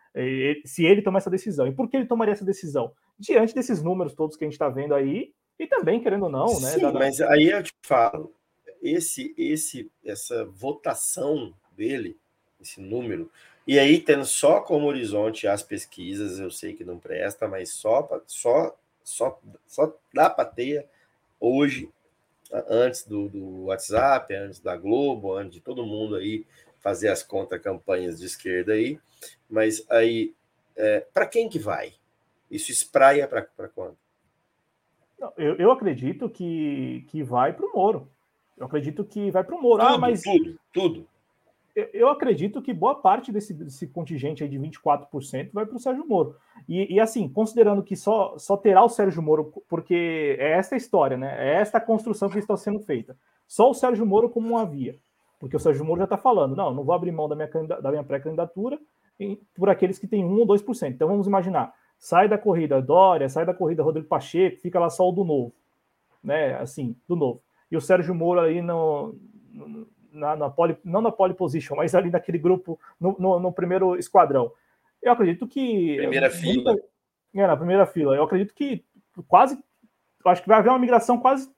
Se 0.64 0.84
ele 0.84 1.02
tomar 1.02 1.18
essa 1.18 1.30
decisão. 1.30 1.66
E 1.66 1.72
por 1.72 1.88
que 1.88 1.96
ele 1.96 2.06
tomaria 2.06 2.32
essa 2.32 2.44
decisão? 2.44 2.92
Diante 3.18 3.54
desses 3.54 3.82
números 3.82 4.14
todos 4.14 4.36
que 4.36 4.44
a 4.44 4.46
gente 4.46 4.54
está 4.54 4.68
vendo 4.68 4.94
aí, 4.94 5.32
e 5.58 5.66
também, 5.66 6.00
querendo 6.00 6.24
ou 6.24 6.30
não, 6.30 6.60
né? 6.60 6.70
Sim, 6.70 6.92
mas 6.92 7.20
aí 7.20 7.50
eu 7.50 7.62
te 7.62 7.72
falo, 7.82 8.32
esse, 8.82 9.34
esse, 9.38 9.90
essa 10.04 10.44
votação 10.44 11.54
dele, 11.76 12.16
esse 12.60 12.80
número. 12.80 13.30
E 13.66 13.78
aí, 13.78 13.98
tendo 13.98 14.26
só 14.26 14.60
como 14.60 14.86
horizonte 14.86 15.46
as 15.46 15.62
pesquisas, 15.62 16.38
eu 16.38 16.50
sei 16.50 16.74
que 16.74 16.84
não 16.84 16.98
presta, 16.98 17.48
mas 17.48 17.70
só, 17.70 18.06
só, 18.26 18.76
só, 19.02 19.40
só 19.66 19.96
dá 20.12 20.28
para 20.28 20.44
ter 20.44 20.86
hoje, 21.40 21.88
antes 22.68 23.04
do, 23.04 23.28
do 23.28 23.64
WhatsApp, 23.64 24.32
antes 24.34 24.60
da 24.60 24.76
Globo, 24.76 25.34
antes 25.34 25.54
de 25.54 25.60
todo 25.60 25.86
mundo 25.86 26.16
aí 26.16 26.46
fazer 26.80 27.08
as 27.08 27.22
contra-campanhas 27.22 28.18
de 28.18 28.26
esquerda 28.26 28.74
aí. 28.74 28.98
Mas 29.48 29.84
aí, 29.90 30.34
é, 30.76 31.00
para 31.00 31.26
quem 31.26 31.48
que 31.48 31.58
vai? 31.58 31.94
Isso 32.50 32.70
espraia 32.70 33.26
para 33.26 33.68
quando? 33.68 33.96
Eu, 35.36 35.56
eu 35.56 35.70
acredito 35.70 36.28
que, 36.28 37.06
que 37.08 37.22
vai 37.22 37.52
para 37.52 37.66
o 37.66 37.72
Moro. 37.72 38.08
Eu 38.56 38.66
acredito 38.66 39.04
que 39.04 39.30
vai 39.30 39.42
para 39.42 39.56
o 39.56 39.60
Moro. 39.60 39.82
Ah, 39.82 39.86
tudo, 39.86 39.94
ah, 39.94 39.98
mas 39.98 40.22
tudo, 40.22 40.60
tudo 40.72 41.13
eu 41.74 42.08
acredito 42.08 42.62
que 42.62 42.72
boa 42.72 42.94
parte 42.94 43.32
desse, 43.32 43.52
desse 43.52 43.88
contingente 43.88 44.44
aí 44.44 44.48
de 44.48 44.58
24% 44.58 45.50
vai 45.52 45.66
para 45.66 45.76
o 45.76 45.80
Sérgio 45.80 46.06
Moro. 46.06 46.36
E, 46.68 46.94
e, 46.94 47.00
assim, 47.00 47.28
considerando 47.28 47.82
que 47.82 47.96
só, 47.96 48.38
só 48.38 48.56
terá 48.56 48.84
o 48.84 48.88
Sérgio 48.88 49.20
Moro, 49.20 49.52
porque 49.68 50.36
é 50.38 50.52
essa 50.52 50.76
a 50.76 50.78
história, 50.78 51.16
né? 51.16 51.34
É 51.36 51.54
esta 51.60 51.80
construção 51.80 52.28
que 52.28 52.38
está 52.38 52.56
sendo 52.56 52.78
feita. 52.78 53.16
Só 53.46 53.70
o 53.70 53.74
Sérgio 53.74 54.06
Moro 54.06 54.30
como 54.30 54.50
uma 54.50 54.64
via. 54.64 54.96
Porque 55.40 55.56
o 55.56 55.60
Sérgio 55.60 55.84
Moro 55.84 55.98
já 55.98 56.04
está 56.04 56.16
falando, 56.16 56.54
não, 56.54 56.72
não 56.72 56.84
vou 56.84 56.94
abrir 56.94 57.10
mão 57.10 57.28
da 57.28 57.34
minha, 57.34 57.48
da 57.48 57.90
minha 57.90 58.04
pré-candidatura 58.04 58.78
por 59.54 59.68
aqueles 59.68 59.98
que 59.98 60.06
têm 60.06 60.24
1 60.24 60.38
ou 60.38 60.46
2%. 60.46 60.92
Então 60.92 61.08
vamos 61.08 61.26
imaginar, 61.26 61.74
sai 61.98 62.28
da 62.28 62.38
corrida 62.38 62.80
Dória, 62.80 63.28
sai 63.28 63.44
da 63.44 63.54
corrida 63.54 63.82
Rodrigo 63.82 64.08
Pacheco, 64.08 64.60
fica 64.60 64.78
lá 64.78 64.88
só 64.88 65.08
o 65.08 65.12
do 65.12 65.24
novo. 65.24 65.52
Né? 66.22 66.54
Assim, 66.54 66.96
do 67.06 67.16
novo. 67.16 67.42
E 67.70 67.76
o 67.76 67.80
Sérgio 67.80 68.14
Moro 68.14 68.40
aí 68.40 68.62
no 68.62 69.16
na, 70.14 70.36
na 70.36 70.48
pole, 70.48 70.76
não 70.84 71.00
na 71.00 71.12
pole 71.12 71.34
position, 71.34 71.76
mas 71.76 71.94
ali 71.94 72.10
naquele 72.10 72.38
grupo, 72.38 72.78
no, 72.98 73.16
no, 73.18 73.38
no 73.38 73.52
primeiro 73.52 73.96
esquadrão. 73.96 74.52
Eu 75.02 75.12
acredito 75.12 75.46
que. 75.46 75.96
Primeira 75.96 76.28
muita, 76.28 76.40
fila. 76.40 76.76
É, 77.34 77.46
na 77.46 77.56
primeira 77.56 77.86
fila. 77.86 78.16
Eu 78.16 78.24
acredito 78.24 78.54
que 78.54 78.84
quase. 79.28 79.58
Acho 80.24 80.42
que 80.42 80.48
vai 80.48 80.58
haver 80.58 80.70
uma 80.70 80.78
migração 80.78 81.18
quase 81.18 81.52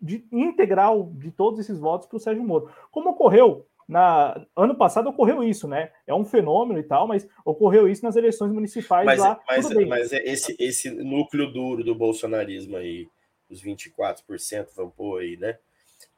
de, 0.00 0.26
integral 0.30 1.10
de 1.14 1.30
todos 1.30 1.58
esses 1.58 1.78
votos 1.78 2.06
para 2.06 2.16
o 2.16 2.20
Sérgio 2.20 2.44
Moro. 2.44 2.70
Como 2.90 3.10
ocorreu 3.10 3.66
na 3.88 4.46
ano 4.54 4.76
passado 4.76 5.08
ocorreu 5.08 5.42
isso, 5.42 5.66
né? 5.66 5.90
É 6.06 6.14
um 6.14 6.24
fenômeno 6.24 6.78
e 6.78 6.82
tal, 6.82 7.08
mas 7.08 7.26
ocorreu 7.44 7.88
isso 7.88 8.04
nas 8.04 8.14
eleições 8.14 8.52
municipais 8.52 9.04
mas, 9.04 9.18
lá. 9.18 9.40
Mas, 9.48 9.68
mas 9.88 10.12
é 10.12 10.22
esse, 10.22 10.54
esse 10.60 10.90
núcleo 10.90 11.52
duro 11.52 11.82
do 11.82 11.94
bolsonarismo 11.94 12.76
aí, 12.76 13.08
os 13.48 13.60
24%, 13.62 14.68
vamos 14.76 14.94
pôr 14.94 15.22
aí, 15.22 15.36
né? 15.36 15.58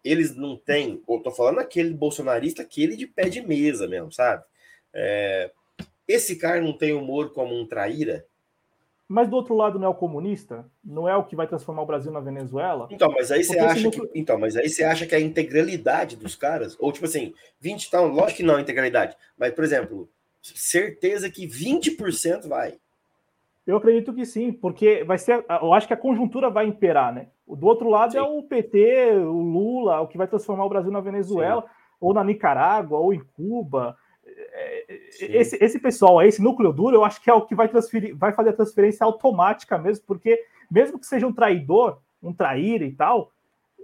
Eles 0.04 0.34
não 0.36 0.56
têm, 0.56 1.02
eu 1.08 1.18
tô 1.20 1.30
falando 1.30 1.60
aquele 1.60 1.92
bolsonarista, 1.94 2.62
aquele 2.62 2.96
de 2.96 3.06
pé 3.06 3.28
de 3.28 3.40
mesa 3.40 3.86
mesmo, 3.86 4.12
sabe? 4.12 4.42
É, 4.92 5.50
esse 6.06 6.36
cara 6.36 6.60
não 6.60 6.72
tem 6.72 6.92
humor 6.92 7.32
como 7.32 7.54
um 7.54 7.66
traíra? 7.66 8.26
Mas 9.08 9.28
do 9.28 9.36
outro 9.36 9.54
lado 9.54 9.78
não 9.78 9.86
é 9.86 9.90
o 9.90 9.94
comunista? 9.94 10.64
Não 10.82 11.08
é 11.08 11.14
o 11.14 11.24
que 11.24 11.36
vai 11.36 11.46
transformar 11.46 11.82
o 11.82 11.86
Brasil 11.86 12.10
na 12.10 12.20
Venezuela? 12.20 12.88
Então, 12.90 13.12
mas 13.12 13.30
aí 13.30 13.44
você 13.44 13.58
acha 13.58 13.90
que, 13.90 14.10
então, 14.14 14.38
mas 14.38 14.56
aí 14.56 14.68
você 14.68 14.84
acha 14.84 15.06
que 15.06 15.14
a 15.14 15.20
integralidade 15.20 16.16
dos 16.16 16.34
caras, 16.34 16.76
ou 16.80 16.90
tipo 16.90 17.04
assim, 17.04 17.34
20 17.60 17.86
então, 17.86 18.06
lógico 18.06 18.38
que 18.38 18.42
não 18.42 18.56
a 18.56 18.60
integralidade, 18.60 19.14
mas 19.36 19.52
por 19.52 19.64
exemplo, 19.64 20.08
certeza 20.40 21.30
que 21.30 21.46
20% 21.46 22.48
vai. 22.48 22.78
Eu 23.66 23.76
acredito 23.76 24.12
que 24.12 24.24
sim, 24.24 24.50
porque 24.50 25.04
vai 25.04 25.18
ser, 25.18 25.44
eu 25.60 25.72
acho 25.72 25.86
que 25.86 25.94
a 25.94 25.96
conjuntura 25.96 26.50
vai 26.50 26.66
imperar, 26.66 27.14
né? 27.14 27.28
Do 27.56 27.66
outro 27.66 27.88
lado 27.88 28.10
é 28.10 28.12
sim. 28.12 28.18
é 28.18 28.22
o 28.22 28.42
PT, 28.42 29.16
o 29.16 29.40
Lula, 29.40 30.00
o 30.00 30.08
que 30.08 30.18
vai 30.18 30.26
transformar 30.26 30.64
o 30.64 30.68
Brasil 30.68 30.90
na 30.90 31.00
Venezuela, 31.00 31.62
sim. 31.62 31.68
ou 32.00 32.14
na 32.14 32.24
Nicarágua, 32.24 32.98
ou 32.98 33.12
em 33.12 33.22
Cuba. 33.36 33.96
É, 34.24 34.94
é, 34.94 35.00
esse, 35.20 35.62
esse 35.62 35.78
pessoal, 35.78 36.22
esse 36.22 36.42
núcleo 36.42 36.72
duro, 36.72 36.96
eu 36.96 37.04
acho 37.04 37.22
que 37.22 37.30
é 37.30 37.34
o 37.34 37.42
que 37.42 37.54
vai 37.54 37.68
transferir, 37.68 38.16
vai 38.16 38.32
fazer 38.32 38.50
a 38.50 38.54
transferência 38.54 39.04
automática 39.04 39.76
mesmo, 39.78 40.04
porque 40.06 40.44
mesmo 40.70 40.98
que 40.98 41.06
seja 41.06 41.26
um 41.26 41.32
traidor, 41.32 41.98
um 42.22 42.32
traíra 42.32 42.84
e 42.84 42.92
tal, 42.92 43.30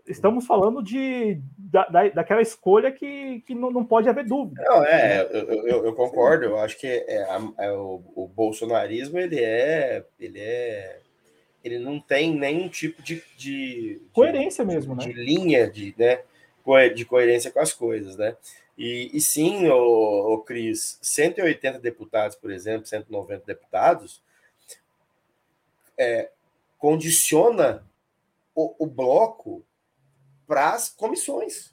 estamos 0.07 0.47
falando 0.47 0.83
de, 0.83 1.41
da, 1.59 1.87
da, 1.87 2.09
daquela 2.09 2.41
escolha 2.41 2.91
que, 2.91 3.41
que 3.47 3.55
não, 3.55 3.71
não 3.71 3.85
pode 3.85 4.09
haver 4.09 4.25
dúvida. 4.25 4.63
Não, 4.63 4.85
é, 4.85 5.29
eu, 5.31 5.67
eu, 5.67 5.85
eu 5.87 5.93
concordo, 5.95 6.45
eu 6.45 6.59
acho 6.59 6.79
que 6.79 6.87
é, 6.87 7.27
é 7.59 7.73
o, 7.73 8.03
o, 8.15 8.27
bolsonarismo 8.27 9.19
ele 9.19 9.43
é, 9.43 10.05
ele 10.19 10.41
é 10.41 11.01
ele 11.69 11.79
não 11.79 12.01
tem 12.01 12.35
nenhum 12.35 12.69
tipo 12.69 13.03
de, 13.03 13.23
de 13.37 14.01
coerência 14.13 14.65
de, 14.65 14.75
mesmo, 14.75 14.95
né? 14.95 15.05
De 15.05 15.13
linha 15.13 15.71
de, 15.71 15.95
né, 15.97 16.23
de 16.95 17.05
coerência 17.05 17.51
com 17.51 17.61
as 17.61 17.73
coisas, 17.73 18.17
né? 18.17 18.37
E, 18.77 19.11
e 19.13 19.21
sim, 19.21 19.67
o, 19.69 20.35
o 20.35 20.39
Cris, 20.39 20.99
180 21.03 21.81
deputados, 21.81 22.37
por 22.37 22.51
exemplo, 22.51 22.87
190 22.87 23.45
deputados, 23.45 24.23
é, 25.97 26.31
condiciona 26.79 27.85
o, 28.55 28.85
o 28.85 28.87
bloco 28.87 29.65
para 30.47 30.73
as 30.73 30.89
comissões. 30.89 31.73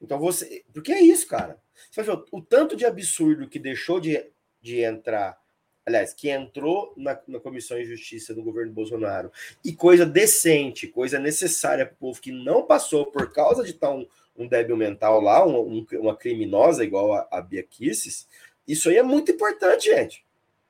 Então 0.00 0.18
você. 0.18 0.64
Porque 0.72 0.92
é 0.92 1.00
isso, 1.00 1.26
cara. 1.28 1.60
Você 1.90 2.02
vai 2.02 2.16
ver 2.16 2.22
o, 2.32 2.38
o 2.38 2.42
tanto 2.42 2.76
de 2.76 2.84
absurdo 2.84 3.48
que 3.48 3.58
deixou 3.58 4.00
de, 4.00 4.30
de 4.60 4.80
entrar. 4.82 5.40
Aliás, 5.86 6.12
que 6.12 6.28
entrou 6.28 6.92
na, 6.96 7.16
na 7.28 7.38
Comissão 7.38 7.78
de 7.78 7.84
Justiça 7.84 8.34
do 8.34 8.42
governo 8.42 8.72
Bolsonaro 8.72 9.30
e 9.64 9.72
coisa 9.72 10.04
decente, 10.04 10.88
coisa 10.88 11.16
necessária 11.16 11.86
para 11.86 11.94
o 11.94 11.98
povo 11.98 12.20
que 12.20 12.32
não 12.32 12.66
passou 12.66 13.06
por 13.06 13.32
causa 13.32 13.62
de 13.62 13.70
estar 13.70 13.90
um, 13.90 14.04
um 14.36 14.48
débil 14.48 14.76
mental 14.76 15.20
lá, 15.20 15.46
um, 15.46 15.60
um, 15.60 15.86
uma 16.00 16.16
criminosa 16.16 16.82
igual 16.82 17.12
a, 17.12 17.28
a 17.30 17.40
Bia 17.40 17.62
Kisses, 17.62 18.26
isso 18.66 18.88
aí 18.88 18.96
é 18.96 19.02
muito 19.02 19.30
importante, 19.30 19.84
gente. 19.84 20.26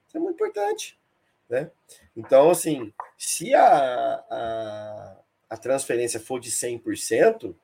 Isso 0.07 0.19
é 0.19 0.21
muito 0.21 0.35
importante. 0.35 0.99
Né? 1.49 1.71
Então, 2.15 2.51
assim, 2.51 2.93
se 3.17 3.55
a, 3.55 4.23
a, 4.31 5.17
a 5.49 5.57
transferência 5.57 6.21
for 6.21 6.39
de 6.39 6.51
100%, 6.51 7.55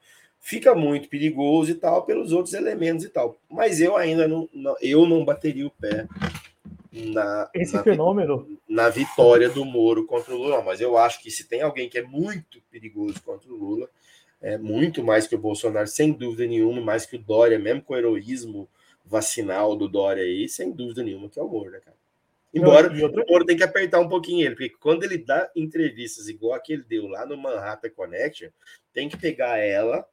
fica 0.41 0.75
muito 0.75 1.09
perigoso 1.09 1.71
e 1.71 1.75
tal, 1.75 2.07
pelos 2.07 2.33
outros 2.33 2.55
elementos 2.55 3.05
e 3.05 3.11
tal. 3.11 3.39
Mas 3.49 3.79
eu 3.79 3.95
ainda 3.97 4.27
não, 4.27 4.49
não 4.55 4.75
eu 4.81 5.07
não 5.07 5.25
bateria 5.25 5.67
o 5.67 5.71
pé 5.71 6.09
na, 6.93 7.49
esse 7.55 7.75
na, 7.75 7.83
fenômeno 7.83 8.47
na 8.69 8.91
vitória 8.91 9.49
do 9.49 9.65
Moro 9.65 10.07
contra 10.07 10.35
o 10.35 10.37
Lula. 10.39 10.63
Mas 10.63 10.81
eu 10.81 10.99
acho 10.99 11.23
que 11.23 11.31
se 11.31 11.49
tem 11.49 11.63
alguém 11.63 11.89
que 11.89 11.99
é 11.99 12.03
muito 12.03 12.61
perigoso 12.71 13.23
contra 13.23 13.51
o 13.51 13.57
Lula, 13.57 13.89
é 14.41 14.59
muito 14.59 15.03
mais 15.03 15.27
que 15.27 15.35
o 15.35 15.39
Bolsonaro, 15.39 15.87
sem 15.87 16.13
dúvida 16.13 16.47
nenhuma, 16.47 16.81
mais 16.81 17.07
que 17.07 17.17
o 17.17 17.19
Dória, 17.19 17.59
mesmo 17.59 17.83
com 17.83 17.95
o 17.95 17.97
heroísmo 17.97 18.69
vacinal 19.05 19.75
do 19.75 19.89
Dória 19.89 20.23
aí, 20.23 20.49
sem 20.49 20.71
dúvida 20.71 21.03
nenhuma 21.03 21.29
que 21.29 21.39
é 21.39 21.43
o 21.43 21.49
Moro, 21.49 21.71
né, 21.71 21.81
cara? 21.81 21.97
Embora 22.55 22.91
Não, 22.91 23.05
outra... 23.05 23.23
o 23.23 23.27
Moro 23.27 23.47
tem 23.47 23.57
que 23.57 23.63
apertar 23.63 23.99
um 23.99 24.09
pouquinho 24.09 24.45
ele, 24.45 24.55
porque 24.55 24.69
quando 24.69 25.05
ele 25.05 25.17
dá 25.17 25.51
entrevistas 25.57 26.29
igual 26.29 26.55
a 26.55 26.61
que 26.61 26.75
ele 26.75 26.83
deu 26.83 27.07
lá 27.07 27.25
no 27.25 27.37
Manhattan 27.37 27.89
Connection, 27.91 28.51
tem 28.93 29.09
que 29.09 29.17
pegar 29.17 29.57
ela 29.57 30.07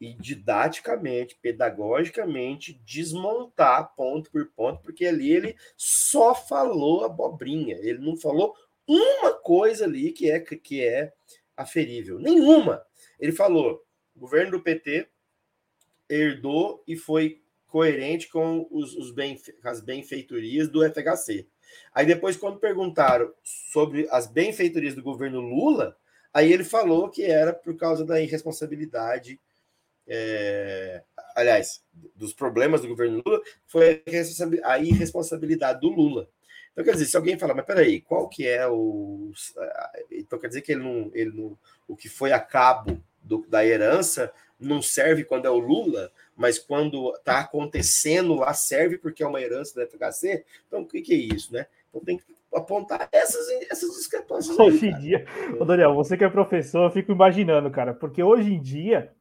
e 0.00 0.14
didaticamente, 0.14 1.38
pedagogicamente, 1.40 2.80
desmontar 2.84 3.94
ponto 3.96 4.30
por 4.30 4.46
ponto, 4.52 4.80
porque 4.82 5.06
ali 5.06 5.32
ele 5.32 5.56
só 5.76 6.34
falou 6.34 7.04
abobrinha, 7.04 7.76
ele 7.76 7.98
não 7.98 8.16
falou 8.16 8.54
uma 8.86 9.34
coisa 9.34 9.84
ali 9.84 10.12
que 10.12 10.30
é 10.30 10.40
que 10.40 10.84
é 10.84 11.12
aferível, 11.56 12.18
nenhuma. 12.18 12.82
Ele 13.18 13.32
falou: 13.32 13.84
o 14.14 14.20
governo 14.20 14.52
do 14.52 14.62
PT 14.62 15.08
herdou 16.08 16.82
e 16.86 16.96
foi 16.96 17.42
coerente 17.66 18.28
com 18.28 18.66
os, 18.70 18.94
os 18.96 19.10
bem, 19.10 19.38
as 19.62 19.80
benfeitorias 19.80 20.68
do 20.68 20.82
FHC. 20.88 21.46
Aí 21.92 22.06
depois, 22.06 22.36
quando 22.36 22.58
perguntaram 22.58 23.32
sobre 23.42 24.08
as 24.10 24.26
benfeitorias 24.26 24.94
do 24.94 25.02
governo 25.02 25.40
Lula, 25.40 25.96
aí 26.32 26.50
ele 26.50 26.64
falou 26.64 27.10
que 27.10 27.22
era 27.22 27.52
por 27.52 27.76
causa 27.76 28.06
da 28.06 28.20
irresponsabilidade, 28.20 29.38
é, 30.08 31.02
aliás, 31.36 31.82
dos 32.16 32.32
problemas 32.32 32.80
do 32.80 32.88
governo 32.88 33.22
Lula, 33.24 33.40
foi 33.66 34.02
a 34.64 34.78
irresponsabilidade 34.78 35.80
do 35.80 35.88
Lula. 35.88 36.28
Então, 36.72 36.84
quer 36.84 36.92
dizer, 36.92 37.06
se 37.06 37.16
alguém 37.16 37.38
falar, 37.38 37.54
mas 37.54 37.66
peraí, 37.66 38.00
qual 38.00 38.28
que 38.28 38.46
é 38.46 38.66
o. 38.68 39.32
Então, 40.10 40.38
quer 40.38 40.48
dizer 40.48 40.62
que 40.62 40.72
ele 40.72 40.82
não. 40.82 41.10
Ele 41.12 41.30
não 41.30 41.58
o 41.86 41.96
que 41.96 42.08
foi 42.08 42.32
a 42.32 42.38
cabo 42.38 43.00
do, 43.22 43.44
da 43.48 43.64
herança 43.64 44.32
não 44.60 44.82
serve 44.82 45.24
quando 45.24 45.46
é 45.46 45.50
o 45.50 45.58
Lula, 45.58 46.10
mas 46.36 46.58
quando 46.58 47.14
está 47.14 47.40
acontecendo 47.40 48.34
lá 48.34 48.52
serve 48.52 48.98
porque 48.98 49.22
é 49.22 49.26
uma 49.26 49.40
herança 49.40 49.74
da 49.74 49.86
FHC. 49.86 50.44
Então, 50.66 50.82
o 50.82 50.86
que, 50.86 51.00
que 51.00 51.14
é 51.14 51.34
isso, 51.34 51.52
né? 51.52 51.66
Então 51.88 52.00
tem 52.00 52.18
que 52.18 52.24
apontar 52.54 53.08
essas, 53.12 53.48
essas 53.70 53.90
discrepâncias. 53.94 54.58
Hoje 54.58 54.86
aí, 54.86 54.92
em 54.92 54.98
dia, 54.98 55.26
ô 55.58 55.64
Daniel, 55.64 55.94
você 55.94 56.16
que 56.16 56.24
é 56.24 56.28
professor, 56.28 56.84
eu 56.84 56.90
fico 56.90 57.12
imaginando, 57.12 57.70
cara, 57.70 57.94
porque 57.94 58.22
hoje 58.22 58.52
em 58.52 58.60
dia 58.60 59.12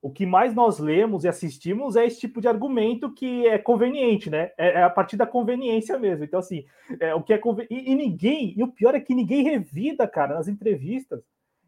o 0.00 0.10
que 0.10 0.24
mais 0.24 0.54
nós 0.54 0.78
lemos 0.78 1.24
e 1.24 1.28
assistimos 1.28 1.96
é 1.96 2.06
esse 2.06 2.20
tipo 2.20 2.40
de 2.40 2.48
argumento 2.48 3.12
que 3.12 3.46
é 3.46 3.58
conveniente, 3.58 4.30
né? 4.30 4.52
É, 4.56 4.68
é 4.74 4.82
a 4.82 4.90
partir 4.90 5.16
da 5.16 5.26
conveniência 5.26 5.98
mesmo. 5.98 6.24
Então, 6.24 6.38
assim, 6.40 6.64
é, 7.00 7.14
o 7.14 7.22
que 7.22 7.32
é 7.32 7.38
conven... 7.38 7.66
e, 7.68 7.92
e 7.92 7.94
ninguém, 7.94 8.54
e 8.56 8.62
o 8.62 8.68
pior 8.68 8.94
é 8.94 9.00
que 9.00 9.14
ninguém 9.14 9.42
revida, 9.42 10.06
cara, 10.06 10.34
nas 10.34 10.48
entrevistas 10.48 11.22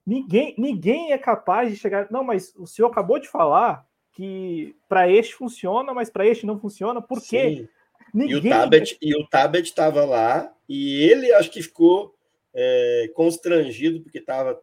Ninguém, 0.07 0.55
ninguém 0.59 1.13
é 1.13 1.19
capaz 1.19 1.71
de 1.71 1.77
chegar. 1.77 2.09
Não, 2.11 2.25
mas 2.25 2.53
o 2.57 2.67
senhor 2.67 2.89
acabou 2.89 3.19
de 3.19 3.29
falar 3.29 3.87
que 4.13 4.75
para 4.89 5.09
este 5.09 5.35
funciona, 5.35 5.95
mas 5.95 6.11
para 6.11 6.27
este 6.27 6.47
não 6.47 6.59
funciona. 6.59 7.01
Por 7.01 7.23
quê? 7.23 7.69
Ninguém... 8.13 8.37
E 8.37 8.37
o 8.37 8.51
Tabet 8.51 8.99
e 9.01 9.15
o 9.15 9.27
Tabet 9.29 9.65
estava 9.69 10.05
lá 10.05 10.53
e 10.69 11.03
ele 11.05 11.33
acho 11.33 11.51
que 11.51 11.63
ficou 11.63 12.15
é, 12.53 13.11
constrangido 13.15 14.01
porque 14.01 14.19
estava 14.19 14.61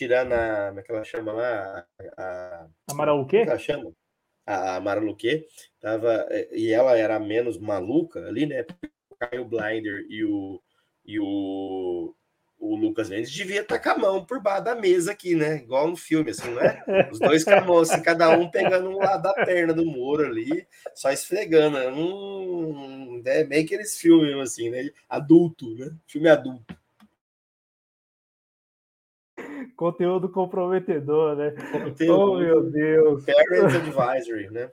tirando 0.00 0.32
a, 0.32 0.68
como 0.68 0.80
é 0.80 0.82
que 0.82 0.92
ela 0.92 1.04
chama 1.04 1.32
lá? 1.32 1.86
A, 2.16 2.66
a 2.90 2.94
Maraluquê? 2.94 3.36
É 3.38 3.42
ela 3.42 3.58
chama? 3.58 3.92
A, 4.46 4.76
a 4.76 4.80
Maraluquê. 4.80 5.46
Tava, 5.78 6.26
é, 6.30 6.48
e 6.56 6.72
ela 6.72 6.96
era 6.96 7.20
menos 7.20 7.58
maluca 7.58 8.26
ali, 8.26 8.46
né? 8.46 8.64
O 9.38 9.44
Blinder 9.44 10.06
e 10.08 10.24
o, 10.24 10.62
e 11.04 11.20
o 11.20 12.14
o 12.58 12.76
Lucas 12.76 13.08
Mendes 13.08 13.30
devia 13.30 13.62
estar 13.62 13.78
com 13.78 13.88
a 13.88 13.98
mão 13.98 14.24
por 14.24 14.40
baixo 14.40 14.64
da 14.64 14.74
mesa 14.74 15.12
aqui, 15.12 15.34
né? 15.34 15.56
Igual 15.56 15.88
no 15.88 15.96
filme, 15.96 16.30
assim, 16.30 16.50
não 16.50 16.60
é? 16.60 17.08
Os 17.10 17.18
dois 17.18 17.42
com 17.42 17.50
a 17.50 17.60
mão, 17.62 17.78
assim, 17.78 18.02
cada 18.02 18.28
um 18.30 18.50
pegando 18.50 18.90
um 18.90 18.98
lado 18.98 19.22
da 19.22 19.32
perna 19.32 19.72
do 19.72 19.84
Moro 19.84 20.26
ali, 20.26 20.66
só 20.94 21.10
esfregando. 21.10 21.78
Né? 21.78 21.88
Hum, 21.88 23.22
é 23.24 23.44
bem 23.44 23.64
aqueles 23.64 23.98
filmes, 23.98 24.34
assim, 24.38 24.68
né? 24.68 24.90
Adulto, 25.08 25.74
né? 25.74 25.90
Filme 26.06 26.28
adulto. 26.28 26.79
Conteúdo 29.76 30.28
comprometedor, 30.28 31.36
né? 31.36 31.54
Conteúdo, 31.72 32.32
oh, 32.32 32.38
meu 32.38 32.70
Deus. 32.70 33.24
Parent 33.24 33.74
Advisory, 33.74 34.50
né? 34.50 34.70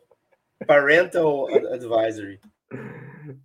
Parental 0.65 1.47
Advisory. 1.47 2.39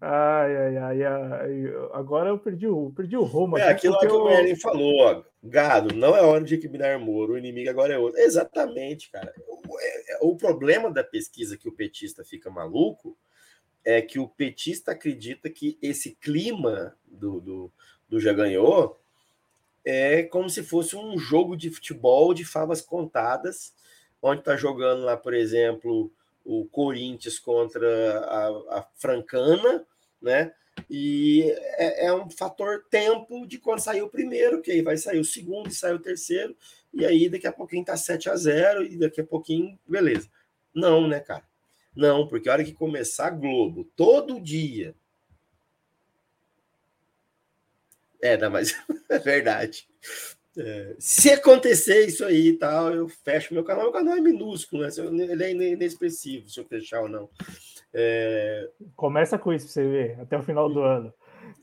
Ai, 0.01 0.57
ai, 0.57 0.77
ai, 0.77 1.03
ai, 1.05 1.75
agora 1.93 2.31
eu 2.31 2.39
perdi 2.39 2.67
o, 2.67 2.93
perdi 2.95 3.17
o 3.17 3.25
rumo. 3.25 3.59
É 3.59 3.69
aquilo 3.69 3.99
que 3.99 4.07
o 4.07 4.25
Merlin 4.27 4.57
falou, 4.57 5.01
ó, 5.01 5.25
gado, 5.43 5.95
não 5.95 6.17
é 6.17 6.23
hora 6.23 6.45
de 6.45 6.55
equilibrar 6.55 6.99
Moro, 6.99 7.33
o 7.33 7.39
inimigo 7.39 7.69
agora 7.69 7.95
é 7.95 7.99
outro. 7.99 8.21
Exatamente, 8.21 9.11
cara. 9.11 9.33
O, 9.47 9.81
é, 9.81 10.19
o 10.21 10.37
problema 10.37 10.91
da 10.91 11.03
pesquisa 11.03 11.57
que 11.57 11.69
o 11.69 11.73
petista 11.73 12.25
fica 12.25 12.51
maluco 12.51 13.17
é 13.85 14.01
que 14.01 14.19
o 14.19 14.29
petista 14.29 14.93
acredita 14.93 15.51
que 15.51 15.79
esse 15.83 16.15
clima 16.15 16.97
do, 17.07 17.41
do, 17.41 17.73
do 18.09 18.21
já 18.21 18.33
ganhou 18.33 19.02
é 19.85 20.23
como 20.23 20.49
se 20.49 20.63
fosse 20.63 20.97
um 20.97 21.19
jogo 21.19 21.57
de 21.57 21.71
futebol 21.71 22.33
de 22.33 22.45
favas 22.45 22.81
contadas, 22.81 23.75
onde 24.21 24.43
tá 24.43 24.57
jogando 24.57 25.05
lá, 25.05 25.17
por 25.17 25.35
exemplo, 25.35 26.11
o 26.45 26.65
Corinthians 26.67 27.39
contra 27.39 28.19
a, 28.21 28.79
a 28.79 28.87
Francana, 28.97 29.85
né? 30.21 30.53
E 30.89 31.43
é, 31.77 32.07
é, 32.07 32.15
um 32.15 32.31
fator 32.31 32.85
tempo 32.91 33.47
de 33.47 33.59
quando 33.59 33.81
sair 33.81 34.03
o 34.03 34.09
primeiro, 34.09 34.63
que 34.63 34.71
aí 34.71 34.83
vai 34.83 34.97
sair 34.97 35.21
o 35.21 35.25
segundo 35.25 35.69
e 35.69 35.75
sai 35.75 35.93
o 35.93 35.99
terceiro, 35.99 36.57
e 36.93 37.05
aí 37.05 37.29
daqui 37.29 37.47
a 37.47 37.53
pouquinho 37.53 37.85
tá 37.85 37.97
7 37.97 38.31
a 38.31 38.37
0 38.37 38.85
e 38.85 38.97
daqui 38.97 39.21
a 39.21 39.25
pouquinho, 39.25 39.79
beleza. 39.87 40.29
Não, 40.75 41.07
né, 41.07 41.21
cara? 41.21 41.45
Não, 41.95 42.27
porque 42.27 42.49
a 42.49 42.53
hora 42.53 42.65
que 42.65 42.73
começar 42.73 43.31
Globo, 43.31 43.85
todo 43.97 44.41
dia. 44.41 44.95
É, 48.23 48.37
não, 48.37 48.51
mas 48.51 48.75
é 49.11 49.19
verdade. 49.19 49.87
É, 50.57 50.95
se 50.99 51.31
acontecer 51.31 52.07
isso 52.07 52.25
aí 52.25 52.49
e 52.49 52.53
tal, 52.59 52.95
eu 52.95 53.09
fecho 53.09 53.53
meu 53.53 53.65
canal. 53.65 53.85
Meu 53.85 53.93
canal 53.93 54.17
é 54.17 54.21
minúsculo, 54.21 54.83
né? 54.83 54.91
ele 55.31 55.45
é 55.45 55.73
inexpressivo, 55.73 56.49
se 56.49 56.61
eu 56.61 56.65
fechar 56.65 57.03
ou 57.03 57.09
não. 57.09 57.29
É... 57.93 58.69
Começa 58.95 59.39
com 59.39 59.53
isso 59.53 59.67
pra 59.67 59.73
você 59.73 59.89
ver, 59.89 60.21
até 60.21 60.39
o 60.39 60.43
final 60.43 60.73
do 60.73 60.81
ano. 60.81 61.13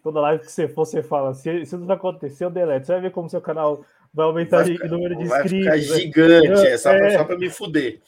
Toda 0.03 0.19
live 0.21 0.43
que 0.43 0.51
você 0.51 0.67
for, 0.67 0.85
você 0.85 1.01
fala. 1.01 1.33
Se, 1.33 1.65
se 1.65 1.77
não 1.77 1.89
acontecer, 1.91 2.45
eu 2.45 2.49
deleto. 2.49 2.85
Você 2.85 2.93
vai 2.93 3.01
ver 3.01 3.11
como 3.11 3.29
seu 3.29 3.41
canal 3.41 3.85
vai 4.13 4.25
aumentar 4.25 4.65
o 4.65 4.87
número 4.87 5.15
de 5.15 5.25
vai 5.25 5.43
inscritos. 5.43 5.67
Vai 5.67 5.79
ficar 5.79 5.93
né? 5.93 6.01
gigante, 6.01 6.67
é, 6.67 6.77
só, 6.77 6.91
é. 6.91 7.23
para 7.23 7.37
me 7.37 7.49
fuder. 7.49 8.01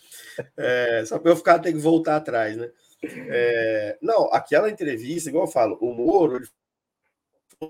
É, 0.57 1.03
só 1.05 1.19
para 1.19 1.31
eu 1.31 1.35
ficar, 1.35 1.59
ter 1.59 1.73
que 1.73 1.79
voltar 1.79 2.17
atrás, 2.17 2.57
né? 2.57 2.69
É, 3.03 3.97
não, 4.01 4.31
aquela 4.31 4.69
entrevista, 4.69 5.29
igual 5.29 5.45
eu 5.45 5.51
falo, 5.51 5.77
o 5.81 5.93
Moro, 5.93 6.37
ele 6.37 6.47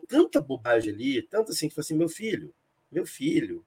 tanta 0.07 0.41
bobagem 0.41 0.93
ali, 0.93 1.21
tanto 1.21 1.51
assim, 1.51 1.67
que 1.67 1.75
falou 1.75 1.85
assim, 1.85 1.95
meu 1.95 2.09
filho, 2.09 2.53
meu 2.91 3.05
filho, 3.05 3.65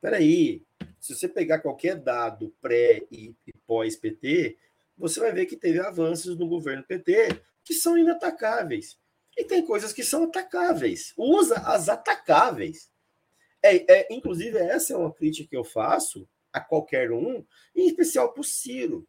peraí, 0.00 0.62
se 0.98 1.14
você 1.14 1.28
pegar 1.28 1.60
qualquer 1.60 1.96
dado 1.96 2.54
pré 2.60 3.04
e 3.10 3.34
pós-PT, 3.66 4.56
você 4.96 5.20
vai 5.20 5.32
ver 5.32 5.46
que 5.46 5.56
teve 5.56 5.78
avanços 5.80 6.36
no 6.36 6.48
governo 6.48 6.82
PT 6.82 7.40
que 7.64 7.74
são 7.74 7.96
inatacáveis. 7.96 8.98
E 9.36 9.44
tem 9.44 9.64
coisas 9.64 9.92
que 9.92 10.02
são 10.02 10.24
atacáveis. 10.24 11.12
Usa 11.16 11.58
as 11.58 11.88
atacáveis. 11.88 12.90
É, 13.62 13.92
é, 13.92 14.08
inclusive, 14.10 14.58
essa 14.58 14.94
é 14.94 14.96
uma 14.96 15.12
crítica 15.12 15.50
que 15.50 15.56
eu 15.56 15.64
faço 15.64 16.28
a 16.52 16.60
qualquer 16.60 17.12
um, 17.12 17.44
em 17.74 17.86
especial 17.86 18.32
para 18.32 18.40
o 18.40 18.44
Ciro. 18.44 19.06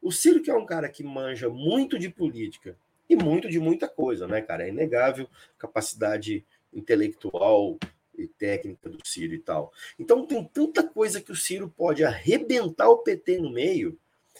O 0.00 0.12
Ciro, 0.12 0.42
que 0.42 0.50
é 0.50 0.54
um 0.54 0.66
cara 0.66 0.88
que 0.88 1.02
manja 1.02 1.48
muito 1.48 1.98
de 1.98 2.08
política 2.08 2.78
e 3.08 3.16
muito 3.16 3.48
de 3.48 3.58
muita 3.58 3.88
coisa, 3.88 4.26
né, 4.26 4.40
cara? 4.40 4.64
É 4.64 4.68
inegável 4.68 5.28
capacidade 5.58 6.44
intelectual, 6.72 7.78
e 8.16 8.26
técnica 8.26 8.88
do 8.88 8.98
Ciro 9.06 9.34
e 9.34 9.38
tal. 9.38 9.72
Então 9.98 10.26
tem 10.26 10.44
tanta 10.44 10.82
coisa 10.82 11.20
que 11.20 11.32
o 11.32 11.36
Ciro 11.36 11.72
pode 11.76 12.04
arrebentar 12.04 12.88
o 12.88 12.98
PT 12.98 13.38
no 13.38 13.50
meio 13.50 13.98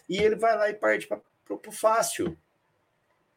e 0.09 0.19
ele 0.19 0.37
vai 0.37 0.57
lá 0.57 0.71
e 0.71 0.75
parte 0.75 1.07
para 1.07 1.21
o 1.49 1.73
fácil. 1.73 2.37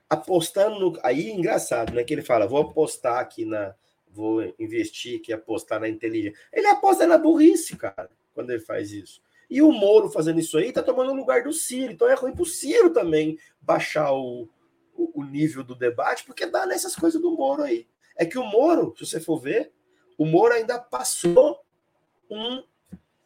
Apostando 0.10 0.80
no. 0.80 1.00
Aí 1.04 1.32
engraçado, 1.32 1.94
né? 1.94 2.04
Que 2.04 2.14
ele 2.14 2.22
fala: 2.22 2.48
vou 2.48 2.62
apostar 2.62 3.20
aqui 3.20 3.46
na. 3.46 3.74
Vou 4.08 4.54
investir 4.58 5.20
aqui, 5.20 5.34
apostar 5.34 5.80
na 5.80 5.90
inteligência. 5.90 6.40
Ele 6.54 6.68
aposta 6.68 7.06
na 7.06 7.18
burrice, 7.18 7.76
cara, 7.76 8.10
quando 8.34 8.52
ele 8.52 8.62
faz 8.62 8.92
isso. 8.92 9.22
E 9.50 9.62
o 9.62 9.72
Moro 9.72 10.10
fazendo 10.10 10.40
isso 10.40 10.58
aí 10.58 10.72
tá 10.72 10.82
tomando 10.82 11.12
o 11.12 11.16
lugar 11.16 11.44
do 11.44 11.52
Ciro. 11.52 11.92
Então 11.92 12.08
é 12.08 12.14
ruim 12.14 12.34
pro 12.34 12.46
Ciro 12.46 12.92
também 12.92 13.38
baixar 13.62 14.14
o, 14.14 14.48
o, 14.96 15.24
nível 15.24 15.64
do 15.64 15.76
debate, 15.76 16.24
porque 16.26 16.46
dá 16.46 16.66
nessas 16.66 16.96
coisas 16.96 17.22
do 17.22 17.32
Moro 17.32 17.64
aí. 17.64 17.88
É 18.16 18.26
que 18.26 18.38
o 18.38 18.44
Moro, 18.44 18.94
se 18.98 19.06
você 19.06 19.20
for 19.20 19.40
ver, 19.40 19.72
o 20.18 20.26
Moro 20.26 20.54
ainda 20.54 20.80
passou 20.80 21.60
um, 22.30 22.64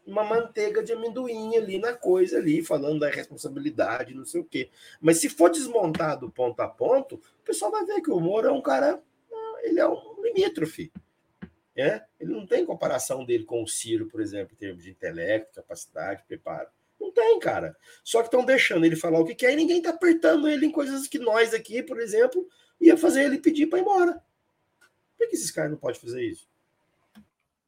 uma 0.06 0.24
manteiga 0.24 0.84
de 0.84 0.92
amendoim 0.92 1.56
ali 1.56 1.78
na 1.78 1.94
coisa 1.94 2.38
ali, 2.38 2.64
falando 2.64 3.00
da 3.00 3.10
responsabilidade, 3.10 4.16
não 4.16 4.26
sei 4.26 4.42
o 4.42 4.46
quê. 4.46 4.70
Mas 5.00 5.18
se 5.18 5.30
for 5.30 5.50
desmontado 5.50 6.32
ponto 6.32 6.60
a 6.62 6.68
ponto, 6.68 7.16
o 7.16 7.44
pessoal 7.46 7.72
vai 7.72 7.86
ver 7.86 8.02
que 8.02 8.12
o 8.12 8.20
Moro 8.20 8.48
é 8.48 8.52
um 8.52 8.62
cara, 8.62 9.02
ele 9.62 9.80
é 9.80 9.88
um 9.88 10.22
limítrofe. 10.24 10.92
É? 11.76 12.04
Ele 12.20 12.34
não 12.34 12.46
tem 12.46 12.66
comparação 12.66 13.24
dele 13.24 13.46
com 13.46 13.64
o 13.64 13.68
Ciro, 13.68 14.08
por 14.08 14.20
exemplo, 14.20 14.54
em 14.54 14.58
termos 14.58 14.84
de 14.84 14.90
intelecto, 14.90 15.56
capacidade, 15.56 16.26
preparo. 16.28 16.68
Não 17.00 17.12
tem, 17.12 17.40
cara. 17.40 17.76
Só 18.04 18.20
que 18.20 18.26
estão 18.26 18.44
deixando 18.44 18.86
ele 18.86 18.96
falar 18.96 19.20
o 19.20 19.26
que 19.26 19.36
quer 19.36 19.54
e 19.54 19.56
ninguém 19.56 19.78
está 19.78 19.92
apertando 19.92 20.48
ele 20.48 20.66
em 20.66 20.72
coisas 20.72 21.08
que 21.08 21.18
nós 21.18 21.54
aqui, 21.54 21.82
por 21.82 22.00
exemplo, 22.00 22.46
ia 22.80 22.98
fazer 22.98 23.24
ele 23.24 23.40
pedir 23.40 23.68
para 23.68 23.80
ir 23.80 23.84
embora. 23.84 24.22
Por 25.18 25.28
que 25.28 25.36
esses 25.36 25.52
caras 25.52 25.72
não 25.72 25.78
podem 25.78 26.00
fazer 26.00 26.24
isso? 26.24 26.48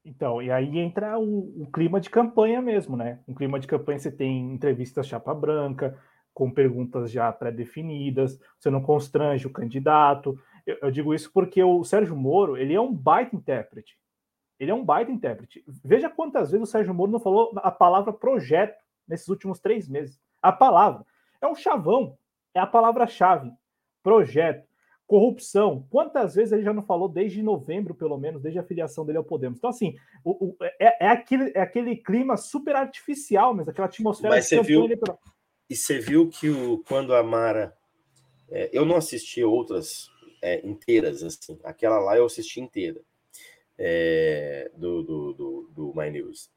Então, 0.03 0.41
e 0.41 0.51
aí 0.51 0.79
entra 0.79 1.19
o, 1.19 1.63
o, 1.63 1.71
clima 1.71 1.99
de 2.01 2.09
campanha 2.09 2.61
mesmo, 2.61 2.97
né? 2.97 3.19
Um 3.27 3.35
clima 3.35 3.59
de 3.59 3.67
campanha 3.67 3.99
você 3.99 4.11
tem 4.11 4.51
entrevistas 4.51 5.07
chapa 5.07 5.33
branca, 5.33 5.97
com 6.33 6.49
perguntas 6.49 7.11
já 7.11 7.31
pré-definidas, 7.31 8.39
você 8.59 8.69
não 8.69 8.81
constrange 8.81 9.45
o 9.45 9.51
candidato. 9.51 10.39
Eu, 10.65 10.77
eu, 10.81 10.91
digo 10.91 11.13
isso 11.13 11.31
porque 11.31 11.61
o 11.61 11.83
Sérgio 11.83 12.15
Moro, 12.15 12.57
ele 12.57 12.73
é 12.73 12.81
um 12.81 12.91
baita 12.91 13.35
intérprete. 13.35 13.97
Ele 14.59 14.71
é 14.71 14.73
um 14.73 14.83
baita 14.83 15.11
intérprete. 15.11 15.63
Veja 15.83 16.09
quantas 16.09 16.51
vezes 16.51 16.67
o 16.67 16.71
Sérgio 16.71 16.93
Moro 16.93 17.11
não 17.11 17.19
falou 17.19 17.51
a 17.57 17.71
palavra 17.71 18.11
projeto 18.11 18.81
nesses 19.07 19.27
últimos 19.27 19.59
três 19.59 19.87
meses. 19.87 20.19
A 20.41 20.51
palavra. 20.51 21.05
É 21.41 21.47
um 21.47 21.55
chavão. 21.55 22.17
É 22.53 22.59
a 22.59 22.67
palavra-chave. 22.67 23.51
Projeto. 24.03 24.67
Corrupção. 25.07 25.85
Quantas 25.89 26.35
vezes 26.35 26.53
ele 26.53 26.63
já 26.63 26.73
não 26.73 26.83
falou 26.83 27.09
desde 27.09 27.43
novembro, 27.43 27.93
pelo 27.93 28.17
menos, 28.17 28.41
desde 28.41 28.59
a 28.59 28.63
filiação 28.63 29.05
dele 29.05 29.17
ao 29.17 29.23
Podemos? 29.23 29.57
Então, 29.57 29.69
assim, 29.69 29.95
o, 30.23 30.47
o, 30.47 30.57
é, 30.79 31.05
é, 31.05 31.07
aquele, 31.09 31.51
é 31.53 31.61
aquele 31.61 31.97
clima 31.97 32.37
super 32.37 32.75
artificial 32.75 33.53
mesmo, 33.53 33.71
aquela 33.71 33.87
atmosfera 33.87 34.35
Mas 34.35 34.47
você 34.47 34.61
viu, 34.61 34.87
E 35.69 35.75
você 35.75 35.99
viu 35.99 36.29
que 36.29 36.49
o, 36.49 36.81
quando 36.87 37.13
a 37.13 37.21
Mara. 37.21 37.75
É, 38.49 38.69
eu 38.73 38.85
não 38.85 38.97
assisti 38.97 39.43
outras 39.43 40.09
é, 40.41 40.65
inteiras, 40.65 41.23
assim. 41.23 41.59
Aquela 41.63 41.99
lá 41.99 42.17
eu 42.17 42.25
assisti 42.25 42.59
inteira 42.59 43.01
é, 43.77 44.71
do, 44.75 45.01
do, 45.01 45.33
do, 45.33 45.69
do 45.73 45.93
My 45.95 46.11
News. 46.11 46.51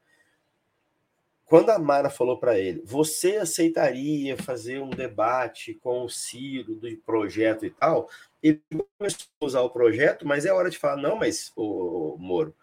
Quando 1.45 1.69
a 1.69 1.77
Mara 1.77 2.09
falou 2.09 2.39
para 2.39 2.57
ele, 2.57 2.81
você 2.83 3.37
aceitaria 3.37 4.35
fazer 4.35 4.81
um 4.81 4.89
debate 4.89 5.75
com 5.75 6.03
o 6.03 6.09
Ciro 6.09 6.75
do 6.75 6.97
projeto 6.97 7.65
e 7.65 7.69
tal? 7.69 8.09
Ele 8.41 8.61
começou 8.97 9.27
a 9.39 9.45
usar 9.45 9.61
o 9.61 9.69
projeto, 9.69 10.27
mas 10.27 10.45
é 10.45 10.51
hora 10.51 10.71
de 10.71 10.77
falar, 10.77 10.97
não, 10.97 11.15
mas, 11.15 11.51
o 11.55 12.17
Moro, 12.17 12.55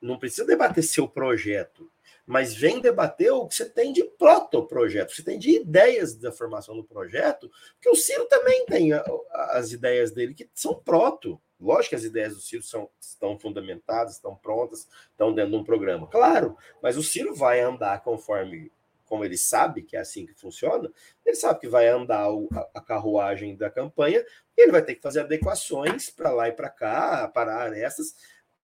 não 0.00 0.18
precisa 0.18 0.46
debater 0.46 0.84
seu 0.84 1.08
projeto, 1.08 1.90
mas 2.26 2.54
vem 2.54 2.78
debater 2.78 3.32
o 3.32 3.46
que 3.46 3.54
você 3.54 3.64
tem 3.64 3.90
de 3.90 4.04
proto-projeto, 4.04 5.14
você 5.14 5.22
tem 5.22 5.38
de 5.38 5.56
ideias 5.56 6.14
da 6.14 6.30
formação 6.30 6.76
do 6.76 6.84
projeto, 6.84 7.50
porque 7.74 7.88
o 7.88 7.96
Ciro 7.96 8.26
também 8.26 8.66
tem 8.66 8.90
as 9.32 9.72
ideias 9.72 10.10
dele 10.12 10.34
que 10.34 10.48
são 10.54 10.74
proto. 10.74 11.40
Lógico 11.60 11.90
que 11.90 11.96
as 11.96 12.04
ideias 12.04 12.34
do 12.34 12.40
Ciro 12.40 12.62
são, 12.62 12.88
estão 13.00 13.38
fundamentadas, 13.38 14.14
estão 14.14 14.36
prontas, 14.36 14.88
estão 15.10 15.34
dentro 15.34 15.52
de 15.52 15.56
um 15.56 15.64
programa. 15.64 16.06
Claro, 16.06 16.56
mas 16.82 16.96
o 16.96 17.02
Ciro 17.02 17.34
vai 17.34 17.60
andar 17.60 18.02
conforme 18.02 18.70
como 19.08 19.24
ele 19.24 19.38
sabe 19.38 19.82
que 19.82 19.96
é 19.96 20.00
assim 20.00 20.26
que 20.26 20.34
funciona, 20.34 20.92
ele 21.24 21.34
sabe 21.34 21.60
que 21.60 21.68
vai 21.68 21.88
andar 21.88 22.28
a, 22.74 22.80
carruagem 22.80 23.56
da 23.56 23.70
campanha, 23.70 24.24
e 24.56 24.62
ele 24.62 24.70
vai 24.70 24.82
ter 24.82 24.94
que 24.94 25.00
fazer 25.02 25.20
adequações 25.20 26.10
para 26.10 26.30
lá 26.30 26.48
e 26.48 26.52
para 26.52 26.68
cá, 26.68 27.26
parar 27.28 27.62
arestas, 27.62 28.14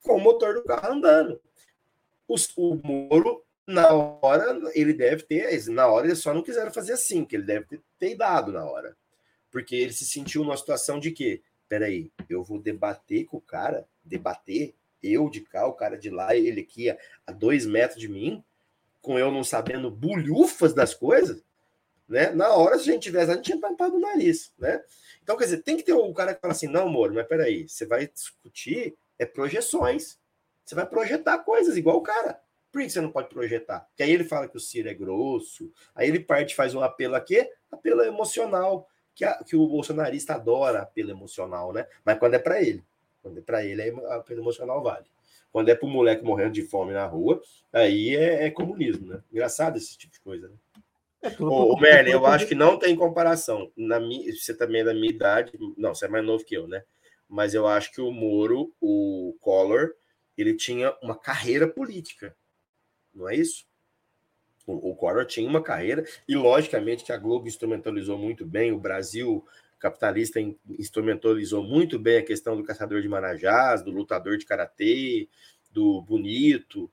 com 0.02 0.16
o 0.16 0.20
motor 0.20 0.56
do 0.56 0.64
carro 0.64 0.94
andando. 0.94 1.42
O, 2.28 2.36
o 2.56 2.76
Moro, 2.76 3.44
na 3.68 3.92
hora, 3.92 4.58
ele 4.74 4.94
deve 4.94 5.24
ter, 5.24 5.68
na 5.70 5.88
hora 5.88 6.08
eles 6.08 6.20
só 6.20 6.34
não 6.34 6.42
quiseram 6.42 6.72
fazer 6.72 6.94
assim, 6.94 7.26
que 7.26 7.36
ele 7.36 7.44
deve 7.44 7.66
ter, 7.66 7.82
ter 8.00 8.16
dado 8.16 8.52
na 8.52 8.64
hora. 8.64 8.96
Porque 9.52 9.76
ele 9.76 9.92
se 9.92 10.06
sentiu 10.06 10.44
numa 10.44 10.56
situação 10.56 11.00
de 11.00 11.12
que 11.12 11.42
peraí, 11.70 12.12
eu 12.28 12.44
vou 12.44 12.60
debater 12.60 13.26
com 13.26 13.38
o 13.38 13.42
cara, 13.42 13.88
debater, 14.04 14.74
eu 15.02 15.30
de 15.30 15.42
cá, 15.42 15.66
o 15.68 15.74
cara 15.74 15.98
de 15.98 16.10
lá, 16.10 16.36
ele 16.36 16.62
aqui 16.62 16.90
a, 16.90 16.98
a 17.28 17.32
dois 17.32 17.66
metros 17.66 18.00
de 18.00 18.10
mim, 18.10 18.44
com 19.02 19.18
eu 19.18 19.32
não 19.32 19.44
sabendo 19.44 19.90
bulhufas 19.90 20.74
das 20.74 20.94
coisas, 20.94 21.42
né? 22.08 22.32
Na 22.32 22.50
hora, 22.50 22.78
se 22.78 22.90
a 22.90 22.94
gente 22.94 23.04
tivesse, 23.04 23.32
a 23.32 23.36
gente 23.36 23.46
tinha 23.46 23.62
tampado 23.62 23.96
o 23.96 24.00
nariz, 24.00 24.52
né? 24.58 24.84
Então, 25.24 25.38
quer 25.38 25.46
dizer, 25.46 25.62
tem 25.62 25.78
que 25.78 25.84
ter 25.84 25.94
o 25.94 26.14
cara 26.14 26.34
que 26.34 26.42
fala 26.42 26.54
assim, 26.54 26.68
não, 26.68 26.88
amor, 26.88 27.14
mas 27.14 27.28
peraí, 27.28 27.70
você 27.70 27.86
vai 27.86 28.08
discutir 28.08 28.98
é 29.20 29.26
projeções. 29.26 30.18
Você 30.66 30.74
vai 30.74 30.88
projetar 30.88 31.40
coisas 31.40 31.78
igual 31.78 31.98
o 31.98 32.02
cara. 32.02 32.42
Por 32.72 32.82
que 32.82 32.90
você 32.90 33.02
não 33.02 33.12
pode 33.12 33.30
projetar? 33.30 33.82
Porque 33.82 34.04
aí 34.04 34.12
ele 34.12 34.24
fala 34.24 34.48
que 34.48 34.56
o 34.56 34.60
Ciro 34.60 34.88
é 34.88 34.94
grosso, 34.94 35.72
aí 35.94 36.08
ele 36.08 36.20
parte 36.20 36.56
faz 36.56 36.74
um 36.74 36.82
apelo 36.82 37.16
aqui, 37.16 37.48
apelo 37.72 38.02
emocional 38.02 38.88
que, 39.20 39.26
a, 39.26 39.34
que 39.44 39.54
o 39.54 39.68
bolsonarista 39.68 40.36
adora 40.36 40.80
apelo 40.80 41.12
emocional, 41.12 41.74
né? 41.74 41.86
Mas 42.06 42.18
quando 42.18 42.36
é 42.36 42.40
para 42.40 42.62
ele, 42.62 42.82
quando 43.22 43.40
é 43.40 43.42
para 43.42 43.66
ele, 43.66 43.82
é 43.82 43.90
apelo 44.14 44.40
emocional 44.40 44.82
vale. 44.82 45.08
Quando 45.52 45.68
é 45.68 45.76
para 45.76 45.86
o 45.86 45.90
moleque 45.90 46.24
morrendo 46.24 46.54
de 46.54 46.62
fome 46.62 46.94
na 46.94 47.06
rua, 47.06 47.42
aí 47.74 48.16
é, 48.16 48.46
é, 48.46 48.50
comunismo, 48.50 49.08
né? 49.08 49.22
Engraçado 49.30 49.76
esse 49.76 49.98
tipo 49.98 50.14
de 50.14 50.22
coisa, 50.22 50.48
né? 50.48 50.56
É 51.22 51.44
Ô, 51.44 51.78
Merlin, 51.78 52.12
eu 52.12 52.26
acho 52.26 52.48
que 52.48 52.56
não 52.56 52.80
tem 52.80 52.96
comparação. 52.96 53.70
Na 53.76 54.00
minha, 54.00 54.34
você 54.34 54.56
também 54.56 54.82
é 54.82 54.86
da 54.86 54.94
minha 54.94 55.10
idade, 55.10 55.52
não, 55.76 55.94
você 55.94 56.06
é 56.06 56.08
mais 56.08 56.24
novo 56.24 56.46
que 56.46 56.56
eu, 56.56 56.66
né? 56.66 56.82
Mas 57.28 57.54
eu 57.54 57.68
acho 57.68 57.92
que 57.92 58.00
o 58.00 58.14
Moro, 58.14 58.74
o 58.80 59.36
Collor, 59.42 59.96
ele 60.38 60.56
tinha 60.56 60.96
uma 61.04 61.18
carreira 61.18 61.68
política, 61.68 62.34
não 63.14 63.28
é 63.28 63.36
isso? 63.36 63.66
O, 64.66 64.96
Collor 64.96 65.26
tinha 65.26 65.50
uma 65.50 65.64
carreira, 65.64 66.06
e 66.28 66.36
logicamente 66.36 67.04
que 67.04 67.12
a 67.12 67.18
Globo 67.18 67.48
instrumentalizou 67.48 68.18
muito 68.18 68.46
bem, 68.46 68.72
o 68.72 68.80
Brasil 68.80 69.44
capitalista 69.80 70.40
instrumentalizou 70.78 71.64
muito 71.64 71.98
bem 71.98 72.18
a 72.18 72.26
questão 72.26 72.56
do 72.56 72.64
caçador 72.64 73.02
de 73.02 73.08
marajás, 73.08 73.82
do 73.82 73.92
lutador 73.92 74.38
de 74.38 74.46
karatê, 74.46 75.28
do 75.72 76.02
bonito, 76.02 76.92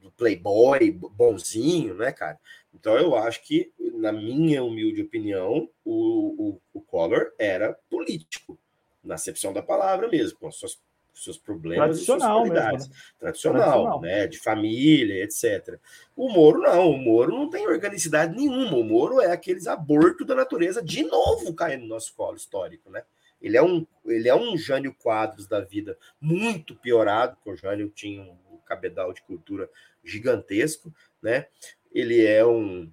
do 0.00 0.10
playboy 0.12 0.90
bonzinho, 0.90 1.94
né, 1.94 2.12
cara? 2.12 2.38
Então 2.72 2.96
eu 2.96 3.16
acho 3.16 3.42
que, 3.42 3.72
na 3.94 4.12
minha 4.12 4.62
humilde 4.62 5.02
opinião, 5.02 5.68
o, 5.84 6.50
o, 6.50 6.60
o 6.72 6.80
Collor 6.80 7.32
era 7.38 7.76
político, 7.90 8.58
na 9.02 9.16
acepção 9.16 9.52
da 9.52 9.62
palavra 9.62 10.08
mesmo, 10.08 10.38
com 10.38 10.50
suas 10.50 10.78
seus 11.24 11.38
problemas 11.38 11.88
Tradicional 11.88 12.18
e 12.18 12.20
suas 12.20 12.48
qualidades. 12.48 12.88
Mesmo, 12.88 12.94
né? 12.94 13.12
Tradicional, 13.18 13.62
Tradicional, 13.62 14.00
né? 14.00 14.26
De 14.26 14.38
família, 14.38 15.24
etc. 15.24 15.78
O 16.16 16.30
Moro 16.32 16.60
não, 16.60 16.90
o 16.90 16.98
Moro 16.98 17.32
não 17.32 17.48
tem 17.50 17.66
organicidade 17.66 18.36
nenhuma. 18.36 18.76
O 18.76 18.84
Moro 18.84 19.20
é 19.20 19.32
aqueles 19.32 19.66
abortos 19.66 20.26
da 20.26 20.34
natureza 20.34 20.82
de 20.82 21.02
novo 21.04 21.54
caindo 21.54 21.82
no 21.82 21.88
nosso 21.88 22.14
colo 22.14 22.36
histórico, 22.36 22.90
né? 22.90 23.02
Ele 23.40 23.56
é 23.56 23.62
um, 23.62 23.86
ele 24.06 24.28
é 24.28 24.34
um 24.34 24.56
Jânio 24.56 24.94
Quadros 24.94 25.46
da 25.46 25.60
vida 25.60 25.96
muito 26.20 26.74
piorado, 26.74 27.36
porque 27.36 27.50
o 27.50 27.56
Jânio 27.56 27.88
tinha 27.88 28.22
um 28.22 28.58
cabedal 28.66 29.12
de 29.12 29.22
cultura 29.22 29.70
gigantesco, 30.04 30.92
né? 31.22 31.46
Ele 31.92 32.24
é 32.24 32.44
um, 32.44 32.90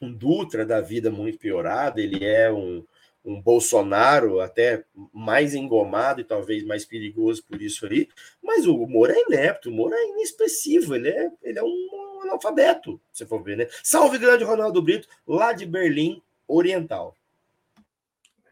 um 0.00 0.12
Dutra 0.12 0.64
da 0.64 0.80
vida 0.80 1.10
muito 1.10 1.38
piorado, 1.38 2.00
ele 2.00 2.24
é 2.24 2.50
um, 2.50 2.84
um 3.24 3.40
Bolsonaro 3.40 4.40
até 4.40 4.84
mais 5.12 5.54
engomado 5.54 6.20
e 6.20 6.24
talvez 6.24 6.64
mais 6.64 6.84
perigoso 6.84 7.44
por 7.44 7.60
isso 7.60 7.86
aí, 7.86 8.08
mas 8.42 8.66
o 8.66 8.86
Moro 8.86 9.12
é 9.12 9.20
inepto, 9.22 9.68
o 9.68 9.72
Moro 9.72 9.94
é 9.94 10.08
inexpressivo, 10.08 10.94
ele 10.94 11.08
é, 11.08 11.30
ele 11.42 11.58
é 11.58 11.62
um 11.62 12.20
analfabeto, 12.22 13.00
se 13.12 13.26
for 13.26 13.42
ver, 13.42 13.56
né? 13.56 13.66
Salve 13.82 14.18
grande 14.18 14.44
Ronaldo 14.44 14.82
Brito, 14.82 15.08
lá 15.26 15.52
de 15.52 15.66
Berlim 15.66 16.22
Oriental. 16.46 17.14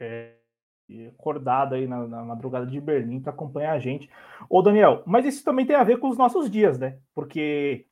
É, 0.01 0.33
acordado 1.09 1.75
aí 1.75 1.87
na, 1.87 2.07
na 2.07 2.23
madrugada 2.23 2.67
de 2.67 2.81
Berlim 2.81 3.21
para 3.21 3.33
acompanhar 3.33 3.73
a 3.73 3.79
gente. 3.79 4.09
Ô 4.49 4.63
Daniel, 4.63 5.03
mas 5.07 5.27
isso 5.27 5.45
também 5.45 5.67
tem 5.67 5.77
a 5.77 5.85
ver 5.85 5.99
com 5.99 6.09
os 6.09 6.17
nossos 6.17 6.51
dias, 6.51 6.79
né? 6.79 6.99
Porque 7.15 7.87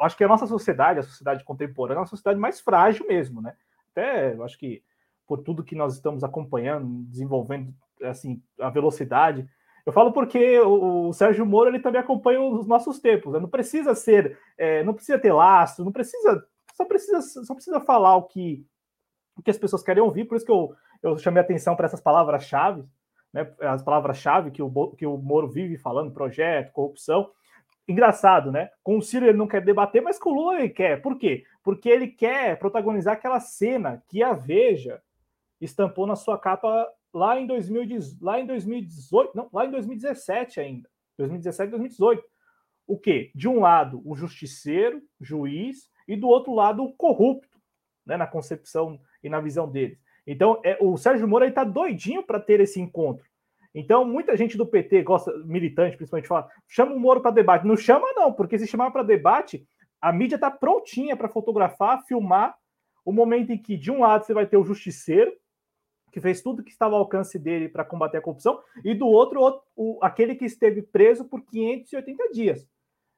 acho 0.00 0.16
que 0.16 0.24
a 0.24 0.28
nossa 0.28 0.46
sociedade, 0.46 1.00
a 1.00 1.02
sociedade 1.02 1.44
contemporânea, 1.44 1.98
é 1.98 2.00
uma 2.00 2.06
sociedade 2.06 2.38
mais 2.38 2.60
frágil 2.60 3.06
mesmo, 3.06 3.40
né? 3.40 3.54
Até 3.92 4.34
acho 4.42 4.58
que 4.58 4.82
por 5.26 5.42
tudo 5.42 5.64
que 5.64 5.74
nós 5.74 5.94
estamos 5.94 6.22
acompanhando, 6.22 7.04
desenvolvendo 7.08 7.74
assim 8.02 8.42
a 8.60 8.70
velocidade. 8.70 9.48
Eu 9.84 9.92
falo 9.92 10.12
porque 10.12 10.58
o, 10.60 11.08
o 11.08 11.12
Sérgio 11.12 11.46
Moro 11.46 11.70
ele 11.70 11.80
também 11.80 12.00
acompanha 12.00 12.40
os 12.40 12.66
nossos 12.66 12.98
tempos. 12.98 13.32
Né? 13.32 13.40
Não 13.40 13.48
precisa 13.48 13.94
ser, 13.94 14.38
é, 14.58 14.82
não 14.82 14.94
precisa 14.94 15.18
ter 15.18 15.32
laço, 15.32 15.84
não 15.84 15.92
precisa, 15.92 16.44
só 16.74 16.84
precisa, 16.84 17.20
só 17.20 17.54
precisa 17.54 17.80
falar 17.80 18.16
o 18.16 18.24
que, 18.24 18.66
o 19.36 19.42
que 19.42 19.50
as 19.50 19.58
pessoas 19.58 19.82
querem 19.82 20.02
ouvir. 20.02 20.24
Por 20.24 20.36
isso 20.36 20.44
que 20.44 20.52
eu, 20.52 20.74
eu 21.02 21.16
chamei 21.18 21.40
atenção 21.40 21.76
para 21.76 21.86
essas 21.86 22.00
palavras-chave, 22.00 22.84
né? 23.32 23.52
As 23.60 23.82
palavras-chave 23.82 24.50
que 24.50 24.62
o, 24.62 24.90
que 24.96 25.06
o 25.06 25.16
Moro 25.16 25.48
vive 25.48 25.76
falando, 25.76 26.12
projeto, 26.12 26.72
corrupção. 26.72 27.30
Engraçado, 27.86 28.50
né? 28.50 28.70
Com 28.82 28.98
o 28.98 29.02
Ciro 29.02 29.26
ele 29.26 29.38
não 29.38 29.46
quer 29.46 29.64
debater, 29.64 30.02
mas 30.02 30.18
com 30.18 30.30
o 30.30 30.34
Lula 30.34 30.58
ele 30.58 30.70
quer. 30.70 31.00
Por 31.00 31.16
quê? 31.16 31.44
Porque 31.62 31.88
ele 31.88 32.08
quer 32.08 32.58
protagonizar 32.58 33.14
aquela 33.14 33.38
cena 33.38 34.02
que 34.08 34.22
a 34.22 34.32
Veja 34.32 35.00
estampou 35.60 36.06
na 36.06 36.16
sua 36.16 36.38
capa 36.38 36.88
lá 37.12 37.40
em, 37.40 37.46
2010, 37.46 38.20
lá 38.20 38.38
em 38.40 38.46
2018, 38.46 39.36
não, 39.36 39.48
lá 39.52 39.64
em 39.64 39.70
2017 39.70 40.60
ainda, 40.60 40.88
2017, 41.18 41.70
2018. 41.70 42.22
O 42.86 42.98
quê? 42.98 43.32
De 43.34 43.48
um 43.48 43.60
lado, 43.60 44.00
o 44.04 44.14
justiceiro, 44.14 45.02
juiz, 45.20 45.90
e 46.06 46.14
do 46.14 46.28
outro 46.28 46.54
lado, 46.54 46.84
o 46.84 46.92
corrupto, 46.92 47.58
né, 48.06 48.16
na 48.16 48.26
concepção 48.26 49.00
e 49.22 49.28
na 49.28 49.40
visão 49.40 49.68
deles. 49.68 49.98
Então, 50.26 50.60
é, 50.64 50.76
o 50.80 50.96
Sérgio 50.96 51.26
Moro 51.26 51.44
está 51.44 51.64
doidinho 51.64 52.22
para 52.22 52.40
ter 52.40 52.60
esse 52.60 52.80
encontro. 52.80 53.26
Então, 53.74 54.04
muita 54.04 54.36
gente 54.36 54.56
do 54.56 54.66
PT 54.66 55.02
gosta, 55.02 55.32
militante 55.44 55.96
principalmente, 55.96 56.28
fala: 56.28 56.48
chama 56.66 56.94
o 56.94 56.98
Moro 56.98 57.20
para 57.20 57.30
debate. 57.30 57.66
Não 57.66 57.76
chama, 57.76 58.12
não, 58.14 58.32
porque 58.32 58.58
se 58.58 58.66
chamar 58.66 58.90
para 58.90 59.02
debate, 59.02 59.66
a 60.00 60.12
mídia 60.12 60.36
está 60.36 60.50
prontinha 60.50 61.16
para 61.16 61.28
fotografar, 61.28 62.04
filmar 62.06 62.56
o 63.04 63.12
momento 63.12 63.52
em 63.52 63.58
que, 63.58 63.76
de 63.76 63.90
um 63.90 64.00
lado, 64.00 64.24
você 64.24 64.34
vai 64.34 64.46
ter 64.46 64.56
o 64.56 64.64
justiceiro, 64.64 65.32
que 66.16 66.20
fez 66.22 66.40
tudo 66.40 66.62
que 66.62 66.70
estava 66.70 66.94
ao 66.94 67.00
alcance 67.00 67.38
dele 67.38 67.68
para 67.68 67.84
combater 67.84 68.16
a 68.16 68.22
corrupção, 68.22 68.58
e 68.82 68.94
do 68.94 69.06
outro, 69.06 69.62
o, 69.76 69.98
aquele 70.00 70.34
que 70.34 70.46
esteve 70.46 70.80
preso 70.80 71.26
por 71.26 71.44
580 71.44 72.30
dias. 72.32 72.66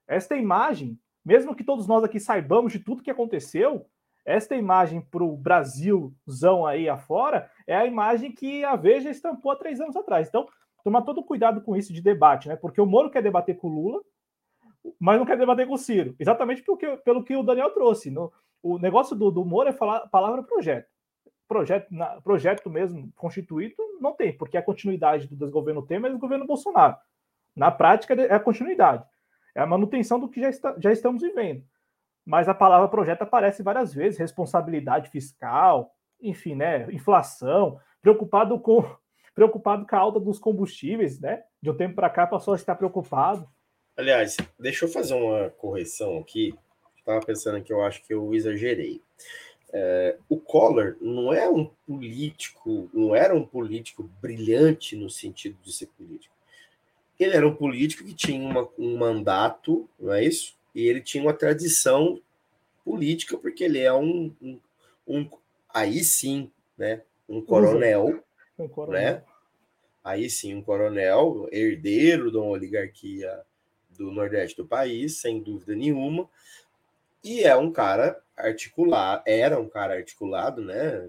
Esta 0.09 0.35
imagem, 0.37 0.99
mesmo 1.25 1.55
que 1.55 1.63
todos 1.63 1.87
nós 1.87 2.03
aqui 2.03 2.19
saibamos 2.19 2.73
de 2.73 2.81
tudo 2.81 3.01
que 3.01 3.11
aconteceu, 3.11 3.87
esta 4.27 4.57
imagem 4.57 5.01
para 5.01 5.23
o 5.23 5.37
Brasilzão 5.37 6.67
aí 6.67 6.89
afora 6.89 7.49
é 7.69 7.77
a 7.77 7.87
imagem 7.87 8.33
que 8.33 8.65
a 8.65 8.75
Veja 8.75 9.11
estampou 9.11 9.53
há 9.53 9.57
três 9.57 9.81
anos 9.81 9.95
atrás. 9.95 10.27
Então, 10.27 10.49
tomar 10.83 11.03
todo 11.03 11.23
cuidado 11.23 11.61
com 11.61 11.77
isso 11.77 11.93
de 11.93 12.03
debate, 12.03 12.49
né? 12.49 12.57
Porque 12.57 12.81
o 12.81 12.87
Moro 12.87 13.13
quer 13.13 13.23
debater 13.23 13.57
com 13.57 13.69
o 13.69 13.73
Lula, 13.73 14.03
mas 14.99 15.21
não 15.21 15.25
quer 15.25 15.39
debater 15.39 15.69
com 15.69 15.75
o 15.75 15.79
Ciro. 15.79 16.17
Exatamente 16.19 16.65
porque, 16.65 16.97
pelo 17.05 17.23
que 17.23 17.37
o 17.37 17.45
Daniel 17.45 17.71
trouxe. 17.71 18.11
No, 18.11 18.33
o 18.61 18.77
negócio 18.77 19.15
do, 19.15 19.31
do 19.31 19.45
Moro 19.45 19.69
é 19.69 19.73
falar 19.73 20.09
palavra 20.09 20.43
projeto. 20.43 20.98
Projeto, 21.49 21.89
na, 21.91 22.21
projeto 22.21 22.69
mesmo 22.69 23.11
constituído 23.17 23.75
não 24.01 24.13
tem, 24.13 24.37
porque 24.37 24.57
é 24.57 24.61
a 24.61 24.65
continuidade 24.65 25.27
do 25.27 25.35
desgoverno 25.35 25.83
Temer 25.83 26.11
e 26.11 26.15
do 26.15 26.21
governo 26.21 26.47
Bolsonaro. 26.47 26.97
Na 27.57 27.71
prática, 27.71 28.15
é 28.15 28.35
a 28.35 28.39
continuidade. 28.39 29.05
É 29.55 29.61
a 29.61 29.67
manutenção 29.67 30.21
do 30.21 30.29
que 30.29 30.41
já, 30.41 30.51
está, 30.51 30.77
já 30.79 30.93
estamos 30.93 31.23
vivendo. 31.23 31.65
Mas 32.25 32.49
a 32.49 32.55
palavra 32.55 32.87
projeto 32.87 33.23
aparece 33.23 33.63
várias 33.63 33.93
vezes, 33.95 34.19
responsabilidade 34.19 35.09
fiscal, 35.09 35.95
enfim, 36.21 36.55
né? 36.55 36.87
Inflação, 36.93 37.81
preocupado 38.03 38.61
com 38.61 38.85
preocupado 39.35 39.87
com 39.87 39.97
a 39.97 39.99
alta 39.99 40.21
dos 40.21 40.39
combustíveis, 40.39 41.19
né? 41.19 41.43
De 41.63 41.71
um 41.71 41.77
tempo 41.77 41.95
para 41.95 42.11
cá 42.11 42.27
passou 42.27 42.53
a 42.53 42.57
estar 42.57 42.75
preocupado. 42.75 43.49
Aliás, 43.97 44.37
deixa 44.59 44.85
eu 44.85 44.89
fazer 44.89 45.15
uma 45.15 45.51
correção 45.51 46.19
aqui. 46.19 46.55
Estava 46.99 47.25
pensando 47.25 47.63
que 47.63 47.73
eu 47.73 47.83
acho 47.83 48.05
que 48.05 48.13
eu 48.13 48.35
exagerei. 48.35 49.03
É, 49.71 50.17
o 50.29 50.39
Collor 50.39 50.97
não 51.01 51.33
é 51.33 51.49
um 51.49 51.67
político, 51.87 52.89
não 52.93 53.15
era 53.15 53.35
um 53.35 53.45
político 53.45 54.03
brilhante 54.21 54.97
no 54.97 55.11
sentido 55.11 55.59
de 55.63 55.73
ser 55.73 55.87
político. 55.89 56.35
Ele 57.19 57.37
era 57.37 57.47
um 57.47 57.55
político 57.55 58.05
que 58.05 58.15
tinha 58.15 58.41
uma, 58.41 58.69
um 58.79 58.97
mandato, 58.97 59.89
não 59.99 60.13
é 60.13 60.25
isso? 60.25 60.57
E 60.75 60.87
ele 60.87 61.01
tinha 61.01 61.23
uma 61.23 61.35
tradição 61.35 62.21
política, 62.85 63.37
porque 63.37 63.65
ele 63.65 63.81
é 63.81 63.93
um, 63.93 64.33
um, 64.41 64.59
um 65.07 65.29
aí 65.69 66.03
sim, 66.03 66.51
né? 66.77 67.03
Um 67.29 67.43
coronel, 67.43 68.23
um 68.59 68.69
coronel, 68.69 69.15
né? 69.15 69.23
Aí 70.03 70.31
sim, 70.31 70.55
um 70.55 70.63
coronel, 70.63 71.49
herdeiro 71.53 72.31
de 72.31 72.39
uma 72.39 72.47
oligarquia 72.47 73.43
do 73.91 74.11
Nordeste 74.11 74.57
do 74.57 74.67
país, 74.67 75.21
sem 75.21 75.43
dúvida 75.43 75.75
nenhuma. 75.75 76.29
E 77.23 77.43
é 77.43 77.57
um 77.57 77.73
cara 77.73 78.21
articulado, 78.37 79.23
era 79.27 79.59
um 79.59 79.69
cara 79.69 79.95
articulado, 79.95 80.63
né? 80.63 81.09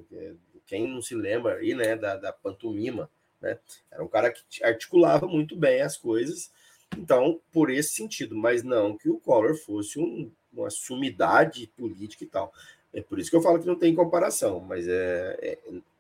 Quem 0.66 0.88
não 0.88 1.02
se 1.02 1.16
lembra 1.16 1.56
aí, 1.56 1.74
né, 1.74 1.96
da, 1.96 2.16
da 2.16 2.34
pantomima, 2.34 3.10
né? 3.42 3.58
Era 3.92 4.04
um 4.04 4.08
cara 4.08 4.32
que 4.32 4.64
articulava 4.64 5.28
muito 5.28 5.56
bem 5.56 5.82
as 5.82 5.98
coisas. 5.98 6.52
Então, 6.98 7.40
por 7.52 7.70
esse 7.70 7.94
sentido, 7.94 8.36
mas 8.36 8.64
não 8.64 8.98
que 8.98 9.10
o 9.10 9.20
Collor 9.20 9.56
fosse 9.56 10.00
um, 10.00 10.32
uma 10.52 10.70
sumidade 10.70 11.68
política 11.78 12.24
e 12.24 12.28
tal. 12.28 12.52
É 12.92 13.02
por 13.02 13.20
isso 13.20 13.30
que 13.30 13.36
eu 13.36 13.42
falo 13.42 13.60
que 13.60 13.68
não 13.68 13.76
tem 13.76 13.94
comparação, 13.94 14.60
mas 14.60 14.88
é, 14.88 15.38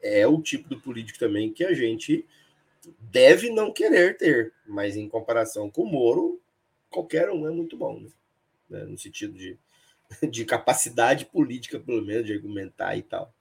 é, 0.02 0.22
é 0.22 0.27
o 0.27 0.41
tipo 0.41 0.68
do 0.68 0.80
político 0.80 1.19
também 1.19 1.53
que 1.53 1.64
a 1.64 1.73
gente 1.73 2.26
deve 2.99 3.49
não 3.52 3.72
querer 3.72 4.18
ter, 4.18 4.53
mas 4.65 4.95
em 4.95 5.07
comparação 5.07 5.69
com 5.69 5.84
o 5.84 5.91
Moro, 5.91 6.41
qualquer 6.90 7.30
um 7.30 7.48
é 7.48 7.52
muito 7.52 7.77
bom, 7.77 7.99
né? 7.99 8.10
né? 8.69 8.84
no 8.86 8.98
sentido 8.98 9.34
de, 9.34 9.57
de 10.30 10.45
capacidade 10.45 11.26
política, 11.26 11.80
pelo 11.80 12.06
menos, 12.06 12.26
de 12.26 12.34
argumentar 12.34 12.95
e 12.95 13.03
tal. 13.03 13.34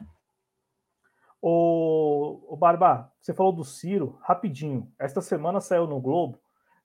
O, 1.41 2.41
o 2.49 2.57
Barba, 2.57 3.13
você 3.21 3.33
falou 3.33 3.53
do 3.53 3.65
Ciro, 3.65 4.19
rapidinho. 4.23 4.91
Esta 4.99 5.21
semana 5.21 5.61
saiu 5.61 5.87
no 5.87 6.01
Globo 6.01 6.41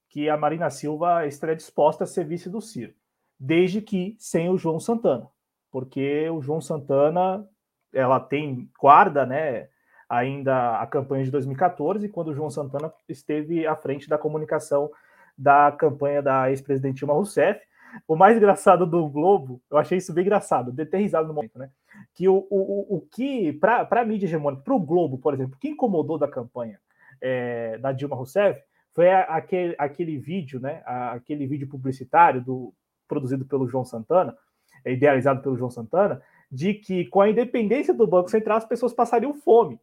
que 0.08 0.28
a 0.28 0.36
Marina 0.36 0.70
Silva 0.70 1.26
estaria 1.26 1.56
disposta 1.56 2.04
a 2.04 2.06
ser 2.06 2.24
vice 2.24 2.48
do 2.48 2.60
Ciro, 2.60 2.94
desde 3.38 3.80
que 3.80 4.16
sem 4.18 4.48
o 4.48 4.56
João 4.56 4.78
Santana, 4.78 5.28
porque 5.72 6.30
o 6.30 6.40
João 6.40 6.60
Santana 6.60 7.48
ela 7.92 8.20
tem 8.20 8.70
guarda, 8.80 9.26
né? 9.26 9.68
Ainda 10.08 10.78
a 10.80 10.86
campanha 10.86 11.24
de 11.24 11.32
2014, 11.32 12.08
quando 12.08 12.28
o 12.28 12.34
João 12.34 12.50
Santana 12.50 12.92
esteve 13.08 13.66
à 13.66 13.74
frente 13.74 14.08
da 14.08 14.18
comunicação 14.18 14.90
da 15.36 15.72
campanha 15.72 16.22
da 16.22 16.48
ex-presidente 16.50 16.98
Dilma 16.98 17.14
Rousseff. 17.14 17.60
O 18.06 18.16
mais 18.16 18.36
engraçado 18.36 18.86
do 18.86 19.08
Globo, 19.08 19.60
eu 19.70 19.78
achei 19.78 19.98
isso 19.98 20.12
bem 20.12 20.22
engraçado, 20.22 20.72
de 20.72 20.84
ter 20.86 20.98
risado 20.98 21.28
no 21.28 21.34
momento, 21.34 21.58
né? 21.58 21.70
Que 22.14 22.28
o, 22.28 22.46
o, 22.50 22.96
o 22.96 23.00
que, 23.00 23.52
para 23.54 23.86
a 23.90 24.04
mídia 24.04 24.26
hegemônica, 24.26 24.62
para 24.62 24.74
o 24.74 24.80
Globo, 24.80 25.18
por 25.18 25.34
exemplo, 25.34 25.56
o 25.56 25.58
que 25.58 25.68
incomodou 25.68 26.18
da 26.18 26.28
campanha 26.28 26.80
é, 27.20 27.78
da 27.78 27.92
Dilma 27.92 28.16
Rousseff 28.16 28.60
foi 28.92 29.10
aquele, 29.10 29.74
aquele 29.78 30.18
vídeo, 30.18 30.60
né? 30.60 30.82
Aquele 30.84 31.46
vídeo 31.46 31.68
publicitário 31.68 32.40
do, 32.40 32.72
produzido 33.08 33.44
pelo 33.44 33.68
João 33.68 33.84
Santana, 33.84 34.36
idealizado 34.84 35.42
pelo 35.42 35.56
João 35.56 35.70
Santana, 35.70 36.22
de 36.50 36.74
que 36.74 37.06
com 37.06 37.20
a 37.20 37.30
independência 37.30 37.92
do 37.92 38.06
Banco 38.06 38.30
Central 38.30 38.58
as 38.58 38.66
pessoas 38.66 38.92
passariam 38.92 39.34
fome 39.34 39.80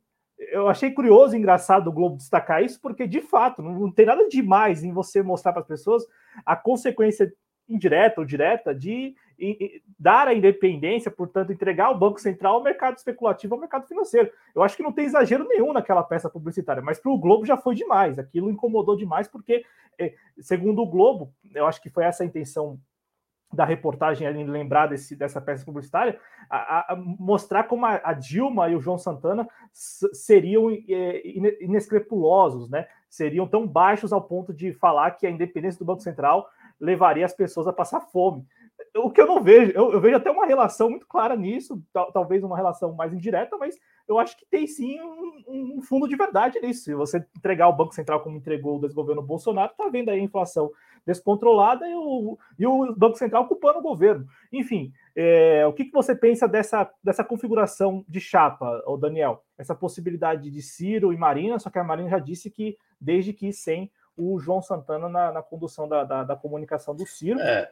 eu 0.50 0.68
achei 0.68 0.92
curioso 0.92 1.36
e 1.36 1.40
engraçado 1.40 1.88
o 1.88 1.92
Globo 1.92 2.18
destacar 2.18 2.64
isso, 2.64 2.80
porque 2.82 3.08
de 3.08 3.22
fato 3.22 3.62
não, 3.62 3.74
não 3.74 3.92
tem 3.92 4.06
nada 4.06 4.28
demais 4.28 4.84
em 4.84 4.92
você 4.92 5.22
mostrar 5.22 5.54
para 5.54 5.62
as 5.62 5.68
pessoas 5.68 6.06
a 6.46 6.56
consequência 6.56 7.32
indireta 7.74 8.22
ou 8.22 8.26
direta 8.26 8.74
de 8.74 9.16
dar 10.00 10.28
a 10.28 10.34
independência, 10.34 11.10
portanto, 11.10 11.52
entregar 11.52 11.90
o 11.90 11.98
Banco 11.98 12.22
Central 12.22 12.56
ao 12.56 12.64
mercado 12.64 12.98
especulativo, 12.98 13.56
ao 13.56 13.60
mercado 13.60 13.88
financeiro. 13.88 14.32
Eu 14.54 14.62
acho 14.62 14.78
que 14.78 14.84
não 14.84 14.92
tem 14.92 15.06
exagero 15.06 15.48
nenhum 15.48 15.74
naquela 15.74 16.04
peça 16.04 16.30
publicitária, 16.30 16.82
mas 16.82 17.00
para 17.00 17.12
o 17.12 17.18
Globo 17.18 17.46
já 17.46 17.58
foi 17.58 17.74
demais. 17.74 18.20
Aquilo 18.20 18.52
incomodou 18.52 18.96
demais, 18.96 19.28
porque, 19.28 19.64
eh, 19.98 20.14
segundo 20.40 20.82
o 20.82 20.88
Globo, 20.88 21.34
eu 21.56 21.66
acho 21.66 21.82
que 21.82 21.90
foi 21.90 22.04
essa 22.04 22.24
a 22.24 22.26
intenção 22.26 22.80
da 23.52 23.66
reportagem 23.66 24.26
ali, 24.26 24.44
lembrar 24.44 24.88
desse, 24.88 25.16
dessa 25.16 25.42
peça 25.42 25.66
publicitária, 25.66 26.18
a, 26.50 26.94
a 26.94 26.96
mostrar 26.96 27.66
como 27.66 27.86
a, 27.86 28.00
a, 28.04 28.14
Dilma 28.14 28.70
e 28.70 28.76
o 28.76 28.80
João 28.80 28.98
Santana 28.98 29.48
seriam 29.74 30.70
é, 30.70 31.22
inescrupulosos, 31.60 32.70
né? 32.70 32.88
seriam 33.10 33.46
tão 33.46 33.68
baixos 33.68 34.14
ao 34.14 34.22
ponto 34.22 34.54
de 34.54 34.72
falar 34.72 35.12
que 35.12 35.28
a 35.28 35.30
independência 35.30 35.80
do 35.80 35.86
Banco 35.86 36.02
Central 36.02 36.48
levaria 36.82 37.26
as 37.26 37.34
pessoas 37.34 37.68
a 37.68 37.74
passar 37.74 38.02
fome. 38.02 38.44
O 38.98 39.12
que 39.12 39.22
eu 39.22 39.28
não 39.28 39.42
vejo, 39.42 39.72
eu, 39.74 39.94
eu 39.94 40.02
vejo 40.02 40.18
até 40.18 40.32
uma 40.32 40.46
relação 40.46 40.90
muito 40.90 41.08
clara 41.08 41.36
nisso, 41.36 41.82
tal, 41.94 42.12
talvez 42.12 42.44
uma 42.44 42.58
relação 42.58 42.94
mais 42.94 43.14
indireta, 43.14 43.56
mas 43.58 43.78
eu 44.08 44.18
acho 44.18 44.36
que 44.36 44.46
tem 44.46 44.66
sim 44.66 45.00
um, 45.00 45.78
um, 45.78 45.82
fundo 45.82 46.08
de 46.08 46.16
verdade 46.16 46.60
nisso. 46.60 46.84
Se 46.86 46.96
você 46.96 47.26
entregar 47.38 47.70
o 47.70 47.76
Banco 47.76 47.94
Central 47.94 48.22
como 48.22 48.38
entregou 48.38 48.78
o 48.78 48.82
desgoverno 48.82 49.22
Bolsonaro, 49.22 49.72
está 49.72 49.88
vendo 49.88 50.10
aí 50.10 50.20
a 50.20 50.24
inflação 50.24 50.72
descontrolada 51.06 51.88
e 51.88 51.96
o, 51.96 52.38
e 52.58 52.66
o 52.66 52.94
Banco 52.96 53.18
Central 53.18 53.48
culpando 53.48 53.80
o 53.80 53.84
governo. 53.84 54.26
Enfim, 54.52 54.92
é, 55.16 55.66
o 55.68 55.74
que, 55.74 55.86
que 55.86 55.94
você 55.94 56.16
pensa 56.16 56.48
dessa, 56.48 56.92
dessa 57.04 57.24
configuração 57.24 58.04
de 58.10 58.20
chapa, 58.20 58.84
ô 58.86 58.98
Daniel? 58.98 59.44
Essa 59.58 59.76
possibilidade 59.76 60.50
de 60.50 60.62
Ciro 60.62 61.14
e 61.14 61.18
Marina, 61.18 61.60
só 61.60 61.70
que 61.70 61.80
a 61.80 61.84
Marina 61.84 62.10
já 62.10 62.20
disse 62.20 62.50
que 62.50 62.78
desde 63.00 63.32
que 63.32 63.54
sem 63.54 63.92
o 64.18 64.40
João 64.40 64.62
Santana 64.62 65.10
na, 65.10 65.32
na 65.32 65.42
condução 65.42 65.88
da, 65.88 66.04
da, 66.04 66.24
da, 66.24 66.36
comunicação 66.36 66.96
do 66.96 67.06
Ciro. 67.06 67.40
É. 67.40 67.72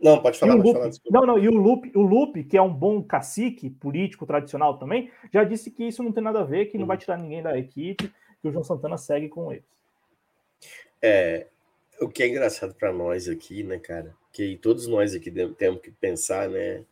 Não, 0.00 0.20
pode 0.22 0.38
falar, 0.38 0.56
pode 0.56 0.72
falar 0.72 0.90
Não, 1.10 1.26
não, 1.26 1.38
e 1.38 1.48
o 1.48 1.54
Lupe, 1.54 1.92
o 1.94 2.00
Lupe, 2.00 2.44
que 2.44 2.56
é 2.56 2.62
um 2.62 2.72
bom 2.72 3.02
cacique 3.02 3.68
político 3.68 4.24
tradicional 4.24 4.78
também, 4.78 5.10
já 5.32 5.44
disse 5.44 5.70
que 5.70 5.84
isso 5.84 6.02
não 6.02 6.12
tem 6.12 6.22
nada 6.22 6.40
a 6.40 6.44
ver, 6.44 6.66
que 6.66 6.78
não 6.78 6.86
vai 6.86 6.96
tirar 6.96 7.18
ninguém 7.18 7.42
da 7.42 7.58
equipe, 7.58 8.10
que 8.40 8.48
o 8.48 8.52
João 8.52 8.64
Santana 8.64 8.96
segue 8.96 9.28
com 9.28 9.52
eles. 9.52 9.64
É, 11.02 11.46
o 12.00 12.08
que 12.08 12.22
é 12.22 12.28
engraçado 12.28 12.74
para 12.74 12.92
nós 12.92 13.28
aqui, 13.28 13.62
né, 13.62 13.78
cara? 13.78 14.14
Que 14.32 14.56
todos 14.56 14.86
nós 14.86 15.14
aqui 15.14 15.30
temos 15.30 15.80
que 15.80 15.90
pensar, 15.90 16.48
né? 16.48 16.84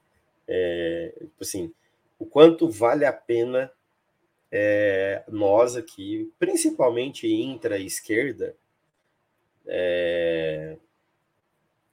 É, 0.46 1.14
tipo 1.18 1.42
assim, 1.42 1.72
o 2.18 2.26
quanto 2.26 2.68
vale 2.68 3.04
a 3.04 3.12
pena 3.12 3.70
é, 4.50 5.22
nós 5.28 5.76
aqui, 5.76 6.32
principalmente 6.38 7.26
intra-esquerda, 7.26 8.54
é, 9.66 10.76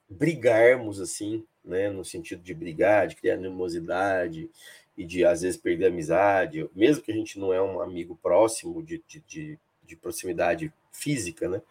brigarmos 0.09 0.99
assim, 0.99 1.45
né? 1.63 1.89
No 1.89 2.05
sentido 2.05 2.41
de 2.41 2.53
brigar, 2.53 3.07
de 3.07 3.15
criar 3.15 3.35
animosidade, 3.35 4.49
e 4.97 5.05
de 5.05 5.25
às 5.25 5.41
vezes 5.41 5.57
perder 5.57 5.87
amizade, 5.87 6.69
mesmo 6.73 7.03
que 7.03 7.11
a 7.11 7.15
gente 7.15 7.37
não 7.37 7.53
é 7.53 7.61
um 7.61 7.81
amigo 7.81 8.17
próximo 8.21 8.81
de, 8.81 9.03
de, 9.07 9.19
de, 9.27 9.59
de 9.83 9.95
proximidade 9.95 10.71
física, 10.91 11.49
né? 11.49 11.61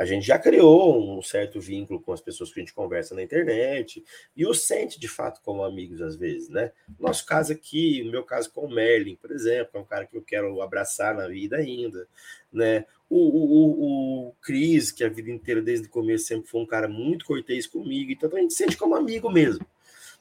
A 0.00 0.06
gente 0.06 0.26
já 0.26 0.38
criou 0.38 1.18
um 1.18 1.20
certo 1.20 1.60
vínculo 1.60 2.00
com 2.00 2.10
as 2.10 2.22
pessoas 2.22 2.50
que 2.50 2.58
a 2.58 2.62
gente 2.62 2.72
conversa 2.72 3.14
na 3.14 3.22
internet 3.22 4.02
e 4.34 4.46
os 4.46 4.62
sente 4.62 4.98
de 4.98 5.06
fato 5.06 5.42
como 5.42 5.62
amigos 5.62 6.00
às 6.00 6.16
vezes, 6.16 6.48
né? 6.48 6.72
Nosso 6.98 7.26
caso 7.26 7.52
aqui, 7.52 8.02
o 8.02 8.10
meu 8.10 8.24
caso 8.24 8.50
com 8.50 8.64
o 8.64 8.74
Merlin, 8.74 9.16
por 9.16 9.30
exemplo, 9.30 9.72
é 9.74 9.78
um 9.78 9.84
cara 9.84 10.06
que 10.06 10.16
eu 10.16 10.22
quero 10.22 10.62
abraçar 10.62 11.14
na 11.14 11.28
vida 11.28 11.58
ainda, 11.58 12.08
né? 12.50 12.86
O, 13.10 13.18
o, 13.18 14.28
o 14.28 14.32
Cris, 14.40 14.90
que 14.90 15.04
a 15.04 15.08
vida 15.10 15.30
inteira, 15.30 15.60
desde 15.60 15.86
o 15.86 15.90
começo, 15.90 16.24
sempre 16.24 16.48
foi 16.48 16.62
um 16.62 16.66
cara 16.66 16.88
muito 16.88 17.26
cortês 17.26 17.66
comigo, 17.66 18.10
então 18.10 18.34
a 18.34 18.40
gente 18.40 18.54
sente 18.54 18.78
como 18.78 18.96
amigo 18.96 19.30
mesmo. 19.30 19.66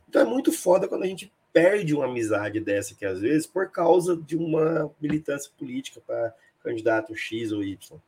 Então 0.10 0.23
é 0.23 0.26
muito 0.26 0.51
foda 0.51 0.89
quando 0.89 1.03
a 1.03 1.07
gente 1.07 1.31
perde 1.53 1.95
uma 1.95 2.03
amizade 2.03 2.60
dessa 2.60 2.93
que 2.93 3.06
às 3.06 3.22
vezes 3.22 3.47
por 3.47 3.72
causa 3.72 4.18
de 4.18 4.35
uma 4.35 4.93
militância 4.99 5.49
política 5.57 6.01
para 6.06 6.35
candidato 6.64 7.15
X 7.15 7.52
ou 7.52 7.64
Y. 7.64 7.99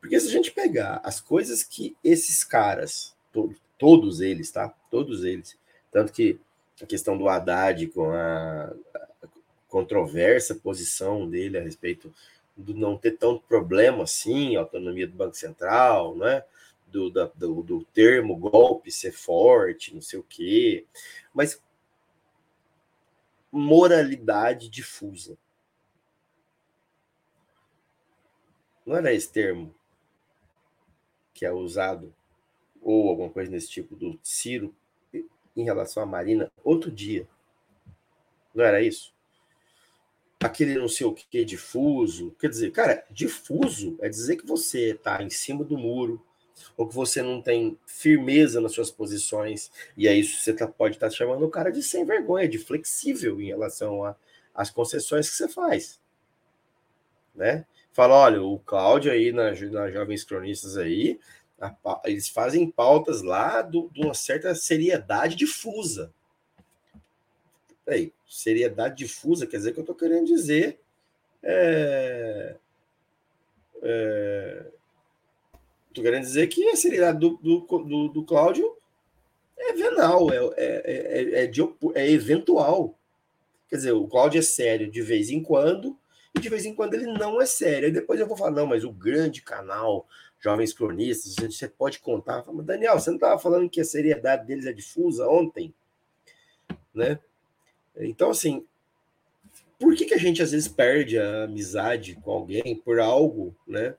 Porque 0.00 0.18
se 0.18 0.28
a 0.28 0.30
gente 0.30 0.50
pegar 0.50 1.00
as 1.04 1.20
coisas 1.20 1.62
que 1.62 1.96
esses 2.02 2.42
caras, 2.42 3.14
todos, 3.32 3.56
todos 3.78 4.20
eles, 4.20 4.50
tá? 4.50 4.68
Todos 4.90 5.24
eles, 5.24 5.56
tanto 5.90 6.12
que 6.12 6.38
a 6.82 6.86
questão 6.86 7.16
do 7.16 7.28
Haddad 7.28 7.86
com 7.88 8.10
a, 8.10 8.72
a 8.94 9.28
controversa 9.68 10.54
posição 10.54 11.28
dele 11.28 11.58
a 11.58 11.62
respeito 11.62 12.12
do 12.56 12.74
não 12.74 12.96
ter 12.96 13.12
tanto 13.12 13.42
problema 13.42 14.04
assim, 14.04 14.56
autonomia 14.56 15.06
do 15.06 15.16
Banco 15.16 15.36
Central, 15.36 16.16
né? 16.16 16.44
Do, 16.86 17.08
da, 17.08 17.30
do, 17.36 17.62
do 17.62 17.84
termo 17.94 18.36
golpe 18.36 18.90
ser 18.90 19.12
forte, 19.12 19.94
não 19.94 20.02
sei 20.02 20.18
o 20.18 20.26
quê, 20.28 20.84
mas 21.32 21.62
moralidade 23.52 24.68
difusa. 24.68 25.36
Não 28.90 28.96
era 28.96 29.14
esse 29.14 29.30
termo 29.30 29.72
que 31.32 31.46
é 31.46 31.52
usado, 31.52 32.12
ou 32.82 33.08
alguma 33.08 33.30
coisa 33.30 33.48
nesse 33.48 33.70
tipo, 33.70 33.94
do 33.94 34.18
Ciro 34.20 34.74
em 35.56 35.62
relação 35.62 36.02
à 36.02 36.06
Marina, 36.06 36.50
outro 36.64 36.90
dia. 36.90 37.28
Não 38.52 38.64
era 38.64 38.82
isso? 38.82 39.14
Aquele 40.42 40.76
não 40.76 40.88
sei 40.88 41.06
o 41.06 41.14
que, 41.14 41.44
difuso. 41.44 42.32
Quer 42.32 42.48
dizer, 42.48 42.72
cara, 42.72 43.06
difuso 43.08 43.96
é 44.00 44.08
dizer 44.08 44.34
que 44.38 44.44
você 44.44 44.90
está 44.90 45.22
em 45.22 45.30
cima 45.30 45.62
do 45.62 45.78
muro, 45.78 46.20
ou 46.76 46.88
que 46.88 46.94
você 46.96 47.22
não 47.22 47.40
tem 47.40 47.78
firmeza 47.86 48.60
nas 48.60 48.72
suas 48.72 48.90
posições, 48.90 49.70
e 49.96 50.08
aí 50.08 50.24
você 50.24 50.52
tá, 50.52 50.66
pode 50.66 50.96
estar 50.96 51.10
tá 51.10 51.14
chamando 51.14 51.46
o 51.46 51.50
cara 51.50 51.70
de 51.70 51.80
sem 51.80 52.04
vergonha, 52.04 52.48
de 52.48 52.58
flexível 52.58 53.40
em 53.40 53.46
relação 53.46 54.16
às 54.52 54.68
concessões 54.68 55.30
que 55.30 55.36
você 55.36 55.46
faz. 55.46 56.00
Né? 57.32 57.64
Fala: 57.92 58.14
olha, 58.14 58.42
o 58.42 58.58
Cláudio 58.58 59.12
aí 59.12 59.32
na, 59.32 59.52
na 59.52 59.90
Jovens 59.90 60.24
Cronistas 60.24 60.76
aí, 60.76 61.18
a, 61.60 61.74
eles 62.04 62.28
fazem 62.28 62.70
pautas 62.70 63.22
lá 63.22 63.62
de 63.62 63.78
uma 63.96 64.14
certa 64.14 64.54
seriedade 64.54 65.36
difusa. 65.36 66.12
Peraí, 67.84 68.12
seriedade 68.28 68.96
difusa 68.96 69.46
quer 69.46 69.56
dizer 69.56 69.72
que 69.72 69.78
eu 69.78 69.82
estou 69.82 69.96
querendo 69.96 70.26
dizer. 70.26 70.80
É, 71.42 72.56
é, 73.82 74.66
tô 75.92 76.02
querendo 76.02 76.22
dizer 76.22 76.46
que 76.48 76.68
a 76.68 76.76
seriedade 76.76 77.18
do, 77.18 77.36
do, 77.38 77.60
do, 77.60 78.08
do 78.08 78.24
Cláudio 78.24 78.76
é 79.56 79.72
venal, 79.74 80.30
é, 80.32 80.36
é, 80.56 80.82
é, 80.84 81.42
é, 81.42 81.46
de, 81.46 81.60
é 81.94 82.10
eventual. 82.10 82.98
Quer 83.68 83.76
dizer, 83.76 83.92
o 83.92 84.06
Cláudio 84.08 84.38
é 84.38 84.42
sério 84.42 84.90
de 84.90 85.02
vez 85.02 85.30
em 85.30 85.42
quando, 85.42 85.96
e 86.34 86.40
de 86.40 86.48
vez 86.48 86.64
em 86.64 86.74
quando 86.74 86.94
ele 86.94 87.06
não 87.06 87.40
é 87.40 87.46
sério. 87.46 87.86
Aí 87.86 87.92
depois 87.92 88.20
eu 88.20 88.26
vou 88.26 88.36
falar, 88.36 88.52
não, 88.52 88.66
mas 88.66 88.84
o 88.84 88.92
grande 88.92 89.42
canal 89.42 90.06
Jovens 90.40 90.72
Cronistas, 90.72 91.34
você 91.34 91.68
pode 91.68 91.98
contar. 91.98 92.42
Falo, 92.42 92.62
Daniel, 92.62 92.98
você 92.98 93.10
não 93.10 93.16
estava 93.16 93.38
falando 93.38 93.68
que 93.68 93.80
a 93.80 93.84
seriedade 93.84 94.46
deles 94.46 94.66
é 94.66 94.72
difusa 94.72 95.28
ontem? 95.28 95.74
Né? 96.94 97.18
Então, 97.96 98.30
assim, 98.30 98.64
por 99.78 99.94
que, 99.94 100.06
que 100.06 100.14
a 100.14 100.18
gente 100.18 100.42
às 100.42 100.52
vezes 100.52 100.66
perde 100.66 101.18
a 101.18 101.44
amizade 101.44 102.14
com 102.22 102.30
alguém 102.30 102.74
por 102.74 102.98
algo, 103.00 103.54
né? 103.66 103.94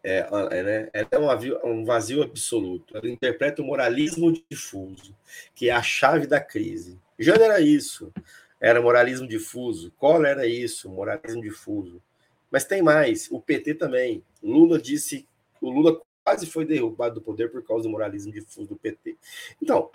É, 0.00 0.28
é, 0.52 0.62
né? 0.62 0.90
é 0.92 1.18
um, 1.18 1.26
vazio, 1.26 1.60
um 1.64 1.84
vazio 1.84 2.22
absoluto. 2.22 2.96
Ela 2.96 3.08
interpreta 3.10 3.60
o 3.60 3.64
moralismo 3.64 4.32
difuso, 4.48 5.14
que 5.56 5.68
é 5.68 5.72
a 5.72 5.82
chave 5.82 6.26
da 6.26 6.40
crise. 6.40 7.00
Já 7.18 7.34
era 7.34 7.60
isso 7.60 8.12
era 8.60 8.82
moralismo 8.82 9.26
difuso. 9.26 9.92
Collor 9.92 10.26
era 10.26 10.46
isso, 10.46 10.90
moralismo 10.90 11.42
difuso. 11.42 12.02
Mas 12.50 12.64
tem 12.64 12.82
mais, 12.82 13.30
o 13.30 13.40
PT 13.40 13.74
também. 13.74 14.24
Lula 14.42 14.80
disse, 14.80 15.26
o 15.60 15.70
Lula 15.70 16.00
quase 16.24 16.46
foi 16.46 16.64
derrubado 16.64 17.16
do 17.16 17.22
poder 17.22 17.50
por 17.50 17.64
causa 17.64 17.84
do 17.84 17.90
moralismo 17.90 18.32
difuso 18.32 18.68
do 18.68 18.76
PT. 18.76 19.16
Então, 19.62 19.90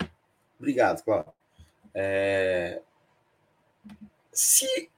obrigado, 0.58 1.02
Cláudio. 1.04 1.32
É... 1.92 2.80
Se, 4.32 4.90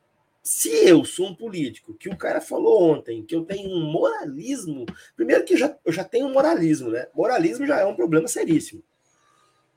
se 0.43 0.71
eu 0.89 1.05
sou 1.05 1.29
um 1.29 1.35
político, 1.35 1.93
que 1.95 2.09
o 2.09 2.17
cara 2.17 2.41
falou 2.41 2.91
ontem, 2.91 3.23
que 3.23 3.35
eu 3.35 3.45
tenho 3.45 3.69
um 3.69 3.91
moralismo, 3.91 4.87
primeiro 5.15 5.45
que 5.45 5.57
já, 5.57 5.77
eu 5.85 5.93
já 5.93 6.05
tenho 6.05 6.27
um 6.27 6.33
moralismo, 6.33 6.91
né? 6.91 7.09
Moralismo 7.15 7.67
já 7.67 7.81
é 7.81 7.85
um 7.85 7.97
problema 7.97 8.29
seríssimo, 8.29 8.83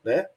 né? 0.03 0.29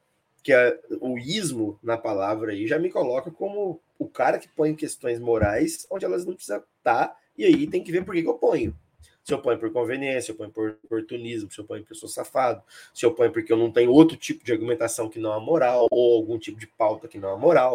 Que 0.42 0.52
é 0.52 0.80
o 1.00 1.16
ismo 1.18 1.78
na 1.82 1.96
palavra 1.96 2.52
aí 2.52 2.66
já 2.66 2.78
me 2.78 2.90
coloca 2.90 3.30
como 3.30 3.80
o 3.98 4.08
cara 4.08 4.38
que 4.38 4.48
põe 4.48 4.74
questões 4.74 5.20
morais 5.20 5.86
onde 5.90 6.04
elas 6.04 6.24
não 6.24 6.34
precisam 6.34 6.62
estar, 6.78 7.16
e 7.38 7.44
aí 7.44 7.66
tem 7.66 7.82
que 7.82 7.92
ver 7.92 8.04
por 8.04 8.14
que, 8.14 8.22
que 8.22 8.28
eu 8.28 8.34
ponho. 8.34 8.76
Se 9.24 9.32
eu 9.32 9.40
ponho 9.40 9.58
por 9.58 9.72
conveniência, 9.72 10.22
se 10.22 10.30
eu 10.32 10.34
ponho 10.34 10.50
por 10.50 10.78
oportunismo, 10.82 11.50
se 11.50 11.60
eu 11.60 11.64
ponho 11.64 11.82
porque 11.82 11.92
eu 11.92 11.98
sou 11.98 12.08
safado, 12.08 12.60
se 12.92 13.06
eu 13.06 13.14
ponho 13.14 13.30
porque 13.30 13.52
eu 13.52 13.56
não 13.56 13.70
tenho 13.70 13.92
outro 13.92 14.16
tipo 14.16 14.44
de 14.44 14.52
argumentação 14.52 15.08
que 15.08 15.20
não 15.20 15.32
é 15.32 15.38
moral, 15.38 15.86
ou 15.92 16.16
algum 16.16 16.36
tipo 16.38 16.58
de 16.58 16.66
pauta 16.66 17.06
que 17.06 17.18
não 17.18 17.32
é 17.32 17.38
moral. 17.38 17.74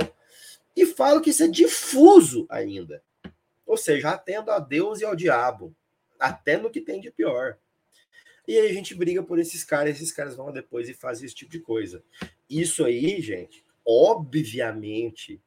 E 0.76 0.86
falo 0.86 1.22
que 1.22 1.30
isso 1.30 1.44
é 1.44 1.48
difuso 1.48 2.46
ainda. 2.50 3.02
Ou 3.66 3.78
seja, 3.78 4.10
atendo 4.10 4.52
a 4.52 4.60
Deus 4.60 5.00
e 5.00 5.06
ao 5.06 5.16
diabo, 5.16 5.74
até 6.20 6.58
no 6.58 6.70
que 6.70 6.82
tem 6.82 7.00
de 7.00 7.10
pior. 7.12 7.58
E 8.46 8.58
aí 8.58 8.70
a 8.70 8.74
gente 8.74 8.94
briga 8.94 9.24
por 9.24 9.40
esses 9.40 9.64
caras, 9.64 9.96
esses 9.96 10.12
caras 10.12 10.36
vão 10.36 10.52
depois 10.52 10.90
e 10.90 10.94
fazem 10.94 11.26
esse 11.26 11.36
tipo 11.36 11.52
de 11.52 11.60
coisa. 11.60 12.04
Isso 12.50 12.86
aí, 12.86 13.22
gente, 13.22 13.66
obviamente 13.86 15.42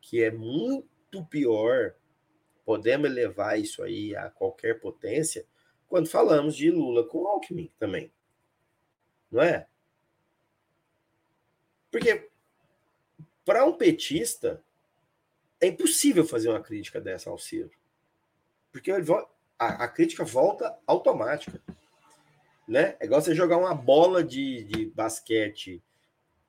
que 0.00 0.22
é 0.22 0.30
muito 0.30 1.24
pior. 1.26 1.94
Podemos 2.64 3.10
levar 3.10 3.58
isso 3.58 3.82
aí 3.82 4.16
a 4.16 4.30
qualquer 4.30 4.80
potência 4.80 5.46
quando 5.86 6.08
falamos 6.08 6.56
de 6.56 6.70
Lula 6.70 7.06
com 7.06 7.26
Alckmin 7.26 7.70
também. 7.78 8.10
Não 9.30 9.42
é? 9.42 9.66
Porque 11.90 12.30
para 13.44 13.64
um 13.64 13.72
petista 13.72 14.62
é 15.60 15.66
impossível 15.66 16.26
fazer 16.26 16.48
uma 16.48 16.62
crítica 16.62 17.00
dessa 17.00 17.28
ao 17.30 17.38
Ciro. 17.38 17.70
Porque 18.70 18.90
a, 18.90 19.84
a 19.84 19.88
crítica 19.88 20.24
volta 20.24 20.78
automática. 20.86 21.60
Né? 22.66 22.96
É 23.00 23.06
igual 23.06 23.20
você 23.20 23.34
jogar 23.34 23.56
uma 23.56 23.74
bola 23.74 24.22
de, 24.22 24.64
de 24.64 24.86
basquete 24.86 25.82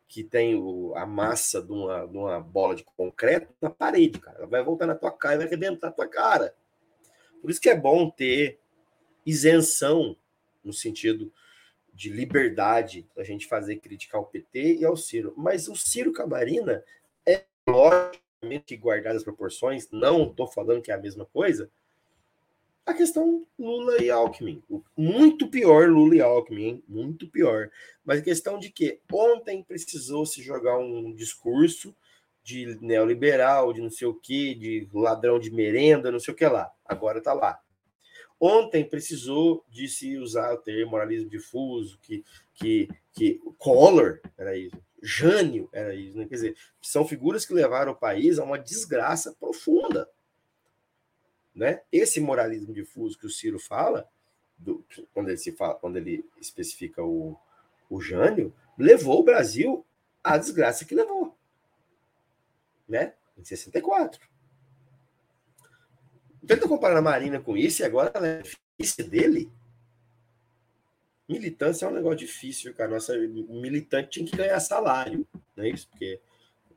que 0.10 0.24
tem 0.24 0.56
o, 0.56 0.92
a 0.96 1.06
massa 1.06 1.62
de 1.62 1.72
uma, 1.72 2.08
de 2.08 2.18
uma 2.18 2.42
bola 2.42 2.76
de 2.76 2.84
concreto 2.84 3.54
na 3.62 3.70
parede, 3.70 4.20
cara. 4.20 4.40
Ela 4.40 4.48
vai 4.48 4.64
voltar 4.64 4.88
na 4.88 4.96
tua 4.96 5.12
cara 5.12 5.36
e 5.36 5.38
vai 5.38 5.48
arrebentar 5.48 5.90
a 5.90 5.92
tua 5.92 6.08
cara. 6.08 6.56
Por 7.40 7.52
isso 7.52 7.62
que 7.62 7.70
é 7.70 7.76
bom 7.76 8.10
ter 8.10 8.60
isenção 9.24 10.18
no 10.64 10.74
sentido 10.74 11.32
de 11.94 12.10
liberdade 12.10 13.08
a 13.16 13.24
gente 13.24 13.46
fazer 13.46 13.76
crítica 13.76 14.18
ao 14.18 14.26
PT 14.26 14.78
e 14.78 14.86
ao 14.86 14.98
Ciro. 14.98 15.34
Mas 15.38 15.68
o 15.68 15.76
Ciro 15.76 16.12
Camarina 16.12 16.84
é 17.24 17.46
logicamente 17.68 18.76
guardado 18.78 19.16
as 19.16 19.24
proporções, 19.24 19.92
não 19.92 20.32
estou 20.32 20.48
falando 20.48 20.82
que 20.82 20.92
é 20.92 20.96
a 20.96 21.00
mesma 21.00 21.26
coisa, 21.28 21.70
a 22.90 22.94
questão 22.94 23.46
Lula 23.58 24.02
e 24.02 24.10
Alckmin. 24.10 24.64
Muito 24.96 25.48
pior 25.48 25.90
Lula 25.90 26.16
e 26.16 26.22
Alckmin, 26.22 26.64
hein? 26.64 26.84
muito 26.88 27.28
pior. 27.28 27.70
Mas 28.04 28.20
a 28.20 28.24
questão 28.24 28.60
de 28.60 28.70
que 28.70 29.00
ontem 29.12 29.64
precisou 29.64 30.26
se 30.26 30.42
jogar 30.42 30.78
um 30.78 31.14
discurso 31.14 31.96
de 32.44 32.78
neoliberal, 32.82 33.72
de 33.74 33.82
não 33.82 33.90
sei 33.90 34.08
o 34.08 34.14
que, 34.14 34.56
de 34.56 34.90
ladrão 34.94 35.40
de 35.40 35.52
merenda, 35.52 36.12
não 36.12 36.20
sei 36.20 36.34
o 36.34 36.38
que 36.38 36.46
lá. 36.46 36.72
Agora 36.86 37.20
está 37.20 37.34
lá. 37.34 37.60
Ontem 38.40 38.88
precisou 38.88 39.66
de 39.70 39.88
se 39.88 40.18
usar 40.18 40.54
o 40.54 40.58
termo 40.58 40.92
moralismo 40.92 41.30
difuso, 41.30 42.00
que, 42.02 42.24
que, 42.54 42.88
que 43.14 43.42
Collor 43.58 44.20
era 44.38 44.58
isso, 44.58 44.78
Jânio 45.02 45.70
era 45.74 45.94
isso, 45.94 46.18
né? 46.18 46.26
quer 46.26 46.36
dizer, 46.36 46.58
são 46.82 47.06
figuras 47.06 47.46
que 47.46 47.54
levaram 47.54 47.92
o 47.92 47.98
país 47.98 48.40
a 48.40 48.44
uma 48.44 48.58
desgraça 48.58 49.36
profunda. 49.38 50.10
Né? 51.54 51.82
Esse 51.92 52.20
moralismo 52.20 52.74
difuso 52.74 53.18
que 53.18 53.26
o 53.26 53.30
Ciro 53.30 53.60
fala, 53.60 54.08
do, 54.58 54.86
quando, 55.14 55.30
ele 55.30 55.38
se 55.38 55.52
fala, 55.52 55.76
quando 55.76 55.98
ele 55.98 56.26
especifica 56.40 57.04
o, 57.04 57.38
o 57.90 58.02
Jânio, 58.02 58.54
levou 58.78 59.20
o 59.20 59.24
Brasil 59.24 59.86
à 60.24 60.38
desgraça 60.38 60.86
que 60.86 60.96
levou. 60.96 61.38
né? 62.88 63.14
Em 63.38 63.44
64. 63.44 64.20
Tenta 66.46 66.68
comparar 66.68 66.98
a 66.98 67.02
Marina 67.02 67.40
com 67.40 67.56
isso 67.56 67.82
e 67.82 67.86
agora 67.86 68.12
ela 68.14 68.28
é 68.28 68.44
vice 68.78 69.04
dele. 69.04 69.52
Militância 71.28 71.86
é 71.86 71.90
um 71.90 71.94
negócio 71.94 72.18
difícil, 72.18 72.74
cara. 72.74 72.90
Nossa, 72.90 73.16
militante 73.16 74.10
tinha 74.10 74.26
que 74.26 74.36
ganhar 74.36 74.60
salário, 74.60 75.28
não 75.56 75.64
é 75.64 75.70
isso? 75.70 75.88
Porque 75.90 76.20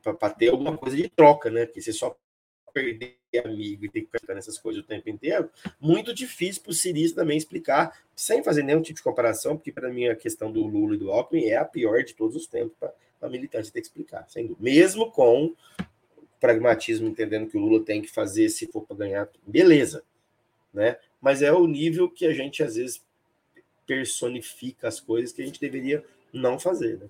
para 0.03 0.29
ter 0.29 0.49
alguma 0.49 0.77
coisa 0.77 0.95
de 0.95 1.09
troca, 1.09 1.49
né? 1.49 1.65
Porque 1.65 1.81
você 1.81 1.91
só 1.91 2.15
perder 2.73 3.17
amigo 3.45 3.85
e 3.85 3.89
ter 3.89 4.01
que 4.01 4.19
ficar 4.19 4.33
nessas 4.33 4.57
coisas 4.57 4.83
o 4.83 4.85
tempo 4.85 5.09
inteiro, 5.09 5.49
muito 5.79 6.13
difícil 6.13 6.61
para 6.61 6.71
o 6.71 6.73
Sirius 6.73 7.13
também 7.13 7.37
explicar, 7.37 7.97
sem 8.15 8.43
fazer 8.43 8.63
nenhum 8.63 8.81
tipo 8.81 8.97
de 8.97 9.03
comparação, 9.03 9.55
porque 9.55 9.71
para 9.71 9.89
mim 9.89 10.07
a 10.07 10.15
questão 10.15 10.51
do 10.51 10.65
Lula 10.65 10.95
e 10.95 10.97
do 10.97 11.11
Alckmin 11.11 11.45
é 11.45 11.57
a 11.57 11.65
pior 11.65 12.03
de 12.03 12.13
todos 12.13 12.35
os 12.35 12.47
tempos 12.47 12.75
para 12.77 12.93
a 13.21 13.29
militante 13.29 13.71
ter 13.71 13.81
que 13.81 13.87
explicar, 13.87 14.25
sem 14.29 14.47
dúvida. 14.47 14.63
Mesmo 14.63 15.11
com 15.11 15.55
pragmatismo, 16.39 17.07
entendendo 17.07 17.49
que 17.49 17.57
o 17.57 17.61
Lula 17.61 17.83
tem 17.83 18.01
que 18.01 18.11
fazer 18.11 18.49
se 18.49 18.67
for 18.67 18.81
para 18.81 18.97
ganhar, 18.97 19.29
beleza, 19.47 20.03
né? 20.73 20.97
Mas 21.21 21.41
é 21.41 21.51
o 21.53 21.65
nível 21.65 22.09
que 22.09 22.25
a 22.25 22.33
gente 22.33 22.61
às 22.61 22.75
vezes 22.75 23.01
personifica 23.87 24.87
as 24.87 24.99
coisas 24.99 25.31
que 25.31 25.41
a 25.41 25.45
gente 25.45 25.59
deveria 25.59 26.03
não 26.33 26.59
fazer, 26.59 26.99
né? 26.99 27.07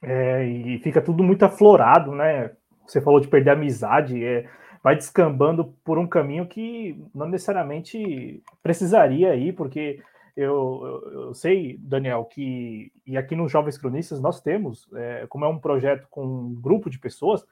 É, 0.00 0.46
e 0.46 0.78
fica 0.78 1.02
tudo 1.02 1.22
muito 1.22 1.44
aflorado, 1.44 2.12
né? 2.12 2.56
Você 2.88 3.00
falou 3.00 3.20
de 3.20 3.28
perder 3.28 3.50
a 3.50 3.52
amizade, 3.52 4.24
é, 4.24 4.48
vai 4.82 4.96
descambando 4.96 5.66
por 5.84 5.98
um 5.98 6.06
caminho 6.06 6.46
que 6.46 7.00
não 7.14 7.28
necessariamente 7.28 8.42
precisaria 8.62 9.34
ir, 9.34 9.52
porque 9.54 10.02
eu, 10.36 11.02
eu, 11.04 11.22
eu, 11.22 11.34
sei, 11.34 11.76
Daniel, 11.78 12.24
que 12.24 12.92
e 13.06 13.16
aqui 13.16 13.34
nos 13.34 13.50
Jovens 13.50 13.76
Cronistas 13.76 14.20
nós 14.20 14.40
temos, 14.40 14.88
é, 14.94 15.26
como 15.28 15.44
é 15.44 15.48
um 15.48 15.58
projeto 15.58 16.06
com 16.10 16.24
um 16.24 16.54
grupo 16.54 16.88
de 16.88 16.98
pessoas, 16.98 17.44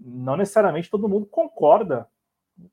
não 0.00 0.36
necessariamente 0.36 0.90
todo 0.90 1.08
mundo 1.08 1.26
concorda 1.26 2.06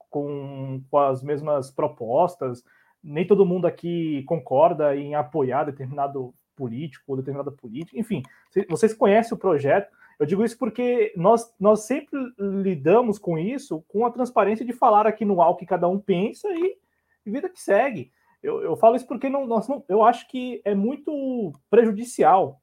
com, 0.10 0.82
com 0.90 0.98
as 1.00 1.24
mesmas 1.24 1.72
propostas, 1.72 2.64
nem 3.04 3.26
todo 3.26 3.46
mundo 3.46 3.68
aqui 3.68 4.24
concorda 4.24 4.96
em 4.96 5.16
apoiar 5.16 5.64
determinado 5.64 6.34
político 6.56 7.04
ou 7.08 7.18
determinada 7.18 7.52
política, 7.52 8.00
enfim, 8.00 8.24
vocês 8.70 8.94
conhecem 8.94 9.36
o 9.36 9.40
projeto. 9.40 9.92
Eu 10.20 10.26
digo 10.26 10.44
isso 10.44 10.58
porque 10.58 11.14
nós, 11.16 11.54
nós 11.60 11.82
sempre 11.82 12.18
lidamos 12.38 13.20
com 13.20 13.38
isso, 13.38 13.84
com 13.88 14.06
a 14.06 14.12
transparência 14.12 14.66
de 14.66 14.74
falar 14.74 15.06
aqui 15.06 15.26
no 15.26 15.42
algo 15.42 15.60
que 15.60 15.66
cada 15.66 15.88
um 15.88 16.00
pensa 16.00 16.48
e, 16.52 16.78
e 17.26 17.32
vida 17.32 17.50
que 17.50 17.62
segue. 17.62 18.12
Eu, 18.42 18.62
eu 18.62 18.76
falo 18.76 18.96
isso 18.96 19.08
porque 19.08 19.28
não, 19.28 19.46
nós 19.46 19.68
não, 19.68 19.84
eu 19.90 20.04
acho 20.04 20.28
que 20.28 20.62
é 20.64 20.76
muito 20.76 21.52
prejudicial 21.70 22.62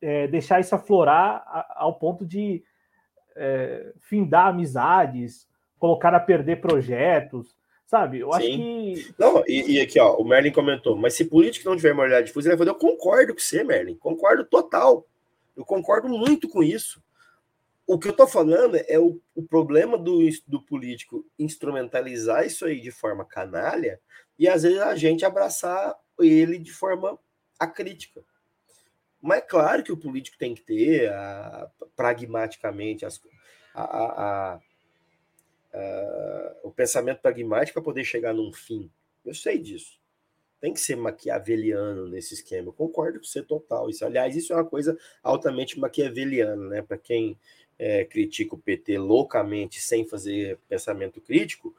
é, 0.00 0.26
deixar 0.28 0.60
isso 0.60 0.74
aflorar 0.74 1.42
a, 1.46 1.82
ao 1.82 1.94
ponto 1.94 2.24
de 2.24 2.62
é, 3.36 3.92
findar 4.00 4.48
amizades, 4.48 5.46
colocar 5.78 6.14
a 6.14 6.20
perder 6.20 6.60
projetos, 6.60 7.56
sabe? 7.86 8.20
Eu 8.20 8.32
Sim. 8.32 8.38
acho 8.38 8.46
que. 8.46 9.14
Não, 9.18 9.44
e, 9.46 9.76
e, 9.76 9.80
aqui, 9.80 9.98
ó, 9.98 10.16
o 10.16 10.24
Merlin 10.24 10.52
comentou, 10.52 10.96
mas 10.96 11.14
se 11.14 11.24
político 11.24 11.68
não 11.68 11.76
tiver 11.76 11.94
moralidade 11.94 12.26
difusa, 12.26 12.48
ele 12.48 12.56
vai 12.56 12.66
fazer. 12.66 12.76
Eu 12.76 12.80
concordo 12.80 13.34
com 13.34 13.40
você, 13.40 13.64
Merlin, 13.64 13.96
concordo 13.96 14.44
total. 14.44 15.06
Eu 15.58 15.64
concordo 15.64 16.08
muito 16.08 16.48
com 16.48 16.62
isso. 16.62 17.02
O 17.84 17.98
que 17.98 18.06
eu 18.06 18.12
estou 18.12 18.28
falando 18.28 18.76
é 18.76 18.96
o, 18.96 19.20
o 19.34 19.42
problema 19.42 19.98
do, 19.98 20.20
do 20.46 20.62
político 20.62 21.26
instrumentalizar 21.36 22.46
isso 22.46 22.64
aí 22.64 22.80
de 22.80 22.92
forma 22.92 23.24
canalha 23.24 24.00
e 24.38 24.46
às 24.46 24.62
vezes 24.62 24.78
a 24.78 24.94
gente 24.94 25.24
abraçar 25.24 25.98
ele 26.20 26.60
de 26.60 26.70
forma 26.70 27.18
acrítica. 27.58 28.22
Mas 29.20 29.38
é 29.38 29.40
claro 29.40 29.82
que 29.82 29.90
o 29.90 29.96
político 29.96 30.38
tem 30.38 30.54
que 30.54 30.62
ter 30.62 31.12
a, 31.12 31.68
pragmaticamente 31.96 33.04
as, 33.04 33.20
a, 33.74 34.52
a, 34.54 34.60
o 36.62 36.70
pensamento 36.70 37.20
pragmático 37.20 37.74
para 37.74 37.84
poder 37.84 38.04
chegar 38.04 38.32
num 38.32 38.52
fim. 38.52 38.88
Eu 39.24 39.34
sei 39.34 39.58
disso. 39.58 39.97
Tem 40.60 40.72
que 40.72 40.80
ser 40.80 40.96
maquiaveliano 40.96 42.08
nesse 42.08 42.34
esquema. 42.34 42.68
Eu 42.68 42.72
concordo 42.72 43.18
com 43.18 43.24
você 43.24 43.42
total. 43.42 43.88
Isso, 43.88 44.04
aliás, 44.04 44.34
isso 44.34 44.52
é 44.52 44.56
uma 44.56 44.64
coisa 44.64 44.96
altamente 45.22 45.78
maquiaveliana, 45.78 46.68
né? 46.68 46.82
Para 46.82 46.98
quem 46.98 47.38
é, 47.78 48.04
critica 48.04 48.54
o 48.54 48.58
PT 48.58 48.98
loucamente 48.98 49.80
sem 49.80 50.06
fazer 50.06 50.58
pensamento 50.68 51.20
crítico, 51.20 51.74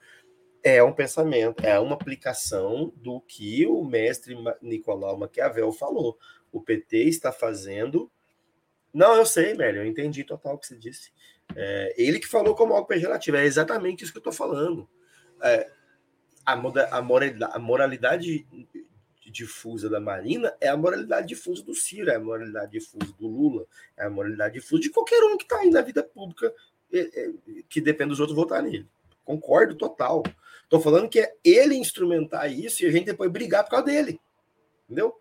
é 0.62 0.84
um 0.84 0.92
pensamento, 0.92 1.66
é 1.66 1.80
uma 1.80 1.94
aplicação 1.94 2.92
do 2.98 3.22
que 3.22 3.66
o 3.66 3.84
mestre 3.84 4.36
Nicolau 4.62 5.18
Maquiavel 5.18 5.72
falou 5.72 6.18
o 6.52 6.62
PT 6.62 7.04
está 7.04 7.32
fazendo. 7.32 8.12
Não, 8.94 9.16
eu 9.16 9.26
sei, 9.26 9.54
Mélio, 9.54 9.82
eu 9.82 9.86
entendi 9.86 10.24
total 10.24 10.56
o 10.56 10.58
que 10.58 10.68
você 10.68 10.78
disse. 10.78 11.12
É, 11.56 11.94
ele 11.98 12.20
que 12.20 12.28
falou 12.28 12.56
como 12.56 12.74
algo 12.74 12.88
pejorativo, 12.88 13.38
é 13.38 13.46
exatamente 13.46 14.04
isso 14.04 14.12
que 14.12 14.18
eu 14.18 14.32
estou 14.32 14.34
falando. 14.34 14.90
É, 15.42 15.70
a, 16.54 16.98
a, 16.98 17.02
moralidade, 17.02 17.54
a 17.56 17.60
moralidade 17.60 18.48
difusa 19.32 19.90
da 19.90 20.00
Marina 20.00 20.54
é 20.60 20.70
a 20.70 20.78
moralidade 20.78 21.28
difusa 21.28 21.64
do 21.64 21.76
Ciro, 21.76 22.10
é 22.10 22.16
a 22.16 22.20
moralidade 22.20 22.72
difusa 22.72 23.14
do 23.20 23.28
Lula, 23.28 23.66
é 23.96 24.06
a 24.06 24.10
moralidade 24.10 24.56
difusa 24.56 24.82
de 24.82 24.90
qualquer 24.90 25.24
um 25.24 25.38
que 25.38 25.44
está 25.44 25.58
aí 25.58 25.70
na 25.70 25.82
vida 25.82 26.04
pública 26.04 26.54
que 27.70 27.80
depende 27.80 28.10
dos 28.10 28.20
outros 28.20 28.36
votar 28.36 28.64
nele. 28.64 28.88
Concordo 29.24 29.76
total. 29.76 30.24
Estou 30.64 30.80
falando 30.80 31.10
que 31.10 31.20
é 31.20 31.36
ele 31.44 31.76
instrumentar 31.76 32.52
isso 32.52 32.84
e 32.84 32.88
a 32.88 32.92
gente 32.92 33.06
depois 33.06 33.32
brigar 33.32 33.64
por 33.64 33.72
causa 33.72 33.86
dele. 33.86 34.20
Entendeu? 34.86 35.16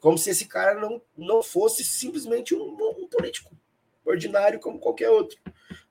Como 0.00 0.18
se 0.18 0.30
esse 0.30 0.46
cara 0.46 0.78
não, 0.78 1.00
não 1.16 1.42
fosse 1.42 1.82
simplesmente 1.82 2.54
um, 2.54 2.76
um 2.98 3.08
político 3.08 3.56
ordinário 4.04 4.60
como 4.60 4.78
qualquer 4.78 5.10
outro. 5.10 5.38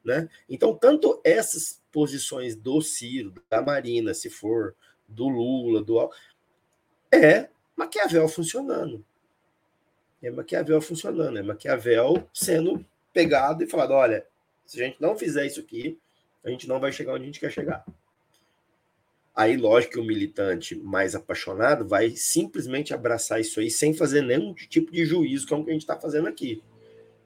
Né? 0.03 0.29
Então, 0.49 0.75
tanto 0.75 1.19
essas 1.23 1.81
posições 1.91 2.55
do 2.55 2.81
Ciro, 2.81 3.33
da 3.49 3.61
Marina, 3.61 4.13
se 4.13 4.29
for, 4.29 4.75
do 5.07 5.27
Lula, 5.27 5.83
do. 5.83 6.09
É 7.11 7.49
Maquiavel 7.75 8.27
funcionando. 8.27 9.05
É 10.21 10.29
Maquiavel 10.29 10.81
funcionando. 10.81 11.37
É 11.37 11.43
Maquiavel 11.43 12.27
sendo 12.33 12.85
pegado 13.13 13.63
e 13.63 13.67
falado: 13.67 13.91
olha, 13.91 14.25
se 14.65 14.81
a 14.81 14.85
gente 14.85 15.01
não 15.01 15.15
fizer 15.15 15.45
isso 15.45 15.59
aqui, 15.59 15.99
a 16.43 16.49
gente 16.49 16.67
não 16.67 16.79
vai 16.79 16.91
chegar 16.91 17.13
onde 17.13 17.23
a 17.23 17.25
gente 17.27 17.39
quer 17.39 17.51
chegar. 17.51 17.85
Aí, 19.35 19.57
lógico 19.57 19.93
que 19.93 19.99
o 19.99 20.03
militante 20.03 20.75
mais 20.75 21.15
apaixonado 21.15 21.87
vai 21.87 22.11
simplesmente 22.11 22.93
abraçar 22.93 23.41
isso 23.41 23.59
aí 23.59 23.71
sem 23.71 23.91
fazer 23.93 24.21
nenhum 24.21 24.53
tipo 24.53 24.91
de 24.91 25.05
juízo, 25.05 25.47
como 25.47 25.63
que 25.63 25.71
a 25.71 25.73
gente 25.73 25.81
está 25.81 25.99
fazendo 25.99 26.27
aqui. 26.27 26.61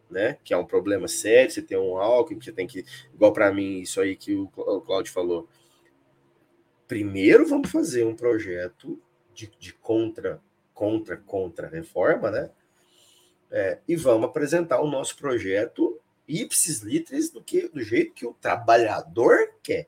Né? 0.09 0.37
Que 0.43 0.53
é 0.53 0.57
um 0.57 0.65
problema 0.65 1.07
sério, 1.07 1.51
você 1.51 1.61
tem 1.61 1.77
um 1.77 1.97
álcool, 1.97 2.41
você 2.41 2.51
tem 2.51 2.65
que, 2.65 2.85
igual 3.13 3.33
para 3.33 3.53
mim, 3.53 3.81
isso 3.81 3.99
aí 3.99 4.15
que 4.15 4.33
o 4.33 4.47
Claudio 4.47 5.11
falou. 5.11 5.47
Primeiro 6.87 7.45
vamos 7.45 7.69
fazer 7.69 8.05
um 8.05 8.15
projeto 8.15 9.01
de, 9.33 9.51
de 9.59 9.73
contra, 9.73 10.41
contra, 10.73 11.17
contra 11.17 11.67
reforma, 11.67 12.31
né? 12.31 12.49
É, 13.51 13.79
e 13.87 13.95
vamos 13.95 14.29
apresentar 14.29 14.81
o 14.81 14.89
nosso 14.89 15.17
projeto 15.17 15.99
ipsis 16.27 16.81
litris 16.81 17.29
do, 17.29 17.41
que, 17.41 17.69
do 17.69 17.81
jeito 17.81 18.13
que 18.13 18.25
o 18.25 18.33
trabalhador 18.33 19.53
quer. 19.63 19.87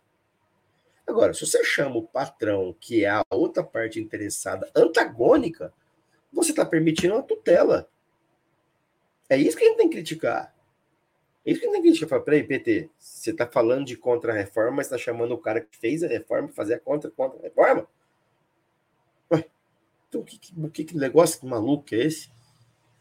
Agora, 1.06 1.34
se 1.34 1.46
você 1.46 1.64
chama 1.64 1.98
o 1.98 2.08
patrão, 2.08 2.76
que 2.80 3.04
é 3.04 3.10
a 3.10 3.24
outra 3.32 3.64
parte 3.64 4.00
interessada, 4.00 4.70
antagônica, 4.76 5.74
você 6.32 6.52
está 6.52 6.64
permitindo 6.64 7.16
uma 7.16 7.24
tutela. 7.24 7.90
É 9.30 9.38
isso 9.38 9.56
que 9.56 9.64
a 9.64 9.68
gente 9.68 9.78
tem 9.78 9.90
que 9.90 9.96
criticar. 9.96 10.54
É 11.46 11.52
isso 11.52 11.60
que 11.60 11.68
a 11.68 11.70
gente 11.70 11.76
tem 11.76 11.84
que 11.84 11.88
criticar. 11.90 12.10
Fala, 12.10 12.24
peraí, 12.24 12.44
PT, 12.44 12.90
você 12.98 13.32
está 13.32 13.46
falando 13.46 13.86
de 13.86 13.96
contra-reforma, 13.96 14.72
mas 14.72 14.88
está 14.88 14.98
chamando 14.98 15.34
o 15.34 15.38
cara 15.38 15.62
que 15.62 15.78
fez 15.78 16.04
a 16.04 16.08
reforma 16.08 16.50
fazer 16.50 16.76
a 16.76 16.80
contra-contra-reforma? 16.80 17.88
Então 20.10 20.24
que, 20.24 20.40
que, 20.40 20.84
que 20.86 20.98
negócio 20.98 21.48
maluco 21.48 21.84
que 21.84 21.96
é 21.96 22.06
esse? 22.06 22.32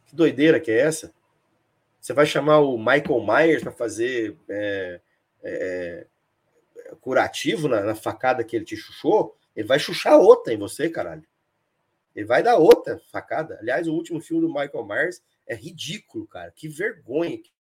Que 0.07 0.15
doideira 0.15 0.61
que 0.61 0.71
é 0.71 0.79
essa? 0.79 1.13
Você 1.99 2.13
vai 2.13 2.27
chamar 2.27 2.61
o 2.61 2.77
Michael 2.79 3.27
Myers 3.27 3.63
para 3.63 3.73
fazer 3.73 4.37
é, 4.49 5.01
é, 5.43 6.07
curativo 7.01 7.67
na, 7.67 7.83
na, 7.83 7.95
facada 7.95 8.45
que 8.45 8.55
ele 8.55 8.65
te 8.65 8.77
chuchou, 8.77 9.37
ele 9.57 9.67
vai 9.67 9.79
chuchar 9.79 10.19
outra 10.19 10.53
em 10.53 10.59
você, 10.59 10.89
caralho. 10.89 11.25
Ele 12.15 12.27
vai 12.27 12.43
dar 12.43 12.57
outra 12.57 13.01
facada. 13.11 13.59
Aliás, 13.61 13.89
o 13.89 13.95
último 13.95 14.21
filme 14.21 14.43
do 14.43 14.49
Michael 14.49 14.87
Myers 14.87 15.23
é 15.49 15.55
ridículo, 15.55 16.27
cara. 16.27 16.53
Que 16.53 16.69
vergonha. 16.69 17.39
Que 17.39 17.51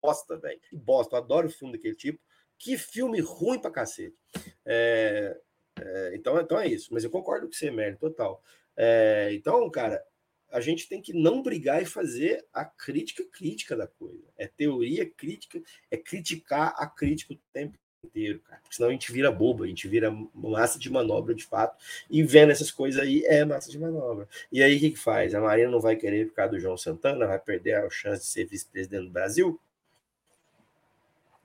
bosta, 0.00 0.38
velho. 0.38 0.60
Que 0.60 0.76
bosta. 0.76 1.16
Eu 1.16 1.20
adoro 1.20 1.50
filme 1.50 1.74
daquele 1.74 1.94
tipo. 1.94 2.20
Que 2.58 2.78
filme 2.78 3.20
ruim 3.20 3.58
pra 3.58 3.70
cacete. 3.70 4.16
É, 4.64 5.36
é, 5.80 6.12
então, 6.14 6.40
então 6.40 6.58
é 6.58 6.68
isso. 6.68 6.92
Mas 6.92 7.04
eu 7.04 7.10
concordo 7.10 7.46
com 7.46 7.52
você, 7.52 7.70
Merlin, 7.70 7.96
total. 7.96 8.42
É, 8.76 9.30
então, 9.32 9.68
cara, 9.70 10.02
a 10.50 10.60
gente 10.60 10.88
tem 10.88 11.00
que 11.00 11.12
não 11.12 11.42
brigar 11.42 11.82
e 11.82 11.86
fazer 11.86 12.46
a 12.52 12.64
crítica 12.64 13.24
crítica 13.32 13.76
da 13.76 13.86
coisa. 13.86 14.24
É 14.36 14.46
teoria 14.46 15.08
crítica, 15.08 15.60
é 15.90 15.96
criticar 15.96 16.74
a 16.76 16.86
crítica 16.86 17.34
o 17.34 17.38
tempo 17.52 17.78
inteiro, 18.04 18.40
cara. 18.40 18.60
Porque 18.62 18.74
senão 18.74 18.88
a 18.88 18.92
gente 18.92 19.12
vira 19.12 19.30
boba, 19.30 19.64
a 19.64 19.68
gente 19.68 19.86
vira 19.88 20.14
massa 20.34 20.78
de 20.78 20.90
manobra 20.90 21.34
de 21.34 21.44
fato. 21.44 21.76
E 22.10 22.22
vendo 22.22 22.50
essas 22.50 22.70
coisas 22.70 23.00
aí, 23.00 23.24
é 23.26 23.44
massa 23.44 23.70
de 23.70 23.78
manobra. 23.78 24.28
E 24.50 24.62
aí 24.62 24.76
o 24.76 24.80
que, 24.80 24.90
que 24.90 24.98
faz? 24.98 25.34
A 25.34 25.40
Marina 25.40 25.70
não 25.70 25.80
vai 25.80 25.96
querer 25.96 26.26
ficar 26.26 26.48
do 26.48 26.58
João 26.58 26.76
Santana, 26.76 27.26
vai 27.26 27.38
perder 27.38 27.74
a 27.74 27.90
chance 27.90 28.22
de 28.22 28.28
ser 28.28 28.44
vice-presidente 28.46 29.04
do 29.04 29.10
Brasil? 29.10 29.60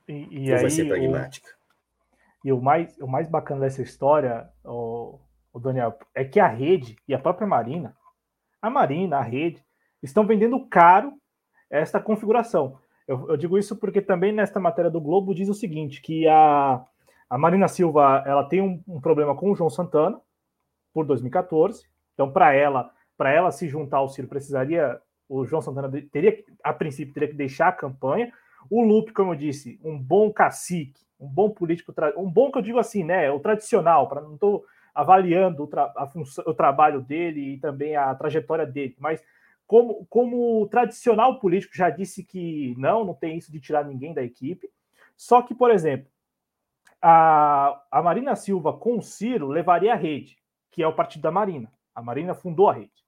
E, 0.08 0.26
e 0.30 0.52
aí, 0.52 0.60
vai 0.60 0.70
ser 0.70 0.86
pragmática? 0.86 1.50
O, 2.44 2.48
e 2.48 2.52
o 2.52 2.60
mais, 2.60 2.96
o 2.98 3.06
mais 3.06 3.28
bacana 3.28 3.62
dessa 3.62 3.82
história, 3.82 4.48
o, 4.64 5.18
o 5.52 5.58
Daniel, 5.58 5.98
é 6.14 6.24
que 6.24 6.40
a 6.40 6.48
rede 6.48 6.96
e 7.08 7.14
a 7.14 7.18
própria 7.18 7.46
Marina, 7.46 7.96
a 8.60 8.70
Marina, 8.70 9.18
a 9.18 9.22
rede, 9.22 9.64
estão 10.02 10.26
vendendo 10.26 10.64
caro 10.66 11.12
esta 11.68 12.00
configuração. 12.00 12.78
Eu, 13.06 13.28
eu, 13.28 13.36
digo 13.36 13.56
isso 13.56 13.76
porque 13.76 14.00
também 14.00 14.32
nesta 14.32 14.58
matéria 14.58 14.90
do 14.90 15.00
Globo 15.00 15.34
diz 15.34 15.48
o 15.48 15.54
seguinte, 15.54 16.00
que 16.00 16.26
a, 16.26 16.84
a 17.30 17.38
Marina 17.38 17.68
Silva 17.68 18.22
ela 18.26 18.44
tem 18.44 18.60
um, 18.60 18.82
um 18.86 19.00
problema 19.00 19.34
com 19.34 19.50
o 19.50 19.54
João 19.54 19.70
Santana 19.70 20.20
por 20.92 21.06
2014. 21.06 21.86
Então, 22.14 22.32
para 22.32 22.52
ela, 22.52 22.90
para 23.16 23.30
ela 23.30 23.50
se 23.50 23.68
juntar 23.68 23.98
ao 23.98 24.08
Ciro, 24.08 24.28
precisaria 24.28 25.00
o 25.28 25.44
João 25.44 25.60
Santana 25.60 25.90
teria, 26.10 26.42
a 26.62 26.72
princípio, 26.72 27.12
teria 27.12 27.28
que 27.28 27.34
deixar 27.34 27.68
a 27.68 27.72
campanha. 27.72 28.32
O 28.70 28.82
Lupe, 28.82 29.12
como 29.12 29.32
eu 29.32 29.36
disse, 29.36 29.78
um 29.84 29.98
bom 29.98 30.32
cacique, 30.32 31.00
um 31.18 31.28
bom 31.28 31.50
político, 31.50 31.92
um 32.16 32.30
bom 32.30 32.50
que 32.50 32.58
eu 32.58 32.62
digo 32.62 32.78
assim, 32.78 33.04
né? 33.04 33.30
O 33.30 33.40
tradicional, 33.40 34.08
para 34.08 34.20
não 34.20 34.34
estou 34.34 34.64
avaliando 34.94 35.64
o, 35.64 35.66
tra 35.66 35.92
função, 36.12 36.44
o 36.46 36.54
trabalho 36.54 37.00
dele 37.00 37.54
e 37.54 37.58
também 37.58 37.96
a 37.96 38.14
trajetória 38.14 38.64
dele, 38.66 38.96
mas 38.98 39.22
como, 39.66 40.06
como 40.06 40.66
tradicional 40.68 41.40
político 41.40 41.76
já 41.76 41.90
disse 41.90 42.24
que 42.24 42.74
não, 42.78 43.04
não 43.04 43.14
tem 43.14 43.36
isso 43.36 43.50
de 43.50 43.60
tirar 43.60 43.84
ninguém 43.84 44.14
da 44.14 44.22
equipe. 44.22 44.70
Só 45.16 45.42
que, 45.42 45.54
por 45.54 45.70
exemplo, 45.70 46.10
a, 47.02 47.82
a 47.90 48.02
Marina 48.02 48.36
Silva 48.36 48.72
com 48.72 48.98
o 48.98 49.02
Ciro 49.02 49.48
levaria 49.48 49.92
a 49.92 49.96
rede, 49.96 50.38
que 50.70 50.82
é 50.82 50.86
o 50.86 50.94
partido 50.94 51.22
da 51.22 51.30
Marina. 51.30 51.72
A 51.94 52.02
Marina 52.02 52.34
fundou 52.34 52.68
a 52.68 52.74
rede. 52.74 53.04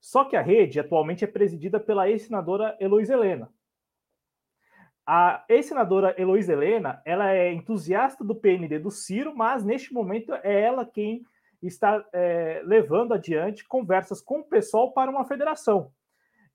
Só 0.00 0.24
que 0.24 0.36
a 0.36 0.42
rede 0.42 0.80
atualmente 0.80 1.24
é 1.24 1.28
presidida 1.28 1.80
pela 1.80 2.08
ex-senadora 2.08 2.76
Heloísa 2.80 3.14
Helena. 3.14 3.50
A 5.06 5.44
ex-senadora 5.48 6.20
Heloísa 6.20 6.52
Helena, 6.52 7.00
ela 7.04 7.32
é 7.32 7.52
entusiasta 7.52 8.24
do 8.24 8.34
PND 8.34 8.78
do 8.78 8.90
Ciro, 8.90 9.36
mas 9.36 9.64
neste 9.64 9.92
momento 9.92 10.34
é 10.34 10.60
ela 10.60 10.84
quem 10.84 11.24
está 11.62 12.04
é, 12.12 12.62
levando 12.64 13.14
adiante 13.14 13.66
conversas 13.66 14.20
com 14.20 14.40
o 14.40 14.44
pessoal 14.44 14.92
para 14.92 15.10
uma 15.10 15.24
federação. 15.24 15.90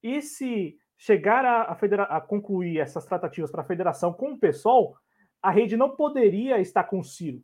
E 0.01 0.21
se 0.21 0.77
chegar 0.97 1.43
a, 1.45 1.63
a, 1.63 2.17
a 2.17 2.21
concluir 2.21 2.79
essas 2.79 3.05
tratativas 3.05 3.51
para 3.51 3.61
a 3.61 3.65
federação 3.65 4.13
com 4.13 4.33
o 4.33 4.39
pessoal, 4.39 4.95
a 5.41 5.49
rede 5.49 5.75
não 5.75 5.95
poderia 5.95 6.59
estar 6.59 6.83
com 6.83 6.99
o 6.99 7.03
Ciro, 7.03 7.43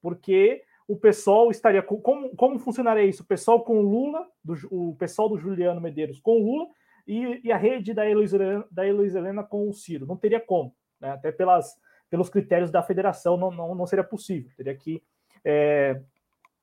porque 0.00 0.64
o 0.88 0.96
pessoal 0.96 1.50
estaria 1.50 1.82
com, 1.82 2.00
como, 2.00 2.34
como 2.36 2.58
funcionaria 2.58 3.04
isso? 3.04 3.22
O 3.22 3.26
pessoal 3.26 3.64
com 3.64 3.78
o 3.78 3.82
Lula, 3.82 4.26
do, 4.44 4.54
o 4.70 4.96
pessoal 4.96 5.28
do 5.28 5.38
Juliano 5.38 5.80
Medeiros 5.80 6.18
com 6.18 6.32
o 6.32 6.44
Lula 6.44 6.68
e, 7.06 7.40
e 7.44 7.52
a 7.52 7.56
rede 7.56 7.94
da 7.94 8.08
Heloísa, 8.08 8.36
Helena, 8.36 8.66
da 8.70 8.86
Heloísa 8.86 9.18
Helena 9.18 9.42
com 9.42 9.68
o 9.68 9.72
Ciro. 9.72 10.06
Não 10.06 10.16
teria 10.16 10.40
como, 10.40 10.74
né? 11.00 11.12
até 11.12 11.30
pelas, 11.30 11.76
pelos 12.10 12.28
critérios 12.28 12.70
da 12.70 12.82
federação 12.82 13.36
não, 13.36 13.50
não, 13.50 13.74
não 13.74 13.86
seria 13.86 14.04
possível. 14.04 14.50
Teria 14.56 14.74
que 14.74 15.02
é, 15.44 16.02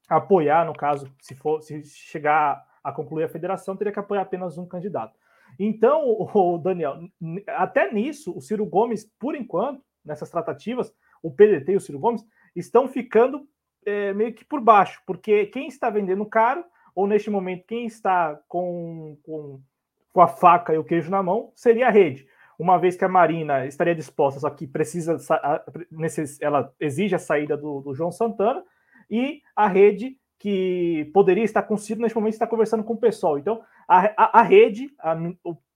apoiar, 0.09 0.65
no 0.65 0.73
caso, 0.73 1.11
se 1.21 1.35
for 1.35 1.61
se 1.61 1.83
chegar 1.85 2.65
a 2.83 2.91
concluir 2.91 3.23
a 3.25 3.29
federação, 3.29 3.75
teria 3.75 3.93
que 3.93 3.99
apoiar 3.99 4.21
apenas 4.21 4.57
um 4.57 4.65
candidato. 4.65 5.17
Então, 5.57 6.03
o 6.33 6.57
Daniel, 6.57 6.99
até 7.47 7.91
nisso, 7.91 8.35
o 8.35 8.41
Ciro 8.41 8.65
Gomes, 8.65 9.05
por 9.19 9.35
enquanto, 9.35 9.83
nessas 10.03 10.29
tratativas, 10.29 10.93
o 11.21 11.31
PDT 11.31 11.73
e 11.73 11.75
o 11.75 11.81
Ciro 11.81 11.99
Gomes 11.99 12.25
estão 12.55 12.87
ficando 12.87 13.47
é, 13.85 14.13
meio 14.13 14.33
que 14.33 14.43
por 14.43 14.61
baixo, 14.61 15.01
porque 15.05 15.45
quem 15.47 15.67
está 15.67 15.89
vendendo 15.89 16.25
caro, 16.25 16.63
ou 16.95 17.07
neste 17.07 17.29
momento, 17.29 17.65
quem 17.67 17.85
está 17.85 18.39
com, 18.47 19.17
com, 19.23 19.61
com 20.11 20.21
a 20.21 20.27
faca 20.27 20.73
e 20.73 20.77
o 20.77 20.83
queijo 20.83 21.11
na 21.11 21.21
mão, 21.21 21.51
seria 21.55 21.87
a 21.87 21.91
rede. 21.91 22.27
Uma 22.57 22.77
vez 22.77 22.97
que 22.97 23.05
a 23.05 23.09
Marina 23.09 23.65
estaria 23.65 23.95
disposta, 23.95 24.39
só 24.39 24.49
que 24.49 24.67
precisa, 24.67 25.17
ela 26.41 26.73
exige 26.77 27.15
a 27.15 27.19
saída 27.19 27.55
do, 27.55 27.79
do 27.79 27.93
João 27.93 28.11
Santana, 28.11 28.63
e 29.09 29.41
a 29.55 29.67
rede, 29.67 30.17
que 30.37 31.09
poderia 31.13 31.43
estar 31.43 31.63
com 31.63 31.77
Ciro, 31.77 32.01
neste 32.01 32.15
momento 32.15 32.33
está 32.33 32.47
conversando 32.47 32.83
com 32.83 32.93
o 32.93 32.99
pessoal. 32.99 33.37
Então, 33.37 33.61
a, 33.87 34.05
a, 34.15 34.39
a 34.39 34.41
rede, 34.41 34.89
a, 34.99 35.13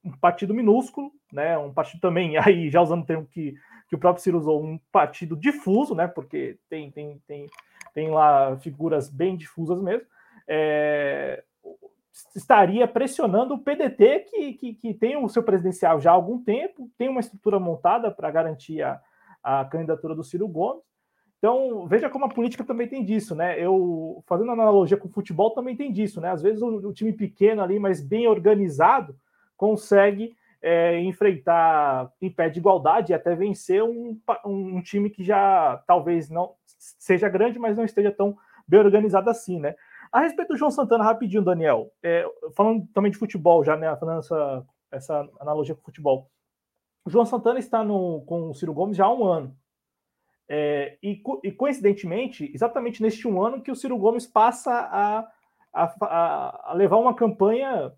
um 0.03 0.11
partido 0.19 0.53
minúsculo, 0.53 1.11
né, 1.31 1.57
um 1.57 1.73
partido 1.73 2.01
também, 2.01 2.38
aí 2.39 2.69
já 2.69 2.81
usando 2.81 3.03
o 3.03 3.05
termo 3.05 3.26
que, 3.26 3.55
que 3.88 3.95
o 3.95 3.99
próprio 3.99 4.23
Ciro 4.23 4.38
usou, 4.38 4.64
um 4.64 4.80
partido 4.91 5.35
difuso, 5.35 5.95
né, 5.95 6.07
porque 6.07 6.57
tem, 6.69 6.91
tem, 6.91 7.22
tem, 7.27 7.47
tem 7.93 8.10
lá 8.10 8.57
figuras 8.57 9.10
bem 9.10 9.35
difusas 9.35 9.81
mesmo, 9.81 10.05
é, 10.47 11.43
estaria 12.35 12.88
pressionando 12.88 13.55
o 13.55 13.60
PDT, 13.60 14.19
que, 14.30 14.53
que, 14.53 14.73
que, 14.73 14.93
tem 14.93 15.18
o 15.18 15.30
seu 15.30 15.41
presidencial 15.41 15.99
já 15.99 16.11
há 16.11 16.14
algum 16.14 16.43
tempo, 16.43 16.89
tem 16.97 17.10
uma 17.10 17.19
estrutura 17.19 17.60
montada 17.60 18.11
para 18.11 18.30
garantir 18.30 18.81
a, 18.81 19.01
a 19.41 19.65
candidatura 19.65 20.14
do 20.14 20.23
Ciro 20.23 20.47
Gomes, 20.47 20.84
então, 21.44 21.86
veja 21.88 22.10
como 22.10 22.24
a 22.24 22.30
política 22.30 22.64
também 22.64 22.88
tem 22.88 23.03
disso, 23.03 23.36
né? 23.36 23.60
Eu, 23.60 24.24
fazendo 24.26 24.49
analogia 24.49 24.95
com 24.95 25.10
o 25.10 25.11
futebol, 25.11 25.52
também 25.52 25.76
tem 25.76 25.91
disso, 25.91 26.22
né? 26.22 26.32
Às 26.32 26.41
vezes 26.41 26.61
o, 26.61 26.68
o 26.68 26.94
time 26.94 27.11
pequeno 27.11 27.61
ali, 27.61 27.78
mas 27.78 27.99
bem 27.99 28.30
organizado, 28.30 29.14
consegue 29.57 30.38
é, 30.61 31.02
enfrentar 31.02 32.10
em 32.22 32.32
pé 32.32 32.48
de 32.48 32.60
igualdade 32.60 33.11
e 33.11 33.14
até 33.14 33.36
vencer 33.36 33.84
um, 33.84 34.18
um, 34.45 34.82
time 34.82 35.10
que 35.10 35.22
já 35.22 35.84
talvez 35.86 36.30
não 36.30 36.53
seja 36.80 37.28
grande, 37.28 37.60
mas 37.60 37.76
não 37.76 37.84
esteja 37.84 38.10
tão 38.10 38.38
bem 38.65 38.80
organizado 38.80 39.30
assim, 39.30 39.60
né? 39.60 39.76
A 40.14 40.22
respeito 40.22 40.53
do 40.53 40.57
João 40.57 40.72
Santana, 40.72 41.03
rapidinho, 41.03 41.44
Daniel, 41.44 41.91
é, 42.02 42.26
falando 42.56 42.88
também 42.94 43.11
de 43.11 43.18
futebol 43.18 43.65
já, 43.65 43.76
né? 43.76 43.94
Falando 43.98 44.20
essa, 44.20 44.65
essa 44.90 45.30
analogia 45.41 45.76
com 45.76 45.82
o 45.82 45.86
futebol. 45.86 46.32
O 47.03 47.10
João 47.10 47.26
Santana 47.26 47.60
está 47.60 47.84
no, 47.84 48.22
com 48.22 48.52
o 48.52 48.53
Ciro 48.53 48.74
Gomes 48.74 48.95
já 48.95 49.03
há 49.03 49.14
um 49.14 49.26
ano. 49.26 49.53
É, 50.48 50.98
e, 51.02 51.22
e, 51.44 51.52
coincidentemente, 51.52 52.52
exatamente 52.53 53.02
neste 53.02 53.28
um 53.28 53.41
ano 53.41 53.61
que 53.61 53.72
o 53.72 53.76
Ciro 53.76 53.98
Gomes 53.98 54.28
passa 54.28 54.72
a, 54.72 55.28
a, 55.74 56.72
a, 56.72 56.74
levar 56.74 56.98
uma 56.98 57.15
campanha 57.15 57.91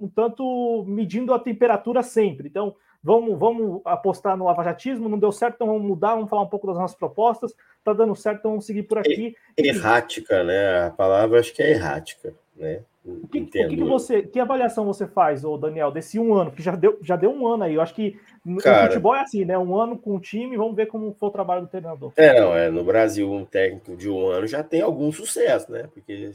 um 0.00 0.08
tanto 0.08 0.84
medindo 0.86 1.34
a 1.34 1.38
temperatura 1.38 2.02
sempre. 2.02 2.48
Então, 2.48 2.76
vamos, 3.02 3.38
vamos 3.38 3.82
apostar 3.84 4.36
no 4.36 4.44
lavajatismo, 4.44 5.08
não 5.08 5.18
deu 5.18 5.32
certo, 5.32 5.56
então 5.56 5.66
vamos 5.66 5.82
mudar, 5.82 6.14
vamos 6.14 6.30
falar 6.30 6.42
um 6.42 6.48
pouco 6.48 6.66
das 6.66 6.76
nossas 6.76 6.96
propostas, 6.96 7.54
tá 7.82 7.92
dando 7.92 8.14
certo, 8.14 8.38
então 8.38 8.52
vamos 8.52 8.66
seguir 8.66 8.84
por 8.84 8.98
aqui. 8.98 9.34
Errática, 9.56 10.44
né? 10.44 10.86
A 10.86 10.90
palavra 10.90 11.40
acho 11.40 11.52
que 11.52 11.62
é 11.62 11.70
errática, 11.70 12.34
né? 12.56 12.82
O 13.08 13.28
que, 13.28 13.46
que, 13.46 13.68
que, 13.68 13.76
você, 13.76 14.22
que 14.22 14.38
avaliação 14.38 14.84
você 14.84 15.06
faz, 15.06 15.44
ô 15.44 15.56
Daniel, 15.56 15.90
desse 15.90 16.18
um 16.18 16.34
ano? 16.34 16.50
Que 16.50 16.62
já 16.62 16.74
deu, 16.76 16.98
já 17.02 17.16
deu 17.16 17.30
um 17.30 17.46
ano 17.46 17.64
aí. 17.64 17.74
Eu 17.74 17.80
acho 17.80 17.94
que 17.94 18.18
Cara, 18.62 18.82
no 18.82 18.88
futebol 18.88 19.14
é 19.14 19.20
assim, 19.20 19.44
né? 19.44 19.58
Um 19.58 19.76
ano 19.76 19.98
com 19.98 20.16
o 20.16 20.20
time, 20.20 20.56
vamos 20.56 20.76
ver 20.76 20.86
como 20.86 21.12
foi 21.14 21.28
o 21.28 21.32
trabalho 21.32 21.62
do 21.62 21.68
treinador. 21.68 22.12
É, 22.16 22.40
não, 22.40 22.54
é. 22.54 22.70
No 22.70 22.84
Brasil, 22.84 23.30
um 23.30 23.44
técnico 23.44 23.96
de 23.96 24.10
um 24.10 24.28
ano 24.28 24.46
já 24.46 24.62
tem 24.62 24.80
algum 24.80 25.10
sucesso, 25.10 25.72
né? 25.72 25.88
Porque 25.92 26.30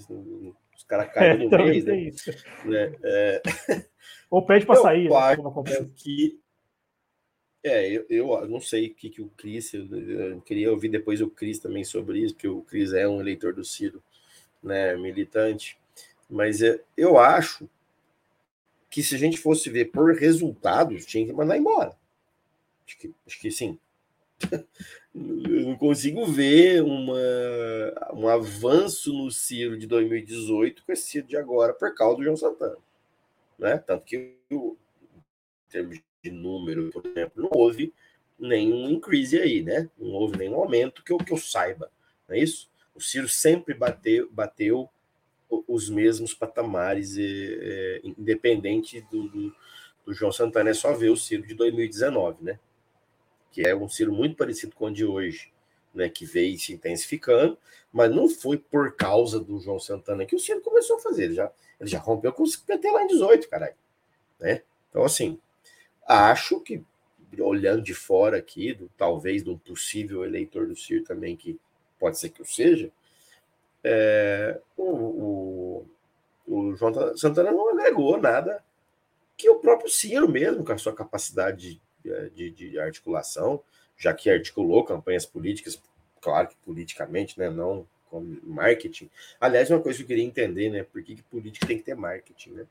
os 0.76 0.84
caras 0.84 1.12
caem 1.14 1.32
é, 1.32 1.38
no 1.38 1.50
mês, 1.50 1.86
né? 1.86 1.96
Isso. 1.98 2.32
né? 2.66 2.94
É... 3.04 3.42
Ou 4.30 4.46
pede 4.46 4.66
para 4.66 4.76
sair, 4.78 5.10
né? 5.10 5.90
Que 5.96 6.40
é, 7.64 7.90
eu, 7.94 8.04
eu 8.10 8.50
não 8.50 8.60
sei 8.60 8.88
o 8.88 8.94
que, 8.94 9.10
que 9.10 9.22
o 9.22 9.30
Cris, 9.38 9.74
eu, 9.74 9.86
eu, 9.86 10.42
queria 10.42 10.70
ouvir 10.70 10.90
depois 10.90 11.22
o 11.22 11.30
Cris 11.30 11.60
também 11.60 11.86
sobre 11.86 12.20
isso, 12.20 12.34
porque 12.34 12.48
o 12.48 12.62
Cris 12.62 12.92
é 12.92 13.08
um 13.08 13.22
eleitor 13.22 13.54
do 13.54 13.64
Ciro, 13.64 14.04
né, 14.62 14.98
militante. 14.98 15.78
Mas 16.34 16.64
é, 16.64 16.82
eu 16.98 17.20
acho 17.20 17.70
que 18.90 19.04
se 19.04 19.14
a 19.14 19.20
gente 19.20 19.38
fosse 19.38 19.70
ver 19.70 19.92
por 19.92 20.16
resultados, 20.16 21.06
tinha 21.06 21.24
que 21.28 21.32
mandar 21.32 21.56
embora. 21.56 21.96
Acho 22.88 22.98
que, 22.98 23.14
acho 23.28 23.40
que 23.40 23.52
sim. 23.52 23.78
eu 25.14 25.62
não 25.62 25.78
consigo 25.78 26.26
ver 26.26 26.82
uma, 26.82 27.14
um 28.16 28.28
avanço 28.28 29.14
no 29.14 29.30
Ciro 29.30 29.78
de 29.78 29.86
2018 29.86 30.84
com 30.84 30.92
esse 30.92 31.04
Ciro 31.04 31.28
de 31.28 31.38
agora 31.38 31.72
por 31.72 31.94
causa 31.94 32.18
do 32.18 32.24
João 32.24 32.36
Santana. 32.36 32.78
Né? 33.60 33.78
Tanto 33.78 34.04
que, 34.04 34.36
em 34.50 34.76
termos 35.70 36.02
de 36.24 36.32
número, 36.32 36.90
por 36.90 37.06
exemplo, 37.06 37.44
não 37.44 37.50
houve 37.54 37.94
nenhum 38.40 38.90
increase 38.90 39.40
aí, 39.40 39.62
né? 39.62 39.88
Não 40.00 40.10
houve 40.14 40.36
nenhum 40.36 40.56
aumento 40.56 41.04
que 41.04 41.14
eu, 41.14 41.20
que 41.20 41.32
eu 41.32 41.38
saiba. 41.38 41.92
Não 42.28 42.36
é 42.36 42.40
isso? 42.40 42.72
O 42.96 43.00
Ciro 43.00 43.30
sempre 43.30 43.76
bateu, 43.76 44.28
bateu 44.32 44.90
os 45.68 45.90
mesmos 45.90 46.34
patamares, 46.34 47.16
é, 47.18 48.02
independente 48.04 49.02
do, 49.12 49.28
do, 49.28 49.56
do, 50.06 50.14
João 50.14 50.32
Santana. 50.32 50.70
É 50.70 50.74
só 50.74 50.94
ver 50.94 51.10
o 51.10 51.18
Ciro 51.18 51.46
de 51.46 51.54
2019, 51.54 52.44
né? 52.44 52.60
Que 53.52 53.68
é 53.68 53.76
um 53.76 53.90
Ciro 53.90 54.14
muito 54.14 54.36
parecido 54.36 54.76
com 54.76 54.86
o 54.86 54.94
de 54.94 55.06
hoje, 55.06 55.52
né? 55.94 56.10
Que 56.10 56.26
veio 56.26 56.58
se 56.58 56.74
intensificando, 56.74 57.58
mas 57.92 58.14
não 58.14 58.30
foi 58.30 58.58
por 58.58 58.96
causa 58.96 59.40
do 59.40 59.60
João 59.60 59.80
Santana 59.80 60.26
que 60.26 60.36
o 60.36 60.40
Ciro 60.40 60.62
começou 60.62 60.98
a 60.98 61.00
fazer. 61.00 61.26
Ele 61.26 61.36
já, 61.36 61.52
ele 61.80 61.90
já 61.90 62.00
rompeu 62.00 62.32
com 62.32 62.44
o 62.44 62.60
PT 62.66 62.92
lá 62.92 63.04
em 63.04 63.08
18, 63.08 63.50
caralho. 63.50 63.76
Né? 64.40 64.62
Então, 64.90 65.04
assim, 65.04 65.40
acho 66.08 66.60
que, 66.60 66.84
olhando 67.40 67.82
de 67.82 67.94
fora 67.94 68.38
aqui, 68.38 68.74
do, 68.74 68.90
talvez 68.98 69.44
de 69.44 69.50
um 69.50 69.58
possível 69.58 70.24
eleitor 70.24 70.68
do 70.68 70.76
Ciro 70.76 71.04
também, 71.04 71.36
que 71.36 71.60
pode 72.00 72.20
ser 72.20 72.30
que 72.30 72.42
eu 72.42 72.46
seja, 72.46 72.92
é, 73.84 74.60
o, 74.78 74.84
o, 74.84 75.86
o, 76.48 76.76
João 76.76 77.18
Santana 77.18 77.52
não 77.52 77.70
agregou 77.70 78.18
nada 78.20 78.64
que 79.38 79.50
o 79.50 79.60
próprio 79.60 79.90
Ciro 79.90 80.30
mesmo, 80.30 80.64
com 80.64 80.72
a 80.72 80.78
sua 80.78 80.94
capacidade 80.94 81.82
é, 82.06 82.30
de, 82.30 82.52
de 82.52 82.80
articulação, 82.80 83.62
já 83.98 84.14
que 84.14 84.30
articulou 84.30 84.84
campanhas 84.84 85.26
políticas, 85.26 85.82
claro 86.22 86.48
que 86.48 86.56
politicamente, 86.58 87.38
né, 87.38 87.50
não 87.50 87.86
com 88.10 88.38
marketing. 88.44 89.10
Aliás, 89.40 89.72
uma 89.72 89.82
coisa 89.82 89.98
que 89.98 90.04
eu 90.04 90.08
queria 90.08 90.24
entender, 90.24 90.70
né, 90.70 90.84
por 90.84 91.02
que, 91.04 91.16
que 91.16 91.24
política 91.24 91.66
tem 91.66 91.78
que 91.78 91.84
ter 91.84 91.96
marketing, 91.96 92.52
né? 92.52 92.68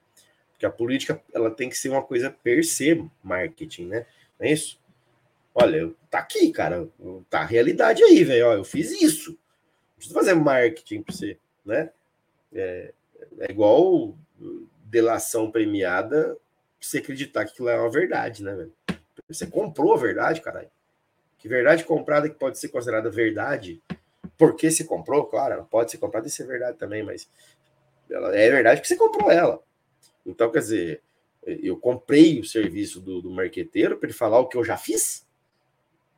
Porque 0.53 0.65
a 0.65 0.71
política 0.71 1.21
ela 1.35 1.51
tem 1.51 1.69
que 1.69 1.77
ser 1.77 1.89
uma 1.89 2.03
coisa 2.03 2.31
per 2.31 2.65
se 2.65 3.05
marketing, 3.23 3.87
né? 3.87 4.07
Não 4.39 4.47
é 4.47 4.53
isso? 4.53 4.79
Olha, 5.53 5.93
tá 6.09 6.21
aqui, 6.21 6.51
cara, 6.53 6.89
tá 7.29 7.41
a 7.41 7.45
realidade 7.45 8.03
aí, 8.05 8.23
velho. 8.23 8.53
Eu 8.53 8.65
fiz 8.65 8.93
isso. 8.93 9.37
Não 10.03 10.15
precisa 10.15 10.15
fazer 10.15 10.35
marketing 10.35 11.03
para 11.03 11.15
você, 11.15 11.39
né? 11.65 11.91
É, 12.53 12.93
é 13.39 13.51
igual 13.51 14.16
delação 14.85 15.51
premiada, 15.51 16.37
você 16.79 16.99
acreditar 16.99 17.45
que 17.45 17.53
aquilo 17.53 17.69
é 17.69 17.81
uma 17.81 17.91
verdade, 17.91 18.43
né, 18.43 18.55
velho? 18.55 18.73
Você 19.29 19.47
comprou 19.47 19.95
a 19.95 19.97
verdade, 19.97 20.41
caralho. 20.41 20.70
Que 21.39 21.49
verdade 21.49 21.85
comprada 21.85 22.29
que 22.29 22.35
pode 22.35 22.59
ser 22.59 22.69
considerada 22.69 23.11
verdade, 23.11 23.81
porque 24.37 24.70
se 24.70 24.85
comprou, 24.85 25.24
claro, 25.24 25.55
ela 25.55 25.65
pode 25.65 25.91
ser 25.91 25.99
comprada 25.99 26.27
e 26.27 26.31
ser 26.31 26.47
verdade 26.47 26.77
também, 26.77 27.03
mas 27.03 27.29
ela 28.11 28.37
é 28.37 28.51
verdade 28.51 28.81
porque 28.81 28.89
você 28.89 28.97
comprou 28.97 29.31
ela. 29.31 29.62
Então, 30.27 30.51
quer 30.51 30.59
dizer, 30.59 31.03
eu 31.45 31.77
comprei 31.77 32.41
o 32.41 32.45
serviço 32.45 33.01
do, 33.01 33.23
do 33.23 33.31
marqueteiro 33.31 33.97
para 33.97 34.09
ele 34.09 34.16
falar 34.16 34.41
o 34.41 34.49
que 34.49 34.57
eu 34.57 34.65
já 34.65 34.77
fiz. 34.77 35.27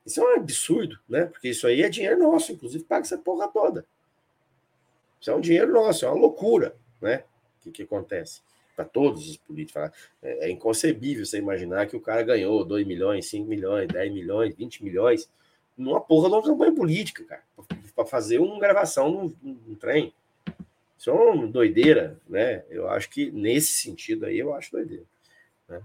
Isso 0.04 0.20
é 0.20 0.24
um 0.24 0.36
absurdo, 0.36 0.98
né? 1.08 1.26
Porque 1.26 1.48
isso 1.48 1.66
aí 1.66 1.82
é 1.82 1.88
dinheiro 1.88 2.18
nosso, 2.18 2.52
inclusive 2.52 2.84
paga 2.84 3.02
essa 3.02 3.16
porra 3.16 3.48
toda. 3.48 3.86
Isso 5.20 5.30
é 5.30 5.34
um 5.34 5.40
dinheiro 5.40 5.72
nosso, 5.72 6.04
é 6.04 6.08
uma 6.08 6.20
loucura, 6.20 6.76
né? 7.00 7.24
O 7.58 7.62
que, 7.62 7.70
que 7.70 7.82
acontece? 7.82 8.42
Para 8.76 8.84
todos 8.84 9.28
os 9.28 9.36
políticos. 9.38 9.90
É, 10.22 10.46
é, 10.46 10.50
inconcebível 10.50 11.24
você 11.24 11.38
imaginar 11.38 11.86
que 11.86 11.96
o 11.96 12.00
cara 12.00 12.22
ganhou 12.22 12.64
2 12.64 12.86
milhões, 12.86 13.26
5 13.26 13.48
milhões, 13.48 13.88
10 13.88 14.12
milhões, 14.12 14.54
20 14.54 14.84
milhões 14.84 15.30
numa 15.76 16.00
porra 16.00 16.28
de 16.28 16.34
uma 16.34 16.42
campanha 16.42 16.74
política, 16.74 17.24
cara. 17.24 17.42
Para 17.94 18.04
fazer 18.04 18.38
uma 18.38 18.58
gravação 18.58 19.10
num, 19.42 19.58
num 19.66 19.74
trem. 19.74 20.12
Isso 20.98 21.10
é 21.10 21.12
uma 21.12 21.46
doideira, 21.46 22.20
né? 22.28 22.64
Eu 22.68 22.88
acho 22.88 23.08
que 23.08 23.30
nesse 23.30 23.72
sentido 23.74 24.26
aí, 24.26 24.38
eu 24.38 24.52
acho 24.54 24.72
doideira. 24.72 25.04
Né? 25.68 25.80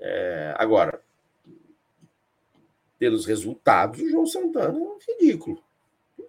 É, 0.00 0.54
agora, 0.56 1.00
pelos 3.02 3.26
resultados, 3.26 4.00
o 4.00 4.08
João 4.08 4.24
Santana 4.24 4.78
é 4.78 5.12
ridículo. 5.12 5.60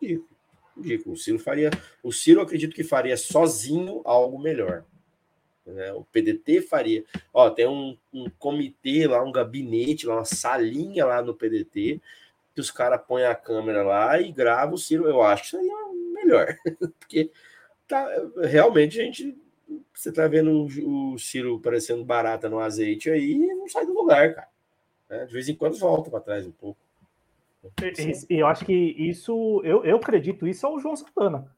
Ridículo 0.02 0.34
ridículo. 0.76 1.14
O 1.14 1.18
Ciro 1.20 1.38
faria. 1.38 1.70
O 2.02 2.12
Ciro 2.12 2.42
acredito 2.42 2.74
que 2.74 2.84
faria 2.84 3.16
sozinho 3.16 4.02
algo 4.04 4.42
melhor. 4.42 4.84
Né? 5.68 5.94
O 5.94 6.04
PDT 6.04 6.62
faria. 6.62 7.06
Ó, 7.32 7.48
tem 7.52 7.68
um, 7.68 7.96
um 8.12 8.28
comitê 8.40 9.06
lá, 9.06 9.24
um 9.24 9.32
gabinete, 9.32 10.08
lá, 10.08 10.16
uma 10.16 10.26
salinha 10.26 11.06
lá 11.06 11.22
no 11.22 11.36
PDT, 11.36 12.02
que 12.56 12.60
os 12.60 12.72
caras 12.72 13.00
põem 13.08 13.26
a 13.26 13.36
câmera 13.36 13.84
lá 13.84 14.20
e 14.20 14.32
gravam 14.32 14.74
o 14.74 14.80
Ciro. 14.80 15.08
Eu 15.08 15.22
acho 15.22 15.44
que 15.44 15.50
seria 15.52 15.76
melhor. 16.12 16.58
Porque 17.00 17.30
tá, 17.88 18.10
realmente 18.42 19.00
a 19.00 19.04
gente. 19.04 19.38
Você 19.94 20.12
tá 20.12 20.28
vendo 20.28 20.52
o, 20.52 21.14
o 21.14 21.20
Ciro 21.20 21.60
parecendo 21.60 22.04
barata 22.04 22.50
no 22.50 22.58
azeite 22.58 23.12
aí 23.12 23.38
não 23.38 23.70
sai 23.70 23.86
do 23.86 23.94
lugar, 23.94 24.34
cara. 24.34 24.53
Né? 25.14 25.26
De 25.26 25.34
vez 25.34 25.48
em 25.48 25.56
quando 25.56 25.78
volta 25.78 26.10
para 26.10 26.20
trás 26.20 26.46
um 26.48 26.52
pouco. 26.52 26.80
E 28.30 28.40
eu 28.40 28.48
acho 28.48 28.66
que 28.66 28.74
isso, 28.74 29.62
eu, 29.64 29.86
eu 29.86 29.96
acredito 29.96 30.48
isso 30.48 30.66
ao 30.68 30.80
João 30.80 30.96
Santana. 30.96 31.50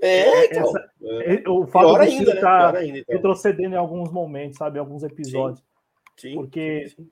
É, 0.00 0.46
então, 0.46 0.68
Essa, 0.68 0.90
é. 1.00 1.48
O 1.48 1.66
fato 1.66 1.98
de 2.00 2.22
estar 2.22 2.72
né? 2.72 2.80
tá 2.80 2.86
então. 2.86 3.14
retrocedendo 3.14 3.74
em 3.74 3.78
alguns 3.78 4.12
momentos, 4.12 4.58
sabe, 4.58 4.76
em 4.76 4.80
alguns 4.80 5.02
episódios. 5.02 5.60
Sim. 6.16 6.30
Sim, 6.30 6.34
porque, 6.34 6.88
sim. 6.88 7.08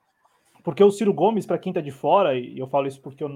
porque 0.62 0.84
o 0.84 0.90
Ciro 0.90 1.14
Gomes, 1.14 1.46
para 1.46 1.58
quem 1.58 1.72
tá 1.72 1.80
de 1.80 1.90
fora, 1.90 2.38
e 2.38 2.58
eu 2.58 2.68
falo 2.68 2.86
isso 2.86 3.00
porque 3.00 3.24
eu 3.24 3.30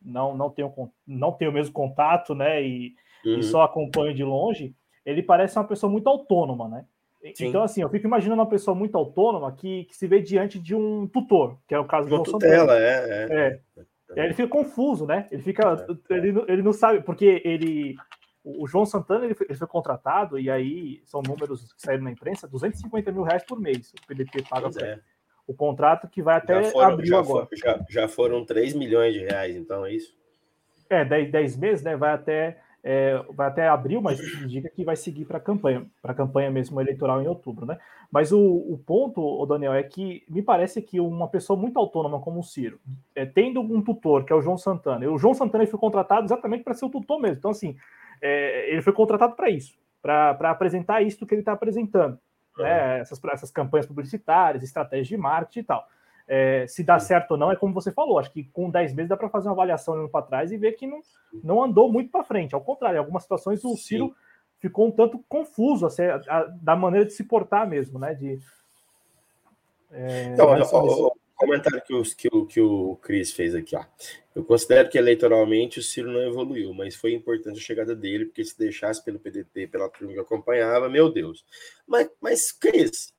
não, 0.00 0.36
não, 0.36 0.50
tenho, 0.50 0.72
não 1.06 1.32
tenho 1.32 1.50
o 1.50 1.54
mesmo 1.54 1.72
contato, 1.72 2.34
né, 2.34 2.62
e, 2.62 2.94
uhum. 3.24 3.38
e 3.38 3.42
só 3.42 3.62
acompanho 3.62 4.14
de 4.14 4.24
longe, 4.24 4.74
ele 5.04 5.22
parece 5.22 5.58
uma 5.58 5.66
pessoa 5.66 5.90
muito 5.90 6.08
autônoma, 6.08 6.68
né? 6.68 6.84
Sim. 7.34 7.48
Então, 7.48 7.62
assim, 7.62 7.82
eu 7.82 7.88
fico 7.90 8.06
imaginando 8.06 8.40
uma 8.40 8.48
pessoa 8.48 8.74
muito 8.74 8.96
autônoma 8.96 9.52
que, 9.52 9.84
que 9.84 9.96
se 9.96 10.06
vê 10.06 10.22
diante 10.22 10.58
de 10.58 10.74
um 10.74 11.06
tutor, 11.06 11.58
que 11.68 11.74
é 11.74 11.78
o 11.78 11.84
caso 11.84 12.08
do 12.08 12.16
João 12.16 12.22
tutela, 12.22 12.72
Santana. 12.72 12.80
É, 12.80 13.28
é. 13.30 13.60
é. 14.16 14.24
Ele 14.24 14.34
fica 14.34 14.48
confuso, 14.48 15.06
né? 15.06 15.26
Ele 15.30 15.42
fica. 15.42 15.86
É, 16.08 16.14
é. 16.14 16.16
Ele, 16.16 16.44
ele 16.48 16.62
não 16.62 16.72
sabe, 16.72 17.02
porque 17.02 17.42
ele. 17.44 17.94
O 18.42 18.66
João 18.66 18.86
Santana 18.86 19.26
ele 19.26 19.34
foi, 19.34 19.46
ele 19.50 19.58
foi, 19.58 19.66
contratado, 19.66 20.38
e 20.38 20.50
aí 20.50 21.02
são 21.04 21.20
números 21.20 21.74
que 21.74 21.82
saíram 21.82 22.04
na 22.04 22.10
imprensa: 22.10 22.48
250 22.48 23.12
mil 23.12 23.22
reais 23.22 23.44
por 23.44 23.60
mês. 23.60 23.92
O 23.92 24.06
PDT 24.06 24.44
paga 24.48 24.70
é. 24.82 24.98
o 25.46 25.52
contrato 25.52 26.08
que 26.08 26.22
vai 26.22 26.38
até 26.38 26.64
foram, 26.64 26.88
abril 26.88 27.06
já 27.06 27.18
agora. 27.18 27.46
For, 27.46 27.56
já, 27.56 27.84
já 27.88 28.08
foram 28.08 28.44
3 28.46 28.72
milhões 28.72 29.12
de 29.12 29.20
reais, 29.20 29.54
então 29.54 29.84
é 29.84 29.92
isso? 29.92 30.18
É, 30.88 31.04
10, 31.04 31.30
10 31.30 31.56
meses, 31.58 31.84
né? 31.84 31.96
Vai 31.96 32.12
até, 32.12 32.58
é, 32.82 33.22
vai 33.30 33.48
até 33.48 33.68
abril, 33.68 34.00
mas 34.00 34.18
indica 34.42 34.68
que 34.68 34.84
vai 34.84 34.96
seguir 34.96 35.24
para 35.24 35.38
a 35.38 35.40
campanha, 35.40 35.86
para 36.00 36.12
a 36.12 36.14
campanha 36.14 36.50
mesmo 36.50 36.80
eleitoral 36.80 37.20
em 37.22 37.26
outubro, 37.26 37.66
né? 37.66 37.78
Mas 38.10 38.32
o, 38.32 38.40
o 38.40 38.78
ponto, 38.78 39.20
o 39.20 39.46
Daniel, 39.46 39.74
é 39.74 39.82
que 39.82 40.24
me 40.28 40.42
parece 40.42 40.80
que 40.80 40.98
uma 40.98 41.28
pessoa 41.28 41.58
muito 41.58 41.78
autônoma 41.78 42.20
como 42.20 42.40
o 42.40 42.44
Ciro, 42.44 42.80
é, 43.14 43.26
tendo 43.26 43.60
um 43.60 43.82
tutor, 43.82 44.24
que 44.24 44.32
é 44.32 44.36
o 44.36 44.42
João 44.42 44.56
Santana, 44.56 45.04
e 45.04 45.08
o 45.08 45.18
João 45.18 45.34
Santana 45.34 45.66
foi 45.66 45.78
contratado 45.78 46.26
exatamente 46.26 46.64
para 46.64 46.74
ser 46.74 46.86
o 46.86 46.90
tutor 46.90 47.20
mesmo. 47.20 47.36
Então, 47.38 47.50
assim, 47.50 47.76
é, 48.20 48.72
ele 48.72 48.82
foi 48.82 48.92
contratado 48.92 49.34
para 49.34 49.50
isso, 49.50 49.78
para 50.00 50.50
apresentar 50.50 51.02
isso 51.02 51.26
que 51.26 51.34
ele 51.34 51.42
está 51.42 51.52
apresentando. 51.52 52.18
Né, 52.58 53.00
essas, 53.00 53.22
essas 53.24 53.50
campanhas 53.50 53.86
publicitárias, 53.86 54.62
estratégias 54.62 55.08
de 55.08 55.16
marketing 55.16 55.60
e 55.60 55.64
tal. 55.64 55.86
É, 56.32 56.64
se 56.68 56.84
dá 56.84 56.96
certo 57.00 57.32
ou 57.32 57.36
não, 57.36 57.50
é 57.50 57.56
como 57.56 57.74
você 57.74 57.90
falou. 57.90 58.18
Acho 58.18 58.30
que 58.32 58.44
com 58.44 58.70
10 58.70 58.94
meses 58.94 59.08
dá 59.08 59.16
para 59.16 59.28
fazer 59.28 59.48
uma 59.48 59.54
avaliação 59.54 59.94
olhando 59.94 60.10
para 60.10 60.24
trás 60.24 60.52
e 60.52 60.56
ver 60.56 60.72
que 60.72 60.86
não, 60.86 61.00
não 61.42 61.64
andou 61.64 61.92
muito 61.92 62.10
para 62.10 62.22
frente. 62.22 62.54
Ao 62.54 62.60
contrário, 62.60 62.96
em 62.96 63.00
algumas 63.00 63.24
situações 63.24 63.64
o 63.64 63.76
Ciro 63.76 64.06
Sim 64.06 64.14
ficou 64.60 64.86
um 64.86 64.90
tanto 64.90 65.18
confuso 65.28 65.86
assim, 65.86 66.02
a, 66.02 66.20
a, 66.28 66.44
da 66.44 66.76
maneira 66.76 67.06
de 67.06 67.12
se 67.12 67.24
portar 67.24 67.68
mesmo, 67.68 67.98
né? 67.98 68.14
De, 68.14 68.38
é, 69.90 70.26
então, 70.26 70.46
o, 70.46 71.06
o, 71.06 71.12
comentário 71.34 71.82
que 71.82 71.94
o, 71.94 72.02
que, 72.02 72.28
o, 72.28 72.46
que 72.46 72.60
o 72.60 72.96
Cris 72.96 73.32
fez 73.32 73.54
aqui, 73.54 73.74
ó. 73.74 73.84
Eu 74.36 74.44
considero 74.44 74.88
que 74.88 74.98
eleitoralmente 74.98 75.80
o 75.80 75.82
Ciro 75.82 76.12
não 76.12 76.20
evoluiu, 76.20 76.72
mas 76.72 76.94
foi 76.94 77.14
importante 77.14 77.58
a 77.58 77.62
chegada 77.62 77.96
dele, 77.96 78.26
porque 78.26 78.44
se 78.44 78.56
deixasse 78.56 79.02
pelo 79.02 79.18
PDT, 79.18 79.66
pela 79.66 79.88
turma 79.88 80.12
que 80.12 80.20
acompanhava, 80.20 80.88
meu 80.88 81.10
Deus. 81.10 81.44
Mas, 81.86 82.08
mas 82.20 82.52
Cris, 82.52 83.12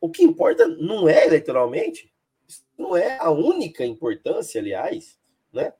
o 0.00 0.10
que 0.10 0.22
importa 0.22 0.68
não 0.68 1.08
é 1.08 1.26
eleitoralmente, 1.26 2.11
não 2.78 2.96
é 2.96 3.18
a 3.18 3.30
única 3.30 3.84
importância, 3.84 4.60
aliás, 4.60 5.18
né? 5.52 5.72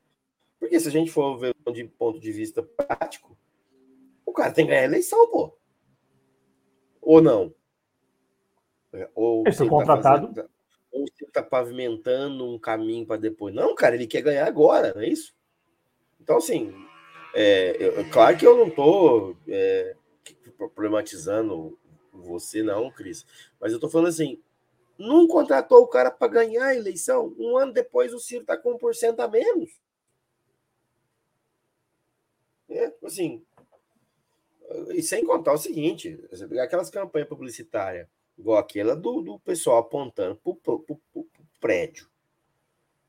Porque 0.59 0.79
se 0.79 0.89
a 0.89 0.93
gente 0.93 1.11
for 1.11 1.37
ver 1.39 1.55
de 1.73 1.85
ponto 1.85 2.21
de 2.21 2.31
vista 2.31 2.63
prático, 2.63 3.37
o 4.25 4.33
cara 4.33 4.53
tem 4.53 4.65
que 4.65 4.71
ganhar 4.71 4.83
a 4.83 4.87
eleição, 4.87 5.31
pô. 5.31 5.57
Ou 7.01 7.21
não? 7.21 7.55
É, 8.93 9.11
ou 9.15 9.45
tá 9.45 9.67
contratado. 9.67 10.29
Tá 10.29 10.35
fazendo, 10.35 10.51
ou 10.93 11.07
você 11.07 11.25
está 11.25 11.43
pavimentando 11.43 12.47
um 12.47 12.59
caminho 12.59 13.07
para 13.07 13.21
depois. 13.21 13.55
Não, 13.55 13.75
cara, 13.75 13.95
ele 13.95 14.07
quer 14.07 14.21
ganhar 14.21 14.47
agora, 14.47 14.93
não 14.95 15.03
é 15.03 15.09
isso? 15.09 15.35
Então, 16.21 16.37
assim, 16.37 16.73
é, 17.35 17.77
eu, 17.81 18.09
claro 18.11 18.37
que 18.37 18.47
eu 18.47 18.57
não 18.57 18.69
estou 18.69 19.37
é, 19.49 19.97
problematizando 20.75 21.79
você, 22.13 22.63
não, 22.63 22.91
Cris. 22.91 23.27
Mas 23.59 23.73
eu 23.73 23.77
estou 23.77 23.91
falando 23.91 24.09
assim: 24.09 24.41
não 25.03 25.27
contratou 25.27 25.83
o 25.83 25.89
cara 25.89 26.11
para 26.11 26.33
ganhar 26.33 26.67
a 26.67 26.75
eleição. 26.75 27.35
Um 27.39 27.57
ano 27.57 27.73
depois 27.73 28.15
o 28.15 28.21
Ciro 28.21 28.43
está 28.43 28.57
com 28.57 28.79
1% 28.79 29.19
a 29.19 29.29
menos. 29.29 29.71
É, 32.69 32.93
assim, 33.05 33.45
e 34.95 35.03
sem 35.03 35.25
contar 35.25 35.53
o 35.53 35.59
seguinte: 35.59 36.19
você 36.31 36.47
pegar 36.47 36.65
aquelas 36.65 36.91
campanhas 36.91 37.29
publicitárias, 37.29 38.07
igual 38.39 38.59
aquela 38.59 38.95
do, 38.97 39.21
do 39.21 39.39
pessoal 39.41 39.79
apontando 39.79 40.37
para 40.37 40.73
o 40.73 41.27
prédio 41.61 42.09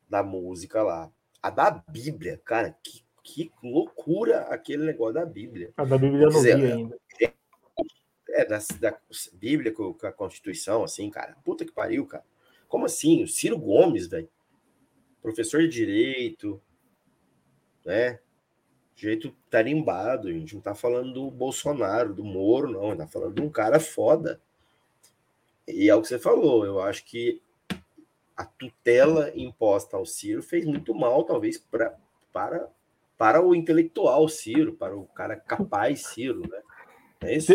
da 0.10 0.24
música 0.24 0.84
lá. 0.84 1.12
A 1.42 1.50
da 1.50 1.72
Bíblia, 1.72 2.42
cara, 2.44 2.78
que, 2.84 3.04
que 3.24 3.52
loucura 3.62 4.42
aquele 4.44 4.86
negócio 4.86 5.16
da 5.16 5.26
Bíblia. 5.26 5.74
A 5.76 5.84
da 5.84 5.98
Bíblia 5.98 6.24
eu 6.24 6.32
não 6.32 6.42
vi 6.42 6.52
ainda. 6.52 6.98
É, 8.34 8.46
da, 8.46 8.60
da 8.80 8.98
Bíblia 9.34 9.72
com, 9.72 9.96
a 10.04 10.12
Constituição, 10.12 10.84
assim, 10.84 11.10
cara. 11.10 11.36
Puta 11.44 11.64
que 11.64 11.72
pariu, 11.72 12.06
cara. 12.06 12.26
Como 12.68 12.86
assim? 12.86 13.24
O 13.24 13.28
Ciro 13.28 13.58
Gomes, 13.58 14.08
velho. 14.08 14.30
Professor 15.22 15.62
de 15.62 15.70
Direito, 15.70 16.62
né? 17.86 18.20
jeito 18.96 19.36
tarimbado. 19.50 20.28
A 20.28 20.32
gente 20.32 20.56
não 20.56 20.62
tá 20.62 20.76
falando 20.76 21.14
do 21.14 21.32
Bolsonaro, 21.32 22.14
do 22.14 22.24
Moro, 22.24 22.72
não. 22.72 22.88
A 22.88 22.90
gente 22.90 22.98
tá 22.98 23.08
falando 23.08 23.36
de 23.36 23.42
um 23.42 23.50
cara 23.50 23.80
foda. 23.80 24.42
E 25.68 25.90
é 25.90 25.96
o 25.96 26.02
que 26.02 26.08
você 26.08 26.20
falou. 26.20 26.66
Eu 26.66 26.82
acho 26.82 27.06
que 27.06 27.42
a 28.36 28.46
tutela 28.46 29.32
imposta 29.36 29.96
ao 29.96 30.06
Ciro 30.06 30.42
fez 30.42 30.66
muito 30.66 30.94
mal, 30.94 31.24
talvez, 31.24 31.58
pra, 31.58 31.96
para, 32.32 32.68
para 33.18 33.46
o 33.46 33.54
intelectual 33.54 34.28
Ciro, 34.28 34.74
para 34.74 34.96
o 34.96 35.06
cara 35.08 35.36
capaz 35.36 36.08
Ciro, 36.08 36.42
né? 36.50 36.62
É 37.22 37.38
isso? 37.38 37.54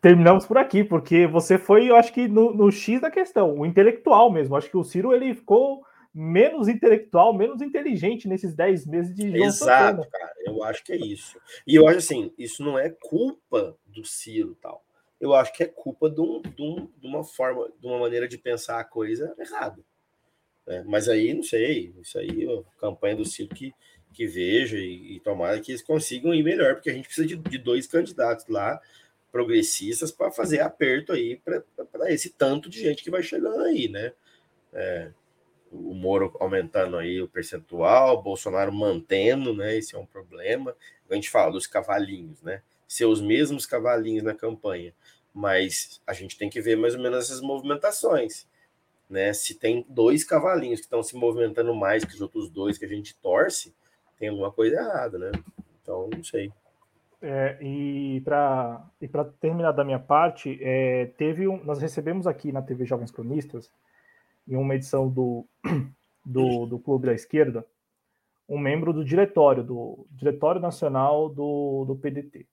Terminamos 0.00 0.46
por 0.46 0.56
aqui, 0.56 0.84
porque 0.84 1.26
você 1.26 1.58
foi, 1.58 1.90
eu 1.90 1.96
acho 1.96 2.12
que 2.12 2.28
no, 2.28 2.54
no 2.54 2.70
X 2.70 3.00
da 3.00 3.10
questão, 3.10 3.58
o 3.58 3.66
intelectual 3.66 4.30
mesmo. 4.30 4.56
Acho 4.56 4.70
que 4.70 4.76
o 4.76 4.84
Ciro 4.84 5.12
ele 5.12 5.34
ficou 5.34 5.84
menos 6.14 6.68
intelectual, 6.68 7.32
menos 7.32 7.60
inteligente 7.62 8.28
nesses 8.28 8.54
10 8.54 8.86
meses 8.86 9.14
de 9.14 9.30
João 9.30 9.44
Exato, 9.44 10.02
Santana. 10.02 10.08
cara. 10.10 10.32
Eu 10.44 10.62
acho 10.62 10.84
que 10.84 10.92
é 10.92 10.96
isso. 10.96 11.38
E 11.66 11.74
eu 11.74 11.86
acho 11.86 11.98
assim, 11.98 12.32
isso 12.38 12.62
não 12.62 12.78
é 12.78 12.90
culpa 12.90 13.76
do 13.86 14.04
Ciro 14.04 14.56
tal. 14.60 14.84
Eu 15.20 15.34
acho 15.34 15.52
que 15.52 15.64
é 15.64 15.66
culpa 15.66 16.08
de, 16.08 16.20
um, 16.20 16.40
de, 16.42 16.62
um, 16.62 16.88
de 16.96 17.06
uma 17.06 17.24
forma, 17.24 17.68
de 17.80 17.86
uma 17.86 17.98
maneira 17.98 18.28
de 18.28 18.38
pensar 18.38 18.78
a 18.78 18.84
coisa 18.84 19.34
errada. 19.38 19.82
É, 20.66 20.82
mas 20.84 21.08
aí, 21.08 21.32
não 21.34 21.42
sei, 21.42 21.94
isso 22.00 22.18
aí, 22.18 22.46
a 22.46 22.80
campanha 22.80 23.16
do 23.16 23.24
Ciro 23.24 23.54
que, 23.54 23.72
que 24.12 24.26
veja 24.26 24.76
e, 24.76 25.16
e 25.16 25.20
tomara 25.20 25.58
que 25.60 25.72
eles 25.72 25.82
consigam 25.82 26.34
ir 26.34 26.42
melhor, 26.42 26.74
porque 26.74 26.90
a 26.90 26.92
gente 26.92 27.06
precisa 27.06 27.26
de, 27.26 27.36
de 27.36 27.58
dois 27.58 27.86
candidatos 27.86 28.46
lá, 28.48 28.80
progressistas, 29.30 30.10
para 30.10 30.30
fazer 30.30 30.60
aperto 30.60 31.12
aí 31.12 31.40
para 31.92 32.12
esse 32.12 32.30
tanto 32.30 32.68
de 32.68 32.80
gente 32.80 33.02
que 33.02 33.10
vai 33.10 33.22
chegando 33.22 33.62
aí, 33.62 33.88
né? 33.88 34.12
É, 34.72 35.10
o 35.70 35.94
Moro 35.94 36.34
aumentando 36.40 36.96
aí 36.96 37.20
o 37.20 37.28
percentual, 37.28 38.18
o 38.18 38.22
Bolsonaro 38.22 38.72
mantendo, 38.72 39.54
né? 39.54 39.76
Esse 39.76 39.94
é 39.94 39.98
um 39.98 40.06
problema. 40.06 40.74
A 41.10 41.14
gente 41.14 41.30
fala 41.30 41.52
dos 41.52 41.66
cavalinhos, 41.66 42.42
né? 42.42 42.62
Ser 42.86 43.04
os 43.04 43.20
mesmos 43.20 43.66
cavalinhos 43.66 44.24
na 44.24 44.34
campanha, 44.34 44.94
mas 45.32 46.00
a 46.06 46.12
gente 46.12 46.38
tem 46.38 46.48
que 46.48 46.60
ver 46.60 46.76
mais 46.76 46.94
ou 46.94 47.00
menos 47.00 47.24
essas 47.24 47.40
movimentações, 47.40 48.46
né? 49.08 49.32
Se 49.32 49.54
tem 49.54 49.84
dois 49.88 50.24
cavalinhos 50.24 50.80
que 50.80 50.86
estão 50.86 51.02
se 51.02 51.14
movimentando 51.16 51.74
mais 51.74 52.04
que 52.04 52.14
os 52.14 52.20
outros 52.20 52.48
dois 52.50 52.78
que 52.78 52.84
a 52.84 52.88
gente 52.88 53.14
torce, 53.16 53.74
tem 54.18 54.30
alguma 54.30 54.50
coisa 54.50 54.76
errada, 54.76 55.18
né? 55.18 55.32
Então, 55.82 56.08
não 56.14 56.24
sei. 56.24 56.50
É, 57.20 57.58
e 57.60 58.20
para 58.20 58.86
e 59.00 59.08
terminar 59.40 59.72
da 59.72 59.84
minha 59.84 59.98
parte, 59.98 60.58
é, 60.62 61.06
teve 61.16 61.48
um, 61.48 61.62
nós 61.64 61.80
recebemos 61.80 62.26
aqui 62.26 62.52
na 62.52 62.62
TV 62.62 62.84
Jovens 62.84 63.10
Cronistas 63.10 63.70
em 64.46 64.56
uma 64.56 64.76
edição 64.76 65.08
do, 65.08 65.44
do, 66.24 66.66
do 66.66 66.78
Clube 66.78 67.06
da 67.06 67.14
Esquerda, 67.14 67.66
um 68.48 68.58
membro 68.58 68.92
do 68.92 69.04
diretório, 69.04 69.64
do 69.64 70.06
Diretório 70.10 70.60
Nacional 70.60 71.28
do, 71.28 71.84
do 71.86 71.96
PDT. 71.96 72.46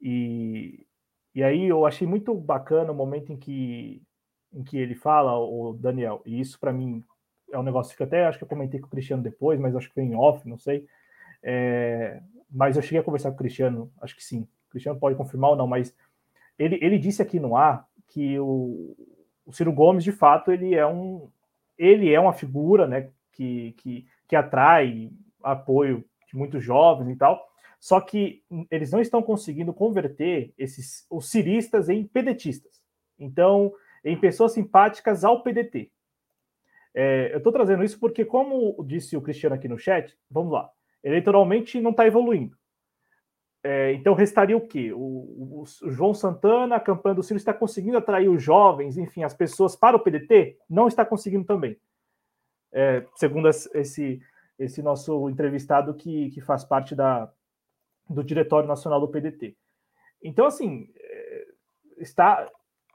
E, 0.00 0.86
e 1.34 1.42
aí 1.42 1.66
eu 1.66 1.86
achei 1.86 2.06
muito 2.06 2.34
bacana 2.34 2.92
o 2.92 2.94
momento 2.94 3.32
em 3.32 3.36
que, 3.36 4.02
em 4.52 4.64
que 4.64 4.76
ele 4.76 4.94
fala, 4.94 5.38
o 5.38 5.72
Daniel, 5.72 6.22
e 6.26 6.40
isso 6.40 6.58
para 6.58 6.72
mim 6.72 7.04
é 7.50 7.58
um 7.58 7.62
negócio 7.62 7.96
que 7.96 8.02
até 8.02 8.26
acho 8.26 8.36
que 8.36 8.44
eu 8.44 8.48
comentei 8.48 8.78
com 8.80 8.88
o 8.88 8.90
Cristiano 8.90 9.22
depois, 9.22 9.58
mas 9.58 9.74
acho 9.74 9.88
que 9.88 9.94
foi 9.94 10.02
em 10.02 10.14
off, 10.14 10.46
não 10.46 10.58
sei. 10.58 10.86
É, 11.42 12.20
mas 12.50 12.76
eu 12.76 12.82
cheguei 12.82 13.00
a 13.00 13.02
conversar 13.02 13.30
com 13.30 13.34
o 13.34 13.38
Cristiano, 13.38 13.92
acho 14.00 14.16
que 14.16 14.24
sim. 14.24 14.42
O 14.68 14.70
Cristiano 14.70 14.98
pode 14.98 15.16
confirmar 15.16 15.50
ou 15.50 15.56
não, 15.56 15.66
mas 15.66 15.94
ele, 16.58 16.78
ele 16.80 16.98
disse 16.98 17.22
aqui 17.22 17.38
no 17.38 17.56
ar 17.56 17.86
que 18.08 18.38
o, 18.38 18.96
o 19.44 19.52
Ciro 19.52 19.72
Gomes, 19.72 20.04
de 20.04 20.12
fato, 20.12 20.50
ele 20.50 20.74
é 20.74 20.86
um 20.86 21.30
ele 21.76 22.12
é 22.12 22.18
uma 22.18 22.32
figura, 22.32 22.88
né, 22.88 23.08
que, 23.30 23.72
que, 23.78 24.06
que 24.26 24.34
atrai 24.34 25.12
apoio 25.40 26.04
de 26.26 26.36
muitos 26.36 26.62
jovens 26.64 27.12
e 27.12 27.16
tal. 27.16 27.46
Só 27.78 28.00
que 28.00 28.42
eles 28.68 28.90
não 28.90 29.00
estão 29.00 29.22
conseguindo 29.22 29.72
converter 29.72 30.52
esses 30.58 31.06
os 31.08 31.30
ciristas 31.30 31.88
em 31.88 32.04
pedetistas. 32.04 32.82
Então, 33.16 33.72
em 34.04 34.18
pessoas 34.18 34.52
simpáticas 34.52 35.24
ao 35.24 35.42
PDT. 35.42 35.90
É, 36.92 37.32
eu 37.32 37.38
estou 37.38 37.52
trazendo 37.52 37.84
isso 37.84 37.98
porque, 38.00 38.24
como 38.24 38.82
disse 38.84 39.16
o 39.16 39.22
Cristiano 39.22 39.54
aqui 39.54 39.68
no 39.68 39.78
chat, 39.78 40.18
vamos 40.28 40.52
lá, 40.52 40.68
eleitoralmente 41.02 41.80
não 41.80 41.90
está 41.90 42.06
evoluindo. 42.06 42.56
É, 43.62 43.92
então 43.92 44.14
restaria 44.14 44.56
o 44.56 44.66
quê? 44.66 44.92
O, 44.92 44.98
o, 44.98 45.64
o, 45.82 45.90
João 45.90 46.14
Santana, 46.14 46.76
a 46.76 46.80
campanha 46.80 47.16
do 47.16 47.22
Ciro, 47.22 47.36
está 47.36 47.52
conseguindo 47.52 47.98
atrair 47.98 48.28
os 48.28 48.42
jovens, 48.42 48.96
enfim, 48.96 49.24
as 49.24 49.34
pessoas 49.34 49.74
para 49.74 49.96
o 49.96 50.00
PDT? 50.00 50.58
Não 50.70 50.86
está 50.86 51.04
conseguindo 51.04 51.44
também. 51.44 51.76
É, 52.72 53.04
segundo 53.16 53.48
esse, 53.48 54.20
esse 54.58 54.82
nosso 54.82 55.28
entrevistado 55.28 55.94
que, 55.94 56.30
que 56.30 56.40
faz 56.40 56.64
parte 56.64 56.94
da, 56.94 57.30
do 58.08 58.22
Diretório 58.22 58.68
Nacional 58.68 59.00
do 59.00 59.08
PDT. 59.08 59.56
Então, 60.22 60.46
assim, 60.46 60.88
é, 60.96 61.46
está 61.98 62.48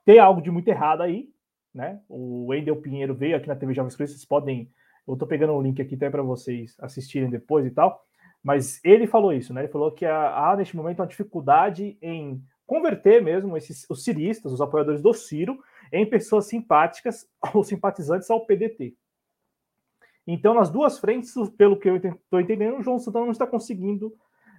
tem 0.06 0.20
algo 0.20 0.42
de 0.42 0.52
muito 0.52 0.68
errado 0.68 1.02
aí, 1.02 1.30
né? 1.74 2.02
O 2.10 2.48
Wendel 2.48 2.82
Pinheiro 2.82 3.16
veio 3.16 3.36
aqui 3.36 3.48
na 3.48 3.56
TV 3.56 3.74
Jovens 3.74 3.96
Cruz, 3.96 4.12
vocês 4.12 4.26
podem, 4.26 4.70
eu 5.08 5.14
estou 5.14 5.28
pegando 5.28 5.54
o 5.54 5.62
link 5.62 5.82
aqui 5.82 5.96
até 5.96 6.10
para 6.10 6.22
vocês 6.22 6.76
assistirem 6.80 7.30
depois 7.30 7.66
e 7.66 7.72
tal. 7.72 8.04
Mas 8.44 8.80
ele 8.84 9.08
falou 9.08 9.32
isso, 9.32 9.54
né? 9.54 9.62
Ele 9.62 9.72
falou 9.72 9.92
que 9.92 10.06
há, 10.06 10.54
neste 10.58 10.76
momento 10.76 11.00
uma 11.00 11.08
dificuldade 11.08 11.98
em 12.02 12.42
converter 12.66 13.22
mesmo 13.22 13.56
esses 13.56 13.90
os 13.90 14.04
ciristas, 14.04 14.52
os 14.52 14.62
apoiadores 14.62 15.02
do 15.02 15.14
Ciro, 15.14 15.58
em 15.92 16.10
pessoas 16.10 16.48
simpáticas 16.48 17.28
ou 17.54 17.64
simpatizantes 17.64 18.30
ao 18.30 18.46
PDT. 18.46 18.96
Então, 20.26 20.54
nas 20.54 20.70
duas 20.70 21.00
frentes, 21.00 21.34
pelo 21.58 21.78
que 21.78 21.90
eu 21.90 21.98
estou 21.98 22.40
entendendo, 22.40 22.78
o 22.78 22.82
João 22.82 22.98
Santana 22.98 23.26
não 23.26 23.32
está 23.32 23.46
conseguindo 23.46 24.14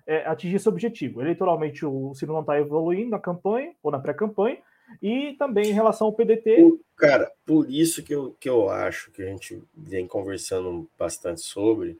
é, 0.07 0.27
atingir 0.27 0.57
esse 0.57 0.69
objetivo. 0.69 1.23
Eleitoralmente, 1.23 1.85
o 1.87 2.15
Ciro 2.15 2.33
não 2.33 2.43
está 2.43 2.59
evoluindo 2.59 3.11
na 3.11 3.19
campanha 3.19 3.75
ou 3.83 3.91
na 3.91 3.99
pré-campanha, 3.99 4.59
e 5.03 5.35
também 5.39 5.71
em 5.71 5.75
relação 5.75 6.07
ao 6.07 6.13
PDT. 6.13 6.79
Cara, 6.97 7.31
por 7.45 7.71
isso 7.71 8.03
que 8.03 8.15
eu, 8.15 8.37
que 8.39 8.49
eu 8.49 8.69
acho 8.69 9.11
que 9.11 9.23
a 9.23 9.27
gente 9.27 9.63
vem 9.75 10.07
conversando 10.07 10.89
bastante 10.99 11.41
sobre 11.41 11.99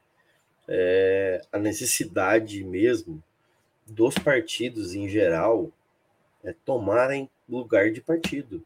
é, 0.67 1.41
a 1.51 1.59
necessidade 1.59 2.63
mesmo 2.63 3.21
dos 3.85 4.15
partidos 4.15 4.95
em 4.95 5.07
geral 5.07 5.71
é, 6.43 6.53
tomarem 6.65 7.29
lugar 7.47 7.91
de 7.91 8.01
partido. 8.01 8.65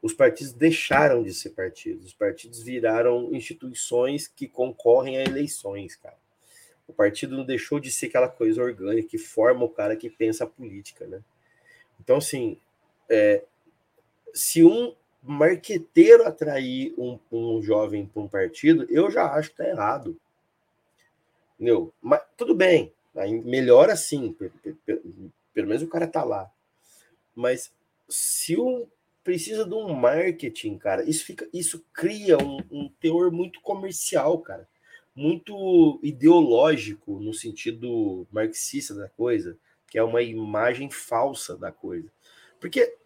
Os 0.00 0.12
partidos 0.12 0.52
deixaram 0.52 1.22
de 1.22 1.34
ser 1.34 1.50
partidos, 1.50 2.06
os 2.06 2.14
partidos 2.14 2.62
viraram 2.62 3.34
instituições 3.34 4.28
que 4.28 4.46
concorrem 4.46 5.16
a 5.18 5.24
eleições, 5.24 5.96
cara. 5.96 6.16
O 6.86 6.92
partido 6.92 7.36
não 7.36 7.44
deixou 7.44 7.80
de 7.80 7.90
ser 7.90 8.06
aquela 8.06 8.28
coisa 8.28 8.62
orgânica 8.62 9.08
que 9.08 9.18
forma 9.18 9.64
o 9.64 9.68
cara 9.68 9.96
que 9.96 10.08
pensa 10.08 10.44
a 10.44 10.46
política, 10.46 11.06
né? 11.06 11.20
Então, 12.00 12.18
assim, 12.18 12.56
é, 13.08 13.44
se 14.32 14.64
um 14.64 14.94
marqueteiro 15.22 16.26
atrair 16.26 16.94
um, 16.96 17.18
um 17.32 17.62
jovem 17.62 18.06
para 18.06 18.22
um 18.22 18.28
partido, 18.28 18.86
eu 18.88 19.10
já 19.10 19.32
acho 19.32 19.48
que 19.48 19.62
está 19.62 19.68
errado. 19.68 20.16
Entendeu? 21.54 21.92
Mas 22.00 22.20
tudo 22.36 22.54
bem, 22.54 22.92
melhor 23.44 23.90
assim, 23.90 24.36
pelo 25.54 25.68
menos 25.68 25.82
o 25.82 25.88
cara 25.88 26.06
tá 26.06 26.22
lá. 26.22 26.50
Mas 27.34 27.72
se 28.08 28.56
o 28.56 28.86
precisa 29.26 29.64
de 29.64 29.74
um 29.74 29.92
marketing, 29.92 30.78
cara, 30.78 31.02
isso 31.02 31.24
fica, 31.24 31.48
isso 31.52 31.84
cria 31.92 32.38
um, 32.38 32.58
um 32.70 32.88
teor 33.00 33.32
muito 33.32 33.60
comercial, 33.60 34.38
cara, 34.38 34.68
muito 35.16 35.98
ideológico 36.00 37.18
no 37.18 37.34
sentido 37.34 38.24
marxista 38.30 38.94
da 38.94 39.08
coisa, 39.08 39.58
que 39.88 39.98
é 39.98 40.02
uma 40.04 40.22
imagem 40.22 40.88
falsa 40.88 41.56
da 41.56 41.72
coisa. 41.72 42.08
Porque 42.60 42.96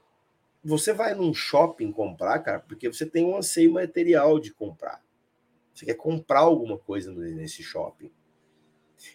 você 0.63 0.93
vai 0.93 1.15
num 1.15 1.33
shopping 1.33 1.91
comprar, 1.91 2.39
cara, 2.41 2.61
porque 2.61 2.89
você 2.89 3.07
tem 3.07 3.25
um 3.25 3.37
anseio 3.37 3.73
material 3.73 4.39
de 4.39 4.53
comprar. 4.53 5.03
Você 5.75 5.87
quer 5.87 5.95
comprar 5.95 6.41
alguma 6.41 6.77
coisa 6.77 7.13
nesse 7.13 7.63
shopping. 7.63 8.11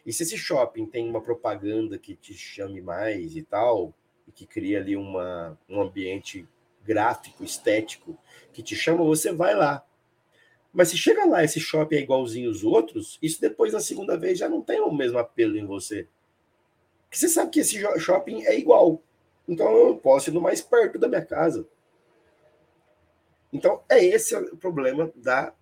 E 0.05 0.11
se 0.11 0.23
esse 0.23 0.37
shopping 0.37 0.85
tem 0.85 1.07
uma 1.07 1.21
propaganda 1.21 1.97
que 1.97 2.15
te 2.15 2.33
chame 2.33 2.81
mais 2.81 3.35
e 3.35 3.43
tal, 3.43 3.93
e 4.27 4.31
que 4.31 4.45
cria 4.45 4.79
ali 4.79 4.95
uma, 4.95 5.57
um 5.69 5.79
ambiente 5.79 6.47
gráfico, 6.83 7.43
estético, 7.43 8.17
que 8.51 8.63
te 8.63 8.75
chama, 8.75 9.03
você 9.03 9.31
vai 9.31 9.55
lá. 9.55 9.85
Mas 10.73 10.89
se 10.89 10.97
chega 10.97 11.25
lá, 11.25 11.43
esse 11.43 11.59
shopping 11.59 11.95
é 11.95 12.01
igualzinho 12.01 12.49
os 12.49 12.63
outros, 12.63 13.17
isso 13.21 13.39
depois 13.39 13.71
na 13.71 13.79
segunda 13.79 14.17
vez 14.17 14.37
já 14.37 14.49
não 14.49 14.61
tem 14.61 14.81
o 14.81 14.91
mesmo 14.91 15.17
apelo 15.17 15.57
em 15.57 15.65
você. 15.65 16.07
Porque 17.03 17.17
você 17.17 17.29
sabe 17.29 17.51
que 17.51 17.59
esse 17.59 17.79
shopping 17.99 18.43
é 18.43 18.57
igual. 18.57 19.01
Então 19.47 19.72
eu 19.76 19.97
posso 19.97 20.30
ir 20.30 20.34
no 20.34 20.41
mais 20.41 20.61
perto 20.61 20.97
da 20.97 21.07
minha 21.07 21.26
casa. 21.26 21.67
Então 23.51 23.81
é 23.88 24.03
esse 24.03 24.35
o 24.35 24.57
problema 24.57 25.11
da 25.15 25.53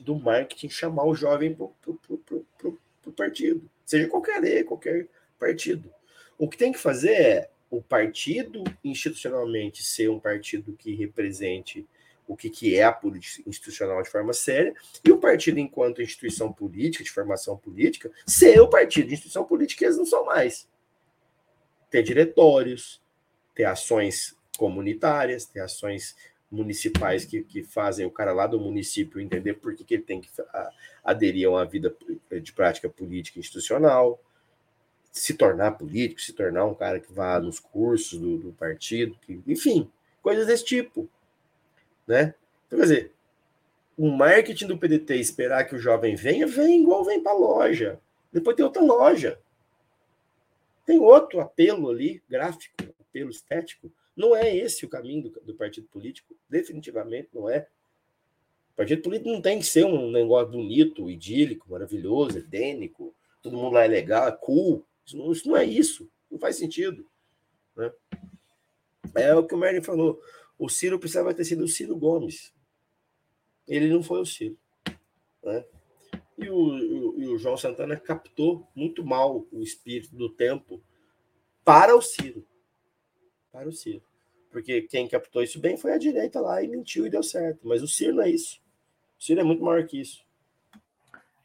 do 0.00 0.14
marketing 0.14 0.68
chamar 0.68 1.04
o 1.04 1.14
jovem 1.14 1.52
para 1.52 1.66
o 1.66 3.12
partido, 3.16 3.68
seja 3.84 4.06
qualquer 4.08 4.64
qualquer 4.64 5.08
partido. 5.38 5.92
O 6.38 6.48
que 6.48 6.56
tem 6.56 6.70
que 6.70 6.78
fazer 6.78 7.12
é 7.12 7.50
o 7.68 7.82
partido 7.82 8.62
institucionalmente 8.84 9.82
ser 9.82 10.08
um 10.08 10.20
partido 10.20 10.72
que 10.72 10.94
represente 10.94 11.86
o 12.28 12.36
que, 12.36 12.50
que 12.50 12.76
é 12.76 12.84
a 12.84 12.92
política 12.92 13.48
institucional 13.48 14.02
de 14.02 14.10
forma 14.10 14.34
séria, 14.34 14.74
e 15.02 15.10
o 15.10 15.16
partido, 15.16 15.58
enquanto 15.58 16.02
instituição 16.02 16.52
política, 16.52 17.02
de 17.02 17.10
formação 17.10 17.56
política, 17.56 18.10
ser 18.26 18.60
o 18.60 18.68
partido 18.68 19.08
de 19.08 19.14
instituição 19.14 19.44
política, 19.44 19.86
eles 19.86 19.96
não 19.96 20.04
são 20.04 20.26
mais. 20.26 20.68
Ter 21.90 22.02
diretórios, 22.02 23.00
ter 23.54 23.64
ações 23.64 24.36
comunitárias, 24.56 25.44
ter 25.44 25.60
ações 25.60 26.16
municipais 26.50 27.24
que, 27.24 27.42
que 27.42 27.62
fazem 27.62 28.06
o 28.06 28.10
cara 28.10 28.32
lá 28.32 28.46
do 28.46 28.58
município 28.58 29.20
entender 29.20 29.54
por 29.54 29.74
que, 29.74 29.84
que 29.84 29.94
ele 29.94 30.02
tem 30.02 30.20
que 30.20 30.30
aderir 31.04 31.46
a 31.46 31.50
uma 31.50 31.64
vida 31.64 31.94
de 32.42 32.52
prática 32.52 32.88
política 32.88 33.38
institucional, 33.38 34.20
se 35.12 35.34
tornar 35.34 35.72
político, 35.72 36.20
se 36.20 36.32
tornar 36.32 36.64
um 36.64 36.74
cara 36.74 37.00
que 37.00 37.12
vá 37.12 37.38
nos 37.40 37.60
cursos 37.60 38.18
do, 38.18 38.38
do 38.38 38.52
partido, 38.52 39.16
que, 39.20 39.40
enfim, 39.46 39.90
coisas 40.22 40.46
desse 40.46 40.64
tipo. 40.64 41.08
Né? 42.06 42.34
Então, 42.66 42.78
quer 42.78 42.84
dizer, 42.84 43.12
o 43.96 44.08
marketing 44.10 44.66
do 44.68 44.78
PDT 44.78 45.16
esperar 45.16 45.64
que 45.64 45.74
o 45.74 45.78
jovem 45.78 46.14
venha, 46.14 46.46
vem 46.46 46.82
igual 46.82 47.04
vem 47.04 47.22
para 47.22 47.32
a 47.32 47.36
loja. 47.36 47.98
Depois 48.32 48.56
tem 48.56 48.64
outra 48.64 48.82
loja. 48.82 49.38
Tem 50.88 50.98
outro 50.98 51.38
apelo 51.40 51.90
ali, 51.90 52.22
gráfico, 52.26 52.74
apelo 52.98 53.28
estético. 53.28 53.92
Não 54.16 54.34
é 54.34 54.56
esse 54.56 54.86
o 54.86 54.88
caminho 54.88 55.24
do, 55.24 55.40
do 55.42 55.54
partido 55.54 55.86
político. 55.88 56.34
Definitivamente 56.48 57.28
não 57.34 57.46
é. 57.46 57.68
O 58.72 58.76
partido 58.78 59.02
político 59.02 59.28
não 59.28 59.42
tem 59.42 59.58
que 59.58 59.66
ser 59.66 59.84
um 59.84 60.10
negócio 60.10 60.50
bonito, 60.50 61.10
idílico, 61.10 61.70
maravilhoso, 61.70 62.38
edênico. 62.38 63.14
Todo 63.42 63.58
mundo 63.58 63.74
lá 63.74 63.84
é 63.84 63.86
legal, 63.86 64.28
é 64.28 64.32
cool. 64.32 64.82
Isso 65.04 65.18
não, 65.18 65.30
isso 65.30 65.46
não 65.46 65.58
é 65.58 65.64
isso. 65.66 66.10
Não 66.30 66.38
faz 66.38 66.56
sentido. 66.56 67.06
Né? 67.76 67.92
É 69.14 69.34
o 69.34 69.46
que 69.46 69.54
o 69.54 69.58
Merlin 69.58 69.82
falou. 69.82 70.18
O 70.58 70.70
Ciro 70.70 70.98
precisava 70.98 71.34
ter 71.34 71.44
sido 71.44 71.64
o 71.64 71.68
Ciro 71.68 71.98
Gomes. 71.98 72.50
Ele 73.66 73.88
não 73.88 74.02
foi 74.02 74.22
o 74.22 74.24
Ciro. 74.24 74.56
Né? 75.42 75.66
E 76.38 76.48
o, 76.48 77.18
e 77.18 77.28
o 77.28 77.38
João 77.38 77.56
Santana 77.56 77.96
captou 77.96 78.66
muito 78.74 79.04
mal 79.04 79.46
o 79.50 79.62
espírito 79.62 80.14
do 80.14 80.30
tempo 80.30 80.80
para 81.64 81.96
o 81.96 82.00
Ciro. 82.00 82.46
Para 83.50 83.68
o 83.68 83.72
Ciro. 83.72 84.02
Porque 84.50 84.82
quem 84.82 85.08
captou 85.08 85.42
isso 85.42 85.60
bem 85.60 85.76
foi 85.76 85.92
a 85.92 85.98
direita 85.98 86.40
lá 86.40 86.62
e 86.62 86.68
mentiu 86.68 87.06
e 87.06 87.10
deu 87.10 87.22
certo. 87.22 87.66
Mas 87.66 87.82
o 87.82 87.88
Ciro 87.88 88.14
não 88.14 88.22
é 88.22 88.30
isso. 88.30 88.60
O 89.18 89.22
Ciro 89.22 89.40
é 89.40 89.44
muito 89.44 89.62
maior 89.62 89.84
que 89.84 90.00
isso. 90.00 90.24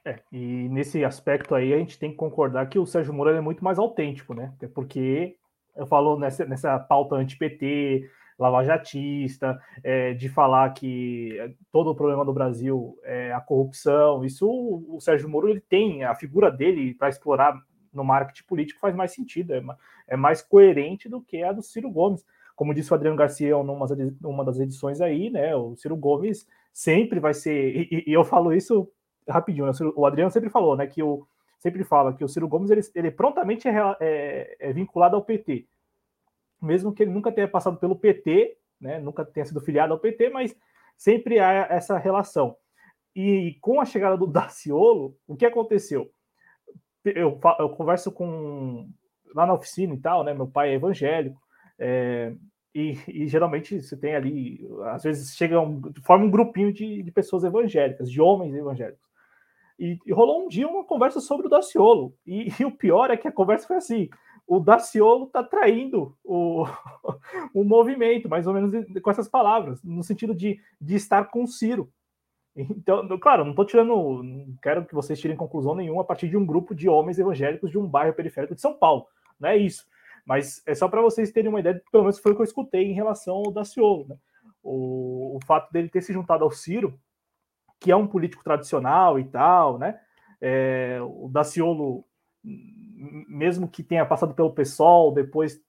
É, 0.05 0.19
e 0.31 0.67
nesse 0.69 1.03
aspecto 1.03 1.55
aí 1.55 1.73
a 1.73 1.77
gente 1.77 1.97
tem 1.97 2.11
que 2.11 2.17
concordar 2.17 2.67
que 2.67 2.77
o 2.77 2.85
Sérgio 2.85 3.13
Moro 3.13 3.29
é 3.29 3.41
muito 3.41 3.63
mais 3.63 3.79
autêntico, 3.79 4.33
né? 4.33 4.53
Porque 4.73 5.37
eu 5.75 5.87
falo 5.87 6.19
nessa, 6.19 6.45
nessa 6.45 6.77
pauta 6.77 7.15
anti-PT, 7.15 8.09
lavajatista, 8.43 9.59
é, 9.83 10.13
de 10.13 10.27
falar 10.27 10.73
que 10.73 11.55
todo 11.71 11.89
o 11.89 11.95
problema 11.95 12.25
do 12.25 12.33
Brasil 12.33 12.99
é 13.03 13.31
a 13.33 13.39
corrupção. 13.39 14.23
Isso 14.25 14.47
o, 14.47 14.99
Sérgio 14.99 15.29
Moro 15.29 15.49
ele 15.49 15.61
tem, 15.61 16.03
a 16.03 16.13
figura 16.13 16.51
dele 16.51 16.93
para 16.93 17.09
explorar 17.09 17.57
no 17.93 18.03
marketing 18.03 18.43
político 18.43 18.79
faz 18.79 18.93
mais 18.93 19.13
sentido, 19.13 19.53
é, 19.53 19.61
é, 20.07 20.17
mais 20.17 20.41
coerente 20.41 21.07
do 21.07 21.21
que 21.21 21.43
a 21.43 21.51
do 21.51 21.61
Ciro 21.61 21.89
Gomes. 21.89 22.25
Como 22.55 22.73
disse 22.73 22.91
o 22.91 22.95
Adriano 22.95 23.17
Garcia 23.17 23.51
numa, 23.63 23.87
numa 24.21 24.45
das 24.45 24.59
edições 24.59 25.01
aí, 25.01 25.29
né? 25.29 25.55
O 25.55 25.75
Ciro 25.75 25.95
Gomes 25.95 26.47
sempre 26.71 27.19
vai 27.19 27.33
ser, 27.33 27.75
e, 27.91 28.03
e 28.07 28.13
eu 28.13 28.23
falo 28.23 28.53
isso 28.53 28.89
rapidinho, 29.27 29.65
né, 29.65 29.71
o 29.95 30.05
Adriano 30.05 30.31
sempre 30.31 30.49
falou, 30.49 30.75
né? 30.75 30.85
Que 30.85 31.01
o 31.01 31.25
sempre 31.59 31.85
fala 31.85 32.13
que 32.13 32.25
o 32.25 32.27
Ciro 32.27 32.45
Gomes 32.45 32.69
ele, 32.69 32.81
ele 32.93 33.09
prontamente 33.09 33.69
é, 33.69 33.95
é, 34.01 34.57
é 34.59 34.73
vinculado 34.73 35.15
ao 35.15 35.23
PT 35.23 35.65
mesmo 36.64 36.94
que 36.94 37.03
ele 37.03 37.11
nunca 37.11 37.31
tenha 37.31 37.48
passado 37.48 37.77
pelo 37.77 37.95
PT, 37.95 38.57
né, 38.80 38.99
nunca 38.99 39.23
tenha 39.26 39.45
sido 39.45 39.61
filiado 39.61 39.94
ao 39.94 39.99
PT, 39.99 40.30
mas 40.30 40.56
sempre 40.98 41.40
há 41.40 41.68
essa 41.69 41.98
relação. 41.98 42.56
E 43.15 43.57
com 43.61 43.80
a 43.80 43.85
chegada 43.85 44.18
do 44.18 44.27
Daciolo, 44.27 45.15
o 45.27 45.35
que 45.35 45.45
aconteceu? 45.45 46.11
Eu, 47.06 47.40
eu 47.60 47.69
converso 47.69 48.11
com 48.11 48.90
lá 49.35 49.45
na 49.45 49.53
oficina 49.53 49.94
e 49.94 49.99
tal, 49.99 50.23
né? 50.23 50.34
Meu 50.34 50.48
pai 50.48 50.69
é 50.69 50.76
evangélico, 50.76 51.41
é, 51.77 52.34
e, 52.73 52.98
e, 53.07 53.27
geralmente 53.27 53.81
você 53.81 53.95
tem 53.95 54.15
ali, 54.15 54.68
às 54.85 55.03
vezes 55.03 55.35
chega 55.35 55.60
um, 55.60 55.81
forma 56.03 56.26
um 56.26 56.31
grupinho 56.31 56.73
de, 56.73 57.03
de 57.03 57.11
pessoas 57.11 57.44
evangélicas, 57.44 58.10
de 58.10 58.19
homens 58.19 58.56
evangélicos. 58.56 59.03
E, 59.77 59.98
e, 60.06 60.11
rolou 60.11 60.44
um 60.44 60.48
dia 60.48 60.68
uma 60.68 60.84
conversa 60.84 61.19
sobre 61.19 61.48
o 61.48 61.49
Daciolo. 61.49 62.15
E, 62.26 62.48
e, 62.60 62.65
o 62.65 62.72
pior 62.72 63.11
é 63.11 63.18
que 63.18 63.27
a 63.27 63.31
conversa 63.31 63.68
foi 63.68 63.76
assim: 63.76 64.10
o 64.47 64.59
Daciolo 64.59 65.25
está 65.25 65.43
traindo 65.43 66.17
o, 66.23 66.65
o 67.53 67.63
movimento, 67.63 68.29
mais 68.29 68.45
ou 68.47 68.53
menos 68.53 68.71
com 69.01 69.11
essas 69.11 69.27
palavras, 69.27 69.81
no 69.83 70.03
sentido 70.03 70.35
de, 70.35 70.59
de 70.79 70.95
estar 70.95 71.25
com 71.25 71.43
o 71.43 71.47
Ciro. 71.47 71.91
Então, 72.55 73.07
claro, 73.19 73.43
não 73.43 73.51
estou 73.51 73.65
tirando, 73.65 74.21
não 74.21 74.55
quero 74.61 74.85
que 74.85 74.93
vocês 74.93 75.19
tirem 75.19 75.35
conclusão 75.35 75.73
nenhuma 75.73 76.03
a 76.03 76.05
partir 76.05 76.29
de 76.29 76.37
um 76.37 76.45
grupo 76.45 76.75
de 76.75 76.87
homens 76.87 77.17
evangélicos 77.17 77.71
de 77.71 77.79
um 77.79 77.87
bairro 77.87 78.13
periférico 78.13 78.53
de 78.53 78.61
São 78.61 78.73
Paulo, 78.73 79.07
não 79.39 79.49
é 79.49 79.57
isso. 79.57 79.87
Mas 80.25 80.61
é 80.65 80.75
só 80.75 80.87
para 80.87 81.01
vocês 81.01 81.31
terem 81.31 81.49
uma 81.49 81.59
ideia, 81.59 81.81
pelo 81.91 82.03
menos 82.03 82.19
foi 82.19 82.31
o 82.31 82.35
que 82.35 82.41
eu 82.41 82.45
escutei 82.45 82.83
em 82.83 82.93
relação 82.93 83.35
ao 83.35 83.51
Daciolo. 83.51 84.07
Né? 84.07 84.15
O, 84.61 85.37
o 85.37 85.39
fato 85.45 85.71
dele 85.71 85.89
ter 85.89 86.01
se 86.01 86.13
juntado 86.13 86.43
ao 86.43 86.51
Ciro, 86.51 86.97
que 87.79 87.91
é 87.91 87.95
um 87.95 88.07
político 88.07 88.43
tradicional 88.43 89.19
e 89.19 89.25
tal, 89.25 89.77
né? 89.77 89.99
É, 90.39 90.99
o 91.01 91.27
Daciolo 91.29 92.05
mesmo 93.27 93.67
que 93.67 93.84
tenha 93.84 94.05
passado 94.05 94.34
pelo 94.34 94.53
PSOL, 94.53 95.13
depois 95.13 95.61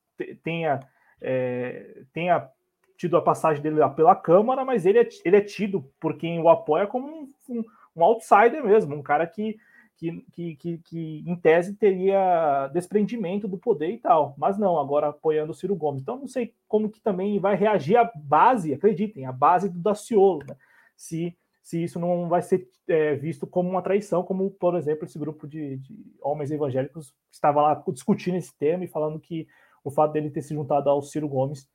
tenha, 0.43 0.81
é, 1.21 2.03
tenha 2.13 2.49
tido 2.97 3.17
a 3.17 3.23
passagem 3.23 3.63
dele 3.63 3.81
pela 3.97 4.15
Câmara, 4.15 4.65
mas 4.65 4.87
ele 4.87 5.01
é, 5.01 5.09
ele 5.25 5.37
é 5.37 5.41
tido 5.41 5.83
por 5.99 6.17
quem 6.17 6.41
o 6.41 6.49
apoia 6.49 6.87
como 6.87 7.07
um, 7.07 7.29
um, 7.49 7.65
um 7.97 8.05
outsider 8.05 8.65
mesmo, 8.65 8.95
um 8.95 9.03
cara 9.03 9.27
que, 9.27 9.57
que, 9.97 10.25
que, 10.33 10.57
que, 10.57 10.79
que, 10.79 11.25
em 11.27 11.37
tese 11.37 11.75
teria 11.75 12.69
desprendimento 12.73 13.49
do 13.49 13.59
poder 13.59 13.91
e 13.91 13.99
tal, 13.99 14.35
mas 14.39 14.57
não, 14.57 14.79
agora 14.79 15.09
apoiando 15.09 15.53
o 15.53 15.55
Ciro 15.55 15.75
Gomes. 15.75 16.03
Então 16.03 16.19
não 16.19 16.29
sei 16.29 16.55
como 16.69 16.89
que 16.89 17.01
também 17.01 17.39
vai 17.39 17.57
reagir 17.57 17.97
a 17.97 18.11
base, 18.15 18.73
acreditem, 18.73 19.27
a 19.27 19.33
base 19.33 19.69
do 19.69 19.79
Daciolo, 19.79 20.45
né? 20.49 20.57
se 20.97 21.37
se 21.65 21.83
isso 21.83 21.99
não 21.99 22.29
vai 22.29 22.43
ser 22.43 22.69
é, 22.87 23.15
visto 23.15 23.47
como 23.47 23.71
uma 23.71 23.81
traição, 23.81 24.23
como, 24.23 24.51
por 24.51 24.77
exemplo, 24.77 25.07
esse 25.07 25.19
grupo 25.19 25.49
de, 25.49 25.79
de, 25.79 25.97
homens 26.21 26.51
evangélicos 26.51 27.15
estava 27.33 27.63
lá 27.63 27.83
discutindo 27.89 28.37
esse 28.37 28.55
tema 28.59 28.85
e 28.85 28.89
falando 28.89 29.19
que 29.19 29.47
o 29.83 29.91
fato 29.91 30.13
dele 30.13 30.31
ter 30.31 30.43
se 30.43 30.55
juntado 30.55 30.91
ao 30.91 31.01
Ciro 31.01 31.27
Gomes 31.27 31.67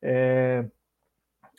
é, 0.00 0.64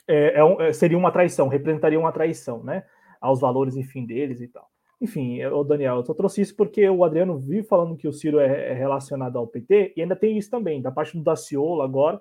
é, 0.08 0.40
é 0.40 0.68
é, 0.68 0.72
seria 0.72 0.98
uma 0.98 1.12
traição, 1.12 1.46
representaria 1.46 1.98
uma 1.98 2.10
traição, 2.10 2.60
né? 2.64 2.84
Aos 3.20 3.40
valores, 3.40 3.76
enfim, 3.76 4.04
deles 4.04 4.40
e 4.40 4.48
tal. 4.48 4.68
Enfim, 5.00 5.44
o 5.44 5.62
Daniel, 5.62 5.96
eu 5.96 6.04
só 6.04 6.12
trouxe 6.12 6.40
isso 6.40 6.56
porque 6.56 6.88
o 6.88 7.04
Adriano 7.04 7.38
vive 7.38 7.62
falando 7.62 7.96
que 7.96 8.08
o 8.08 8.12
Ciro 8.12 8.40
é, 8.40 8.70
é 8.70 8.72
relacionado 8.72 9.38
ao 9.38 9.46
PT, 9.46 9.94
e 9.96 10.02
ainda 10.02 10.16
tem 10.16 10.36
isso 10.36 10.50
também, 10.50 10.82
da 10.82 10.90
parte 10.90 11.16
do 11.16 11.22
Daciolo 11.22 11.82
agora, 11.82 12.20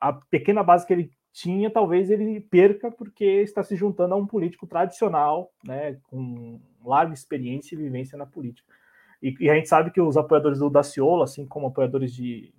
a 0.00 0.12
pequena 0.12 0.64
base 0.64 0.84
que 0.84 0.92
ele 0.92 1.10
tinha, 1.32 1.70
talvez 1.70 2.10
ele 2.10 2.40
perca 2.40 2.90
porque 2.90 3.24
está 3.24 3.62
se 3.62 3.76
juntando 3.76 4.14
a 4.14 4.16
um 4.16 4.26
político 4.26 4.66
tradicional, 4.66 5.50
né, 5.64 5.96
com 6.04 6.60
larga 6.84 7.14
experiência 7.14 7.74
e 7.74 7.78
vivência 7.78 8.18
na 8.18 8.26
política. 8.26 8.66
E, 9.22 9.34
e 9.40 9.50
a 9.50 9.54
gente 9.54 9.68
sabe 9.68 9.90
que 9.90 10.00
os 10.00 10.16
apoiadores 10.16 10.58
do 10.58 10.70
Daciolo, 10.70 11.22
assim 11.22 11.46
como 11.46 11.66
apoiadores 11.66 12.12
de, 12.12 12.52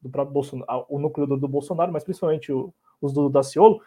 do 0.00 0.08
próprio 0.08 0.32
Bolsonaro, 0.32 0.86
o 0.88 0.98
núcleo 0.98 1.26
do, 1.26 1.36
do 1.36 1.48
Bolsonaro, 1.48 1.92
mas 1.92 2.04
principalmente 2.04 2.52
o, 2.52 2.72
os 3.00 3.12
do 3.12 3.28
Daciolo, 3.28 3.80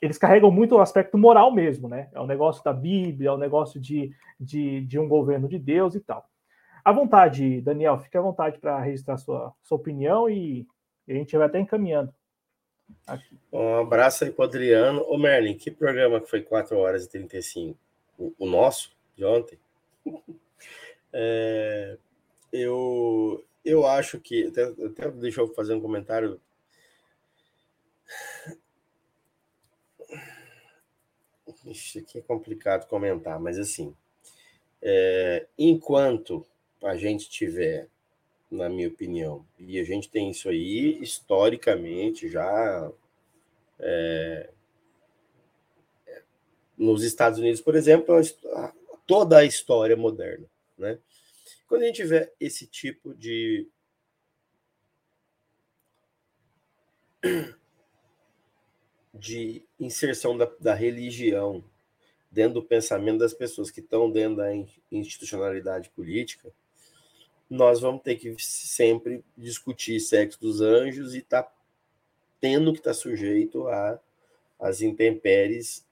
eles 0.00 0.18
carregam 0.18 0.50
muito 0.50 0.74
o 0.74 0.80
aspecto 0.80 1.16
moral 1.16 1.52
mesmo, 1.52 1.88
né? 1.88 2.08
É 2.12 2.20
o 2.20 2.26
negócio 2.26 2.62
da 2.62 2.72
Bíblia, 2.72 3.30
é 3.30 3.32
o 3.32 3.38
negócio 3.38 3.80
de, 3.80 4.12
de, 4.38 4.82
de 4.82 4.98
um 4.98 5.08
governo 5.08 5.48
de 5.48 5.58
Deus 5.58 5.94
e 5.94 6.00
tal. 6.00 6.28
À 6.84 6.92
vontade, 6.92 7.60
Daniel, 7.62 7.98
fique 7.98 8.16
à 8.16 8.20
vontade 8.20 8.58
para 8.58 8.78
registrar 8.78 9.16
sua, 9.16 9.52
sua 9.62 9.76
opinião 9.76 10.28
e, 10.30 10.66
e 11.08 11.12
a 11.12 11.14
gente 11.14 11.36
vai 11.36 11.46
até 11.46 11.58
encaminhando. 11.58 12.12
Aqui. 13.06 13.38
Um 13.52 13.76
abraço 13.76 14.24
aí 14.24 14.30
para 14.30 14.42
o 14.42 14.48
Adriano. 14.48 15.04
Ô, 15.08 15.16
Merlin, 15.16 15.56
que 15.56 15.70
programa 15.70 16.20
que 16.20 16.28
foi 16.28 16.42
4 16.42 16.76
horas 16.76 17.04
e 17.04 17.08
35? 17.08 17.78
O, 18.18 18.34
o 18.38 18.46
nosso, 18.46 18.96
de 19.16 19.24
ontem? 19.24 19.58
É, 21.18 21.96
eu, 22.52 23.42
eu 23.64 23.86
acho 23.86 24.20
que. 24.20 24.48
Até, 24.48 24.64
até 24.64 25.10
deixa 25.12 25.40
eu 25.40 25.48
fazer 25.54 25.72
um 25.72 25.80
comentário. 25.80 26.38
Isso 31.64 31.98
aqui 31.98 32.18
é 32.18 32.20
complicado 32.22 32.86
comentar, 32.86 33.40
mas 33.40 33.58
assim, 33.58 33.96
é, 34.82 35.46
enquanto 35.56 36.46
a 36.84 36.96
gente 36.96 37.30
tiver 37.30 37.88
na 38.50 38.68
minha 38.68 38.88
opinião. 38.88 39.46
E 39.58 39.78
a 39.78 39.84
gente 39.84 40.08
tem 40.10 40.30
isso 40.30 40.48
aí 40.48 40.98
historicamente 41.02 42.28
já. 42.28 42.90
É, 43.78 44.50
nos 46.76 47.02
Estados 47.02 47.38
Unidos, 47.38 47.60
por 47.60 47.74
exemplo, 47.74 48.14
toda 49.06 49.38
a 49.38 49.44
história 49.44 49.96
moderna. 49.96 50.46
Né? 50.76 50.98
Quando 51.66 51.82
a 51.82 51.86
gente 51.86 52.04
vê 52.04 52.32
esse 52.38 52.66
tipo 52.66 53.14
de. 53.14 53.68
de 59.14 59.64
inserção 59.80 60.36
da, 60.36 60.44
da 60.60 60.74
religião 60.74 61.64
dentro 62.30 62.60
do 62.60 62.62
pensamento 62.62 63.18
das 63.18 63.32
pessoas 63.32 63.70
que 63.70 63.80
estão 63.80 64.10
dentro 64.10 64.36
da 64.36 64.48
institucionalidade 64.92 65.88
política, 65.90 66.52
nós 67.48 67.80
vamos 67.80 68.02
ter 68.02 68.16
que 68.16 68.34
sempre 68.38 69.24
discutir 69.36 70.00
sexo 70.00 70.40
dos 70.40 70.60
anjos 70.60 71.14
e 71.14 71.22
tá 71.22 71.50
tendo 72.40 72.72
que 72.72 72.78
estar 72.78 72.90
tá 72.90 72.94
sujeito 72.94 73.66
a 73.68 73.98
as 74.58 74.80
intempéries 74.80 75.86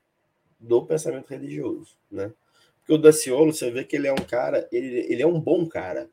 do 0.58 0.84
pensamento 0.84 1.28
religioso, 1.28 1.96
né? 2.10 2.32
Porque 2.78 2.92
o 2.92 2.98
Daciolo, 2.98 3.52
você 3.52 3.70
vê 3.70 3.84
que 3.84 3.96
ele 3.96 4.08
é 4.08 4.12
um 4.12 4.16
cara, 4.16 4.68
ele, 4.70 5.00
ele 5.10 5.22
é 5.22 5.26
um 5.26 5.40
bom 5.40 5.66
cara, 5.66 6.08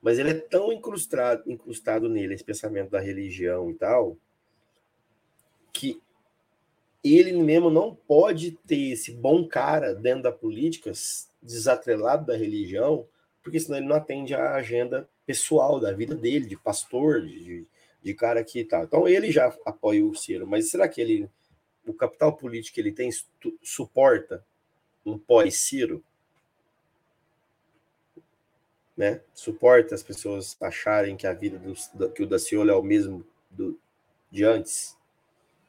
mas 0.00 0.18
ele 0.18 0.30
é 0.30 0.34
tão 0.34 0.72
incrustado, 0.72 1.42
incrustado 1.50 2.08
nele, 2.08 2.34
esse 2.34 2.44
pensamento 2.44 2.90
da 2.90 3.00
religião 3.00 3.70
e 3.70 3.74
tal, 3.74 4.16
que 5.72 6.02
ele 7.04 7.32
mesmo 7.32 7.70
não 7.70 7.94
pode 7.94 8.52
ter 8.66 8.92
esse 8.92 9.12
bom 9.12 9.46
cara 9.46 9.94
dentro 9.94 10.22
da 10.22 10.32
política, 10.32 10.92
desatrelado 11.42 12.26
da 12.26 12.36
religião, 12.36 13.06
porque 13.42 13.58
senão 13.58 13.78
ele 13.78 13.86
não 13.86 13.96
atende 13.96 14.34
à 14.34 14.54
agenda 14.54 15.08
pessoal 15.26 15.80
da 15.80 15.92
vida 15.92 16.14
dele, 16.14 16.46
de 16.46 16.56
pastor, 16.56 17.22
de, 17.22 17.66
de 18.02 18.14
cara 18.14 18.42
que 18.44 18.64
tá. 18.64 18.82
Então 18.82 19.08
ele 19.08 19.30
já 19.30 19.54
apoia 19.64 20.04
o 20.04 20.14
Ciro, 20.14 20.46
mas 20.46 20.70
será 20.70 20.88
que 20.88 21.00
ele, 21.00 21.28
o 21.86 21.92
capital 21.92 22.36
político 22.36 22.74
que 22.74 22.80
ele 22.80 22.92
tem, 22.92 23.10
suporta 23.62 24.44
um 25.04 25.18
pós-Ciro? 25.18 26.02
Né? 28.96 29.20
Suporta 29.34 29.94
as 29.94 30.02
pessoas 30.02 30.56
acharem 30.60 31.16
que 31.16 31.26
a 31.26 31.32
vida 31.32 31.58
do, 31.94 32.10
que 32.10 32.22
o 32.22 32.26
Daciolo 32.26 32.70
é 32.70 32.74
o 32.74 32.82
mesmo 32.82 33.26
do, 33.50 33.78
de 34.30 34.44
antes, 34.44 34.96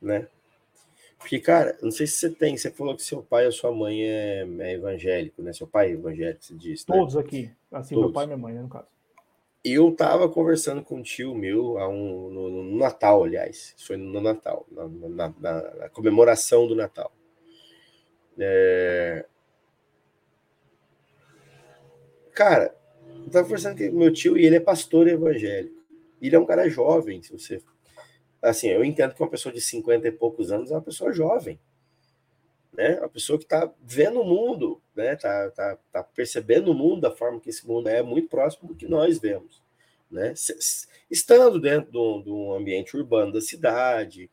né? 0.01 0.27
Porque, 1.23 1.39
cara, 1.39 1.77
não 1.81 1.89
sei 1.89 2.05
se 2.05 2.17
você 2.17 2.29
tem, 2.29 2.57
você 2.57 2.69
falou 2.69 2.97
que 2.97 3.01
seu 3.01 3.23
pai 3.23 3.45
ou 3.45 3.51
sua 3.53 3.71
mãe 3.71 4.03
é, 4.03 4.45
é 4.59 4.73
evangélico, 4.73 5.41
né? 5.41 5.53
Seu 5.53 5.65
pai 5.65 5.87
é 5.87 5.93
evangélico, 5.93 6.43
você 6.43 6.53
disse. 6.53 6.85
Né? 6.89 6.97
Todos 6.97 7.15
aqui, 7.15 7.49
assim, 7.71 7.95
Todos. 7.95 8.09
meu 8.09 8.13
pai 8.13 8.25
e 8.25 8.27
minha 8.27 8.37
mãe, 8.37 8.53
né, 8.53 8.61
no 8.61 8.67
caso. 8.67 8.87
Eu 9.63 9.95
tava 9.95 10.27
conversando 10.27 10.83
com 10.83 10.97
um 10.97 11.01
tio 11.01 11.33
meu 11.33 11.77
um, 11.77 12.29
no, 12.29 12.49
no, 12.49 12.77
Natal, 12.77 13.23
aliás. 13.23 13.73
Isso 13.77 13.87
foi 13.87 13.95
no 13.95 14.19
Natal, 14.19 14.67
na, 14.69 14.85
na, 14.85 15.33
na, 15.39 15.75
na 15.75 15.89
comemoração 15.89 16.67
do 16.67 16.75
Natal. 16.75 17.09
É... 18.37 19.25
Cara, 22.33 22.75
eu 23.25 23.31
tava 23.31 23.45
conversando 23.45 23.77
com 23.77 23.97
meu 23.97 24.11
tio 24.11 24.37
e 24.37 24.45
ele 24.45 24.57
é 24.57 24.59
pastor 24.59 25.07
evangélico. 25.07 25.81
Ele 26.21 26.35
é 26.35 26.39
um 26.39 26.45
cara 26.45 26.67
jovem, 26.67 27.23
se 27.23 27.31
você 27.31 27.61
assim, 28.43 28.67
eu 28.67 28.83
entendo 28.83 29.13
que 29.13 29.21
uma 29.23 29.29
pessoa 29.29 29.53
de 29.53 29.61
50 29.61 30.07
e 30.07 30.11
poucos 30.11 30.51
anos 30.51 30.69
é 30.69 30.75
uma 30.75 30.81
pessoa 30.81 31.13
jovem, 31.13 31.57
né? 32.73 32.99
Uma 32.99 33.09
pessoa 33.09 33.39
que 33.39 33.45
está 33.45 33.71
vendo 33.81 34.19
o 34.19 34.25
mundo, 34.25 34.81
né? 34.95 35.15
Tá, 35.15 35.49
tá, 35.51 35.77
tá 35.91 36.03
percebendo 36.03 36.71
o 36.71 36.73
mundo 36.73 37.01
da 37.01 37.11
forma 37.11 37.39
que 37.39 37.49
esse 37.49 37.65
mundo 37.65 37.87
é, 37.87 38.03
muito 38.03 38.27
próximo 38.27 38.67
do 38.67 38.75
que 38.75 38.87
nós 38.87 39.17
vemos, 39.17 39.61
né? 40.11 40.33
Estando 41.09 41.59
dentro 41.59 41.91
de 41.91 42.29
um 42.29 42.53
ambiente 42.53 42.97
urbano 42.97 43.31
da 43.31 43.41
cidade, 43.41 44.29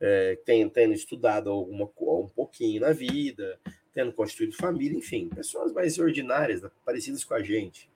é, 0.00 0.38
tendo, 0.44 0.70
tendo 0.70 0.92
estudado 0.92 1.48
alguma, 1.50 1.84
um 1.84 2.28
pouquinho 2.28 2.82
na 2.82 2.92
vida, 2.92 3.58
tendo 3.94 4.12
constituído 4.12 4.56
família, 4.56 4.98
enfim, 4.98 5.28
pessoas 5.28 5.72
mais 5.72 5.98
ordinárias, 5.98 6.60
parecidas 6.84 7.24
com 7.24 7.34
a 7.34 7.42
gente. 7.42 7.88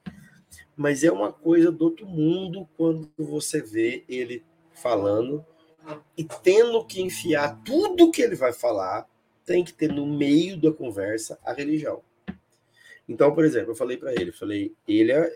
Mas 0.77 1.05
é 1.05 1.11
uma 1.11 1.33
coisa 1.33 1.71
do 1.71 1.85
outro 1.85 2.07
mundo 2.07 2.67
quando 2.77 3.11
você 3.19 3.61
vê 3.61 4.05
ele 4.09 4.45
falando 4.73 5.45
e 6.17 6.25
tendo 6.25 6.85
que 6.85 7.01
enfiar 7.01 7.61
tudo 7.65 8.11
que 8.11 8.23
ele 8.23 8.35
vai 8.35 8.53
falar, 8.53 9.09
tem 9.45 9.65
que 9.65 9.73
ter 9.73 9.93
no 9.93 10.07
meio 10.07 10.61
da 10.61 10.73
conversa 10.73 11.39
a 11.45 11.53
religião. 11.53 12.03
Então, 13.09 13.35
por 13.35 13.45
exemplo, 13.45 13.71
eu 13.71 13.77
falei 13.77 13.97
para 13.97 14.13
ele, 14.13 14.31
falei, 14.31 14.75
ele 14.87 15.13
é 15.13 15.35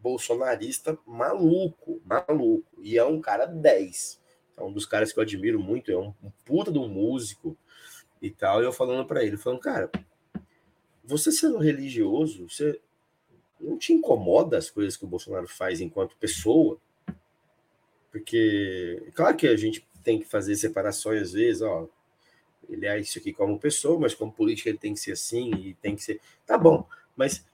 bolsonarista 0.00 0.98
maluco, 1.06 2.00
maluco, 2.04 2.64
e 2.80 2.96
é 2.96 3.04
um 3.04 3.20
cara 3.20 3.44
10. 3.44 4.20
É 4.56 4.62
um 4.62 4.72
dos 4.72 4.86
caras 4.86 5.12
que 5.12 5.18
eu 5.18 5.22
admiro 5.22 5.60
muito, 5.60 5.90
é 5.90 5.98
um, 5.98 6.14
puta 6.44 6.72
de 6.72 6.78
um 6.78 6.88
músico 6.88 7.56
e 8.20 8.30
tal. 8.30 8.62
E 8.62 8.64
eu 8.64 8.72
falando 8.72 9.06
para 9.06 9.22
ele, 9.22 9.36
falando, 9.36 9.60
cara, 9.60 9.90
você 11.04 11.30
sendo 11.30 11.58
religioso, 11.58 12.48
você 12.48 12.80
não 13.60 13.76
te 13.76 13.92
incomoda 13.92 14.56
as 14.56 14.70
coisas 14.70 14.96
que 14.96 15.04
o 15.04 15.08
Bolsonaro 15.08 15.46
faz 15.46 15.80
enquanto 15.80 16.16
pessoa? 16.16 16.80
Porque, 18.10 19.10
claro 19.14 19.36
que 19.36 19.46
a 19.46 19.56
gente 19.56 19.86
tem 20.02 20.18
que 20.18 20.26
fazer 20.26 20.56
separações 20.56 21.22
às 21.22 21.32
vezes, 21.32 21.62
ó. 21.62 21.88
Ele 22.68 22.86
é 22.86 23.00
isso 23.00 23.18
aqui 23.18 23.32
como 23.32 23.58
pessoa, 23.58 23.98
mas 23.98 24.14
como 24.14 24.32
político 24.32 24.68
ele 24.68 24.78
tem 24.78 24.94
que 24.94 25.00
ser 25.00 25.12
assim 25.12 25.50
e 25.54 25.74
tem 25.74 25.96
que 25.96 26.02
ser. 26.02 26.20
Tá 26.46 26.56
bom, 26.56 26.86
mas 27.16 27.44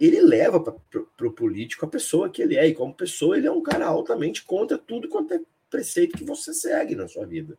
ele 0.00 0.20
leva 0.20 0.58
para 0.60 1.26
o 1.26 1.32
político 1.32 1.84
a 1.84 1.88
pessoa 1.88 2.30
que 2.30 2.40
ele 2.40 2.56
é, 2.56 2.66
e 2.66 2.74
como 2.74 2.94
pessoa, 2.94 3.36
ele 3.36 3.46
é 3.46 3.52
um 3.52 3.62
cara 3.62 3.86
altamente 3.86 4.42
contra 4.44 4.78
tudo 4.78 5.08
quanto 5.08 5.34
é 5.34 5.40
preceito 5.70 6.16
que 6.16 6.24
você 6.24 6.54
segue 6.54 6.94
na 6.94 7.06
sua 7.06 7.26
vida. 7.26 7.58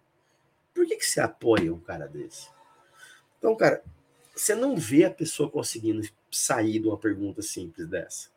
Por 0.74 0.86
que, 0.86 0.96
que 0.96 1.06
você 1.06 1.22
apoia 1.22 1.74
um 1.74 1.80
cara 1.80 2.08
desse? 2.08 2.50
Então, 3.38 3.56
cara, 3.56 3.84
você 4.36 4.56
não 4.56 4.76
vê 4.76 5.06
a 5.06 5.12
pessoa 5.12 5.50
conseguindo 5.50 6.02
sair 6.32 6.80
de 6.80 6.88
uma 6.88 6.98
pergunta 6.98 7.42
simples 7.42 7.88
dessa. 7.88 8.30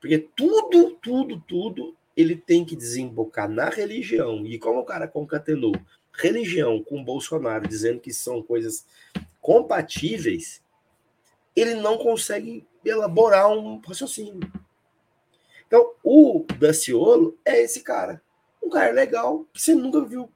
Porque 0.00 0.18
tudo, 0.18 0.92
tudo, 1.00 1.40
tudo 1.40 1.96
ele 2.16 2.34
tem 2.34 2.64
que 2.64 2.74
desembocar 2.74 3.48
na 3.48 3.68
religião. 3.68 4.46
E 4.46 4.58
como 4.58 4.80
o 4.80 4.84
cara 4.84 5.06
concatenou 5.06 5.72
religião 6.12 6.82
com 6.82 7.04
Bolsonaro, 7.04 7.68
dizendo 7.68 8.00
que 8.00 8.12
são 8.12 8.42
coisas 8.42 8.86
compatíveis, 9.40 10.62
ele 11.54 11.74
não 11.74 11.98
consegue 11.98 12.66
elaborar 12.84 13.50
um 13.50 13.78
raciocínio. 13.80 14.40
Então, 15.66 15.92
o 16.02 16.46
Daciolo 16.58 17.36
é 17.44 17.60
esse 17.60 17.82
cara. 17.82 18.22
Um 18.62 18.70
cara 18.70 18.92
legal 18.92 19.44
que 19.52 19.60
você 19.60 19.74
nunca 19.74 20.02
viu. 20.04 20.30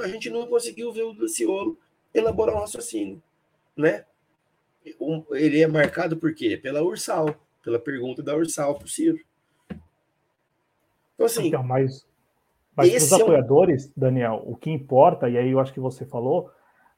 A 0.00 0.08
gente 0.08 0.30
nunca 0.30 0.48
conseguiu 0.48 0.92
ver 0.92 1.02
o 1.02 1.14
Daciolo 1.14 1.78
elaborar 2.12 2.56
um 2.56 2.60
raciocínio, 2.60 3.22
né? 3.76 4.04
Ele 5.30 5.60
é 5.60 5.66
marcado 5.66 6.16
por 6.16 6.34
quê? 6.34 6.56
Pela 6.56 6.82
Ursal, 6.82 7.34
pela 7.62 7.78
pergunta 7.78 8.22
da 8.22 8.36
Ursal 8.36 8.74
para 8.74 8.84
o 8.84 8.88
Ciro. 8.88 9.18
Então, 11.24 11.40
assim. 11.40 11.48
Então, 11.48 11.62
mas 11.62 12.06
mas 12.76 12.90
para 12.90 12.96
os 12.98 13.12
apoiadores, 13.12 13.86
é 13.86 13.88
um... 13.88 13.92
Daniel, 13.96 14.42
o 14.44 14.56
que 14.56 14.70
importa, 14.70 15.28
e 15.28 15.38
aí 15.38 15.50
eu 15.50 15.60
acho 15.60 15.72
que 15.72 15.80
você 15.80 16.04
falou, 16.04 16.50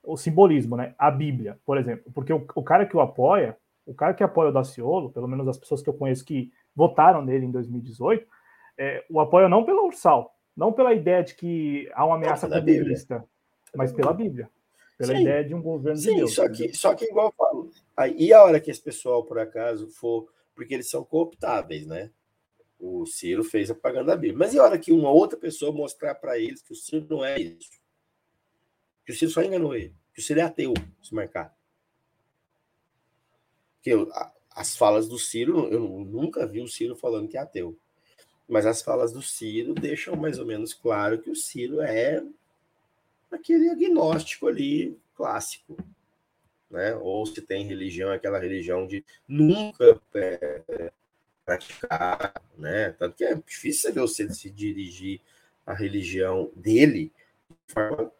o 0.03 0.17
simbolismo, 0.17 0.77
né? 0.77 0.95
A 0.99 1.11
Bíblia, 1.11 1.59
por 1.65 1.77
exemplo. 1.77 2.11
Porque 2.15 2.33
o, 2.33 2.47
o 2.55 2.63
cara 2.63 2.87
que 2.87 2.97
o 2.97 3.01
apoia, 3.01 3.57
o 3.85 3.95
cara 3.95 4.15
que 4.15 4.23
apoia 4.23 4.51
o 4.51 4.53
Daciolo, 4.53 5.11
pelo 5.11 5.29
menos 5.29 5.47
as 5.49 5.59
pessoas 5.59 5.83
que 5.83 5.89
eu 5.89 5.95
conheço 5.95 6.25
que 6.25 6.51
votaram 6.75 7.23
nele 7.23 7.47
em 7.47 7.51
2018, 7.51 8.27
é, 8.79 9.05
o 9.11 9.21
apoia 9.21 9.49
não 9.49 9.65
pela 9.65 9.85
Ursal, 9.85 10.35
não 10.57 10.73
pela 10.73 10.95
ideia 10.95 11.23
de 11.23 11.35
que 11.35 11.91
há 11.95 12.05
uma 12.07 12.17
ameaça 12.17 12.49
comunista, 12.49 13.25
mas 13.75 13.93
pela 13.93 14.13
Bíblia. 14.13 14.49
Pela 14.97 15.13
Sim. 15.13 15.23
ideia 15.23 15.45
de 15.45 15.55
um 15.55 15.61
governo 15.61 15.99
Sim, 15.99 16.11
de 16.11 16.17
Deus. 16.17 16.35
Só 16.35 16.49
que, 16.49 16.75
só 16.75 16.95
que 16.95 17.05
igual 17.05 17.27
eu 17.27 17.35
falo. 17.37 17.71
Aí, 17.95 18.17
e 18.19 18.33
a 18.33 18.43
hora 18.43 18.59
que 18.59 18.71
esse 18.71 18.81
pessoal, 18.81 19.25
por 19.25 19.39
acaso, 19.39 19.89
for. 19.89 20.27
Porque 20.55 20.73
eles 20.73 20.89
são 20.89 21.05
cooptáveis, 21.05 21.87
né? 21.87 22.11
O 22.89 23.05
Ciro 23.05 23.43
fez 23.43 23.69
a 23.69 23.75
propaganda 23.75 24.13
da 24.13 24.17
Bíblia. 24.17 24.39
Mas 24.39 24.55
e 24.55 24.59
a 24.61 24.63
hora 24.63 24.79
que 24.79 24.93
uma 24.93 25.11
outra 25.11 25.37
pessoa 25.37 25.73
mostrar 25.73 26.15
para 26.15 26.39
eles 26.39 26.63
que 26.63 26.73
o 26.73 26.77
Ciro 26.77 27.05
não 27.11 27.25
é 27.25 27.37
isso? 27.37 27.71
Que 29.05 29.11
o 29.11 29.15
Ciro 29.15 29.33
só 29.33 29.43
enganou 29.43 29.75
ele. 29.75 29.93
Que 30.15 30.21
o 30.21 30.23
Ciro 30.23 30.39
é 30.39 30.43
ateu, 30.45 30.73
se 31.03 31.13
marcar. 31.13 31.53
Que 33.83 33.91
eu, 33.91 34.09
as 34.51 34.77
falas 34.77 35.09
do 35.09 35.19
Ciro, 35.19 35.69
eu 35.69 35.81
nunca 35.81 36.47
vi 36.47 36.61
o 36.61 36.69
Ciro 36.69 36.95
falando 36.95 37.29
que 37.29 37.37
é 37.37 37.41
ateu. 37.41 37.77
Mas 38.49 38.65
as 38.65 38.81
falas 38.81 39.13
do 39.13 39.21
Ciro 39.21 39.75
deixam 39.75 40.15
mais 40.15 40.39
ou 40.39 40.47
menos 40.47 40.73
claro 40.73 41.21
que 41.21 41.31
o 41.31 41.37
Ciro 41.37 41.81
é 41.81 42.23
aquele 43.31 43.69
agnóstico 43.69 44.47
ali 44.47 44.97
clássico. 45.17 45.77
Né? 46.71 46.95
Ou 46.95 47.27
se 47.27 47.43
tem 47.43 47.67
religião, 47.67 48.13
aquela 48.13 48.39
religião 48.39 48.87
de 48.87 49.05
nunca 49.27 50.01
é, 50.15 50.93
praticar, 51.47 52.43
né? 52.59 52.91
Tanto 52.99 53.17
que 53.17 53.25
é 53.25 53.35
difícil 53.35 53.95
você 53.95 54.29
se 54.35 54.51
dirigir 54.51 55.21
à 55.65 55.73
religião 55.73 56.51
dele 56.55 57.13
de 57.49 57.73
forma 57.73 58.13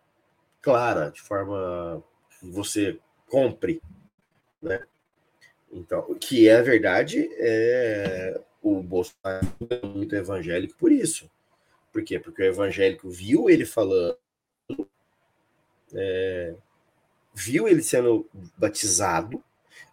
clara, 0.63 1.11
de 1.11 1.21
forma 1.21 2.03
que 2.39 2.47
você 2.47 2.99
compre, 3.29 3.83
né? 4.63 4.87
Então, 5.73 6.15
que 6.15 6.49
é 6.49 6.63
verdade, 6.63 7.29
é 7.33 8.41
o 8.67 8.83
Bolsonaro 8.83 9.47
é 9.71 9.87
muito 9.87 10.17
evangélico 10.17 10.77
por 10.77 10.91
isso. 10.91 11.31
Por 11.93 12.03
quê? 12.03 12.19
Porque 12.19 12.43
o 12.43 12.47
evangélico 12.47 13.09
viu 13.09 13.49
ele 13.49 13.65
falando, 13.65 14.19
é, 15.95 16.55
viu 17.33 17.69
ele 17.69 17.83
sendo 17.83 18.29
batizado, 18.57 19.43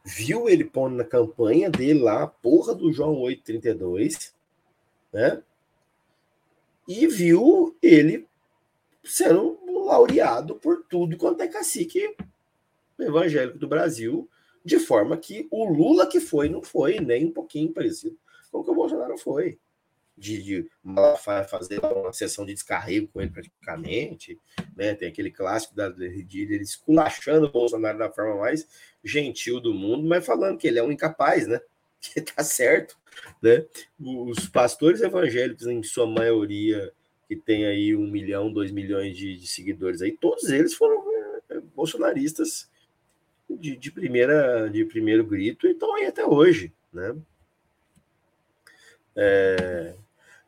viu 0.03 0.49
ele 0.49 0.65
pondo 0.65 0.95
na 0.95 1.03
campanha 1.03 1.69
dele 1.69 2.01
lá 2.01 2.23
a 2.23 2.27
porra 2.27 2.75
do 2.75 2.91
João 2.91 3.19
832, 3.19 4.34
né? 5.11 5.41
E 6.88 7.07
viu 7.07 7.75
ele 7.81 8.27
sendo 9.03 9.59
laureado 9.85 10.55
por 10.55 10.84
tudo 10.89 11.17
quanto 11.17 11.41
é 11.41 11.47
cacique 11.47 12.15
evangélico 12.99 13.57
do 13.57 13.67
Brasil, 13.67 14.30
de 14.63 14.80
forma 14.80 15.17
que 15.17 15.47
o 15.51 15.65
Lula 15.65 16.07
que 16.07 16.19
foi 16.19 16.47
não 16.49 16.61
foi 16.61 16.99
nem 16.99 17.25
um 17.25 17.31
pouquinho 17.31 17.73
parecido 17.73 18.17
com 18.51 18.59
o 18.59 18.63
que 18.63 18.71
o 18.71 18.75
Bolsonaro 18.75 19.17
foi 19.17 19.59
de, 20.17 20.41
de 20.41 20.69
fazer 21.49 21.84
uma 21.84 22.13
sessão 22.13 22.45
de 22.45 22.53
descarrego 22.53 23.07
com 23.07 23.21
ele 23.21 23.31
praticamente, 23.31 24.39
né? 24.75 24.93
Tem 24.93 25.09
aquele 25.09 25.31
clássico 25.31 25.75
da, 25.75 25.89
de 25.89 26.41
ele 26.41 26.63
esculachando 26.63 27.47
o 27.47 27.51
Bolsonaro 27.51 27.97
da 27.97 28.11
forma 28.11 28.38
mais 28.38 28.67
gentil 29.03 29.59
do 29.59 29.73
mundo, 29.73 30.07
mas 30.07 30.25
falando 30.25 30.57
que 30.57 30.67
ele 30.67 30.80
é 30.80 30.84
um 30.84 30.91
incapaz, 30.91 31.47
né? 31.47 31.59
Que 32.01 32.19
tá 32.19 32.43
certo, 32.43 32.97
né? 33.41 33.65
Os 33.97 34.49
pastores 34.49 35.01
evangélicos, 35.01 35.65
em 35.67 35.81
sua 35.81 36.05
maioria, 36.05 36.91
que 37.30 37.35
tem 37.35 37.65
aí 37.65 37.95
um 37.95 38.05
milhão, 38.05 38.51
dois 38.51 38.71
milhões 38.71 39.15
de, 39.15 39.38
de 39.38 39.47
seguidores 39.47 40.01
aí, 40.01 40.11
todos 40.11 40.49
eles 40.49 40.73
foram 40.73 41.01
é, 41.49 41.59
bolsonaristas 41.73 42.69
de, 43.49 43.77
de, 43.77 43.91
primeira, 43.91 44.69
de 44.69 44.84
primeiro 44.85 45.23
grito 45.23 45.67
e 45.67 45.71
estão 45.71 45.95
aí 45.95 46.05
até 46.05 46.25
hoje, 46.25 46.73
né? 46.91 47.15
É... 49.15 49.95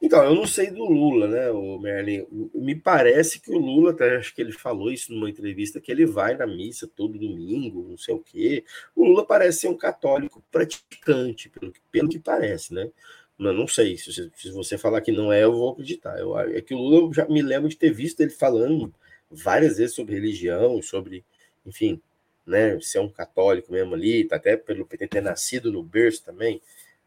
Então, 0.02 0.24
eu 0.24 0.36
não 0.36 0.46
sei 0.46 0.70
do 0.70 0.84
Lula, 0.86 1.28
né, 1.28 1.50
o 1.50 1.80
Merlin? 1.80 2.28
Me 2.54 2.76
parece 2.76 3.40
que 3.40 3.50
o 3.52 3.58
Lula, 3.58 3.92
até 3.92 4.18
acho 4.18 4.36
que 4.36 4.42
ele 4.42 4.52
falou 4.52 4.92
isso 4.92 5.14
numa 5.14 5.30
entrevista, 5.30 5.80
que 5.82 5.92
ele 5.92 6.06
vai 6.06 6.36
na 6.36 6.46
missa 6.46 6.88
todo 6.88 7.18
domingo, 7.18 7.88
não 7.90 7.98
sei 7.98 8.14
o 8.14 8.20
quê. 8.20 8.64
O 8.96 9.06
Lula 9.06 9.26
parece 9.26 9.62
ser 9.62 9.68
um 9.70 9.78
católico 9.78 10.44
praticante, 10.52 11.50
pelo, 11.50 11.74
pelo 11.92 12.10
que 12.10 12.20
parece, 12.20 12.74
né? 12.74 12.90
Não, 13.38 13.54
não 13.54 13.68
sei, 13.68 13.98
se 13.98 14.14
você, 14.14 14.32
se 14.36 14.52
você 14.52 14.78
falar 14.78 15.02
que 15.02 15.12
não 15.12 15.32
é, 15.32 15.44
eu 15.44 15.54
vou 15.54 15.72
acreditar. 15.72 16.18
Eu, 16.20 16.38
é 16.40 16.62
que 16.62 16.74
o 16.74 16.78
Lula, 16.78 17.08
eu 17.08 17.14
já 17.14 17.26
me 17.28 17.42
lembro 17.42 17.70
de 17.70 17.78
ter 17.78 17.92
visto 17.92 18.20
ele 18.22 18.30
falando 18.32 18.94
várias 19.30 19.78
vezes 19.78 19.96
sobre 19.96 20.16
religião, 20.16 20.82
sobre, 20.82 21.26
enfim, 21.66 22.02
né, 22.46 22.80
ser 22.80 23.00
um 23.00 23.10
católico 23.10 23.72
mesmo 23.72 23.96
ali, 23.96 24.24
tá 24.26 24.36
até 24.36 24.56
pelo 24.56 24.86
ter 24.86 25.22
nascido 25.22 25.72
no 25.72 25.82
berço 25.82 26.24
também, 26.24 26.62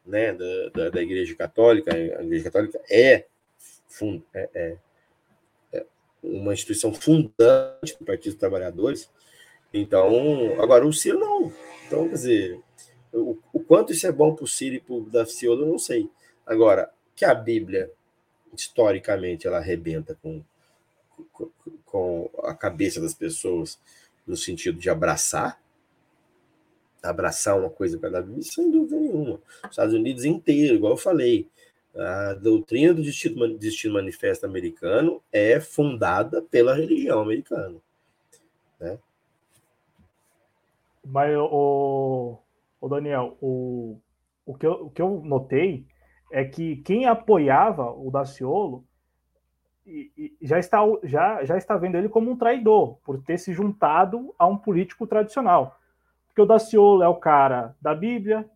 né, 0.08 0.32
da, 0.32 0.68
da, 0.74 0.90
da 0.90 1.02
Igreja 1.02 1.34
Católica. 1.36 1.94
A 1.94 2.22
Igreja 2.22 2.44
Católica 2.44 2.80
é, 2.90 3.26
fund, 3.86 4.22
é, 4.34 4.48
é, 4.54 4.76
é 5.72 5.86
uma 6.22 6.54
instituição 6.54 6.92
fundante 6.92 7.96
do 7.98 8.04
Partido 8.04 8.32
dos 8.32 8.40
Trabalhadores. 8.40 9.10
Então, 9.72 10.60
agora 10.60 10.86
o 10.86 10.92
Ciro 10.92 11.20
não. 11.20 11.52
Então, 11.86 12.08
quer 12.08 12.14
dizer, 12.14 12.60
o, 13.12 13.38
o 13.52 13.60
quanto 13.60 13.92
isso 13.92 14.06
é 14.06 14.12
bom 14.12 14.34
para 14.34 14.44
o 14.44 14.48
Ciro 14.48 14.76
e 14.76 14.80
para 14.80 14.94
o 14.94 15.02
Daciolo, 15.02 15.62
eu 15.62 15.68
não 15.68 15.78
sei. 15.78 16.10
Agora, 16.46 16.90
que 17.14 17.24
a 17.24 17.34
Bíblia, 17.34 17.90
historicamente, 18.56 19.46
ela 19.46 19.58
arrebenta 19.58 20.18
com, 20.22 20.42
com, 21.32 21.50
com 21.84 22.30
a 22.44 22.54
cabeça 22.54 23.00
das 23.00 23.12
pessoas 23.12 23.78
no 24.26 24.36
sentido 24.36 24.78
de 24.78 24.88
abraçar, 24.88 25.60
abraçar 27.02 27.58
uma 27.58 27.70
coisa 27.70 27.98
para 27.98 28.22
Bíblia, 28.22 28.42
sem 28.42 28.70
dúvida 28.70 28.96
nenhuma. 28.96 29.40
Os 29.64 29.70
Estados 29.70 29.94
Unidos 29.94 30.24
inteiro, 30.24 30.74
igual 30.74 30.92
eu 30.92 30.96
falei, 30.96 31.48
a 31.96 32.34
doutrina 32.34 32.94
do 32.94 33.02
destino, 33.02 33.58
destino 33.58 33.94
manifesto 33.94 34.46
americano 34.46 35.22
é 35.32 35.58
fundada 35.60 36.42
pela 36.42 36.74
religião 36.74 37.20
americana. 37.20 37.76
Né? 38.78 38.98
Mas, 41.04 41.36
o, 41.36 42.38
o 42.80 42.88
Daniel, 42.88 43.36
o, 43.40 43.98
o, 44.44 44.54
que 44.54 44.66
eu, 44.66 44.72
o 44.86 44.90
que 44.90 45.02
eu 45.02 45.22
notei 45.24 45.86
é 46.30 46.44
que 46.44 46.76
quem 46.76 47.06
apoiava 47.06 47.90
o 47.90 48.10
Daciolo 48.10 48.84
já 50.42 50.58
está, 50.58 50.80
já, 51.02 51.44
já 51.44 51.56
está 51.56 51.76
vendo 51.76 51.96
ele 51.96 52.08
como 52.08 52.30
um 52.30 52.36
traidor, 52.36 52.98
por 53.02 53.22
ter 53.22 53.38
se 53.38 53.52
juntado 53.52 54.34
a 54.38 54.46
um 54.46 54.56
político 54.56 55.06
tradicional. 55.06 55.78
Porque 56.38 56.42
o 56.42 56.46
Daciolo 56.46 57.02
é 57.02 57.08
o 57.08 57.16
cara 57.16 57.74
da 57.82 57.92
Bíblia, 57.92 58.48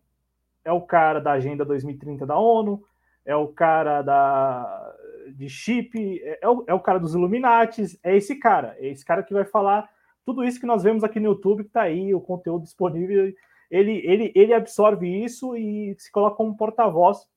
é 0.63 0.71
o 0.71 0.79
cara 0.79 1.19
da 1.19 1.33
Agenda 1.33 1.65
2030 1.65 2.25
da 2.25 2.39
ONU, 2.39 2.81
é 3.25 3.35
o 3.35 3.49
cara 3.49 4.01
da, 4.01 4.95
de 5.35 5.49
chip, 5.49 6.21
é, 6.23 6.39
é, 6.41 6.47
o, 6.47 6.63
é 6.65 6.73
o 6.73 6.79
cara 6.79 6.97
dos 6.97 7.13
Illuminates, 7.13 7.99
é 8.01 8.15
esse 8.15 8.37
cara, 8.37 8.73
é 8.79 8.87
esse 8.87 9.03
cara 9.03 9.21
que 9.21 9.33
vai 9.33 9.43
falar 9.43 9.89
tudo 10.25 10.45
isso 10.45 10.61
que 10.61 10.65
nós 10.65 10.81
vemos 10.81 11.03
aqui 11.03 11.19
no 11.19 11.25
YouTube, 11.31 11.63
que 11.63 11.69
está 11.71 11.81
aí, 11.81 12.15
o 12.15 12.21
conteúdo 12.21 12.63
disponível 12.63 13.33
ele, 13.69 14.01
ele, 14.05 14.31
ele 14.33 14.53
absorve 14.53 15.05
isso 15.21 15.53
e 15.53 15.93
se 15.99 16.09
coloca 16.09 16.37
como 16.37 16.55
porta-voz. 16.55 17.27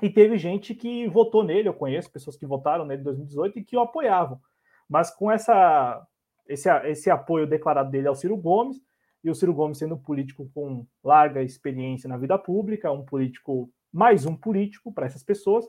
E 0.00 0.08
teve 0.08 0.38
gente 0.38 0.76
que 0.76 1.08
votou 1.08 1.42
nele, 1.42 1.68
eu 1.68 1.74
conheço 1.74 2.12
pessoas 2.12 2.36
que 2.36 2.46
votaram 2.46 2.84
nele 2.84 3.00
em 3.00 3.04
2018 3.04 3.58
e 3.58 3.64
que 3.64 3.76
o 3.76 3.80
apoiavam. 3.80 4.40
Mas 4.88 5.10
com 5.10 5.28
essa, 5.28 6.06
esse, 6.46 6.70
esse 6.84 7.10
apoio 7.10 7.48
declarado 7.48 7.90
dele 7.90 8.06
ao 8.06 8.14
Ciro 8.14 8.36
Gomes, 8.36 8.80
e 9.22 9.30
o 9.30 9.34
Ciro 9.34 9.54
Gomes 9.54 9.78
sendo 9.78 9.94
um 9.94 9.98
político 9.98 10.50
com 10.54 10.86
larga 11.02 11.42
experiência 11.42 12.08
na 12.08 12.16
vida 12.16 12.38
pública, 12.38 12.90
um 12.90 13.04
político, 13.04 13.70
mais 13.92 14.26
um 14.26 14.34
político 14.34 14.92
para 14.92 15.06
essas 15.06 15.22
pessoas, 15.22 15.66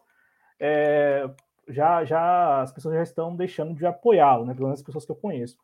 é, 0.59 1.29
já, 1.67 2.03
já 2.03 2.61
as 2.61 2.71
pessoas 2.71 2.95
já 2.95 3.03
estão 3.03 3.35
deixando 3.35 3.73
de 3.75 3.85
apoiá-lo, 3.85 4.45
né? 4.45 4.53
Pelo 4.53 4.67
menos 4.67 4.79
as 4.79 4.85
pessoas 4.85 5.05
que 5.05 5.11
eu 5.11 5.15
conheço. 5.15 5.57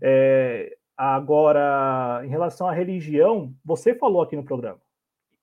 É, 0.00 0.76
Agora, 0.96 2.22
em 2.24 2.28
relação 2.28 2.68
à 2.68 2.72
religião, 2.72 3.52
você 3.64 3.94
falou 3.94 4.22
aqui 4.22 4.36
no 4.36 4.44
programa. 4.44 4.80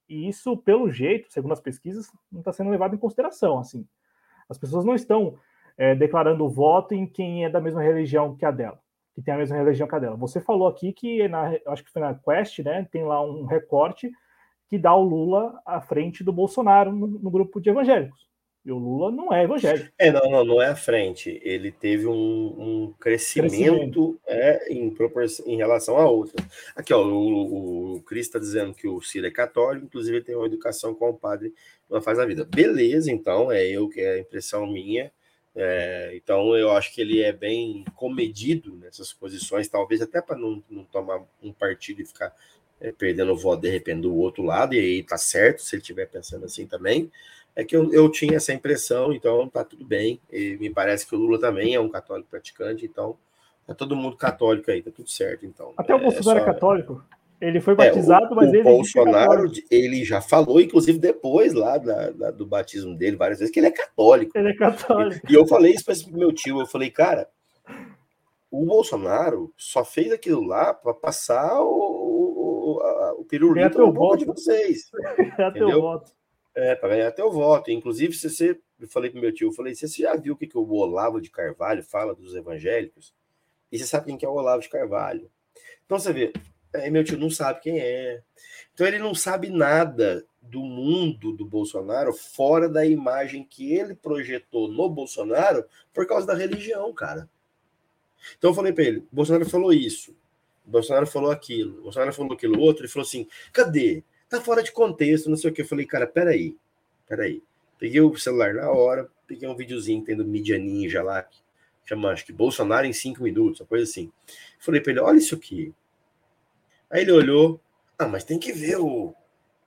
E 0.07 0.27
isso, 0.27 0.55
pelo 0.55 0.89
jeito, 0.89 1.31
segundo 1.31 1.51
as 1.51 1.59
pesquisas, 1.59 2.09
não 2.31 2.39
está 2.39 2.53
sendo 2.53 2.69
levado 2.69 2.95
em 2.95 2.97
consideração. 2.97 3.59
Assim, 3.59 3.85
as 4.47 4.57
pessoas 4.57 4.85
não 4.85 4.95
estão 4.95 5.37
é, 5.77 5.93
declarando 5.95 6.49
voto 6.49 6.93
em 6.93 7.05
quem 7.05 7.45
é 7.45 7.49
da 7.49 7.59
mesma 7.59 7.81
religião 7.81 8.35
que 8.35 8.45
a 8.45 8.51
dela, 8.51 8.79
que 9.19 9.25
tem 9.25 9.33
a 9.33 9.37
mesma 9.37 9.57
religião 9.57 9.87
que 9.87 9.95
a 9.95 9.99
dela. 9.99 10.15
Você 10.15 10.39
falou 10.39 10.67
aqui 10.67 10.93
que, 10.93 11.27
na, 11.27 11.53
acho 11.67 11.83
que 11.83 11.91
foi 11.91 12.01
na 12.01 12.13
Quest, 12.13 12.59
né, 12.59 12.87
tem 12.91 13.03
lá 13.03 13.23
um 13.23 13.45
recorte 13.45 14.11
que 14.67 14.77
dá 14.77 14.95
o 14.95 15.03
Lula 15.03 15.59
à 15.65 15.81
frente 15.81 16.23
do 16.23 16.31
Bolsonaro 16.31 16.91
no, 16.91 17.07
no 17.07 17.31
grupo 17.31 17.59
de 17.59 17.69
evangélicos. 17.69 18.29
E 18.65 18.71
o 18.71 18.77
Lula 18.77 19.09
não 19.09 19.33
é 19.33 19.43
evangélico. 19.43 19.89
É, 19.97 20.11
não, 20.11 20.29
não, 20.29 20.43
não 20.43 20.61
é 20.61 20.67
à 20.67 20.75
frente. 20.75 21.39
Ele 21.43 21.71
teve 21.71 22.05
um, 22.05 22.11
um 22.13 22.93
crescimento, 22.99 23.49
crescimento. 23.49 24.19
É, 24.27 24.71
em, 24.71 24.93
em 25.45 25.57
relação 25.57 25.97
a 25.97 26.07
outros. 26.07 26.45
Aqui, 26.75 26.93
ó, 26.93 27.01
o, 27.01 27.95
o 27.95 28.01
Cris 28.01 28.27
está 28.27 28.37
dizendo 28.37 28.73
que 28.73 28.87
o 28.87 29.01
Ciro 29.01 29.25
é 29.25 29.31
católico, 29.31 29.85
inclusive 29.85 30.17
ele 30.17 30.25
tem 30.25 30.35
uma 30.35 30.45
educação 30.45 30.93
com 30.93 31.09
o 31.09 31.17
padre 31.17 31.53
uma 31.89 32.01
faz 32.01 32.19
a 32.19 32.25
vida. 32.25 32.45
Beleza, 32.45 33.11
então, 33.11 33.51
é 33.51 33.65
eu 33.65 33.89
que 33.89 34.01
é 34.01 34.13
a 34.13 34.19
impressão 34.19 34.67
minha. 34.67 35.11
É, 35.55 36.11
então, 36.15 36.55
eu 36.55 36.71
acho 36.71 36.93
que 36.93 37.01
ele 37.01 37.21
é 37.21 37.33
bem 37.33 37.83
comedido 37.95 38.75
nessas 38.75 39.11
posições, 39.11 39.67
talvez 39.67 40.01
até 40.01 40.21
para 40.21 40.37
não, 40.37 40.63
não 40.69 40.83
tomar 40.83 41.21
um 41.41 41.51
partido 41.51 42.01
e 42.01 42.05
ficar 42.05 42.33
é, 42.79 42.91
perdendo 42.91 43.31
o 43.33 43.37
voto 43.37 43.61
de 43.61 43.69
repente 43.69 44.01
do 44.01 44.15
outro 44.15 44.43
lado, 44.43 44.73
e 44.73 44.79
aí 44.79 45.03
tá 45.03 45.17
certo 45.17 45.61
se 45.61 45.75
ele 45.75 45.81
estiver 45.81 46.05
pensando 46.05 46.45
assim 46.45 46.65
também 46.65 47.11
é 47.59 47.63
que 47.63 47.75
eu, 47.75 47.91
eu 47.93 48.09
tinha 48.09 48.37
essa 48.37 48.53
impressão, 48.53 49.11
então 49.11 49.47
tá 49.49 49.63
tudo 49.63 49.85
bem. 49.85 50.19
E 50.31 50.57
me 50.57 50.69
parece 50.69 51.05
que 51.05 51.13
o 51.13 51.19
Lula 51.19 51.39
também 51.39 51.75
é 51.75 51.79
um 51.79 51.89
católico 51.89 52.29
praticante, 52.29 52.85
então 52.85 53.17
tá 53.67 53.75
todo 53.75 53.97
mundo 53.97 54.15
católico 54.15 54.71
aí, 54.71 54.81
tá 54.81 54.91
tudo 54.91 55.09
certo. 55.09 55.45
Então 55.45 55.73
até 55.77 55.93
o 55.93 55.99
Bolsonaro 55.99 56.39
é, 56.39 56.43
só... 56.43 56.49
é 56.49 56.53
católico. 56.53 57.03
Ele 57.41 57.61
foi 57.61 57.73
batizado, 57.73 58.25
é, 58.25 58.29
o, 58.29 58.35
mas 58.35 58.49
o 58.49 58.55
ele. 58.55 58.63
Bolsonaro, 58.63 59.51
ele 59.71 60.03
já 60.03 60.21
falou, 60.21 60.59
inclusive 60.59 60.99
depois 60.99 61.53
lá 61.53 61.77
do 61.77 62.45
batismo 62.45 62.95
dele, 62.95 63.15
várias 63.15 63.39
vezes, 63.39 63.53
que 63.53 63.59
ele 63.59 63.67
é 63.67 63.71
católico. 63.71 64.37
Ele 64.37 64.49
é 64.49 64.55
católico. 64.55 65.25
E, 65.27 65.31
e 65.31 65.35
eu 65.35 65.47
falei 65.47 65.73
isso 65.73 65.85
para 65.85 66.17
meu 66.17 66.33
tio, 66.33 66.59
eu 66.59 66.65
falei, 66.65 66.89
cara, 66.89 67.29
o 68.51 68.65
Bolsonaro 68.65 69.53
só 69.55 69.85
fez 69.85 70.11
aquilo 70.11 70.43
lá 70.43 70.73
para 70.73 70.93
passar 70.93 71.61
o, 71.61 71.65
o, 71.65 72.77
o, 72.77 73.21
o 73.21 73.25
pirulito 73.25 73.77
no 73.77 73.91
boca 73.91 74.17
de 74.17 74.25
vocês. 74.25 74.89
Até 75.37 75.63
o 75.63 75.81
voto. 75.81 76.11
É, 76.55 76.75
para 76.75 76.89
ganhar 76.89 77.13
o 77.19 77.31
voto. 77.31 77.71
Inclusive, 77.71 78.13
se 78.13 78.29
você. 78.29 78.59
Eu 78.79 78.87
falei 78.87 79.09
pro 79.09 79.21
meu 79.21 79.33
tio, 79.33 79.49
eu 79.49 79.53
falei, 79.53 79.75
você 79.75 79.87
já 79.87 80.15
viu 80.15 80.33
o 80.33 80.37
que, 80.37 80.47
que 80.47 80.57
o 80.57 80.67
Olavo 80.71 81.21
de 81.21 81.29
Carvalho 81.29 81.83
fala 81.83 82.15
dos 82.15 82.33
evangélicos? 82.33 83.13
E 83.71 83.77
você 83.77 83.85
sabe 83.85 84.07
quem 84.07 84.17
que 84.17 84.25
é 84.25 84.29
o 84.29 84.33
Olavo 84.33 84.61
de 84.61 84.69
Carvalho. 84.69 85.29
Então 85.85 85.99
você 85.99 86.11
vê, 86.11 86.33
aí 86.73 86.89
meu 86.91 87.03
tio 87.03 87.17
não 87.17 87.29
sabe 87.29 87.61
quem 87.61 87.79
é. 87.79 88.21
Então 88.73 88.87
ele 88.87 88.99
não 88.99 89.13
sabe 89.13 89.49
nada 89.49 90.25
do 90.41 90.61
mundo 90.61 91.31
do 91.33 91.45
Bolsonaro 91.45 92.13
fora 92.13 92.67
da 92.69 92.85
imagem 92.85 93.43
que 93.43 93.73
ele 93.73 93.93
projetou 93.95 94.67
no 94.67 94.89
Bolsonaro 94.89 95.65
por 95.93 96.07
causa 96.07 96.25
da 96.25 96.33
religião, 96.33 96.93
cara. 96.93 97.29
Então 98.37 98.51
eu 98.51 98.55
falei 98.55 98.73
para 98.73 98.83
ele, 98.83 99.07
Bolsonaro 99.11 99.49
falou 99.49 99.71
isso, 99.71 100.15
Bolsonaro 100.65 101.07
falou 101.07 101.31
aquilo, 101.31 101.81
Bolsonaro 101.81 102.13
falou 102.13 102.33
aquilo 102.33 102.59
outro, 102.59 102.83
ele 102.83 102.91
falou 102.91 103.05
assim, 103.05 103.27
cadê? 103.53 104.03
tá 104.29 104.39
fora 104.39 104.61
de 104.61 104.71
contexto, 104.71 105.29
não 105.29 105.35
sei 105.35 105.49
o 105.49 105.53
que. 105.53 105.61
Eu 105.61 105.67
falei, 105.67 105.85
cara, 105.85 106.05
peraí, 106.05 106.55
peraí. 107.07 107.41
Peguei 107.79 107.99
o 107.99 108.15
celular 108.17 108.53
na 108.53 108.69
hora, 108.69 109.09
peguei 109.25 109.49
um 109.49 109.55
videozinho 109.55 110.03
tendo 110.03 110.23
mídia 110.23 110.57
ninja 110.57 111.01
lá, 111.01 111.23
que 111.23 111.37
chama, 111.85 112.11
acho 112.11 112.25
que 112.25 112.31
Bolsonaro 112.31 112.85
em 112.85 112.93
cinco 112.93 113.23
minutos, 113.23 113.61
uma 113.61 113.67
coisa 113.67 113.83
assim. 113.85 114.11
Falei 114.59 114.79
para 114.79 114.91
ele, 114.91 114.99
olha 114.99 115.17
isso 115.17 115.35
aqui. 115.35 115.73
Aí 116.89 117.01
ele 117.01 117.11
olhou, 117.11 117.61
ah, 117.97 118.07
mas 118.07 118.23
tem 118.23 118.39
que 118.39 118.51
ver 118.51 118.79
o, 118.79 119.13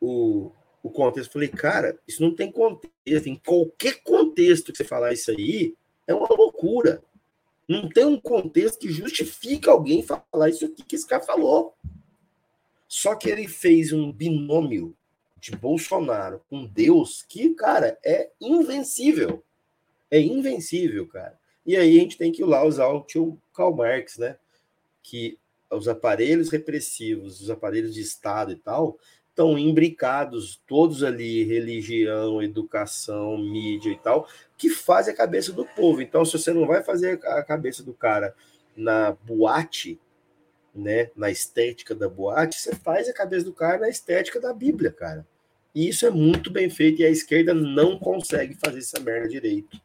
o, 0.00 0.50
o 0.82 0.90
contexto. 0.90 1.32
Falei, 1.32 1.48
cara, 1.48 1.98
isso 2.06 2.22
não 2.22 2.34
tem 2.34 2.50
contexto. 2.50 3.28
Em 3.28 3.36
qualquer 3.36 4.02
contexto 4.02 4.72
que 4.72 4.78
você 4.78 4.84
falar 4.84 5.12
isso 5.12 5.30
aí, 5.30 5.74
é 6.06 6.14
uma 6.14 6.28
loucura. 6.28 7.02
Não 7.68 7.88
tem 7.88 8.04
um 8.04 8.20
contexto 8.20 8.78
que 8.78 8.90
justifique 8.90 9.68
alguém 9.68 10.02
falar 10.02 10.48
isso 10.48 10.64
aqui 10.64 10.82
que 10.82 10.96
esse 10.96 11.06
cara 11.06 11.22
falou. 11.22 11.74
Só 12.88 13.14
que 13.14 13.30
ele 13.30 13.48
fez 13.48 13.92
um 13.92 14.12
binômio 14.12 14.94
de 15.38 15.56
Bolsonaro 15.56 16.42
com 16.48 16.66
Deus 16.66 17.24
que, 17.28 17.54
cara, 17.54 17.98
é 18.04 18.30
invencível. 18.40 19.42
É 20.10 20.20
invencível, 20.20 21.06
cara. 21.08 21.38
E 21.64 21.76
aí 21.76 21.96
a 21.96 22.00
gente 22.00 22.18
tem 22.18 22.30
que 22.30 22.42
ir 22.42 22.44
lá 22.44 22.64
usar 22.64 22.88
o 22.88 23.02
tio 23.02 23.40
Karl 23.54 23.74
Marx, 23.74 24.18
né? 24.18 24.36
Que 25.02 25.38
os 25.72 25.88
aparelhos 25.88 26.50
repressivos, 26.50 27.40
os 27.40 27.50
aparelhos 27.50 27.94
de 27.94 28.00
Estado 28.00 28.52
e 28.52 28.56
tal, 28.56 28.98
estão 29.32 29.58
imbricados 29.58 30.62
todos 30.66 31.02
ali, 31.02 31.42
religião, 31.44 32.42
educação, 32.42 33.38
mídia 33.38 33.90
e 33.90 33.98
tal, 33.98 34.28
que 34.58 34.68
fazem 34.68 35.12
a 35.12 35.16
cabeça 35.16 35.52
do 35.52 35.64
povo. 35.64 36.02
Então, 36.02 36.24
se 36.24 36.38
você 36.38 36.52
não 36.52 36.66
vai 36.66 36.82
fazer 36.82 37.18
a 37.24 37.42
cabeça 37.42 37.82
do 37.82 37.94
cara 37.94 38.34
na 38.76 39.12
boate, 39.12 39.98
né, 40.74 41.10
na 41.16 41.30
estética 41.30 41.94
da 41.94 42.08
boate, 42.08 42.60
você 42.60 42.74
faz 42.74 43.08
a 43.08 43.12
cabeça 43.12 43.44
do 43.44 43.52
cara 43.52 43.78
na 43.78 43.88
estética 43.88 44.40
da 44.40 44.52
Bíblia, 44.52 44.92
cara. 44.92 45.26
E 45.74 45.88
isso 45.88 46.06
é 46.06 46.10
muito 46.10 46.50
bem 46.50 46.68
feito 46.68 47.00
e 47.00 47.04
a 47.04 47.10
esquerda 47.10 47.54
não 47.54 47.98
consegue 47.98 48.54
fazer 48.54 48.78
essa 48.78 49.00
merda 49.00 49.28
direito. 49.28 49.80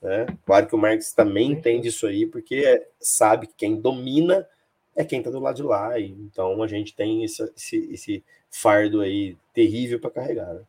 Né? 0.00 0.26
Claro 0.46 0.66
que 0.66 0.74
o 0.74 0.78
Marx 0.78 1.12
também 1.12 1.52
entende 1.52 1.88
isso 1.88 2.06
aí, 2.06 2.26
porque 2.26 2.86
sabe 2.98 3.46
que 3.46 3.54
quem 3.56 3.80
domina 3.80 4.46
é 4.96 5.04
quem 5.04 5.18
está 5.18 5.30
do 5.30 5.40
lado 5.40 5.56
de 5.56 5.62
lá. 5.62 5.98
E, 5.98 6.10
então 6.10 6.62
a 6.62 6.66
gente 6.66 6.94
tem 6.94 7.24
esse, 7.24 7.42
esse, 7.56 7.92
esse 7.92 8.24
fardo 8.50 9.00
aí 9.00 9.36
terrível 9.52 10.00
para 10.00 10.10
carregar. 10.10 10.54
Né? 10.54 10.62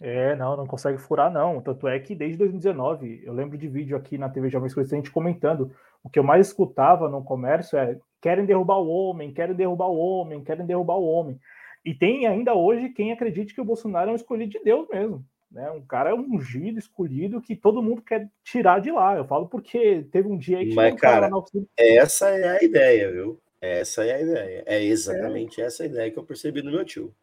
É, 0.00 0.36
não, 0.36 0.56
não 0.56 0.66
consegue 0.66 0.98
furar, 0.98 1.32
não. 1.32 1.60
Tanto 1.60 1.88
é 1.88 1.98
que 1.98 2.14
desde 2.14 2.36
2019, 2.36 3.22
eu 3.24 3.32
lembro 3.32 3.56
de 3.56 3.66
vídeo 3.66 3.96
aqui 3.96 4.18
na 4.18 4.28
TV 4.28 4.50
Jovens 4.50 4.74
Coisas, 4.74 4.92
a 4.92 4.96
gente 4.96 5.10
comentando. 5.10 5.70
O 6.04 6.10
que 6.10 6.18
eu 6.18 6.24
mais 6.24 6.48
escutava 6.48 7.08
no 7.08 7.24
comércio 7.24 7.78
é: 7.78 7.98
querem 8.20 8.44
derrubar 8.44 8.78
o 8.78 8.88
homem, 8.88 9.32
querem 9.32 9.54
derrubar 9.54 9.88
o 9.88 9.96
homem, 9.96 10.44
querem 10.44 10.66
derrubar 10.66 10.96
o 10.96 11.06
homem. 11.06 11.40
E 11.84 11.94
tem 11.94 12.26
ainda 12.26 12.54
hoje 12.54 12.90
quem 12.90 13.12
acredite 13.12 13.54
que 13.54 13.60
o 13.60 13.64
Bolsonaro 13.64 14.10
é 14.10 14.12
um 14.12 14.16
escolhido 14.16 14.50
de 14.50 14.62
Deus 14.62 14.86
mesmo. 14.88 15.24
Né? 15.50 15.70
Um 15.70 15.80
cara 15.80 16.14
ungido, 16.14 16.78
escolhido, 16.78 17.40
que 17.40 17.54
todo 17.54 17.82
mundo 17.82 18.02
quer 18.02 18.28
tirar 18.44 18.80
de 18.80 18.90
lá. 18.90 19.16
Eu 19.16 19.24
falo 19.24 19.48
porque 19.48 20.04
teve 20.10 20.28
um 20.28 20.36
dia 20.36 20.58
aí 20.58 20.68
que 20.68 20.74
Mas, 20.74 20.92
um 20.92 20.96
cara, 20.96 21.30
cara 21.30 21.42
essa 21.78 22.28
é 22.28 22.58
a 22.58 22.64
ideia, 22.64 23.10
viu? 23.12 23.40
Essa 23.60 24.04
é 24.04 24.14
a 24.14 24.20
ideia. 24.20 24.62
É 24.66 24.82
exatamente 24.82 25.60
é. 25.60 25.64
essa 25.64 25.82
a 25.82 25.86
ideia 25.86 26.10
que 26.10 26.18
eu 26.18 26.24
percebi 26.24 26.62
no 26.62 26.70
meu 26.70 26.84
tio. 26.84 27.14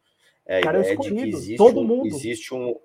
É 0.46 0.58
a 0.58 0.62
cara, 0.62 0.80
ideia 0.80 0.96
de 0.96 1.14
que 1.14 1.28
existe 1.28 1.56
todo 1.56 1.80
um, 1.80 1.84
mundo. 1.84 2.06
existe 2.06 2.54
um, 2.54 2.78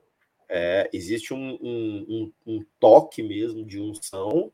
é, 0.47 0.89
existe 0.93 1.33
um, 1.33 1.57
um, 1.61 2.31
um, 2.45 2.65
toque 2.79 3.21
mesmo 3.21 3.65
de 3.65 3.79
unção 3.79 4.51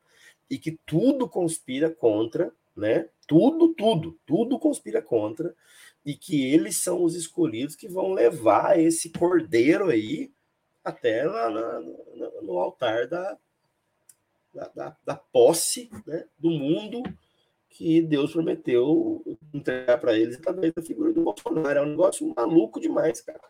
e 0.50 0.58
que 0.58 0.80
tudo 0.86 1.30
conspira 1.30 1.90
contra, 1.90 2.52
né? 2.76 3.08
Tudo, 3.28 3.74
tudo, 3.74 4.18
tudo 4.26 4.60
conspira 4.60 5.02
contra 5.02 5.56
e 6.06 6.16
que 6.16 6.46
eles 6.46 6.78
são 6.78 7.04
os 7.04 7.16
escolhidos 7.16 7.76
que 7.76 7.88
vão 7.88 8.12
levar 8.14 8.80
esse 8.80 9.10
cordeiro 9.10 9.90
aí 9.90 10.32
até 10.84 11.24
lá 11.24 11.50
na, 11.50 11.80
no, 11.80 12.42
no 12.44 12.60
altar 12.60 13.08
da, 13.08 13.38
da, 14.54 14.68
da, 14.68 14.98
da 15.04 15.16
posse 15.16 15.90
né, 16.06 16.26
do 16.38 16.52
mundo 16.52 17.02
que 17.76 18.02
Deus 18.02 18.32
prometeu 18.32 19.38
entregar 19.54 19.98
para 19.98 20.18
eles 20.18 20.38
através 20.38 20.72
da 20.74 20.82
figura 20.82 21.12
do 21.12 21.22
Bolsonaro. 21.24 21.80
É 21.80 21.82
um 21.82 21.90
negócio 21.90 22.34
maluco 22.34 22.80
demais, 22.80 23.20
cara. 23.20 23.42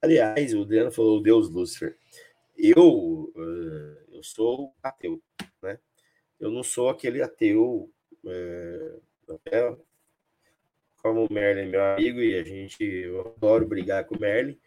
Aliás, 0.00 0.52
o 0.52 0.62
Adriano 0.62 0.90
falou 0.90 1.22
Deus 1.22 1.48
Lúcifer. 1.48 1.96
Eu, 2.58 3.32
uh, 3.36 3.96
eu 4.10 4.22
sou 4.24 4.74
ateu, 4.82 5.22
né? 5.62 5.78
Eu 6.40 6.50
não 6.50 6.64
sou 6.64 6.88
aquele 6.88 7.22
ateu 7.22 7.88
é, 8.26 8.96
como 10.96 11.26
o 11.26 11.32
Merlin 11.32 11.62
é 11.62 11.66
meu 11.66 11.84
amigo 11.84 12.20
e 12.20 12.34
a 12.36 12.42
gente 12.42 12.82
eu 12.82 13.20
adoro 13.20 13.64
brigar 13.64 14.04
com 14.06 14.16
o 14.16 14.20
Merlin. 14.20 14.58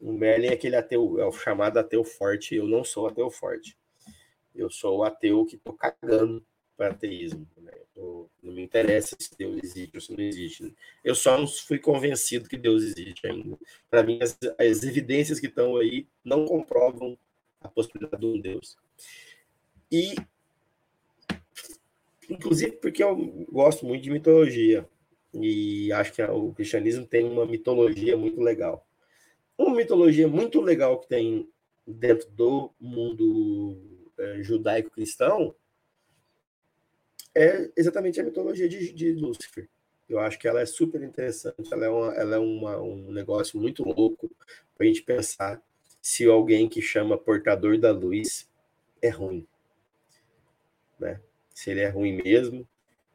O 0.00 0.12
Merlin 0.12 0.46
é 0.46 0.52
aquele 0.52 0.76
ateu, 0.76 1.18
é 1.18 1.26
o 1.26 1.32
chamado 1.32 1.78
ateu 1.78 2.04
forte. 2.04 2.54
Eu 2.54 2.68
não 2.68 2.84
sou 2.84 3.08
ateu 3.08 3.28
forte. 3.28 3.76
Eu 4.54 4.70
sou 4.70 4.98
o 4.98 5.04
ateu 5.04 5.44
que 5.44 5.56
tô 5.56 5.72
cagando 5.72 6.46
para 6.80 6.92
ateísmo. 6.92 7.46
Né? 7.58 7.72
Eu, 7.94 8.30
não 8.42 8.54
me 8.54 8.62
interessa 8.62 9.14
se 9.18 9.36
Deus 9.36 9.60
existe 9.62 9.94
ou 9.94 10.00
se 10.00 10.12
não 10.16 10.24
existe. 10.24 10.74
Eu 11.04 11.14
só 11.14 11.36
não 11.36 11.46
fui 11.46 11.78
convencido 11.78 12.48
que 12.48 12.56
Deus 12.56 12.82
existe 12.82 13.26
ainda. 13.26 13.58
Para 13.90 14.02
mim, 14.02 14.18
as, 14.22 14.38
as, 14.58 14.82
evidências 14.82 15.38
que 15.38 15.46
estão 15.46 15.76
aí 15.76 16.06
não 16.24 16.46
comprovam 16.46 17.18
a 17.60 17.68
possibilidade 17.68 18.22
de 18.22 18.26
um 18.26 18.40
Deus. 18.40 18.78
E, 19.92 20.14
inclusive, 22.30 22.72
porque 22.72 23.04
eu 23.04 23.14
gosto 23.52 23.84
muito 23.84 24.02
de 24.02 24.10
mitologia. 24.10 24.88
E 25.34 25.92
acho 25.92 26.14
que 26.14 26.22
o 26.22 26.54
cristianismo 26.54 27.06
tem 27.06 27.26
uma 27.26 27.44
mitologia 27.44 28.16
muito 28.16 28.40
legal. 28.40 28.86
Uma 29.58 29.76
mitologia 29.76 30.26
muito 30.26 30.62
legal 30.62 30.98
que 30.98 31.08
tem 31.08 31.46
dentro 31.86 32.30
do 32.30 32.72
mundo 32.80 33.76
é, 34.18 34.42
judaico-cristão 34.42 35.54
é 37.34 37.70
exatamente 37.76 38.20
a 38.20 38.24
mitologia 38.24 38.68
de, 38.68 38.92
de 38.92 39.12
Lúcifer. 39.12 39.68
Eu 40.08 40.18
acho 40.18 40.38
que 40.38 40.48
ela 40.48 40.60
é 40.60 40.66
super 40.66 41.02
interessante, 41.02 41.72
ela 41.72 41.86
é, 41.86 41.88
uma, 41.88 42.14
ela 42.14 42.36
é 42.36 42.38
uma, 42.38 42.80
um 42.80 43.12
negócio 43.12 43.60
muito 43.60 43.84
louco 43.84 44.28
para 44.76 44.84
a 44.84 44.88
gente 44.88 45.02
pensar 45.02 45.62
se 46.02 46.26
alguém 46.26 46.68
que 46.68 46.82
chama 46.82 47.16
portador 47.16 47.78
da 47.78 47.92
luz 47.92 48.48
é 49.00 49.08
ruim. 49.08 49.46
Né? 50.98 51.20
Se 51.54 51.70
ele 51.70 51.80
é 51.80 51.88
ruim 51.88 52.20
mesmo, 52.24 52.66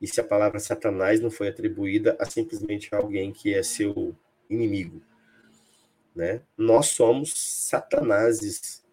e 0.02 0.08
se 0.08 0.22
a 0.22 0.24
palavra 0.24 0.60
Satanás 0.60 1.20
não 1.20 1.32
foi 1.32 1.50
atribuída 1.50 2.16
a 2.20 2.26
simplesmente 2.26 2.94
alguém 2.94 3.34
que 3.34 3.54
é 3.54 3.64
seu 3.64 4.16
inimigo. 4.50 5.02
Né? 6.16 6.42
Nós 6.58 6.88
somos 6.88 7.34
satanases 7.36 8.86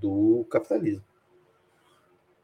do 0.00 0.44
capitalismo 0.50 1.09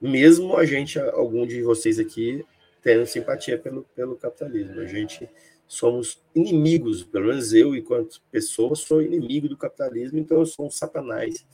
mesmo 0.00 0.56
a 0.56 0.64
gente, 0.64 0.98
algum 0.98 1.46
de 1.46 1.62
vocês 1.62 1.98
aqui, 1.98 2.44
tendo 2.82 3.06
simpatia 3.06 3.58
pelo, 3.58 3.82
pelo 3.94 4.16
capitalismo. 4.16 4.80
A 4.80 4.86
gente 4.86 5.28
somos 5.66 6.22
inimigos, 6.34 7.02
pelo 7.02 7.26
menos 7.26 7.52
eu, 7.52 7.74
enquanto 7.74 8.22
pessoa, 8.30 8.76
sou 8.76 9.02
inimigo 9.02 9.48
do 9.48 9.56
capitalismo, 9.56 10.18
então 10.18 10.38
eu 10.38 10.46
sou 10.46 10.66
um 10.66 10.70
satanás 10.70 11.44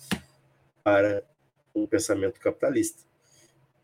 para 0.84 1.24
um 1.74 1.86
pensamento 1.86 2.38
capitalista. 2.38 3.02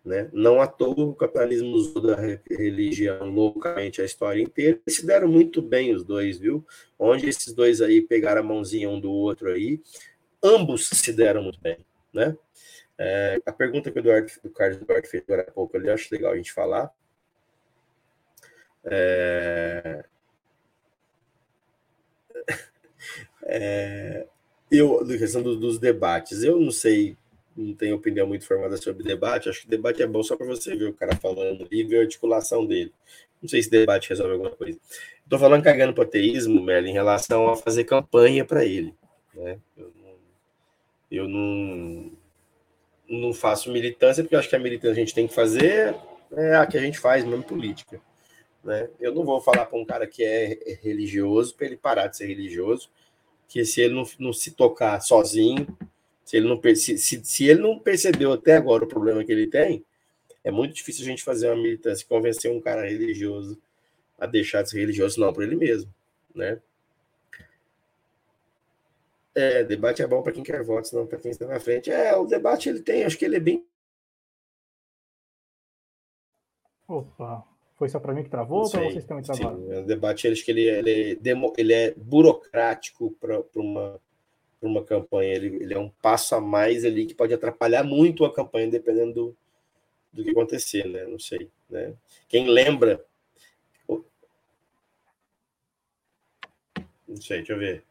Né? 0.04 0.28
Não 0.32 0.60
à 0.60 0.66
toa 0.66 1.06
o 1.06 1.14
capitalismo 1.14 1.70
usou 1.70 2.00
da 2.00 2.16
religião 2.48 3.28
loucamente 3.28 4.00
a 4.00 4.04
história 4.04 4.40
inteira. 4.40 4.80
Eles 4.86 4.96
se 4.96 5.06
deram 5.06 5.28
muito 5.28 5.60
bem 5.60 5.94
os 5.94 6.02
dois, 6.04 6.38
viu? 6.38 6.64
Onde 6.98 7.28
esses 7.28 7.52
dois 7.52 7.80
aí 7.82 8.00
pegaram 8.00 8.40
a 8.40 8.44
mãozinha 8.44 8.88
um 8.88 8.98
do 8.98 9.10
outro 9.10 9.50
aí, 9.50 9.80
ambos 10.42 10.88
se 10.88 11.12
deram 11.12 11.42
muito 11.42 11.60
bem, 11.60 11.78
né? 12.12 12.36
É, 12.98 13.40
a 13.46 13.52
pergunta 13.52 13.92
que 13.92 13.98
o, 13.98 14.00
Eduardo, 14.00 14.32
o 14.42 14.50
Carlos 14.50 14.82
Eduardo 14.82 15.06
fez 15.06 15.22
agora 15.22 15.46
há 15.46 15.52
pouco, 15.52 15.76
eu 15.76 15.94
acho 15.94 16.08
legal 16.12 16.32
a 16.32 16.36
gente 16.36 16.52
falar. 16.52 16.92
É, 18.84 20.04
é, 23.44 24.26
eu, 24.70 25.00
a 25.00 25.06
questão 25.06 25.42
do, 25.42 25.56
dos 25.56 25.78
debates, 25.78 26.42
eu 26.42 26.58
não 26.58 26.72
sei, 26.72 27.16
não 27.56 27.72
tenho 27.74 27.94
opinião 27.94 28.26
muito 28.26 28.44
formada 28.44 28.76
sobre 28.76 29.04
debate. 29.04 29.48
Acho 29.48 29.62
que 29.62 29.68
debate 29.68 30.02
é 30.02 30.06
bom 30.06 30.22
só 30.22 30.36
para 30.36 30.46
você 30.46 30.74
ver 30.76 30.88
o 30.88 30.94
cara 30.94 31.14
falando 31.16 31.68
e 31.70 31.84
ver 31.84 31.98
a 31.98 32.02
articulação 32.02 32.66
dele. 32.66 32.92
Não 33.40 33.48
sei 33.48 33.62
se 33.62 33.70
debate 33.70 34.08
resolve 34.08 34.32
alguma 34.32 34.50
coisa. 34.50 34.78
Estou 35.22 35.38
falando 35.38 35.62
cagando 35.62 35.94
para 35.94 36.04
ateísmo, 36.04 36.60
Melo, 36.60 36.88
em 36.88 36.92
relação 36.92 37.48
a 37.48 37.56
fazer 37.56 37.84
campanha 37.84 38.44
para 38.44 38.64
ele. 38.64 38.92
Né? 39.34 39.58
Eu 39.76 39.92
não, 39.94 40.16
eu 41.10 41.28
não 41.28 42.17
não 43.08 43.32
faço 43.32 43.72
militância, 43.72 44.22
porque 44.22 44.34
eu 44.34 44.38
acho 44.38 44.48
que 44.48 44.56
a 44.56 44.60
militância 44.60 44.92
a 44.92 44.94
gente 44.94 45.14
tem 45.14 45.26
que 45.26 45.34
fazer 45.34 45.94
é 46.32 46.56
a 46.56 46.66
que 46.66 46.76
a 46.76 46.80
gente 46.80 46.98
faz, 46.98 47.24
mesmo 47.24 47.42
política. 47.42 48.00
Né? 48.62 48.88
Eu 49.00 49.14
não 49.14 49.24
vou 49.24 49.40
falar 49.40 49.66
para 49.66 49.78
um 49.78 49.84
cara 49.84 50.06
que 50.06 50.22
é 50.22 50.78
religioso 50.82 51.54
para 51.54 51.66
ele 51.66 51.76
parar 51.76 52.08
de 52.08 52.16
ser 52.16 52.26
religioso, 52.26 52.90
que 53.48 53.64
se 53.64 53.80
ele 53.80 53.94
não, 53.94 54.04
não 54.18 54.32
se 54.32 54.50
tocar 54.50 55.00
sozinho, 55.00 55.66
se 56.24 56.36
ele, 56.36 56.46
não, 56.46 56.60
se, 56.74 56.98
se, 56.98 57.24
se 57.24 57.46
ele 57.46 57.60
não 57.60 57.78
percebeu 57.78 58.32
até 58.32 58.56
agora 58.56 58.84
o 58.84 58.88
problema 58.88 59.24
que 59.24 59.32
ele 59.32 59.46
tem, 59.46 59.82
é 60.44 60.50
muito 60.50 60.74
difícil 60.74 61.02
a 61.02 61.08
gente 61.08 61.24
fazer 61.24 61.48
uma 61.48 61.56
militância, 61.56 62.06
convencer 62.06 62.50
um 62.50 62.60
cara 62.60 62.86
religioso 62.86 63.58
a 64.18 64.26
deixar 64.26 64.62
de 64.62 64.70
ser 64.70 64.80
religioso, 64.80 65.18
não 65.18 65.32
por 65.32 65.42
ele 65.42 65.56
mesmo. 65.56 65.92
Né? 66.34 66.60
É, 69.34 69.62
debate 69.62 70.02
é 70.02 70.06
bom 70.06 70.22
para 70.22 70.32
quem 70.32 70.42
quer 70.42 70.62
votos, 70.62 70.92
não 70.92 71.06
para 71.06 71.18
quem 71.18 71.30
está 71.30 71.46
na 71.46 71.60
frente. 71.60 71.90
É, 71.90 72.16
o 72.16 72.26
debate 72.26 72.68
ele 72.68 72.80
tem, 72.80 73.04
acho 73.04 73.18
que 73.18 73.24
ele 73.24 73.36
é 73.36 73.40
bem. 73.40 73.66
Opa, 76.88 77.46
foi 77.76 77.88
só 77.88 78.00
para 78.00 78.14
mim 78.14 78.24
que 78.24 78.30
travou 78.30 78.62
ou 78.62 78.70
para 78.70 78.82
vocês 78.84 79.04
também 79.04 79.22
travaram? 79.22 79.58
Sim, 79.58 79.72
o 79.74 79.84
debate 79.84 80.26
acho 80.26 80.44
que 80.44 80.50
ele, 80.50 80.62
ele, 80.62 81.12
é, 81.12 81.14
demo, 81.14 81.52
ele 81.56 81.72
é 81.72 81.94
burocrático 81.94 83.12
para 83.20 83.42
uma, 83.54 84.00
uma 84.60 84.82
campanha. 84.82 85.34
Ele, 85.34 85.62
ele 85.62 85.74
é 85.74 85.78
um 85.78 85.90
passo 85.90 86.34
a 86.34 86.40
mais 86.40 86.84
ali 86.84 87.06
que 87.06 87.14
pode 87.14 87.34
atrapalhar 87.34 87.84
muito 87.84 88.24
a 88.24 88.34
campanha, 88.34 88.70
dependendo 88.70 89.12
do, 89.12 89.36
do 90.12 90.24
que 90.24 90.30
acontecer, 90.30 90.88
né? 90.88 91.04
Não 91.04 91.18
sei. 91.18 91.50
Né? 91.68 91.94
Quem 92.26 92.48
lembra. 92.48 93.04
Não 97.06 97.16
sei, 97.16 97.38
deixa 97.38 97.52
eu 97.52 97.58
ver. 97.58 97.84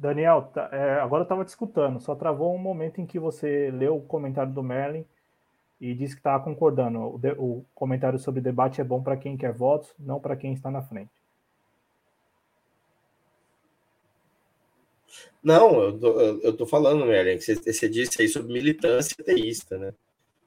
Daniel, 0.00 0.42
tá, 0.54 0.68
é, 0.72 1.00
agora 1.00 1.22
eu 1.22 1.24
estava 1.24 1.44
te 1.44 1.48
escutando, 1.48 2.00
só 2.00 2.14
travou 2.14 2.54
um 2.54 2.58
momento 2.58 3.00
em 3.00 3.06
que 3.06 3.18
você 3.18 3.70
leu 3.70 3.96
o 3.96 4.02
comentário 4.02 4.52
do 4.52 4.62
Merlin 4.62 5.04
e 5.80 5.94
disse 5.94 6.14
que 6.14 6.20
estava 6.20 6.42
concordando. 6.42 7.14
O, 7.14 7.18
de, 7.18 7.32
o, 7.32 7.64
comentário 7.74 8.18
sobre 8.18 8.40
debate 8.40 8.80
é 8.80 8.84
bom 8.84 9.02
para 9.02 9.16
quem 9.16 9.36
quer 9.36 9.52
votos, 9.52 9.92
não 9.98 10.20
para 10.20 10.36
quem 10.36 10.52
está 10.52 10.70
na 10.70 10.82
frente. 10.82 11.10
Não, 15.42 15.82
eu 15.82 16.56
tô 16.56 16.64
falando, 16.64 17.04
Merlin, 17.04 17.36
que 17.36 17.42
você, 17.42 17.56
você 17.56 17.88
disse 17.88 18.22
aí 18.22 18.28
sobre 18.28 18.52
militância 18.52 19.16
teísta, 19.22 19.76
né? 19.76 19.92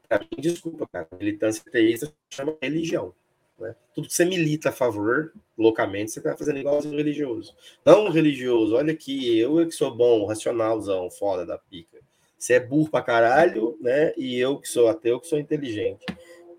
Pra 0.08 0.20
mim, 0.20 0.28
desculpa, 0.40 0.88
cara, 0.88 1.08
militância 1.20 1.64
teísta 1.70 2.12
chama 2.30 2.56
religião. 2.62 3.14
Né? 3.60 3.76
Tudo 3.94 4.08
que 4.08 4.14
você 4.14 4.26
milita 4.26 4.70
a 4.70 4.72
favor, 4.72 5.34
loucamente, 5.58 6.12
você 6.12 6.20
está 6.20 6.36
fazendo 6.36 6.60
igual 6.60 6.80
um 6.86 6.92
religioso. 6.92 7.56
Não 7.86 8.10
religioso, 8.10 8.76
olha 8.76 8.94
aqui, 8.94 9.40
eu 9.40 9.60
é 9.60 9.66
que 9.66 9.72
sou 9.72 9.96
bom, 9.96 10.26
racionalzão, 10.26 11.10
foda 11.10 11.46
da 11.46 11.58
pica. 11.58 12.00
Você 12.38 12.56
é 12.56 12.60
burro 12.60 12.90
pra 12.90 13.02
caralho, 13.02 13.78
né? 13.82 14.14
E 14.18 14.38
eu 14.38 14.60
que 14.60 14.68
sou 14.68 14.88
ateu, 14.88 15.20
que 15.20 15.28
sou 15.28 15.40
inteligente. 15.40 16.06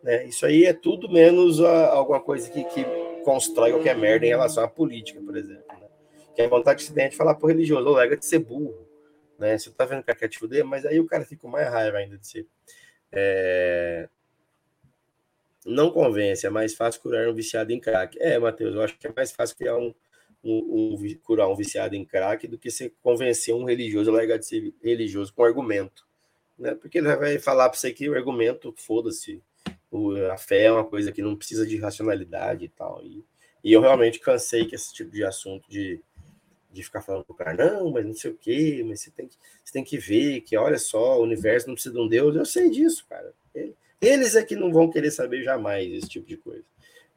Né? 0.03 0.27
Isso 0.27 0.47
aí 0.47 0.65
é 0.65 0.73
tudo 0.73 1.09
menos 1.11 1.61
a, 1.61 1.89
alguma 1.89 2.21
coisa 2.21 2.51
que, 2.51 2.65
que 2.65 2.85
constrói 3.25 3.73
qualquer 3.73 3.97
merda 3.97 4.25
em 4.25 4.31
relação 4.31 4.65
à 4.65 4.69
política, 4.69 5.21
por 5.21 5.37
exemplo. 5.37 5.65
Né? 5.69 5.89
Que 6.35 6.43
é 6.43 6.49
vontade 6.49 6.91
de 6.93 7.17
falar 7.17 7.35
pro 7.35 7.49
religioso, 7.49 7.93
lega 7.93 8.17
de 8.17 8.25
ser 8.25 8.39
burro. 8.39 8.87
Né? 9.39 9.59
Você 9.59 9.71
tá 9.71 9.85
vendo 9.85 10.03
que 10.03 10.15
quer 10.15 10.29
te 10.29 10.39
fuder, 10.39 10.65
mas 10.65 10.87
aí 10.87 10.99
o 10.99 11.07
cara 11.07 11.25
fica 11.25 11.43
com 11.43 11.49
mais 11.49 11.69
raiva 11.69 11.99
ainda 11.99 12.17
de 12.17 12.27
ser. 12.27 12.47
É... 13.13 14.09
Não 15.67 15.91
convence, 15.91 16.47
é 16.47 16.51
mais 16.51 16.75
fácil 16.75 17.01
curar 17.01 17.29
um 17.29 17.35
viciado 17.35 17.73
em 17.73 17.81
crack. 17.81 18.17
É, 18.21 18.39
Matheus, 18.39 18.75
eu 18.77 18.83
acho 18.83 18.97
que 18.97 19.07
é 19.07 19.13
mais 19.15 19.33
fácil 19.33 19.57
criar 19.57 19.77
um, 19.77 19.93
um, 20.45 20.95
um, 20.95 21.15
curar 21.25 21.49
um 21.49 21.57
viciado 21.57 21.97
em 21.97 22.05
crack 22.05 22.47
do 22.47 22.57
que 22.57 22.71
você 22.71 22.93
convencer 23.03 23.53
um 23.53 23.65
religioso 23.65 24.11
a 24.11 24.15
largar 24.15 24.39
de 24.39 24.47
ser 24.47 24.73
religioso 24.81 25.35
com 25.35 25.43
argumento. 25.43 26.07
Né? 26.57 26.75
Porque 26.77 26.99
ele 26.99 27.15
vai 27.17 27.39
falar 27.41 27.69
para 27.69 27.77
você 27.77 27.93
que 27.93 28.09
o 28.09 28.15
argumento, 28.15 28.73
foda-se, 28.77 29.43
a 30.33 30.37
fé 30.37 30.65
é 30.65 30.73
uma 30.73 30.85
coisa 30.85 31.11
que 31.11 31.21
não 31.21 31.35
precisa 31.35 31.67
de 31.67 31.77
racionalidade 31.77 32.65
e 32.65 32.69
tal. 32.69 33.03
E, 33.03 33.25
e 33.65 33.73
eu 33.73 33.81
realmente 33.81 34.21
cansei 34.21 34.67
que 34.67 34.77
esse 34.77 34.95
tipo 34.95 35.11
de 35.11 35.25
assunto 35.25 35.69
de, 35.69 36.01
de 36.71 36.83
ficar 36.85 37.03
falando 37.03 37.25
pro 37.25 37.35
cara, 37.35 37.55
não, 37.55 37.91
mas 37.91 38.07
não 38.07 38.15
sei 38.15 38.31
o 38.31 38.37
quê, 38.37 38.85
mas 38.87 39.01
você 39.01 39.11
tem, 39.11 39.27
que, 39.27 39.37
você 39.65 39.73
tem 39.73 39.83
que 39.83 39.99
ver 39.99 40.43
que, 40.43 40.57
olha 40.57 40.79
só, 40.79 41.19
o 41.19 41.25
universo 41.25 41.67
não 41.67 41.75
precisa 41.75 41.95
de 41.95 42.01
um 42.01 42.07
Deus. 42.07 42.37
Eu 42.37 42.45
sei 42.45 42.71
disso, 42.71 43.05
cara. 43.09 43.35
Eles 44.01 44.37
é 44.37 44.43
que 44.43 44.57
não 44.57 44.73
vão 44.73 44.91
querer 44.91 45.11
saber 45.11 45.43
jamais 45.43 45.91
esse 45.93 46.09
tipo 46.09 46.27
de 46.27 46.37
coisa. 46.37 46.65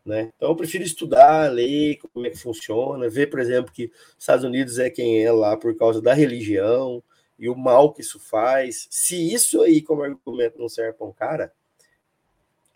Né? 0.06 0.32
Então 0.36 0.50
eu 0.50 0.56
prefiro 0.56 0.84
estudar, 0.84 1.52
ler 1.52 1.98
como 1.98 2.26
é 2.26 2.30
que 2.30 2.38
funciona, 2.38 3.10
ver, 3.10 3.28
por 3.28 3.40
exemplo, 3.40 3.72
que 3.72 3.86
os 3.86 4.18
Estados 4.20 4.46
Unidos 4.46 4.80
é 4.80 4.90
quem 4.90 5.24
é 5.24 5.32
lá 5.32 5.58
por 5.58 5.76
causa 5.78 6.02
da 6.02 6.14
religião 6.14 7.04
e 7.38 7.50
o 7.50 7.56
mal 7.56 7.94
que 7.94 8.02
isso 8.02 8.20
faz. 8.20 8.88
Se 8.90 9.34
isso 9.34 9.62
aí, 9.62 9.82
como 9.82 10.04
argumento, 10.04 10.60
não 10.60 10.70
serve 10.70 10.94
para 10.94 11.08
um 11.08 11.12
cara, 11.12 11.54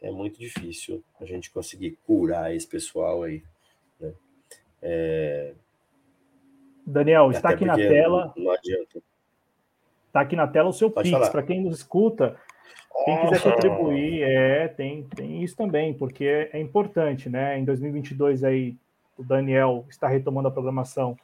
é 0.02 0.12
muito 0.12 0.38
difícil 0.38 1.04
a 1.20 1.26
gente 1.26 1.50
conseguir 1.50 1.98
curar 2.06 2.54
esse 2.54 2.68
pessoal 2.68 3.24
aí. 3.24 3.42
Né? 4.00 4.14
É... 4.82 5.54
Daniel, 6.86 7.32
está 7.32 7.50
aqui 7.50 7.66
na 7.66 7.76
tela. 7.76 8.34
Não, 8.36 8.46
não 8.46 8.52
adianta. 8.52 9.02
Está 10.08 10.22
aqui 10.22 10.36
na 10.36 10.48
tela 10.48 10.70
o 10.70 10.74
seu 10.74 10.92
Pode 10.92 11.10
Pix. 11.10 11.30
Para 11.30 11.42
quem 11.42 11.62
nos 11.62 11.78
escuta, 11.78 12.40
quem 13.06 13.20
quiser 13.22 13.42
contribuir, 13.42 14.24
é, 14.24 14.68
tem, 14.68 15.04
tem 15.04 15.44
isso 15.44 15.56
também, 15.56 15.94
porque 15.94 16.26
é, 16.26 16.50
é, 16.54 16.60
importante, 16.60 17.30
né? 17.30 17.58
Em 17.58 17.66
2022 17.66 18.44
aí, 18.44 18.76
o 19.18 19.24
Daniel 19.24 19.86
está 19.90 20.08
retomando 20.08 20.48
a 20.48 20.52
programação 20.52 21.18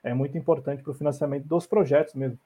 é 0.03 0.13
muito 0.13 0.37
importante 0.37 0.83
para 0.83 0.91
o 0.91 0.95
financiamento 0.95 1.45
dos 1.45 1.65
projetos 1.65 2.13
mesmo, 2.13 2.37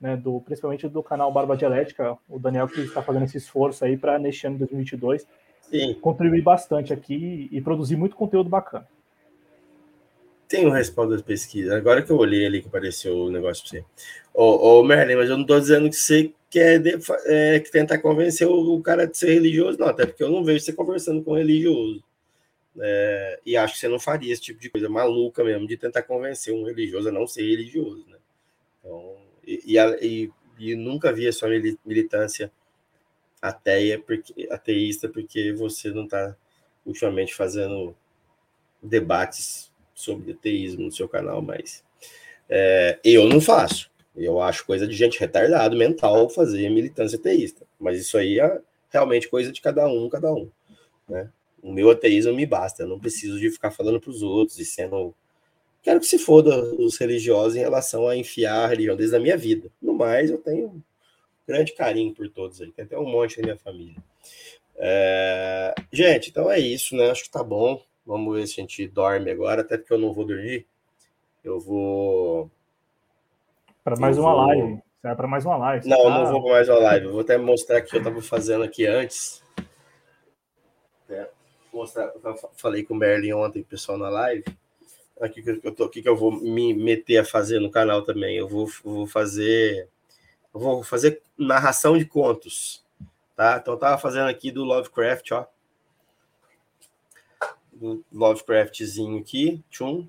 né, 0.00 0.16
do, 0.16 0.40
principalmente 0.40 0.88
do 0.88 1.02
canal 1.02 1.32
Barba 1.32 1.56
Dialética, 1.56 2.16
o 2.28 2.38
Daniel 2.38 2.68
que 2.68 2.80
está 2.80 3.02
fazendo 3.02 3.24
esse 3.24 3.38
esforço 3.38 3.84
aí 3.84 3.96
para 3.96 4.16
neste 4.18 4.46
ano 4.46 4.54
de 4.54 4.60
2022 4.60 5.26
Sim. 5.62 5.94
contribuir 5.94 6.42
bastante 6.42 6.92
aqui 6.92 7.48
e 7.50 7.60
produzir 7.60 7.96
muito 7.96 8.14
conteúdo 8.14 8.48
bacana. 8.48 8.86
Tem 10.52 10.66
um 10.66 10.70
respaldo 10.70 11.16
da 11.16 11.22
pesquisa. 11.22 11.74
Agora 11.74 12.02
que 12.02 12.12
eu 12.12 12.18
olhei 12.18 12.44
ali 12.44 12.60
que 12.60 12.68
apareceu 12.68 13.16
o 13.16 13.30
negócio 13.30 13.64
para 13.64 13.80
você. 13.80 13.86
Ô, 14.34 14.80
ô 14.80 14.84
Merlin, 14.84 15.14
mas 15.14 15.30
eu 15.30 15.36
não 15.36 15.44
estou 15.44 15.58
dizendo 15.58 15.88
que 15.88 15.96
você 15.96 16.30
quer 16.50 16.78
de, 16.78 16.98
é, 17.24 17.58
tentar 17.60 17.96
convencer 18.00 18.46
o, 18.46 18.74
o, 18.74 18.82
cara 18.82 19.06
de 19.06 19.16
ser 19.16 19.32
religioso, 19.32 19.78
não, 19.78 19.86
até 19.86 20.04
porque 20.04 20.22
eu 20.22 20.28
não 20.28 20.44
vejo 20.44 20.62
você 20.62 20.74
conversando 20.74 21.24
com 21.24 21.32
um 21.32 21.38
religioso. 21.38 22.04
É, 22.78 23.40
e 23.46 23.56
acho 23.56 23.72
que 23.72 23.80
você 23.80 23.88
não 23.88 23.98
faria 23.98 24.30
esse 24.30 24.42
tipo 24.42 24.60
de 24.60 24.68
coisa 24.68 24.90
maluca 24.90 25.42
mesmo, 25.42 25.66
de 25.66 25.78
tentar 25.78 26.02
convencer 26.02 26.52
um 26.52 26.66
religioso 26.66 27.08
a 27.08 27.12
não 27.12 27.26
ser 27.26 27.48
religioso. 27.48 28.04
Né? 28.06 28.18
Então, 28.78 29.16
e, 29.46 29.78
e, 30.02 30.30
e, 30.58 30.76
nunca 30.76 31.14
vi 31.14 31.26
a 31.28 31.32
sua 31.32 31.48
militância 31.82 32.52
ateia, 33.40 33.98
porque, 33.98 34.46
ateísta, 34.50 35.08
porque 35.08 35.50
você 35.54 35.88
não 35.88 36.04
está 36.04 36.36
ultimamente 36.84 37.34
fazendo 37.34 37.96
debates 38.82 39.71
sobre 40.02 40.32
ateísmo 40.32 40.84
no 40.84 40.92
seu 40.92 41.08
canal, 41.08 41.40
mas 41.40 41.82
é, 42.48 42.98
eu 43.04 43.28
não 43.28 43.40
faço. 43.40 43.90
Eu 44.14 44.40
acho 44.40 44.66
coisa 44.66 44.86
de 44.86 44.94
gente 44.94 45.18
retardado 45.18 45.76
mental 45.76 46.28
fazer 46.28 46.68
militância 46.68 47.18
ateísta. 47.18 47.66
Mas 47.80 47.98
isso 47.98 48.18
aí 48.18 48.38
é 48.38 48.60
realmente 48.90 49.28
coisa 49.28 49.50
de 49.50 49.60
cada 49.60 49.86
um, 49.88 50.08
cada 50.08 50.32
um. 50.32 50.50
Né? 51.08 51.30
O 51.62 51.72
meu 51.72 51.90
ateísmo 51.90 52.34
me 52.34 52.44
basta, 52.44 52.82
eu 52.82 52.88
não 52.88 52.98
preciso 52.98 53.38
de 53.38 53.50
ficar 53.50 53.70
falando 53.70 54.00
para 54.00 54.10
os 54.10 54.22
outros 54.22 54.58
e 54.58 54.64
sendo. 54.64 55.14
Quero 55.82 55.98
que 55.98 56.06
se 56.06 56.18
foda 56.18 56.62
os 56.74 56.98
religiosos 56.98 57.56
em 57.56 57.60
relação 57.60 58.06
a 58.06 58.16
enfiar 58.16 58.64
a 58.64 58.66
religião 58.66 58.96
desde 58.96 59.16
a 59.16 59.20
minha 59.20 59.36
vida. 59.36 59.70
No 59.80 59.94
mais, 59.94 60.30
eu 60.30 60.38
tenho 60.38 60.66
um 60.66 60.82
grande 61.46 61.72
carinho 61.72 62.14
por 62.14 62.28
todos 62.28 62.60
aí, 62.60 62.70
tem 62.70 62.84
até 62.84 62.98
um 62.98 63.08
monte 63.08 63.38
na 63.38 63.44
minha 63.44 63.56
família. 63.56 63.96
É... 64.76 65.74
Gente, 65.92 66.30
então 66.30 66.50
é 66.50 66.58
isso, 66.58 66.94
né? 66.96 67.10
Acho 67.10 67.24
que 67.24 67.30
tá 67.30 67.42
bom. 67.42 67.82
Vamos 68.04 68.34
ver 68.34 68.46
se 68.46 68.60
a 68.60 68.62
gente 68.62 68.86
dorme 68.88 69.30
agora, 69.30 69.62
até 69.62 69.78
porque 69.78 69.92
eu 69.92 69.98
não 69.98 70.12
vou 70.12 70.24
dormir. 70.24 70.66
Eu 71.42 71.60
vou. 71.60 72.50
Para 73.84 73.96
mais 73.96 74.16
eu 74.16 74.22
uma 74.22 74.34
vou... 74.34 74.46
live. 74.46 74.82
Será 75.00 75.16
para 75.16 75.26
mais 75.26 75.44
uma 75.44 75.56
live. 75.56 75.88
Não, 75.88 76.02
tá... 76.02 76.10
não 76.10 76.30
vou 76.30 76.42
para 76.42 76.52
mais 76.52 76.68
uma 76.68 76.78
live. 76.78 77.06
Eu 77.06 77.12
vou 77.12 77.20
até 77.20 77.36
mostrar 77.36 77.80
o 77.80 77.84
que 77.84 77.96
eu 77.96 77.98
estava 77.98 78.22
fazendo 78.22 78.64
aqui 78.64 78.86
antes. 78.86 79.42
É 81.08 81.28
mostrar, 81.72 82.12
falei 82.56 82.84
com 82.84 82.94
o 82.94 82.96
Merlin 82.96 83.32
ontem, 83.32 83.62
pessoal, 83.62 83.98
na 83.98 84.08
live. 84.08 84.44
Aqui 85.20 85.42
que 85.42 85.60
eu 85.62 85.74
tô 85.74 85.84
aqui 85.84 86.02
que 86.02 86.08
eu 86.08 86.16
vou 86.16 86.32
me 86.32 86.74
meter 86.74 87.18
a 87.18 87.24
fazer 87.24 87.60
no 87.60 87.70
canal 87.70 88.02
também. 88.02 88.36
Eu 88.36 88.48
vou, 88.48 88.68
vou 88.84 89.06
fazer 89.06 89.88
eu 90.54 90.60
vou 90.60 90.82
fazer 90.82 91.22
narração 91.38 91.96
de 91.96 92.04
contos, 92.04 92.84
tá? 93.34 93.58
Então 93.60 93.74
eu 93.74 93.78
tava 93.78 93.96
fazendo 93.98 94.28
aqui 94.28 94.50
do 94.50 94.64
Lovecraft, 94.64 95.32
ó. 95.32 95.46
Do 97.82 98.04
Lovecraftzinho 98.12 99.18
aqui, 99.18 99.60
tchum, 99.68 100.06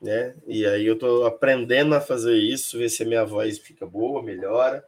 né? 0.00 0.34
E 0.48 0.66
aí 0.66 0.84
eu 0.84 0.98
tô 0.98 1.24
aprendendo 1.24 1.94
a 1.94 2.00
fazer 2.00 2.34
isso, 2.34 2.76
ver 2.76 2.88
se 2.88 3.04
a 3.04 3.06
minha 3.06 3.24
voz 3.24 3.56
fica 3.56 3.86
boa, 3.86 4.20
melhora. 4.20 4.84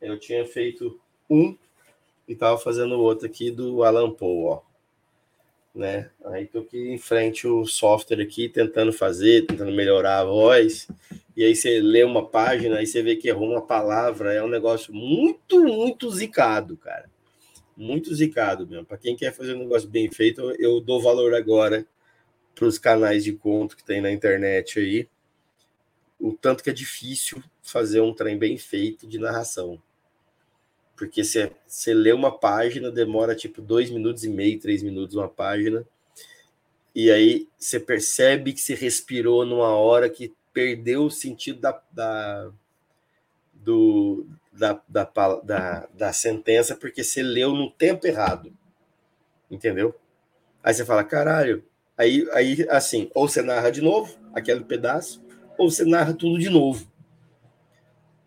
Eu 0.00 0.16
tinha 0.16 0.46
feito 0.46 1.00
um 1.28 1.58
e 2.28 2.36
tava 2.36 2.56
fazendo 2.56 3.00
outro 3.00 3.26
aqui 3.26 3.50
do 3.50 3.82
Alan 3.82 4.12
Poe, 4.12 4.44
ó. 4.44 4.60
Né? 5.74 6.08
Aí 6.26 6.46
tô 6.46 6.60
aqui 6.60 6.78
em 6.78 6.98
frente 6.98 7.48
o 7.48 7.66
software 7.66 8.22
aqui, 8.22 8.48
tentando 8.48 8.92
fazer, 8.92 9.44
tentando 9.44 9.72
melhorar 9.72 10.20
a 10.20 10.24
voz. 10.24 10.86
E 11.36 11.42
aí 11.42 11.56
você 11.56 11.80
lê 11.80 12.04
uma 12.04 12.28
página, 12.28 12.76
aí 12.78 12.86
você 12.86 13.02
vê 13.02 13.16
que 13.16 13.26
errou 13.26 13.50
uma 13.50 13.66
palavra, 13.66 14.32
é 14.32 14.40
um 14.40 14.48
negócio 14.48 14.94
muito, 14.94 15.64
muito 15.64 16.08
zicado, 16.12 16.76
cara. 16.76 17.09
Muito 17.80 18.14
zicado 18.14 18.66
mesmo. 18.66 18.84
Para 18.84 18.98
quem 18.98 19.16
quer 19.16 19.32
fazer 19.32 19.54
um 19.54 19.60
negócio 19.60 19.88
bem 19.88 20.10
feito, 20.10 20.42
eu 20.58 20.80
dou 20.80 21.00
valor 21.00 21.34
agora 21.34 21.86
para 22.54 22.66
os 22.66 22.78
canais 22.78 23.24
de 23.24 23.32
conto 23.32 23.76
que 23.76 23.84
tem 23.84 24.00
na 24.00 24.10
internet 24.10 24.78
aí. 24.78 25.08
O 26.18 26.32
tanto 26.32 26.62
que 26.62 26.70
é 26.70 26.72
difícil 26.74 27.42
fazer 27.62 28.00
um 28.00 28.12
trem 28.12 28.36
bem 28.36 28.58
feito 28.58 29.06
de 29.06 29.18
narração 29.18 29.80
porque 31.00 31.24
você, 31.24 31.94
lê 31.94 32.12
uma 32.12 32.30
página, 32.30 32.90
demora 32.90 33.34
tipo 33.34 33.62
dois 33.62 33.88
minutos 33.88 34.22
e 34.22 34.28
meio, 34.28 34.60
três 34.60 34.82
minutos 34.82 35.16
uma 35.16 35.30
página, 35.30 35.82
e 36.94 37.10
aí 37.10 37.48
você 37.58 37.80
percebe 37.80 38.52
que 38.52 38.60
se 38.60 38.74
respirou 38.74 39.46
numa 39.46 39.74
hora 39.74 40.10
que 40.10 40.34
perdeu 40.52 41.04
o 41.04 41.10
sentido 41.10 41.58
da, 41.58 41.82
da, 41.90 42.52
do, 43.54 44.26
da, 44.52 44.80
da, 44.88 45.04
da, 45.42 45.88
da 45.92 46.12
sentença, 46.12 46.76
porque 46.76 47.04
você 47.04 47.22
leu 47.22 47.52
no 47.52 47.70
tempo 47.70 48.06
errado, 48.06 48.52
entendeu? 49.50 49.94
Aí 50.62 50.74
você 50.74 50.84
fala, 50.84 51.04
caralho, 51.04 51.64
aí, 51.96 52.28
aí 52.32 52.66
assim, 52.68 53.10
ou 53.14 53.28
você 53.28 53.42
narra 53.42 53.70
de 53.70 53.80
novo 53.80 54.18
aquele 54.34 54.64
pedaço, 54.64 55.22
ou 55.56 55.70
você 55.70 55.84
narra 55.84 56.12
tudo 56.12 56.38
de 56.38 56.48
novo. 56.48 56.90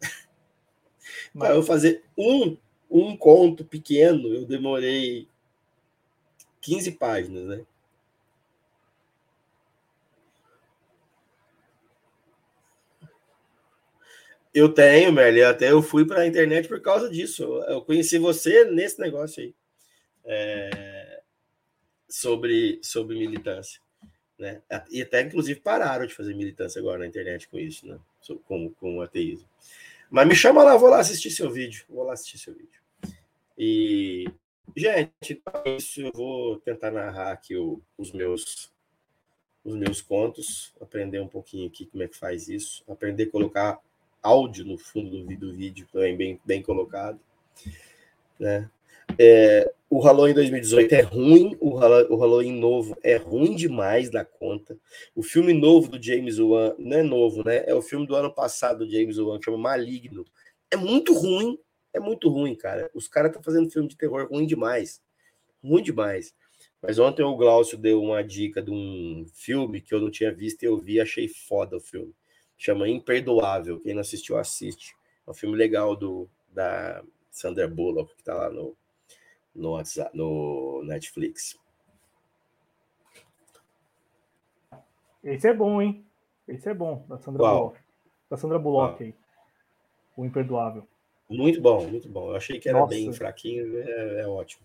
Mas... 1.34 1.48
Para 1.48 1.56
eu 1.56 1.64
fazer 1.64 2.04
um, 2.18 2.58
um 2.90 3.18
conto 3.18 3.66
pequeno, 3.66 4.34
eu 4.34 4.46
demorei 4.46 5.28
15 6.62 6.92
páginas, 6.94 7.44
né? 7.46 7.66
Eu 14.54 14.70
tenho, 14.70 15.12
Merle. 15.12 15.44
Até 15.44 15.72
eu 15.72 15.82
fui 15.82 16.06
para 16.06 16.22
a 16.22 16.28
internet 16.28 16.68
por 16.68 16.80
causa 16.80 17.10
disso. 17.10 17.44
Eu 17.68 17.82
conheci 17.82 18.20
você 18.20 18.66
nesse 18.66 19.00
negócio 19.00 19.42
aí. 19.42 19.56
É... 20.26 21.22
Sobre, 22.08 22.80
sobre 22.84 23.18
militância. 23.18 23.82
Né? 24.38 24.62
E 24.92 25.02
até, 25.02 25.22
inclusive, 25.22 25.60
pararam 25.60 26.06
de 26.06 26.14
fazer 26.14 26.36
militância 26.36 26.80
agora 26.80 27.00
na 27.00 27.08
internet 27.08 27.48
com 27.48 27.58
isso, 27.58 27.88
né? 27.88 27.98
Com, 28.46 28.70
com 28.70 28.98
o 28.98 29.02
ateísmo. 29.02 29.48
Mas 30.12 30.28
me 30.28 30.36
chama 30.36 30.64
lá, 30.64 30.78
vou 30.78 30.90
lá 30.90 31.00
assistir 31.00 31.32
seu 31.32 31.50
vídeo. 31.50 31.86
Vou 31.90 32.04
lá 32.04 32.14
assistir 32.14 32.38
seu 32.38 32.54
vídeo. 32.54 32.82
E, 33.58 34.26
gente, 34.76 35.12
então 35.30 35.62
é 35.66 35.78
isso. 35.78 36.02
Eu 36.02 36.12
vou 36.14 36.60
tentar 36.60 36.92
narrar 36.92 37.32
aqui 37.32 37.56
o, 37.56 37.82
os 37.98 38.12
meus 38.12 38.72
os 39.64 39.76
meus 39.76 40.02
contos, 40.02 40.74
aprender 40.82 41.22
um 41.22 41.28
pouquinho 41.28 41.68
aqui 41.68 41.86
como 41.86 42.04
é 42.04 42.08
que 42.08 42.18
faz 42.18 42.50
isso, 42.50 42.84
aprender 42.86 43.24
a 43.24 43.32
colocar 43.32 43.80
áudio 44.24 44.66
no 44.66 44.78
fundo 44.78 45.10
do, 45.10 45.36
do 45.36 45.54
vídeo 45.54 45.86
também 45.92 46.16
bem, 46.16 46.42
bem 46.46 46.62
colocado. 46.62 47.20
Né? 48.40 48.70
É, 49.20 49.72
o 49.90 50.00
Halloween 50.00 50.34
2018 50.34 50.94
é 50.94 51.02
ruim, 51.02 51.58
o, 51.60 51.76
Halloween 51.76 52.58
novo 52.58 52.98
é 53.04 53.18
ruim 53.18 53.56
demais 53.56 54.10
da 54.10 54.26
conta. 54.26 54.78
O 55.14 55.22
filme 55.22 55.54
novo 55.54 55.90
do 55.90 56.02
James 56.02 56.40
Wan, 56.40 56.74
não 56.80 56.98
é 56.98 57.04
novo, 57.04 57.44
né? 57.44 57.64
É 57.68 57.76
o 57.76 57.82
filme 57.82 58.08
do 58.08 58.16
ano 58.16 58.34
passado 58.34 58.86
do 58.86 58.92
James 58.92 59.20
Wan, 59.20 59.38
que 59.38 59.46
chama 59.46 59.58
Maligno. 59.58 60.26
É 60.72 60.78
muito 60.78 61.14
ruim, 61.14 61.60
é 61.94 62.00
muito 62.00 62.30
ruim, 62.30 62.56
cara. 62.56 62.90
Os 62.94 63.08
caras 63.08 63.30
estão 63.30 63.44
fazendo 63.44 63.70
filme 63.70 63.88
de 63.88 63.98
terror 63.98 64.28
ruim 64.32 64.48
demais. 64.48 65.02
Ruim 65.64 65.84
demais. 65.84 66.34
Mas 66.82 66.98
ontem 66.98 67.22
o 67.22 67.36
Glaucio 67.36 67.78
deu 67.78 68.02
uma 68.02 68.24
dica 68.24 68.62
de 68.62 68.72
um 68.72 69.26
filme 69.34 69.80
que 69.80 69.94
eu 69.94 70.02
não 70.02 70.10
tinha 70.10 70.34
visto 70.34 70.64
e 70.64 70.66
eu 70.66 70.78
vi, 70.78 71.00
achei 71.00 71.28
foda 71.28 71.78
o 71.78 71.82
filme 71.82 72.14
chama 72.58 72.88
Imperdoável. 72.88 73.80
Quem 73.80 73.94
não 73.94 74.02
assistiu, 74.02 74.38
assiste. 74.38 74.96
É 75.26 75.32
um 75.32 75.34
filme 75.34 75.56
legal 75.56 75.96
do 75.96 76.30
da 76.50 77.04
Sandra 77.32 77.68
Bullock, 77.68 78.14
que 78.14 78.22
está 78.22 78.36
lá 78.36 78.50
no, 78.50 78.76
no, 79.56 79.72
WhatsApp, 79.72 80.16
no 80.16 80.84
Netflix. 80.86 81.60
Esse 85.24 85.48
é 85.48 85.54
bom, 85.54 85.82
hein? 85.82 86.06
Esse 86.48 86.70
é 86.70 86.74
bom, 86.74 87.06
da 87.08 87.18
Sandra 87.18 87.40
Qual? 87.40 87.58
Bullock. 87.58 87.80
Da 88.30 88.38
Sandra 88.38 88.60
Bullock 88.60 89.04
aí. 89.04 89.16
O 90.16 90.26
Imperdoável. 90.26 90.88
Muito 91.30 91.60
bom, 91.60 91.88
muito 91.88 92.08
bom. 92.08 92.30
Eu 92.30 92.36
achei 92.36 92.60
que 92.60 92.70
era 92.70 92.80
Nossa. 92.80 92.94
bem 92.94 93.12
fraquinho, 93.14 93.80
é, 93.80 94.22
é 94.22 94.28
ótimo. 94.28 94.64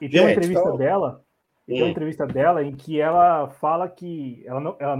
E 0.00 0.08
tem 0.08 0.20
uma 0.20 0.30
entrevista 0.30 0.60
então... 0.60 0.76
dela, 0.76 1.24
hum. 1.62 1.64
tem 1.66 1.82
uma 1.82 1.86
hum. 1.86 1.90
entrevista 1.90 2.26
dela 2.26 2.62
em 2.62 2.76
que 2.76 3.00
ela 3.00 3.48
fala 3.48 3.88
que 3.88 4.42
ela 4.46 4.60
não, 4.60 4.76
ela 4.78 4.96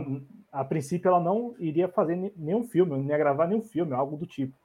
a 0.54 0.64
princípio 0.64 1.08
ela 1.08 1.18
não 1.18 1.56
iria 1.58 1.88
fazer 1.88 2.32
nenhum 2.36 2.62
filme, 2.62 2.92
não 2.96 3.04
ia 3.04 3.18
gravar 3.18 3.48
nenhum 3.48 3.62
filme, 3.62 3.92
algo 3.92 4.16
do 4.16 4.24
tipo. 4.24 4.56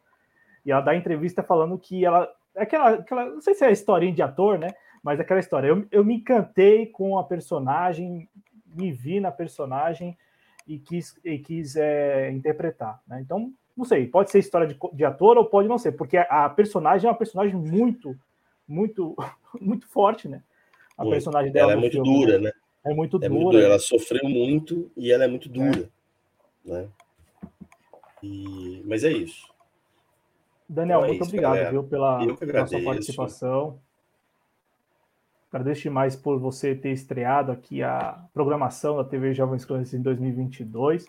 E 0.64 0.72
ela 0.72 0.82
dá 0.82 0.96
entrevista 0.96 1.42
falando 1.42 1.80
que 1.80 2.06
ela. 2.06 2.32
Aquela, 2.56 2.90
aquela 2.92 3.26
não 3.26 3.42
sei 3.42 3.56
se 3.56 3.66
é 3.66 3.72
historinha 3.72 4.14
de 4.14 4.22
ator, 4.22 4.60
né? 4.60 4.70
Mas 5.02 5.20
aquela 5.20 5.40
história. 5.40 5.68
Eu, 5.68 5.88
eu 5.92 6.06
me 6.06 6.18
encantei 6.18 6.86
com 6.86 7.18
a 7.18 7.24
personagem, 7.24 8.30
me 8.68 8.92
vi 8.92 9.20
na 9.20 9.32
personagem 9.32 10.16
e 10.68 10.78
quis, 10.78 11.20
e 11.26 11.40
quis 11.40 11.76
é, 11.76 12.30
interpretar. 12.32 13.02
Né? 13.08 13.22
Então, 13.22 13.52
não 13.76 13.84
sei, 13.84 14.06
pode 14.06 14.30
ser 14.30 14.38
história 14.38 14.68
de, 14.68 14.78
de 14.94 15.06
ator 15.06 15.38
ou 15.38 15.46
pode 15.46 15.68
não 15.68 15.80
ser, 15.80 15.94
porque 15.94 16.18
a, 16.18 16.46
a 16.46 16.50
personagem 16.50 17.08
é 17.08 17.12
uma 17.12 17.18
personagem 17.18 17.56
muito, 17.56 18.16
muito, 18.68 19.16
muito 19.60 19.88
forte, 19.88 20.28
né? 20.28 20.44
A 20.96 21.02
muito. 21.02 21.14
personagem 21.16 21.52
dela. 21.52 21.72
Ela 21.72 21.80
é 21.80 21.82
muito 21.82 21.94
filme, 21.94 22.26
dura, 22.26 22.38
né? 22.38 22.52
É 22.86 22.94
muito 22.94 23.18
é 23.18 23.28
dura. 23.28 23.34
Muito 23.34 23.52
dura. 23.52 23.64
Ela 23.64 23.80
sofreu 23.80 24.28
muito 24.30 24.92
e 24.96 25.12
ela 25.12 25.24
é 25.24 25.28
muito 25.28 25.50
dura. 25.50 25.90
É. 26.66 26.70
Né? 26.70 26.88
E... 28.24 28.84
Mas 28.86 29.04
é 29.04 29.12
isso. 29.12 29.48
Daniel, 30.68 31.00
então 31.00 31.06
é 31.06 31.08
muito 31.08 31.22
isso, 31.22 31.30
obrigado 31.30 31.72
viu, 31.72 31.84
pela, 31.84 32.36
pela 32.38 32.68
sua 32.68 32.84
participação. 32.84 33.80
Agradeço 35.52 35.82
demais 35.82 36.16
por 36.16 36.40
você 36.40 36.76
ter 36.76 36.92
estreado 36.92 37.52
aqui 37.52 37.82
a 37.82 38.24
programação 38.34 38.98
da 38.98 39.04
TV 39.04 39.34
Jovens 39.34 39.66
Crônicas 39.66 39.96
em 39.96 40.02
2022. 40.02 41.08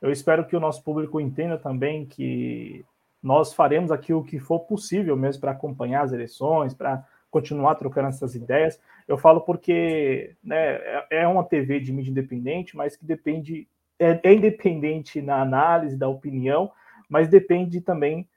Eu 0.00 0.12
espero 0.12 0.46
que 0.46 0.54
o 0.54 0.60
nosso 0.60 0.84
público 0.84 1.18
entenda 1.18 1.56
também 1.56 2.04
que 2.04 2.84
nós 3.22 3.54
faremos 3.54 3.90
aqui 3.90 4.12
o 4.12 4.22
que 4.22 4.38
for 4.38 4.60
possível 4.60 5.16
mesmo 5.16 5.40
para 5.40 5.52
acompanhar 5.52 6.02
as 6.02 6.12
eleições, 6.12 6.74
para 6.74 7.04
continuar 7.30 7.74
trocando 7.74 8.08
essas 8.08 8.34
ideias. 8.34 8.80
Eu 9.06 9.18
falo 9.18 9.40
porque 9.40 10.36
né, 10.42 10.76
é, 10.76 11.06
é 11.10 11.28
uma 11.28 11.44
TV 11.44 11.80
de 11.80 11.92
mídia 11.92 12.10
independente, 12.10 12.76
mas 12.76 12.96
que 12.96 13.04
depende, 13.04 13.68
é, 13.98 14.20
é 14.22 14.34
independente 14.34 15.20
na 15.20 15.40
análise 15.40 15.96
da 15.96 16.08
opinião, 16.08 16.70
mas 17.08 17.28
depende 17.28 17.80
também 17.80 18.28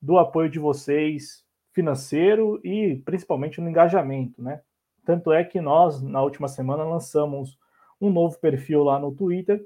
do 0.00 0.18
apoio 0.18 0.48
de 0.48 0.58
vocês 0.58 1.44
financeiro 1.72 2.60
e 2.64 2.96
principalmente 3.04 3.60
no 3.60 3.68
engajamento, 3.68 4.42
né? 4.42 4.60
Tanto 5.04 5.32
é 5.32 5.42
que 5.42 5.60
nós, 5.60 6.02
na 6.02 6.22
última 6.22 6.48
semana, 6.48 6.84
lançamos 6.84 7.58
um 8.00 8.10
novo 8.10 8.38
perfil 8.38 8.84
lá 8.84 8.98
no 8.98 9.12
Twitter, 9.12 9.64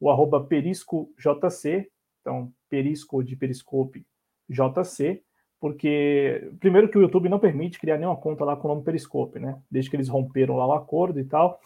o 0.00 0.10
arroba 0.10 0.42
periscojc, 0.44 1.90
então 2.20 2.52
perisco 2.68 3.22
de 3.22 3.36
periscope 3.36 4.06
JC, 4.48 5.22
porque 5.60 6.50
primeiro 6.60 6.88
que 6.88 6.96
o 6.96 7.02
YouTube 7.02 7.28
não 7.28 7.38
permite 7.38 7.80
criar 7.80 7.98
nenhuma 7.98 8.16
conta 8.16 8.44
lá 8.44 8.56
com 8.56 8.68
o 8.68 8.70
nome 8.70 8.84
Periscope, 8.84 9.38
né? 9.38 9.58
Desde 9.70 9.90
que 9.90 9.96
eles 9.96 10.08
romperam 10.08 10.56
lá 10.56 10.66
o 10.66 10.72
acordo 10.72 11.18
e 11.18 11.24
tal, 11.24 11.60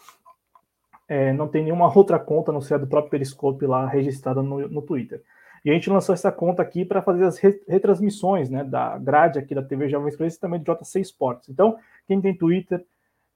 é, 1.07 1.31
não 1.33 1.47
tem 1.47 1.63
nenhuma 1.63 1.91
outra 1.95 2.19
conta, 2.19 2.51
não 2.51 2.61
ser 2.61 2.75
a 2.75 2.77
do 2.77 2.87
próprio 2.87 3.11
Periscope 3.11 3.65
lá 3.65 3.87
registrada 3.87 4.41
no, 4.41 4.67
no 4.67 4.81
Twitter. 4.81 5.21
E 5.63 5.69
a 5.69 5.73
gente 5.73 5.89
lançou 5.89 6.13
essa 6.13 6.31
conta 6.31 6.61
aqui 6.61 6.83
para 6.83 7.01
fazer 7.01 7.23
as 7.23 7.37
retransmissões, 7.37 8.49
né, 8.49 8.65
da 8.65 8.97
grade 8.97 9.39
aqui 9.39 9.55
da 9.55 9.63
TV 9.63 9.87
Jovens 9.87 10.15
Crentes 10.15 10.35
e 10.35 10.39
também 10.39 10.59
do 10.59 10.65
JC 10.65 10.99
Esportes. 10.99 11.47
Então, 11.47 11.77
quem 12.05 12.19
tem 12.19 12.35
Twitter 12.35 12.83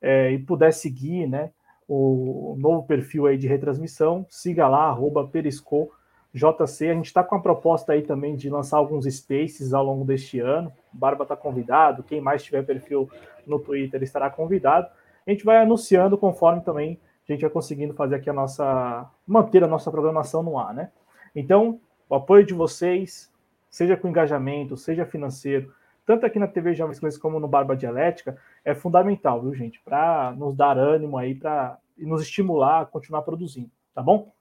é, 0.02 0.32
e 0.34 0.40
puder 0.40 0.74
seguir, 0.74 1.26
né, 1.26 1.52
o 1.88 2.58
novo 2.60 2.86
perfil 2.86 3.28
aí 3.28 3.38
de 3.38 3.48
retransmissão, 3.48 4.26
siga 4.30 4.68
lá, 4.68 4.88
arroba 4.90 5.26
Periscope 5.26 5.94
JC, 6.34 6.90
a 6.90 6.94
gente 6.94 7.06
está 7.06 7.24
com 7.24 7.36
a 7.36 7.42
proposta 7.42 7.94
aí 7.94 8.02
também 8.02 8.36
de 8.36 8.50
lançar 8.50 8.78
alguns 8.78 9.06
spaces 9.06 9.74
ao 9.74 9.84
longo 9.84 10.06
deste 10.06 10.40
ano. 10.40 10.72
Barba 10.92 11.24
está 11.24 11.36
convidado, 11.36 12.04
quem 12.04 12.22
mais 12.22 12.44
tiver 12.44 12.66
perfil 12.66 13.10
no 13.46 13.60
Twitter 13.60 14.02
estará 14.04 14.30
convidado. 14.30 14.88
A 15.26 15.32
gente 15.32 15.44
vai 15.44 15.58
anunciando 15.58 16.18
conforme 16.18 16.62
também 16.62 17.00
a 17.28 17.34
gente 17.34 17.42
vai 17.42 17.50
conseguindo 17.50 17.94
fazer 17.94 18.16
aqui 18.16 18.30
a 18.30 18.34
nossa. 18.34 19.10
manter 19.26 19.64
a 19.64 19.68
nossa 19.68 19.92
programação 19.92 20.42
no 20.42 20.58
ar, 20.58 20.74
né? 20.74 20.92
Então, 21.36 21.80
o 22.10 22.16
apoio 22.16 22.46
de 22.46 22.54
vocês, 22.54 23.32
seja 23.70 23.98
com 23.98 24.08
engajamento, 24.08 24.78
seja 24.78 25.06
financeiro, 25.06 25.74
tanto 26.06 26.26
aqui 26.26 26.40
na 26.40 26.48
TV 26.48 26.74
Jovens 26.74 27.00
Clãs 27.00 27.18
como 27.18 27.40
no 27.40 27.48
Barba 27.48 27.76
Dialética, 27.76 28.38
é 28.64 28.74
fundamental, 28.74 29.42
viu, 29.42 29.54
gente? 29.54 29.82
Para 29.84 30.34
nos 30.38 30.56
dar 30.56 30.78
ânimo 30.78 31.18
aí, 31.18 31.36
para 31.36 31.78
nos 31.98 32.22
estimular 32.22 32.82
a 32.82 32.86
continuar 32.86 33.24
produzindo, 33.24 33.70
tá 33.94 34.02
bom? 34.02 34.32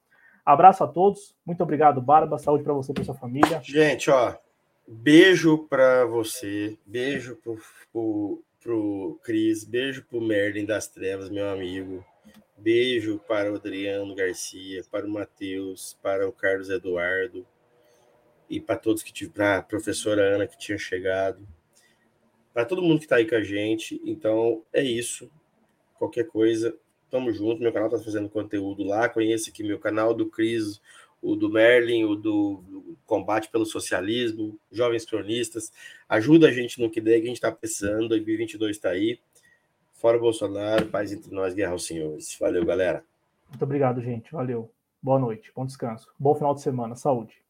Abraço 0.46 0.84
a 0.84 0.86
todos. 0.86 1.34
Muito 1.44 1.60
obrigado, 1.64 2.00
Barba. 2.00 2.38
Saúde 2.38 2.62
para 2.62 2.72
você 2.72 2.92
e 2.92 2.94
para 2.94 3.02
sua 3.02 3.16
família. 3.16 3.60
Gente, 3.64 4.08
ó, 4.08 4.36
beijo 4.86 5.66
para 5.66 6.04
você, 6.06 6.78
beijo 6.86 7.34
pro, 7.34 7.58
pro, 7.92 8.44
pro 8.62 9.20
Cris, 9.24 9.64
beijo 9.64 10.04
pro 10.04 10.20
Merlin 10.20 10.64
das 10.64 10.86
Trevas, 10.86 11.28
meu 11.28 11.48
amigo. 11.48 12.04
Beijo 12.56 13.18
para 13.26 13.52
o 13.52 13.56
Adriano 13.56 14.14
Garcia, 14.14 14.84
para 14.88 15.04
o 15.04 15.10
Matheus, 15.10 15.98
para 16.00 16.28
o 16.28 16.32
Carlos 16.32 16.70
Eduardo 16.70 17.44
e 18.48 18.60
para 18.60 18.76
todos 18.76 19.02
que 19.02 19.12
tiveram, 19.12 19.34
para 19.34 19.58
a 19.58 19.62
professora 19.62 20.22
Ana 20.36 20.46
que 20.46 20.56
tinha 20.56 20.78
chegado, 20.78 21.46
para 22.54 22.64
todo 22.64 22.82
mundo 22.82 22.98
que 22.98 23.04
está 23.04 23.16
aí 23.16 23.28
com 23.28 23.34
a 23.34 23.42
gente. 23.42 24.00
Então 24.04 24.62
é 24.72 24.82
isso. 24.82 25.28
Qualquer 25.98 26.28
coisa, 26.28 26.76
Tamo 27.10 27.32
junto, 27.32 27.60
meu 27.62 27.72
canal 27.72 27.88
tá 27.88 27.98
fazendo 27.98 28.28
conteúdo 28.28 28.82
lá. 28.84 29.08
Conheça 29.08 29.50
aqui 29.50 29.62
meu 29.62 29.78
canal 29.78 30.12
do 30.12 30.26
Cris, 30.26 30.80
o 31.22 31.36
do 31.36 31.50
Merlin, 31.50 32.04
o 32.04 32.14
do, 32.14 32.62
Combate 33.06 33.48
pelo 33.48 33.64
Socialismo, 33.64 34.58
Jovens 34.70 35.04
Cronistas. 35.04 35.72
Ajuda 36.08 36.48
a 36.48 36.52
gente 36.52 36.80
no 36.80 36.90
que 36.90 37.00
der, 37.00 37.20
que 37.20 37.26
a 37.26 37.28
gente 37.28 37.40
tá 37.40 37.52
precisando. 37.52 38.08
2022 38.08 38.78
tá 38.78 38.90
aí. 38.90 39.20
Fora 39.94 40.18
Bolsonaro, 40.18 40.86
paz 40.86 41.12
entre 41.12 41.32
nós, 41.32 41.54
guerra 41.54 41.72
aos 41.72 41.86
senhores. 41.86 42.36
Valeu, 42.38 42.64
galera. 42.64 43.04
Muito 43.48 43.62
obrigado, 43.62 44.00
gente. 44.02 44.30
Valeu. 44.32 44.70
Boa 45.00 45.18
noite, 45.18 45.52
bom 45.54 45.64
descanso. 45.64 46.12
Bom 46.18 46.34
final 46.34 46.54
de 46.54 46.62
semana. 46.62 46.96
Saúde. 46.96 47.45